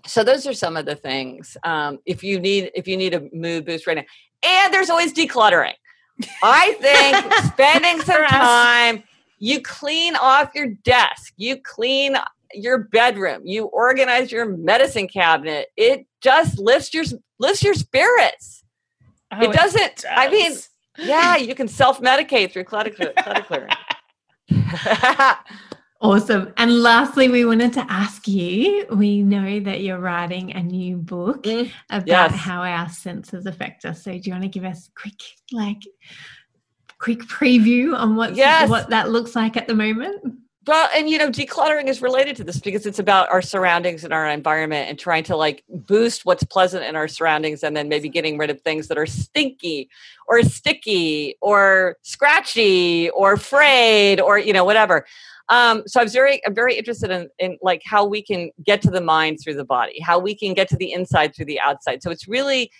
so 0.05 0.23
those 0.23 0.45
are 0.45 0.53
some 0.53 0.77
of 0.77 0.85
the 0.85 0.95
things. 0.95 1.57
Um, 1.63 1.99
if 2.05 2.23
you 2.23 2.39
need 2.39 2.71
if 2.75 2.87
you 2.87 2.97
need 2.97 3.13
a 3.13 3.29
mood 3.33 3.65
boost 3.65 3.87
right 3.87 3.97
now, 3.97 4.03
and 4.43 4.73
there's 4.73 4.89
always 4.89 5.13
decluttering. 5.13 5.73
I 6.43 6.73
think 6.73 7.33
spending 7.53 8.01
some 8.01 8.23
time, 8.25 9.03
you 9.39 9.61
clean 9.61 10.15
off 10.15 10.51
your 10.53 10.67
desk, 10.83 11.33
you 11.37 11.57
clean 11.57 12.17
your 12.53 12.79
bedroom, 12.79 13.41
you 13.45 13.65
organize 13.65 14.31
your 14.31 14.45
medicine 14.45 15.07
cabinet. 15.07 15.69
It 15.77 16.05
just 16.21 16.59
lifts 16.59 16.93
your 16.93 17.05
lifts 17.39 17.63
your 17.63 17.73
spirits. 17.73 18.62
Oh, 19.39 19.49
it 19.49 19.53
doesn't. 19.53 19.81
It 19.81 19.95
does. 19.97 20.11
I 20.11 20.29
mean, 20.29 20.53
yeah, 20.97 21.35
you 21.37 21.55
can 21.55 21.67
self 21.67 22.01
medicate 22.01 22.51
through 22.51 22.65
clutter, 22.65 22.91
clutter 22.91 23.43
clearing. 23.43 23.69
Awesome. 26.03 26.53
And 26.57 26.83
lastly, 26.83 27.29
we 27.29 27.45
wanted 27.45 27.71
to 27.73 27.85
ask 27.89 28.27
you 28.27 28.85
we 28.91 29.23
know 29.23 29.61
that 29.61 29.83
you're 29.83 29.99
writing 29.99 30.51
a 30.51 30.61
new 30.61 30.97
book 30.97 31.43
mm, 31.43 31.71
about 31.89 32.31
yes. 32.31 32.35
how 32.35 32.61
our 32.61 32.89
senses 32.89 33.45
affect 33.45 33.85
us. 33.85 34.03
So, 34.03 34.11
do 34.11 34.19
you 34.21 34.33
want 34.33 34.43
to 34.43 34.49
give 34.49 34.65
us 34.65 34.89
a 34.89 34.99
quick, 34.99 35.21
like, 35.53 35.81
quick 36.99 37.19
preview 37.19 37.95
on 37.95 38.17
what 38.17 38.35
yes. 38.35 38.69
what 38.69 38.89
that 38.89 39.11
looks 39.11 39.33
like 39.33 39.55
at 39.55 39.65
the 39.65 39.75
moment? 39.75 40.39
Well, 40.65 40.87
and 40.95 41.09
you 41.09 41.17
know, 41.17 41.29
decluttering 41.29 41.87
is 41.87 42.01
related 42.01 42.37
to 42.37 42.43
this 42.45 42.59
because 42.59 42.85
it's 42.85 42.99
about 42.99 43.29
our 43.29 43.41
surroundings 43.41 44.05
and 44.05 44.13
our 44.13 44.29
environment 44.29 44.89
and 44.89 44.97
trying 44.97 45.25
to 45.25 45.35
like 45.35 45.63
boost 45.67 46.25
what's 46.25 46.43
pleasant 46.45 46.85
in 46.85 46.95
our 46.95 47.09
surroundings 47.09 47.63
and 47.63 47.75
then 47.75 47.89
maybe 47.89 48.07
getting 48.07 48.37
rid 48.37 48.49
of 48.49 48.61
things 48.61 48.87
that 48.87 48.97
are 48.97 49.05
stinky 49.05 49.89
or 50.27 50.41
sticky 50.43 51.35
or 51.41 51.97
scratchy 52.03 53.09
or 53.09 53.35
frayed 53.35 54.21
or, 54.21 54.37
you 54.37 54.53
know, 54.53 54.63
whatever. 54.63 55.05
Um, 55.49 55.83
so 55.85 55.99
I 55.99 56.03
was 56.03 56.13
very, 56.13 56.39
I'm 56.45 56.55
very 56.55 56.77
interested 56.77 57.11
in, 57.11 57.27
in 57.39 57.57
like 57.61 57.81
how 57.85 58.05
we 58.05 58.21
can 58.21 58.49
get 58.63 58.81
to 58.83 58.89
the 58.89 59.01
mind 59.01 59.39
through 59.43 59.55
the 59.55 59.65
body, 59.65 59.99
how 59.99 60.17
we 60.17 60.33
can 60.33 60.53
get 60.53 60.69
to 60.69 60.77
the 60.77 60.93
inside 60.93 61.35
through 61.35 61.45
the 61.45 61.59
outside. 61.59 62.01
So 62.01 62.09
it's 62.09 62.29
really 62.29 62.71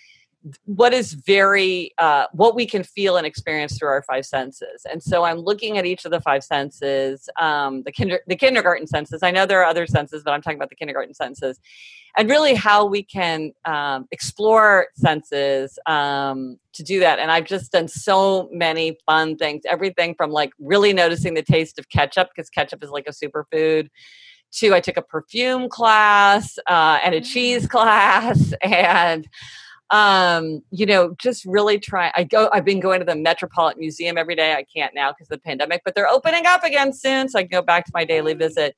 what 0.66 0.92
is 0.92 1.14
very 1.14 1.92
uh, 1.98 2.26
what 2.32 2.54
we 2.54 2.66
can 2.66 2.84
feel 2.84 3.16
and 3.16 3.26
experience 3.26 3.78
through 3.78 3.88
our 3.88 4.02
five 4.02 4.26
senses. 4.26 4.84
And 4.90 5.02
so 5.02 5.24
i'm 5.24 5.38
looking 5.38 5.78
at 5.78 5.86
each 5.86 6.04
of 6.04 6.10
the 6.10 6.20
five 6.20 6.44
senses 6.44 7.28
um, 7.40 7.82
the, 7.84 7.92
kinder, 7.92 8.20
the 8.26 8.36
kindergarten 8.36 8.86
senses. 8.86 9.22
I 9.22 9.30
know 9.30 9.46
there 9.46 9.60
are 9.60 9.66
other 9.66 9.86
senses 9.86 10.22
but 10.22 10.32
i'm 10.32 10.42
talking 10.42 10.58
about 10.58 10.70
the 10.70 10.76
kindergarten 10.76 11.14
senses. 11.14 11.60
And 12.16 12.30
really 12.30 12.54
how 12.54 12.86
we 12.86 13.02
can 13.02 13.52
um, 13.64 14.06
explore 14.12 14.86
senses 14.94 15.80
um, 15.86 16.58
to 16.74 16.82
do 16.82 17.00
that. 17.00 17.18
And 17.18 17.30
i've 17.30 17.46
just 17.46 17.72
done 17.72 17.88
so 17.88 18.48
many 18.52 18.98
fun 19.06 19.36
things. 19.36 19.62
Everything 19.66 20.14
from 20.14 20.30
like 20.30 20.52
really 20.58 20.92
noticing 20.92 21.34
the 21.34 21.42
taste 21.42 21.78
of 21.78 21.88
ketchup 21.88 22.28
because 22.34 22.50
ketchup 22.50 22.84
is 22.84 22.90
like 22.90 23.06
a 23.06 23.12
superfood 23.12 23.88
to 24.52 24.72
i 24.72 24.78
took 24.78 24.96
a 24.96 25.02
perfume 25.02 25.68
class 25.68 26.58
uh, 26.68 26.98
and 27.02 27.14
a 27.14 27.20
cheese 27.20 27.66
mm. 27.66 27.70
class 27.74 28.54
and 28.62 29.26
um, 29.90 30.62
you 30.70 30.86
know, 30.86 31.14
just 31.20 31.44
really 31.44 31.78
try. 31.78 32.10
I 32.16 32.24
go. 32.24 32.48
I've 32.52 32.64
been 32.64 32.80
going 32.80 33.00
to 33.00 33.06
the 33.06 33.16
Metropolitan 33.16 33.80
Museum 33.80 34.16
every 34.16 34.34
day. 34.34 34.54
I 34.54 34.64
can't 34.74 34.94
now 34.94 35.12
because 35.12 35.26
of 35.26 35.38
the 35.38 35.42
pandemic, 35.42 35.82
but 35.84 35.94
they're 35.94 36.08
opening 36.08 36.46
up 36.46 36.64
again 36.64 36.92
soon, 36.92 37.28
so 37.28 37.38
I 37.38 37.42
can 37.42 37.50
go 37.50 37.62
back 37.62 37.84
to 37.86 37.92
my 37.94 38.04
daily 38.04 38.34
visit. 38.34 38.76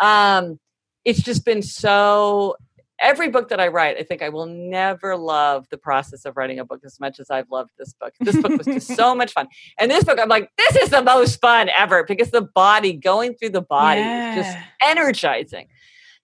Um, 0.00 0.58
it's 1.04 1.20
just 1.20 1.44
been 1.44 1.62
so. 1.62 2.56
Every 3.00 3.28
book 3.28 3.48
that 3.48 3.58
I 3.58 3.66
write, 3.68 3.96
I 3.98 4.04
think 4.04 4.22
I 4.22 4.28
will 4.28 4.46
never 4.46 5.16
love 5.16 5.66
the 5.68 5.76
process 5.76 6.24
of 6.24 6.36
writing 6.36 6.60
a 6.60 6.64
book 6.64 6.80
as 6.86 7.00
much 7.00 7.18
as 7.18 7.28
I've 7.28 7.50
loved 7.50 7.70
this 7.76 7.92
book. 7.92 8.14
This 8.20 8.40
book 8.40 8.56
was 8.56 8.66
just 8.66 8.94
so 8.94 9.16
much 9.16 9.32
fun, 9.32 9.48
and 9.80 9.90
this 9.90 10.04
book, 10.04 10.18
I'm 10.20 10.28
like, 10.28 10.48
this 10.56 10.76
is 10.76 10.90
the 10.90 11.02
most 11.02 11.40
fun 11.40 11.68
ever 11.76 12.04
because 12.04 12.30
the 12.30 12.42
body 12.42 12.92
going 12.92 13.34
through 13.34 13.50
the 13.50 13.62
body 13.62 14.00
yeah. 14.00 14.38
is 14.38 14.46
just 14.46 14.58
energizing. 14.80 15.66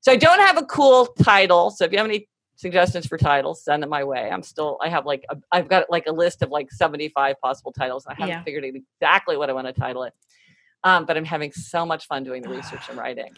So 0.03 0.12
I 0.12 0.16
don't 0.16 0.41
have 0.41 0.57
a 0.57 0.64
cool 0.64 1.07
title. 1.22 1.70
So 1.70 1.85
if 1.85 1.93
you 1.93 1.99
have 1.99 2.07
any 2.07 2.28
suggestions 2.61 3.07
for 3.07 3.17
titles, 3.17 3.65
send 3.65 3.83
them 3.83 3.91
my 3.91 4.05
way. 4.05 4.31
I'm 4.31 4.43
still, 4.43 4.79
I 4.83 4.89
have 4.91 5.07
like, 5.07 5.25
i 5.51 5.57
have 5.57 5.69
got 5.69 5.91
like 5.91 6.07
a 6.07 6.13
list 6.13 6.43
of 6.43 6.51
like 6.51 6.71
75 6.71 7.37
possible 7.43 7.73
titles. 7.73 8.07
I 8.07 8.15
haven't 8.15 8.29
yeah. 8.29 8.43
figured 8.43 8.65
out 8.65 8.73
exactly 8.75 9.37
what 9.37 9.49
I 9.49 9.55
want 9.55 9.67
to 9.67 9.73
title 9.73 10.03
it. 10.05 10.13
Um, 10.85 11.07
but 11.07 11.17
I'm 11.17 11.25
having 11.25 11.53
so 11.53 11.85
much 11.87 12.07
fun 12.07 12.23
doing 12.23 12.43
the 12.43 12.51
research 12.51 12.89
and 12.89 12.99
writing. 12.99 13.33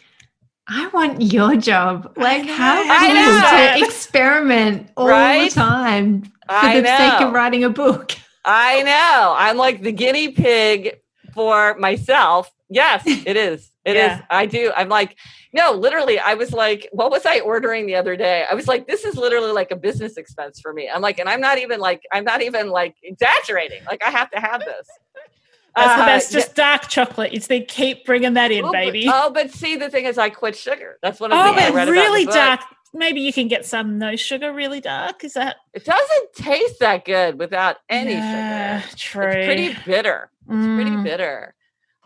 I 0.69 0.89
want 0.89 1.21
your 1.21 1.57
job. 1.57 2.13
Like 2.17 2.47
how 2.47 2.83
cool 2.83 3.79
to 3.79 3.85
experiment 3.85 4.91
all 4.97 5.09
right? 5.09 5.51
the 5.51 5.55
time 5.55 6.23
for 6.23 6.31
I 6.49 6.77
the 6.77 6.83
know. 6.83 6.97
sake 6.97 7.21
of 7.21 7.33
writing 7.33 7.65
a 7.65 7.71
book. 7.71 8.13
I 8.45 8.83
know. 8.83 9.35
I'm 9.37 9.57
like 9.57 9.83
the 9.83 9.93
guinea 9.93 10.31
pig 10.31 11.01
for 11.33 11.77
myself. 11.79 12.51
Yes, 12.69 13.03
it 13.07 13.37
is. 13.37 13.71
It 13.85 13.97
yeah. 13.97 14.19
is. 14.19 14.23
I 14.31 14.47
do. 14.47 14.73
I'm 14.77 14.89
like, 14.89 15.17
no, 15.53 15.73
literally, 15.73 16.19
I 16.19 16.35
was 16.35 16.53
like, 16.53 16.89
what 16.93 17.11
was 17.11 17.27
I 17.27 17.41
ordering 17.41 17.87
the 17.87 17.97
other 17.97 18.17
day? 18.17 18.47
I 18.51 18.55
was 18.55 18.69
like, 18.69 18.87
this 18.87 19.05
is 19.05 19.17
literally 19.17 19.53
like 19.53 19.71
a 19.71 19.77
business 19.77 20.17
expense 20.17 20.61
for 20.61 20.73
me. 20.73 20.89
I'm 20.89 21.03
like, 21.03 21.19
and 21.19 21.29
I'm 21.29 21.41
not 21.41 21.59
even 21.59 21.81
like, 21.81 22.03
I'm 22.13 22.25
not 22.25 22.43
even 22.43 22.71
like 22.71 22.97
exaggerating. 23.03 23.85
Like, 23.85 24.03
I 24.03 24.11
have 24.11 24.31
to 24.31 24.41
have 24.41 24.61
this. 24.61 24.89
That's 25.77 25.89
uh, 25.89 25.97
the 25.97 26.05
best. 26.05 26.33
Just 26.33 26.49
yeah. 26.51 26.71
dark 26.71 26.89
chocolate. 26.89 27.33
It's 27.33 27.47
they 27.47 27.63
keep 27.63 28.05
bringing 28.05 28.35
that 28.35 28.51
in, 28.51 28.65
oh, 28.65 28.73
baby. 28.73 29.07
But, 29.07 29.15
oh, 29.15 29.31
but 29.31 29.51
see, 29.51 29.77
the 29.77 29.91
thing 29.91 30.05
is, 30.05 30.19
I 30.19 30.31
quit 30.31 30.57
sugar. 30.57 30.99
That's 31.03 31.19
one 31.19 31.33
of 31.33 31.39
the 31.39 31.43
oh, 31.43 31.55
things 31.55 31.71
I 31.71 31.75
read 31.75 31.89
really 31.89 32.27
dark. 32.27 32.61
Maybe 32.95 33.21
you 33.21 33.33
can 33.33 33.49
get 33.49 33.65
some 33.65 33.99
no 33.99 34.17
sugar, 34.17 34.53
really 34.53 34.81
dark. 34.81 35.25
Is 35.25 35.35
that? 35.35 35.57
It 35.73 35.85
doesn't 35.85 36.33
taste 36.35 36.79
that 36.81 37.05
good 37.05 37.39
without 37.39 37.79
any 37.89 38.13
yeah, 38.13 38.81
sugar. 38.81 38.97
True. 38.97 39.27
It's 39.29 39.47
pretty 39.47 39.77
bitter. 39.87 40.31
It's 40.47 40.55
mm. 40.55 40.77
pretty 40.77 40.97
bitter 41.03 41.55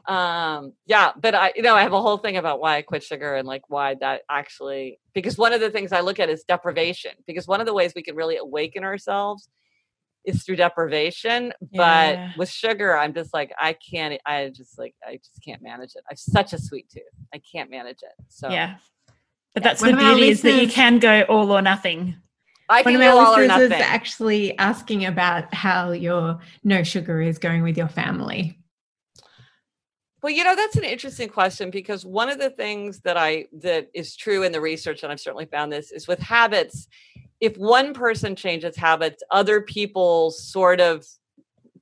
um 0.09 0.73
yeah 0.87 1.11
but 1.21 1.35
i 1.35 1.53
you 1.57 1.63
know 1.63 1.75
i 1.75 1.83
have 1.83 1.93
a 1.93 2.01
whole 2.01 2.17
thing 2.17 2.37
about 2.37 2.61
why 2.61 2.77
i 2.77 2.83
quit 2.83 3.03
sugar 3.03 3.35
and 3.35 3.49
like 3.49 3.63
why 3.69 3.95
that 3.95 4.23
actually 4.31 5.01
because 5.15 5.37
one 5.37 5.53
of 5.53 5.61
the 5.61 5.71
things 5.71 5.91
i 5.91 6.01
look 6.01 6.21
at 6.21 6.29
is 6.29 6.45
deprivation 6.45 7.11
because 7.27 7.49
one 7.49 7.61
of 7.61 7.67
the 7.67 7.75
ways 7.75 7.93
we 7.97 8.03
can 8.03 8.15
really 8.15 8.37
awaken 8.37 8.85
ourselves 8.85 9.49
is 10.25 10.45
through 10.45 10.55
deprivation 10.55 11.53
yeah. 11.73 12.29
but 12.29 12.39
with 12.39 12.49
sugar 12.49 12.97
i'm 12.97 13.13
just 13.13 13.35
like 13.35 13.53
i 13.59 13.73
can't 13.73 14.21
i 14.27 14.49
just 14.55 14.79
like 14.79 14.95
i 15.05 15.17
just 15.17 15.43
can't 15.45 15.61
manage 15.61 15.97
it 15.97 16.05
i 16.09 16.13
have 16.13 16.19
such 16.19 16.53
a 16.53 16.59
sweet 16.59 16.89
tooth 16.89 17.03
i 17.35 17.39
can't 17.39 17.71
manage 17.71 18.03
it 18.03 18.25
so 18.29 18.49
yeah 18.49 18.77
but 19.57 19.63
that's 19.63 19.81
the 19.81 19.97
beauty 19.97 20.29
is 20.29 20.43
that 20.43 20.61
you 20.61 20.69
can 20.69 20.99
go 20.99 21.23
all 21.23 21.51
or 21.51 21.63
nothing 21.63 22.15
I 22.69 22.83
can 22.83 22.95
One 22.95 23.03
of 23.03 23.15
our 23.15 23.41
listeners 23.41 23.71
is 23.71 23.73
actually 23.73 24.59
asking 24.59 25.05
about 25.05 25.53
how 25.55 25.93
your 25.93 26.39
no 26.65 26.83
sugar 26.83 27.21
is 27.21 27.39
going 27.39 27.63
with 27.63 27.77
your 27.77 27.89
family. 27.89 28.59
Well, 30.23 30.33
you 30.33 30.43
know, 30.43 30.57
that's 30.57 30.77
an 30.77 30.85
interesting 30.85 31.29
question 31.29 31.71
because 31.71 32.05
one 32.05 32.29
of 32.29 32.39
the 32.39 32.51
things 32.51 33.01
that 33.01 33.17
I 33.17 33.47
that 33.61 33.89
is 33.95 34.17
true 34.17 34.43
in 34.43 34.51
the 34.51 34.61
research, 34.61 35.03
and 35.03 35.13
I've 35.13 35.21
certainly 35.21 35.47
found 35.47 35.73
this, 35.73 35.93
is 35.93 36.09
with 36.09 36.19
habits, 36.19 36.89
if 37.41 37.57
one 37.57 37.95
person 37.95 38.35
changes 38.35 38.77
habits, 38.77 39.23
other 39.31 39.61
people 39.61 40.33
sort 40.33 40.81
of 40.81 41.07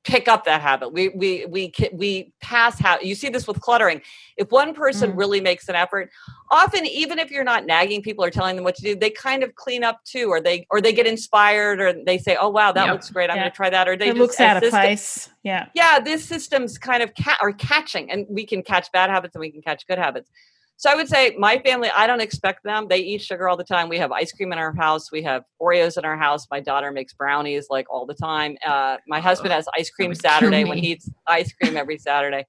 pick 0.04 0.28
up 0.28 0.44
that 0.44 0.60
habit. 0.60 0.90
We 0.92 1.08
we 1.08 1.46
we 1.46 1.72
we 1.92 2.32
pass 2.40 2.78
how 2.78 3.00
you 3.00 3.14
see 3.14 3.28
this 3.30 3.46
with 3.46 3.60
cluttering. 3.60 4.02
If 4.36 4.50
one 4.50 4.74
person 4.74 5.12
mm. 5.12 5.18
really 5.18 5.40
makes 5.40 5.68
an 5.68 5.74
effort, 5.74 6.10
often 6.50 6.86
even 6.86 7.18
if 7.18 7.30
you're 7.30 7.44
not 7.44 7.64
nagging 7.66 8.02
people 8.02 8.24
or 8.24 8.30
telling 8.30 8.56
them 8.56 8.64
what 8.64 8.76
to 8.76 8.82
do, 8.82 8.94
they 8.94 9.10
kind 9.10 9.42
of 9.42 9.54
clean 9.54 9.82
up 9.82 10.04
too, 10.04 10.28
or 10.28 10.40
they 10.40 10.66
or 10.70 10.80
they 10.80 10.92
get 10.92 11.06
inspired, 11.06 11.80
or 11.80 11.92
they 12.04 12.18
say, 12.18 12.36
"Oh 12.38 12.50
wow, 12.50 12.70
that 12.72 12.84
yep. 12.84 12.92
looks 12.92 13.10
great. 13.10 13.30
I'm 13.30 13.36
yeah. 13.36 13.42
going 13.42 13.52
to 13.52 13.56
try 13.56 13.70
that." 13.70 13.88
Or 13.88 13.96
they 13.96 14.08
it 14.08 14.16
looks 14.16 14.38
out 14.40 14.62
of 14.62 14.70
place. 14.70 15.30
Yeah, 15.42 15.68
yeah. 15.74 15.98
This 16.00 16.24
system's 16.24 16.78
kind 16.78 17.02
of 17.02 17.14
cat 17.14 17.38
or 17.40 17.52
catching, 17.52 18.10
and 18.10 18.26
we 18.28 18.46
can 18.46 18.62
catch 18.62 18.92
bad 18.92 19.10
habits 19.10 19.34
and 19.34 19.40
we 19.40 19.50
can 19.50 19.62
catch 19.62 19.86
good 19.86 19.98
habits. 19.98 20.30
So 20.76 20.90
I 20.90 20.96
would 20.96 21.08
say 21.08 21.34
my 21.38 21.58
family, 21.58 21.88
I 21.94 22.06
don't 22.06 22.20
expect 22.20 22.64
them. 22.64 22.88
They 22.88 22.98
eat 22.98 23.22
sugar 23.22 23.48
all 23.48 23.56
the 23.56 23.64
time. 23.64 23.88
We 23.88 23.98
have 23.98 24.12
ice 24.12 24.32
cream 24.32 24.52
in 24.52 24.58
our 24.58 24.74
house. 24.74 25.10
We 25.12 25.22
have 25.22 25.44
Oreos 25.60 25.96
in 25.96 26.04
our 26.04 26.16
house. 26.16 26.46
My 26.50 26.60
daughter 26.60 26.90
makes 26.90 27.12
brownies 27.14 27.68
like 27.70 27.86
all 27.90 28.06
the 28.06 28.14
time. 28.14 28.56
Uh, 28.66 28.98
my 29.06 29.20
husband 29.20 29.52
has 29.52 29.66
ice 29.78 29.90
cream 29.90 30.14
Saturday 30.14 30.64
when 30.64 30.78
he 30.78 30.92
eats 30.92 31.08
ice 31.26 31.52
cream 31.52 31.76
every 31.76 31.98
Saturday. 31.98 32.46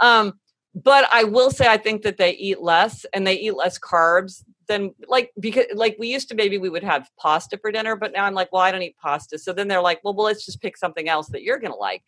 Um, 0.00 0.34
but 0.74 1.08
I 1.12 1.24
will 1.24 1.50
say 1.50 1.66
I 1.66 1.78
think 1.78 2.02
that 2.02 2.18
they 2.18 2.32
eat 2.32 2.60
less 2.60 3.04
and 3.12 3.26
they 3.26 3.34
eat 3.34 3.56
less 3.56 3.78
carbs 3.78 4.44
than 4.68 4.94
like 5.08 5.30
because 5.40 5.64
like 5.74 5.96
we 5.98 6.08
used 6.08 6.28
to 6.28 6.34
maybe 6.34 6.58
we 6.58 6.68
would 6.68 6.84
have 6.84 7.08
pasta 7.18 7.58
for 7.58 7.72
dinner, 7.72 7.96
but 7.96 8.12
now 8.12 8.24
I'm 8.24 8.34
like, 8.34 8.52
well, 8.52 8.62
I 8.62 8.70
don't 8.70 8.82
eat 8.82 8.96
pasta. 9.00 9.38
So 9.38 9.52
then 9.52 9.68
they're 9.68 9.80
like, 9.80 10.00
well, 10.04 10.14
well, 10.14 10.26
let's 10.26 10.44
just 10.44 10.60
pick 10.60 10.76
something 10.76 11.08
else 11.08 11.28
that 11.28 11.42
you're 11.42 11.58
gonna 11.58 11.76
like. 11.76 12.02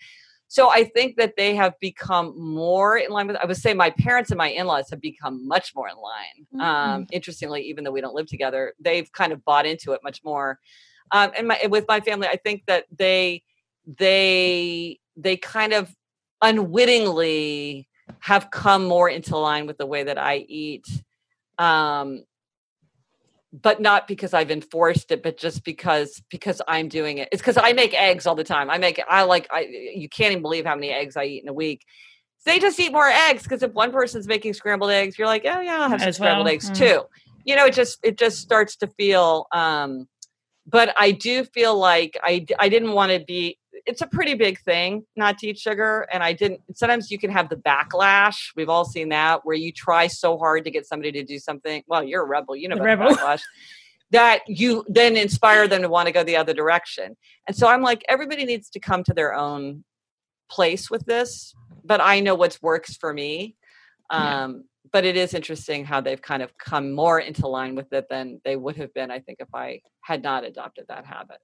So 0.50 0.70
I 0.70 0.84
think 0.84 1.16
that 1.16 1.34
they 1.36 1.54
have 1.56 1.78
become 1.78 2.32
more 2.36 2.96
in 2.96 3.10
line 3.10 3.26
with. 3.26 3.36
I 3.36 3.44
would 3.44 3.58
say 3.58 3.74
my 3.74 3.90
parents 3.90 4.30
and 4.30 4.38
my 4.38 4.48
in-laws 4.48 4.88
have 4.90 5.00
become 5.00 5.46
much 5.46 5.74
more 5.74 5.88
in 5.88 5.96
line. 5.96 6.46
Mm-hmm. 6.54 6.60
Um, 6.60 7.06
interestingly, 7.12 7.62
even 7.62 7.84
though 7.84 7.90
we 7.92 8.00
don't 8.00 8.14
live 8.14 8.26
together, 8.26 8.72
they've 8.80 9.12
kind 9.12 9.32
of 9.32 9.44
bought 9.44 9.66
into 9.66 9.92
it 9.92 10.00
much 10.02 10.24
more. 10.24 10.58
Um, 11.10 11.30
and 11.36 11.48
my 11.48 11.60
with 11.68 11.84
my 11.86 12.00
family, 12.00 12.28
I 12.28 12.36
think 12.36 12.62
that 12.66 12.86
they 12.96 13.42
they 13.86 14.98
they 15.16 15.36
kind 15.36 15.74
of 15.74 15.94
unwittingly 16.40 17.86
have 18.20 18.50
come 18.50 18.84
more 18.84 19.08
into 19.10 19.36
line 19.36 19.66
with 19.66 19.76
the 19.76 19.86
way 19.86 20.04
that 20.04 20.16
I 20.16 20.38
eat. 20.48 20.86
Um, 21.58 22.24
but 23.52 23.80
not 23.80 24.06
because 24.06 24.34
I've 24.34 24.50
enforced 24.50 25.10
it, 25.10 25.22
but 25.22 25.38
just 25.38 25.64
because 25.64 26.22
because 26.30 26.60
I'm 26.68 26.88
doing 26.88 27.18
it. 27.18 27.28
It's 27.32 27.40
because 27.40 27.56
I 27.56 27.72
make 27.72 27.94
eggs 27.94 28.26
all 28.26 28.34
the 28.34 28.44
time. 28.44 28.68
I 28.70 28.78
make 28.78 29.00
I 29.08 29.22
like 29.22 29.46
I 29.50 29.60
you 29.94 30.08
can't 30.08 30.32
even 30.32 30.42
believe 30.42 30.66
how 30.66 30.74
many 30.74 30.90
eggs 30.90 31.16
I 31.16 31.24
eat 31.24 31.42
in 31.42 31.48
a 31.48 31.54
week. 31.54 31.84
So 32.38 32.50
they 32.50 32.58
just 32.58 32.78
eat 32.78 32.92
more 32.92 33.08
eggs 33.08 33.42
because 33.42 33.62
if 33.62 33.72
one 33.72 33.90
person's 33.90 34.28
making 34.28 34.52
scrambled 34.52 34.90
eggs, 34.90 35.18
you're 35.18 35.26
like, 35.26 35.42
oh 35.44 35.60
yeah, 35.60 35.80
I'll 35.80 35.88
have 35.88 36.02
some 36.02 36.12
scrambled 36.12 36.48
eggs 36.48 36.70
mm. 36.70 36.76
too. 36.76 37.02
you 37.44 37.56
know, 37.56 37.66
it 37.66 37.74
just 37.74 37.98
it 38.02 38.18
just 38.18 38.38
starts 38.38 38.76
to 38.76 38.86
feel. 38.86 39.46
um 39.52 40.08
But 40.66 40.94
I 40.98 41.12
do 41.12 41.44
feel 41.44 41.76
like 41.78 42.18
I 42.22 42.44
I 42.58 42.68
didn't 42.68 42.92
want 42.92 43.12
to 43.12 43.24
be. 43.24 43.58
It's 43.86 44.02
a 44.02 44.06
pretty 44.06 44.34
big 44.34 44.60
thing 44.60 45.04
not 45.16 45.38
to 45.38 45.48
eat 45.48 45.58
sugar, 45.58 46.06
and 46.12 46.22
I 46.22 46.32
didn't. 46.32 46.60
Sometimes 46.74 47.10
you 47.10 47.18
can 47.18 47.30
have 47.30 47.48
the 47.48 47.56
backlash. 47.56 48.50
We've 48.56 48.68
all 48.68 48.84
seen 48.84 49.08
that 49.10 49.44
where 49.44 49.56
you 49.56 49.72
try 49.72 50.06
so 50.06 50.38
hard 50.38 50.64
to 50.64 50.70
get 50.70 50.86
somebody 50.86 51.12
to 51.12 51.24
do 51.24 51.38
something. 51.38 51.82
Well, 51.86 52.04
you're 52.04 52.22
a 52.22 52.26
rebel, 52.26 52.56
you 52.56 52.68
know, 52.68 52.76
about 52.76 52.84
rebel. 52.84 53.14
backlash. 53.14 53.42
That 54.10 54.40
you 54.46 54.84
then 54.88 55.16
inspire 55.16 55.68
them 55.68 55.82
to 55.82 55.88
want 55.88 56.06
to 56.06 56.12
go 56.12 56.24
the 56.24 56.36
other 56.36 56.54
direction. 56.54 57.16
And 57.46 57.56
so 57.56 57.68
I'm 57.68 57.82
like, 57.82 58.04
everybody 58.08 58.44
needs 58.44 58.70
to 58.70 58.80
come 58.80 59.04
to 59.04 59.14
their 59.14 59.34
own 59.34 59.84
place 60.50 60.90
with 60.90 61.04
this, 61.04 61.54
but 61.84 62.00
I 62.00 62.20
know 62.20 62.34
what 62.34 62.58
works 62.62 62.96
for 62.96 63.12
me. 63.12 63.56
Yeah. 64.10 64.44
Um, 64.44 64.64
But 64.90 65.04
it 65.04 65.16
is 65.16 65.34
interesting 65.34 65.84
how 65.84 66.00
they've 66.00 66.22
kind 66.22 66.42
of 66.42 66.56
come 66.56 66.94
more 66.94 67.20
into 67.20 67.46
line 67.46 67.74
with 67.74 67.92
it 67.92 68.06
than 68.08 68.40
they 68.46 68.56
would 68.56 68.76
have 68.76 68.94
been, 68.94 69.10
I 69.10 69.20
think, 69.20 69.40
if 69.40 69.54
I 69.54 69.82
had 70.00 70.22
not 70.22 70.44
adopted 70.44 70.86
that 70.88 71.04
habit. 71.04 71.40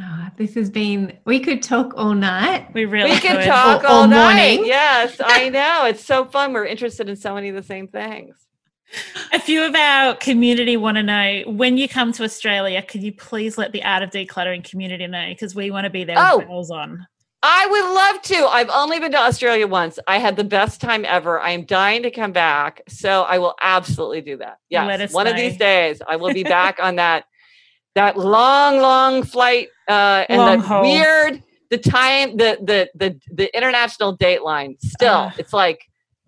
Oh, 0.00 0.28
this 0.36 0.54
has 0.54 0.70
been, 0.70 1.18
we 1.24 1.40
could 1.40 1.62
talk 1.62 1.92
all 1.96 2.14
night. 2.14 2.72
We 2.72 2.84
really 2.84 3.10
we 3.10 3.18
can 3.18 3.36
could. 3.38 3.46
talk 3.46 3.82
Or- 3.82 3.86
all 3.88 4.04
or 4.04 4.06
night. 4.06 4.56
morning. 4.56 4.66
Yes, 4.66 5.20
I 5.24 5.48
know. 5.48 5.86
It's 5.86 6.04
so 6.04 6.24
fun. 6.24 6.52
We're 6.52 6.66
interested 6.66 7.08
in 7.08 7.16
so 7.16 7.34
many 7.34 7.48
of 7.48 7.56
the 7.56 7.62
same 7.64 7.88
things. 7.88 8.36
A 9.34 9.40
few 9.40 9.64
of 9.64 9.74
our 9.74 10.14
community 10.14 10.76
want 10.76 10.96
to 10.96 11.02
know 11.02 11.42
when 11.46 11.76
you 11.76 11.88
come 11.88 12.12
to 12.12 12.24
Australia, 12.24 12.80
could 12.80 13.02
you 13.02 13.12
please 13.12 13.58
let 13.58 13.72
the 13.72 13.84
Art 13.84 14.02
of 14.02 14.10
Decluttering 14.10 14.62
community 14.68 15.06
know? 15.06 15.26
Because 15.28 15.54
we 15.54 15.70
want 15.70 15.84
to 15.84 15.90
be 15.90 16.04
there 16.04 16.16
Oh. 16.18 16.38
with 16.38 16.46
bells 16.48 16.70
on. 16.70 17.06
I 17.42 17.66
would 17.66 17.94
love 17.94 18.22
to. 18.22 18.46
I've 18.48 18.70
only 18.70 18.98
been 18.98 19.12
to 19.12 19.18
Australia 19.18 19.66
once. 19.66 19.98
I 20.08 20.18
had 20.18 20.36
the 20.36 20.42
best 20.42 20.80
time 20.80 21.04
ever. 21.06 21.38
I 21.38 21.50
am 21.50 21.64
dying 21.66 22.02
to 22.04 22.10
come 22.10 22.32
back. 22.32 22.80
So 22.88 23.22
I 23.22 23.38
will 23.38 23.54
absolutely 23.60 24.22
do 24.22 24.38
that. 24.38 24.56
Yes. 24.70 24.86
Let 24.88 25.00
us 25.02 25.12
One 25.12 25.26
of 25.26 25.36
these 25.36 25.56
days 25.56 26.00
I 26.08 26.16
will 26.16 26.32
be 26.34 26.42
back 26.42 26.78
on 26.82 26.96
that 26.96 27.26
that 28.00 28.16
long, 28.16 28.72
long 28.80 29.22
flight 29.34 29.68
uh 29.88 30.24
and 30.28 30.38
Long 30.38 30.60
the 30.60 30.80
weird 30.88 31.42
the 31.70 31.78
time 31.78 32.36
the 32.42 32.50
the 32.70 32.80
the 33.00 33.08
the 33.40 33.46
international 33.56 34.10
date 34.24 34.42
line 34.42 34.72
still 34.94 35.22
Ah. 35.28 35.34
it's 35.38 35.52
like 35.52 35.80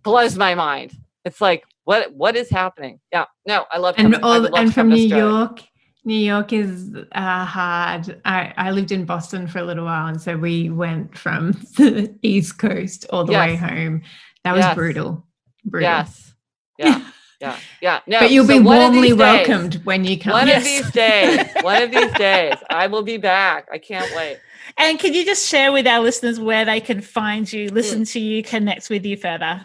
blows 0.02 0.34
my 0.46 0.54
mind. 0.54 0.90
It's 1.26 1.40
like 1.48 1.62
what 1.84 2.12
what 2.22 2.34
is 2.36 2.48
happening? 2.50 2.94
Yeah. 3.12 3.26
No, 3.46 3.58
I 3.74 3.78
love 3.78 3.94
And 3.98 4.12
coming- 4.14 4.24
all, 4.24 4.54
and 4.60 4.72
from 4.72 4.88
New 4.90 5.08
York, 5.26 5.60
New 6.04 6.22
York 6.32 6.52
is 6.52 6.72
uh, 7.12 7.44
hard. 7.44 8.20
I, 8.24 8.52
I 8.56 8.70
lived 8.70 8.90
in 8.92 9.04
Boston 9.04 9.46
for 9.46 9.58
a 9.58 9.64
little 9.70 9.84
while, 9.84 10.06
and 10.06 10.20
so 10.20 10.36
we 10.36 10.70
went 10.70 11.16
from 11.24 11.52
the 11.76 12.14
East 12.22 12.58
Coast 12.58 13.06
all 13.10 13.24
the 13.24 13.32
way 13.34 13.54
home. 13.56 14.02
That 14.44 14.52
was 14.56 14.64
Yes. 14.64 14.74
brutal. 14.74 15.26
Brutal. 15.64 15.90
Yes. 15.90 16.34
Yeah. 16.78 17.02
Yeah. 17.40 17.56
Yeah. 17.80 18.00
No. 18.06 18.20
but 18.20 18.30
you'll 18.30 18.46
so 18.46 18.58
be 18.58 18.60
warmly 18.60 19.00
these 19.08 19.10
days- 19.12 19.18
welcomed 19.48 19.74
when 19.84 20.04
you 20.04 20.18
come. 20.18 20.32
One 20.32 20.46
Yes. 20.46 20.58
of 20.58 20.64
these 20.64 20.90
days, 20.92 21.46
one 21.62 21.82
of 21.82 21.90
these 21.90 22.12
days, 22.12 22.54
I 22.68 22.86
will 22.86 23.02
be 23.02 23.16
back. 23.16 23.66
I 23.72 23.78
can't 23.78 24.14
wait. 24.14 24.38
And 24.76 24.98
can 24.98 25.14
you 25.14 25.24
just 25.24 25.48
share 25.48 25.72
with 25.72 25.86
our 25.86 26.00
listeners 26.00 26.38
where 26.38 26.64
they 26.64 26.80
can 26.80 27.00
find 27.00 27.50
you, 27.52 27.68
Mm. 27.70 27.72
listen 27.72 28.04
to 28.04 28.20
you, 28.20 28.42
connect 28.42 28.90
with 28.90 29.04
you 29.06 29.16
further? 29.16 29.62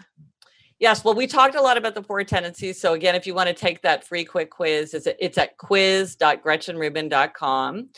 Yes, 0.78 1.04
well, 1.04 1.14
we 1.14 1.26
talked 1.26 1.54
a 1.54 1.62
lot 1.62 1.76
about 1.78 1.94
the 1.94 2.02
four 2.02 2.22
tendencies. 2.24 2.78
So 2.80 2.92
again, 2.94 3.14
if 3.14 3.26
you 3.26 3.34
want 3.34 3.48
to 3.48 3.54
take 3.54 3.80
that 3.82 4.04
free 4.04 4.24
quick 4.24 4.50
quiz, 4.50 4.92
it's 4.94 5.06
at, 5.06 5.16
it's 5.20 5.38
at 5.38 5.56
quiz.gretchenrubin.com. 5.56 7.88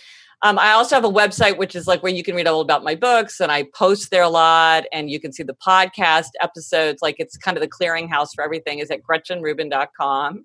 Um, 0.42 0.58
I 0.58 0.70
also 0.70 0.94
have 0.94 1.04
a 1.04 1.10
website, 1.10 1.58
which 1.58 1.74
is 1.74 1.86
like 1.86 2.02
where 2.02 2.12
you 2.12 2.22
can 2.22 2.34
read 2.34 2.46
all 2.46 2.60
about 2.60 2.84
my 2.84 2.94
books, 2.94 3.40
and 3.40 3.50
I 3.50 3.64
post 3.74 4.10
there 4.10 4.22
a 4.22 4.28
lot, 4.28 4.84
and 4.92 5.10
you 5.10 5.18
can 5.18 5.32
see 5.32 5.42
the 5.42 5.54
podcast 5.54 6.28
episodes. 6.40 7.02
Like 7.02 7.16
it's 7.18 7.36
kind 7.36 7.56
of 7.56 7.60
the 7.60 7.68
clearinghouse 7.68 8.34
for 8.34 8.44
everything. 8.44 8.78
Is 8.78 8.90
at 8.90 9.02
gretchenrubin.com. 9.02 10.44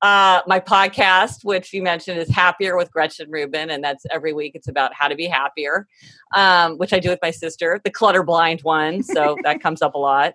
Uh, 0.00 0.40
my 0.46 0.60
podcast, 0.60 1.44
which 1.44 1.72
you 1.72 1.82
mentioned, 1.82 2.20
is 2.20 2.30
Happier 2.30 2.76
with 2.76 2.90
Gretchen 2.92 3.28
Rubin, 3.30 3.70
and 3.70 3.82
that's 3.82 4.06
every 4.12 4.32
week. 4.32 4.52
It's 4.54 4.68
about 4.68 4.94
how 4.94 5.08
to 5.08 5.16
be 5.16 5.26
happier, 5.26 5.88
um, 6.36 6.78
which 6.78 6.92
I 6.92 7.00
do 7.00 7.08
with 7.08 7.18
my 7.20 7.32
sister, 7.32 7.80
the 7.82 7.90
clutter 7.90 8.22
blind 8.22 8.60
one. 8.60 9.02
So 9.02 9.36
that 9.42 9.60
comes 9.60 9.82
up 9.82 9.94
a 9.94 9.98
lot. 9.98 10.34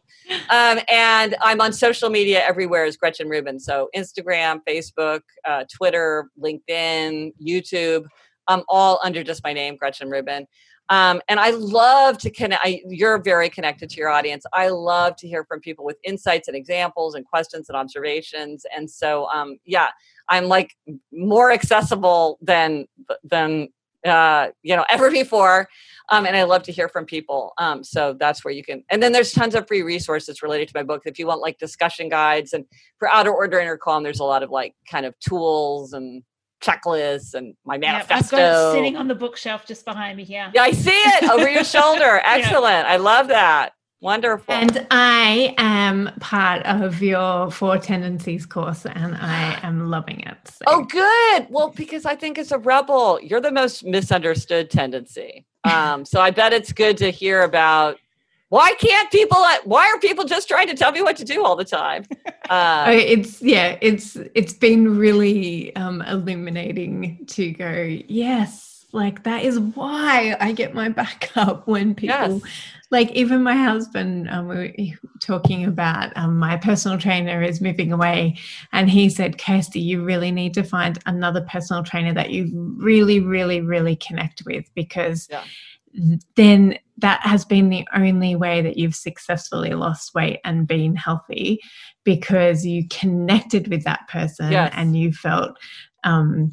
Um, 0.50 0.80
and 0.90 1.36
I'm 1.42 1.62
on 1.62 1.72
social 1.72 2.10
media 2.10 2.44
everywhere 2.46 2.84
as 2.84 2.98
Gretchen 2.98 3.30
Rubin. 3.30 3.58
So 3.58 3.90
Instagram, 3.96 4.60
Facebook, 4.68 5.22
uh, 5.48 5.64
Twitter, 5.74 6.30
LinkedIn, 6.38 7.32
YouTube, 7.42 8.04
um, 8.48 8.64
all 8.68 9.00
under 9.04 9.24
just 9.24 9.44
my 9.44 9.54
name, 9.54 9.76
Gretchen 9.76 10.10
Rubin. 10.10 10.48
Um, 10.90 11.22
and 11.30 11.40
I 11.40 11.52
love 11.52 12.18
to 12.20 12.30
connect. 12.30 12.62
I, 12.64 12.82
you're 12.88 13.22
very 13.22 13.50
connected 13.50 13.90
to 13.90 13.98
your 13.98 14.10
audience. 14.10 14.46
I 14.54 14.68
love 14.68 15.16
to 15.18 15.28
hear 15.28 15.46
from 15.46 15.62
people 15.62 15.86
with 15.86 15.98
insights 16.04 16.48
and 16.48 16.58
examples 16.58 17.16
and 17.16 17.26
questions 17.26 17.70
and 17.70 17.78
observations. 17.78 18.66
And 18.76 18.90
so, 18.90 19.28
um, 19.28 19.58
yeah, 19.66 19.90
I'm 20.30 20.46
like 20.46 20.76
more 21.12 21.52
accessible 21.52 22.38
than 22.42 22.86
than 23.24 23.70
uh, 24.06 24.50
you 24.62 24.76
know 24.76 24.86
ever 24.90 25.10
before. 25.10 25.70
Um, 26.10 26.26
and 26.26 26.36
I 26.36 26.44
love 26.44 26.64
to 26.64 26.72
hear 26.74 26.90
from 26.90 27.06
people. 27.06 27.54
Um, 27.58 27.82
so 27.84 28.14
that's 28.20 28.44
where 28.44 28.54
you 28.54 28.64
can. 28.64 28.84
And 28.90 29.02
then 29.02 29.14
there's 29.14 29.32
tons 29.32 29.56
of 29.56 29.66
free 29.68 29.84
resources 29.84 30.44
related 30.44 30.68
to 30.68 30.74
my 30.76 30.84
book. 30.84 31.04
If 31.06 31.18
you 31.18 31.28
want 31.28 31.40
like 31.40 31.58
discussion 31.60 32.10
guides 32.10 32.52
and 32.52 32.66
for 33.00 33.08
Outer 33.08 33.34
Order 33.34 33.60
Inner 33.60 33.78
Calm, 33.78 34.04
there's 34.04 34.20
a 34.20 34.26
lot 34.26 34.44
of 34.44 34.50
like 34.50 34.76
kind 34.90 35.06
of 35.06 35.18
tools 35.20 35.94
and 35.94 36.24
checklists 36.64 37.34
and 37.34 37.56
my 37.66 37.76
Yep, 37.76 37.82
manifesto. 37.82 38.38
I've 38.38 38.42
got 38.44 38.72
it 38.72 38.72
sitting 38.74 38.98
on 38.98 39.08
the 39.08 39.16
bookshelf 39.16 39.66
just 39.66 39.86
behind 39.86 40.18
me 40.18 40.24
here. 40.24 40.50
Yeah, 40.54 40.64
I 40.64 40.72
see 40.72 40.92
it 40.92 41.30
over 41.30 41.50
your 41.50 41.64
shoulder. 41.76 42.22
Excellent. 42.26 42.88
I 42.88 42.98
love 42.98 43.28
that. 43.28 43.74
Wonderful. 44.02 44.54
And 44.54 44.86
I 44.92 45.56
am 45.58 46.12
part 46.20 46.66
of 46.66 47.02
your 47.02 47.50
Four 47.50 47.78
Tendencies 47.78 48.46
course, 48.46 48.86
and 48.86 49.16
I 49.16 49.58
am 49.64 49.90
loving 49.90 50.20
it. 50.22 50.38
So. 50.46 50.66
oh, 50.68 50.84
good. 50.84 51.48
Well, 51.50 51.70
because 51.70 52.06
I 52.06 52.16
think 52.16 52.38
as 52.38 52.52
a 52.52 52.58
rebel, 52.58 53.20
you're 53.22 53.40
the 53.40 53.52
most 53.52 53.86
misunderstood 53.86 54.70
tendency. 54.70 55.46
Um, 55.66 56.04
so 56.04 56.20
I 56.20 56.32
bet 56.32 56.52
it's 56.52 56.74
good 56.74 56.98
to 56.98 57.10
hear 57.10 57.42
about 57.44 57.98
why 58.54 58.72
can't 58.76 59.10
people, 59.10 59.44
why 59.64 59.88
are 59.88 60.00
people 60.00 60.26
just 60.26 60.48
trying 60.48 60.68
to 60.68 60.76
tell 60.76 60.92
me 60.92 61.02
what 61.02 61.18
to 61.18 61.26
do 61.26 61.44
all 61.44 61.56
the 61.56 61.66
time? 61.66 62.06
Uh, 62.50 62.88
it's 62.90 63.42
yeah, 63.42 63.78
it's 63.80 64.18
it's 64.36 64.52
been 64.52 64.98
really 64.98 65.74
um, 65.78 66.02
illuminating 66.02 67.26
to 67.26 67.52
go. 67.54 67.72
Yes, 68.10 68.86
like 68.92 69.24
that 69.24 69.44
is 69.44 69.62
why 69.62 70.36
I 70.42 70.52
get 70.52 70.74
my 70.74 70.90
back 70.90 71.32
up 71.38 71.66
when 71.68 71.96
people 71.96 72.42
yes. 72.42 72.52
like 72.92 73.10
even 73.12 73.44
my 73.44 73.56
husband 73.56 74.30
um, 74.30 74.50
we 74.50 74.56
were 75.02 75.10
talking 75.22 75.64
about 75.64 76.12
um, 76.18 76.38
my 76.38 76.58
personal 76.58 76.98
trainer 76.98 77.42
is 77.42 77.62
moving 77.62 77.94
away 77.94 78.38
and 78.74 78.90
he 78.90 79.10
said 79.10 79.38
kirsty 79.40 79.80
you 79.80 80.04
really 80.04 80.30
need 80.30 80.54
to 80.56 80.64
find 80.64 81.00
another 81.06 81.42
personal 81.50 81.82
trainer 81.82 82.14
that 82.14 82.30
you 82.30 82.52
really 82.78 83.22
really 83.22 83.62
really 83.62 83.96
connect 83.96 84.44
with 84.46 84.66
because 84.76 85.30
Yeah. 85.32 85.44
Then 86.36 86.78
that 86.98 87.22
has 87.24 87.44
been 87.46 87.70
the 87.70 87.88
only 87.96 88.36
way 88.36 88.62
that 88.62 88.78
you've 88.78 88.96
successfully 88.96 89.72
lost 89.72 90.14
weight 90.14 90.40
and 90.46 90.68
been 90.68 90.96
healthy 90.96 91.60
because 92.04 92.66
you 92.66 92.88
connected 92.90 93.68
with 93.68 93.84
that 93.84 94.08
person 94.08 94.52
Yes. 94.52 94.74
and 94.76 94.98
you 94.98 95.12
felt 95.12 95.58
um 96.04 96.52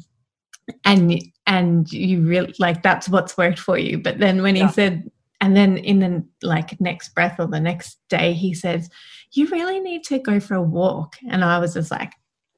and 0.85 1.21
and 1.47 1.91
you 1.91 2.21
really 2.21 2.53
like 2.59 2.81
that's 2.83 3.09
what's 3.09 3.37
worked 3.37 3.59
for 3.59 3.77
you 3.77 3.97
but 3.97 4.19
then 4.19 4.41
when 4.41 4.55
Yeah. 4.55 4.67
he 4.67 4.73
said 4.73 5.09
and 5.41 5.55
then 5.57 5.77
in 5.77 5.99
the 5.99 6.23
like 6.47 6.79
next 6.79 7.13
breath 7.15 7.37
or 7.39 7.47
the 7.47 7.59
next 7.59 7.99
day 8.09 8.33
he 8.33 8.53
says 8.53 8.89
you 9.33 9.47
really 9.49 9.79
need 9.79 10.03
to 10.05 10.19
go 10.19 10.39
for 10.39 10.55
a 10.55 10.61
walk 10.61 11.15
and 11.29 11.43
i 11.43 11.57
was 11.59 11.73
just 11.73 11.91
like 11.91 12.13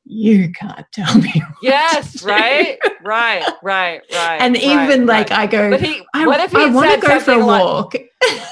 you 0.06 0.52
can't 0.52 0.86
tell 0.92 1.16
me 1.18 1.32
what 1.36 1.48
Yes, 1.62 2.12
to 2.14 2.18
do." 2.20 2.26
right, 2.28 2.78
right, 3.04 3.44
right, 3.64 4.02
right. 4.12 4.38
and 4.42 4.56
right, 4.56 4.64
even 4.64 5.06
like 5.06 5.30
right. 5.30 5.40
i 5.40 5.48
go 5.48 5.70
but 5.70 5.82
he, 5.82 6.02
i, 6.14 6.26
what 6.28 6.40
if 6.42 6.52
he 6.52 6.58
I 6.58 6.62
had 6.68 6.74
want 6.74 6.92
to 6.94 7.00
go 7.00 7.08
for 7.08 7.16
a 7.16 7.20
something 7.22 7.46
like- 7.46 7.64
walk 7.64 7.96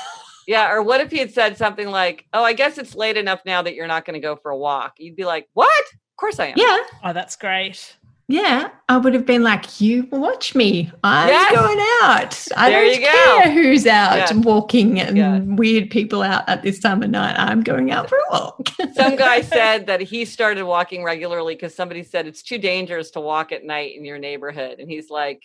Yeah, 0.47 0.71
or 0.73 0.81
what 0.81 0.99
if 1.01 1.11
he 1.11 1.19
had 1.19 1.31
said 1.31 1.55
something 1.55 1.87
like, 1.87 2.25
"Oh, 2.33 2.43
I 2.43 2.53
guess 2.53 2.77
it's 2.79 2.95
late 2.95 3.15
enough 3.15 3.41
now 3.45 3.61
that 3.61 3.75
you're 3.75 3.87
not 3.87 4.05
going 4.05 4.15
to 4.15 4.19
go 4.19 4.35
for 4.35 4.49
a 4.51 4.57
walk." 4.57 4.95
You'd 4.97 5.15
be 5.15 5.23
like, 5.23 5.47
"What? 5.53 5.69
Of 5.85 6.17
course 6.17 6.39
I 6.39 6.47
am." 6.47 6.53
yeah 6.57 6.77
Oh, 7.05 7.13
that's 7.13 7.35
great. 7.37 7.95
Yeah 8.31 8.69
i 8.89 8.97
would 8.97 9.13
have 9.13 9.25
been 9.25 9.43
like 9.43 9.81
you 9.81 10.07
watch 10.11 10.55
me 10.55 10.91
i'm 11.03 11.27
Yes. 11.27 11.51
going 11.51 11.79
out 12.03 12.47
i 12.57 12.69
There 12.69 12.83
don't 12.83 12.93
you 12.93 13.01
go. 13.01 13.11
care 13.41 13.51
who's 13.51 13.85
out 13.85 14.15
Yes. 14.17 14.33
walking 14.33 14.99
and 14.99 15.17
Yeah. 15.17 15.39
weird 15.39 15.89
people 15.89 16.23
out 16.23 16.47
at 16.47 16.63
this 16.63 16.79
time 16.79 17.03
of 17.03 17.09
night 17.09 17.35
i'm 17.37 17.61
going 17.61 17.91
out 17.91 18.07
for 18.09 18.17
a 18.17 18.31
walk 18.31 18.69
Some 18.93 19.15
guy 19.15 19.41
said 19.55 19.87
that 19.87 20.01
he 20.01 20.25
started 20.25 20.63
walking 20.65 21.03
regularly 21.03 21.55
because 21.55 21.75
somebody 21.75 22.03
said 22.03 22.27
it's 22.27 22.41
too 22.43 22.57
dangerous 22.57 23.11
to 23.11 23.19
walk 23.21 23.51
at 23.51 23.63
night 23.63 23.95
in 23.95 24.03
your 24.05 24.17
neighborhood, 24.17 24.79
and 24.79 24.89
he's 24.89 25.09
like, 25.09 25.43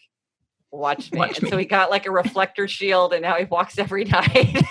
"Watch 0.72 1.12
me!" 1.12 1.18
Watch 1.20 1.38
and 1.38 1.48
so 1.48 1.56
he 1.56 1.64
got 1.64 1.90
like 1.90 2.06
a 2.06 2.10
reflector 2.10 2.66
shield, 2.68 3.12
and 3.12 3.22
now 3.22 3.34
he 3.36 3.44
walks 3.44 3.78
every 3.78 4.04
night. 4.18 4.62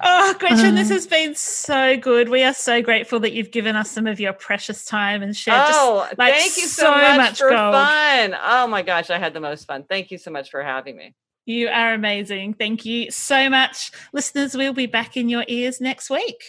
Oh, 0.00 0.34
Gretchen, 0.38 0.74
this 0.76 0.90
Uh. 0.90 0.94
has 0.94 1.06
been 1.06 1.34
so 1.34 1.96
good. 1.96 2.28
We 2.28 2.44
are 2.44 2.54
so 2.54 2.80
grateful 2.82 3.18
that 3.20 3.32
you've 3.32 3.50
given 3.50 3.74
us 3.74 3.90
some 3.90 4.06
of 4.06 4.20
your 4.20 4.32
precious 4.32 4.84
time 4.84 5.22
and 5.22 5.36
shared 5.36 5.60
oh, 5.66 6.04
just 6.06 6.18
like 6.18 6.34
thank 6.34 6.56
you 6.56 6.66
so, 6.66 6.82
so 6.84 6.90
much, 6.92 7.16
much 7.16 7.38
for 7.38 7.50
gold. 7.50 7.74
fun. 7.74 8.36
Oh 8.40 8.66
my 8.68 8.82
gosh, 8.82 9.10
I 9.10 9.18
had 9.18 9.34
the 9.34 9.40
most 9.40 9.64
fun. 9.66 9.84
Thank 9.88 10.10
you 10.10 10.18
so 10.18 10.30
much 10.30 10.50
for 10.50 10.62
having 10.62 10.96
me. 10.96 11.14
You 11.46 11.68
are 11.68 11.94
amazing. 11.94 12.54
Thank 12.54 12.84
you 12.84 13.10
so 13.10 13.48
much. 13.50 13.90
Listeners, 14.12 14.56
we'll 14.56 14.72
be 14.74 14.86
back 14.86 15.16
in 15.16 15.28
your 15.28 15.44
ears 15.48 15.80
next 15.80 16.10
week. 16.10 16.44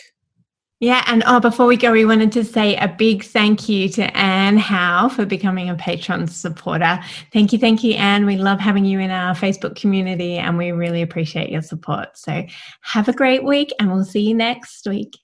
Yeah, 0.81 1.03
and 1.07 1.23
oh, 1.27 1.41
before 1.41 1.65
we 1.65 1.75
go, 1.75 1.91
we 1.91 2.05
wanted 2.05 2.31
to 2.33 2.45
say 2.45 2.77
a 2.77 2.87
big 2.87 3.25
thank 3.25 3.67
you 3.67 3.89
to 3.89 4.17
Anne 4.17 4.57
Howe 4.57 5.09
for 5.09 5.25
becoming 5.25 5.69
a 5.69 5.75
Patreon 5.75 6.29
supporter. 6.29 6.99
Thank 7.33 7.51
you, 7.51 7.59
thank 7.59 7.83
you, 7.83 7.95
Anne. 7.95 8.25
We 8.25 8.37
love 8.37 8.61
having 8.61 8.85
you 8.85 8.99
in 8.99 9.11
our 9.11 9.35
Facebook 9.35 9.75
community 9.75 10.37
and 10.37 10.57
we 10.57 10.71
really 10.71 11.01
appreciate 11.01 11.49
your 11.49 11.63
support. 11.63 12.17
So 12.17 12.45
have 12.81 13.09
a 13.09 13.13
great 13.13 13.43
week 13.43 13.73
and 13.77 13.91
we'll 13.91 14.05
see 14.05 14.21
you 14.21 14.33
next 14.33 14.87
week. 14.87 15.17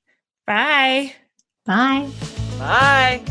Bye. 0.45 1.13
Bye. 1.65 2.09
Bye. 2.59 3.21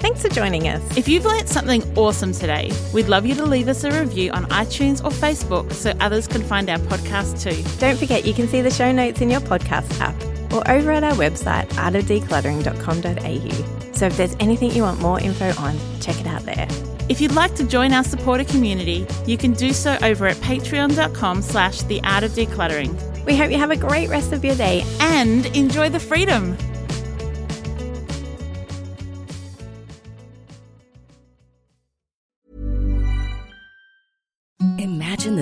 Thanks 0.00 0.22
for 0.22 0.28
joining 0.30 0.68
us. 0.68 0.96
If 0.96 1.06
you've 1.06 1.26
learnt 1.26 1.48
something 1.48 1.82
awesome 1.98 2.32
today, 2.32 2.72
we'd 2.94 3.08
love 3.08 3.26
you 3.26 3.34
to 3.34 3.44
leave 3.44 3.68
us 3.68 3.84
a 3.84 3.90
review 3.90 4.32
on 4.32 4.46
iTunes 4.46 5.04
or 5.04 5.10
Facebook 5.10 5.70
so 5.74 5.92
others 6.00 6.26
can 6.26 6.42
find 6.42 6.70
our 6.70 6.78
podcast 6.78 7.42
too. 7.42 7.62
Don't 7.78 7.98
forget 7.98 8.24
you 8.24 8.32
can 8.32 8.48
see 8.48 8.62
the 8.62 8.70
show 8.70 8.90
notes 8.90 9.20
in 9.20 9.28
your 9.28 9.40
podcast 9.40 10.00
app 10.00 10.33
or 10.54 10.68
over 10.70 10.92
at 10.92 11.04
our 11.04 11.12
website, 11.12 11.68
artofdecluttering.com.au. 11.70 13.92
So 13.92 14.06
if 14.06 14.16
there's 14.16 14.34
anything 14.40 14.72
you 14.72 14.82
want 14.82 15.00
more 15.00 15.20
info 15.20 15.52
on, 15.60 15.78
check 16.00 16.20
it 16.20 16.26
out 16.26 16.42
there. 16.42 16.66
If 17.08 17.20
you'd 17.20 17.32
like 17.32 17.54
to 17.56 17.64
join 17.64 17.92
our 17.92 18.04
supporter 18.04 18.44
community, 18.44 19.06
you 19.26 19.36
can 19.36 19.52
do 19.52 19.72
so 19.72 19.98
over 20.02 20.26
at 20.26 20.36
patreon.com 20.36 21.42
slash 21.42 21.82
the 21.82 22.00
art 22.02 22.24
of 22.24 22.30
decluttering. 22.32 22.96
We 23.26 23.36
hope 23.36 23.50
you 23.50 23.58
have 23.58 23.70
a 23.70 23.76
great 23.76 24.08
rest 24.08 24.32
of 24.32 24.44
your 24.44 24.54
day 24.54 24.84
and 25.00 25.44
enjoy 25.56 25.90
the 25.90 26.00
freedom. 26.00 26.56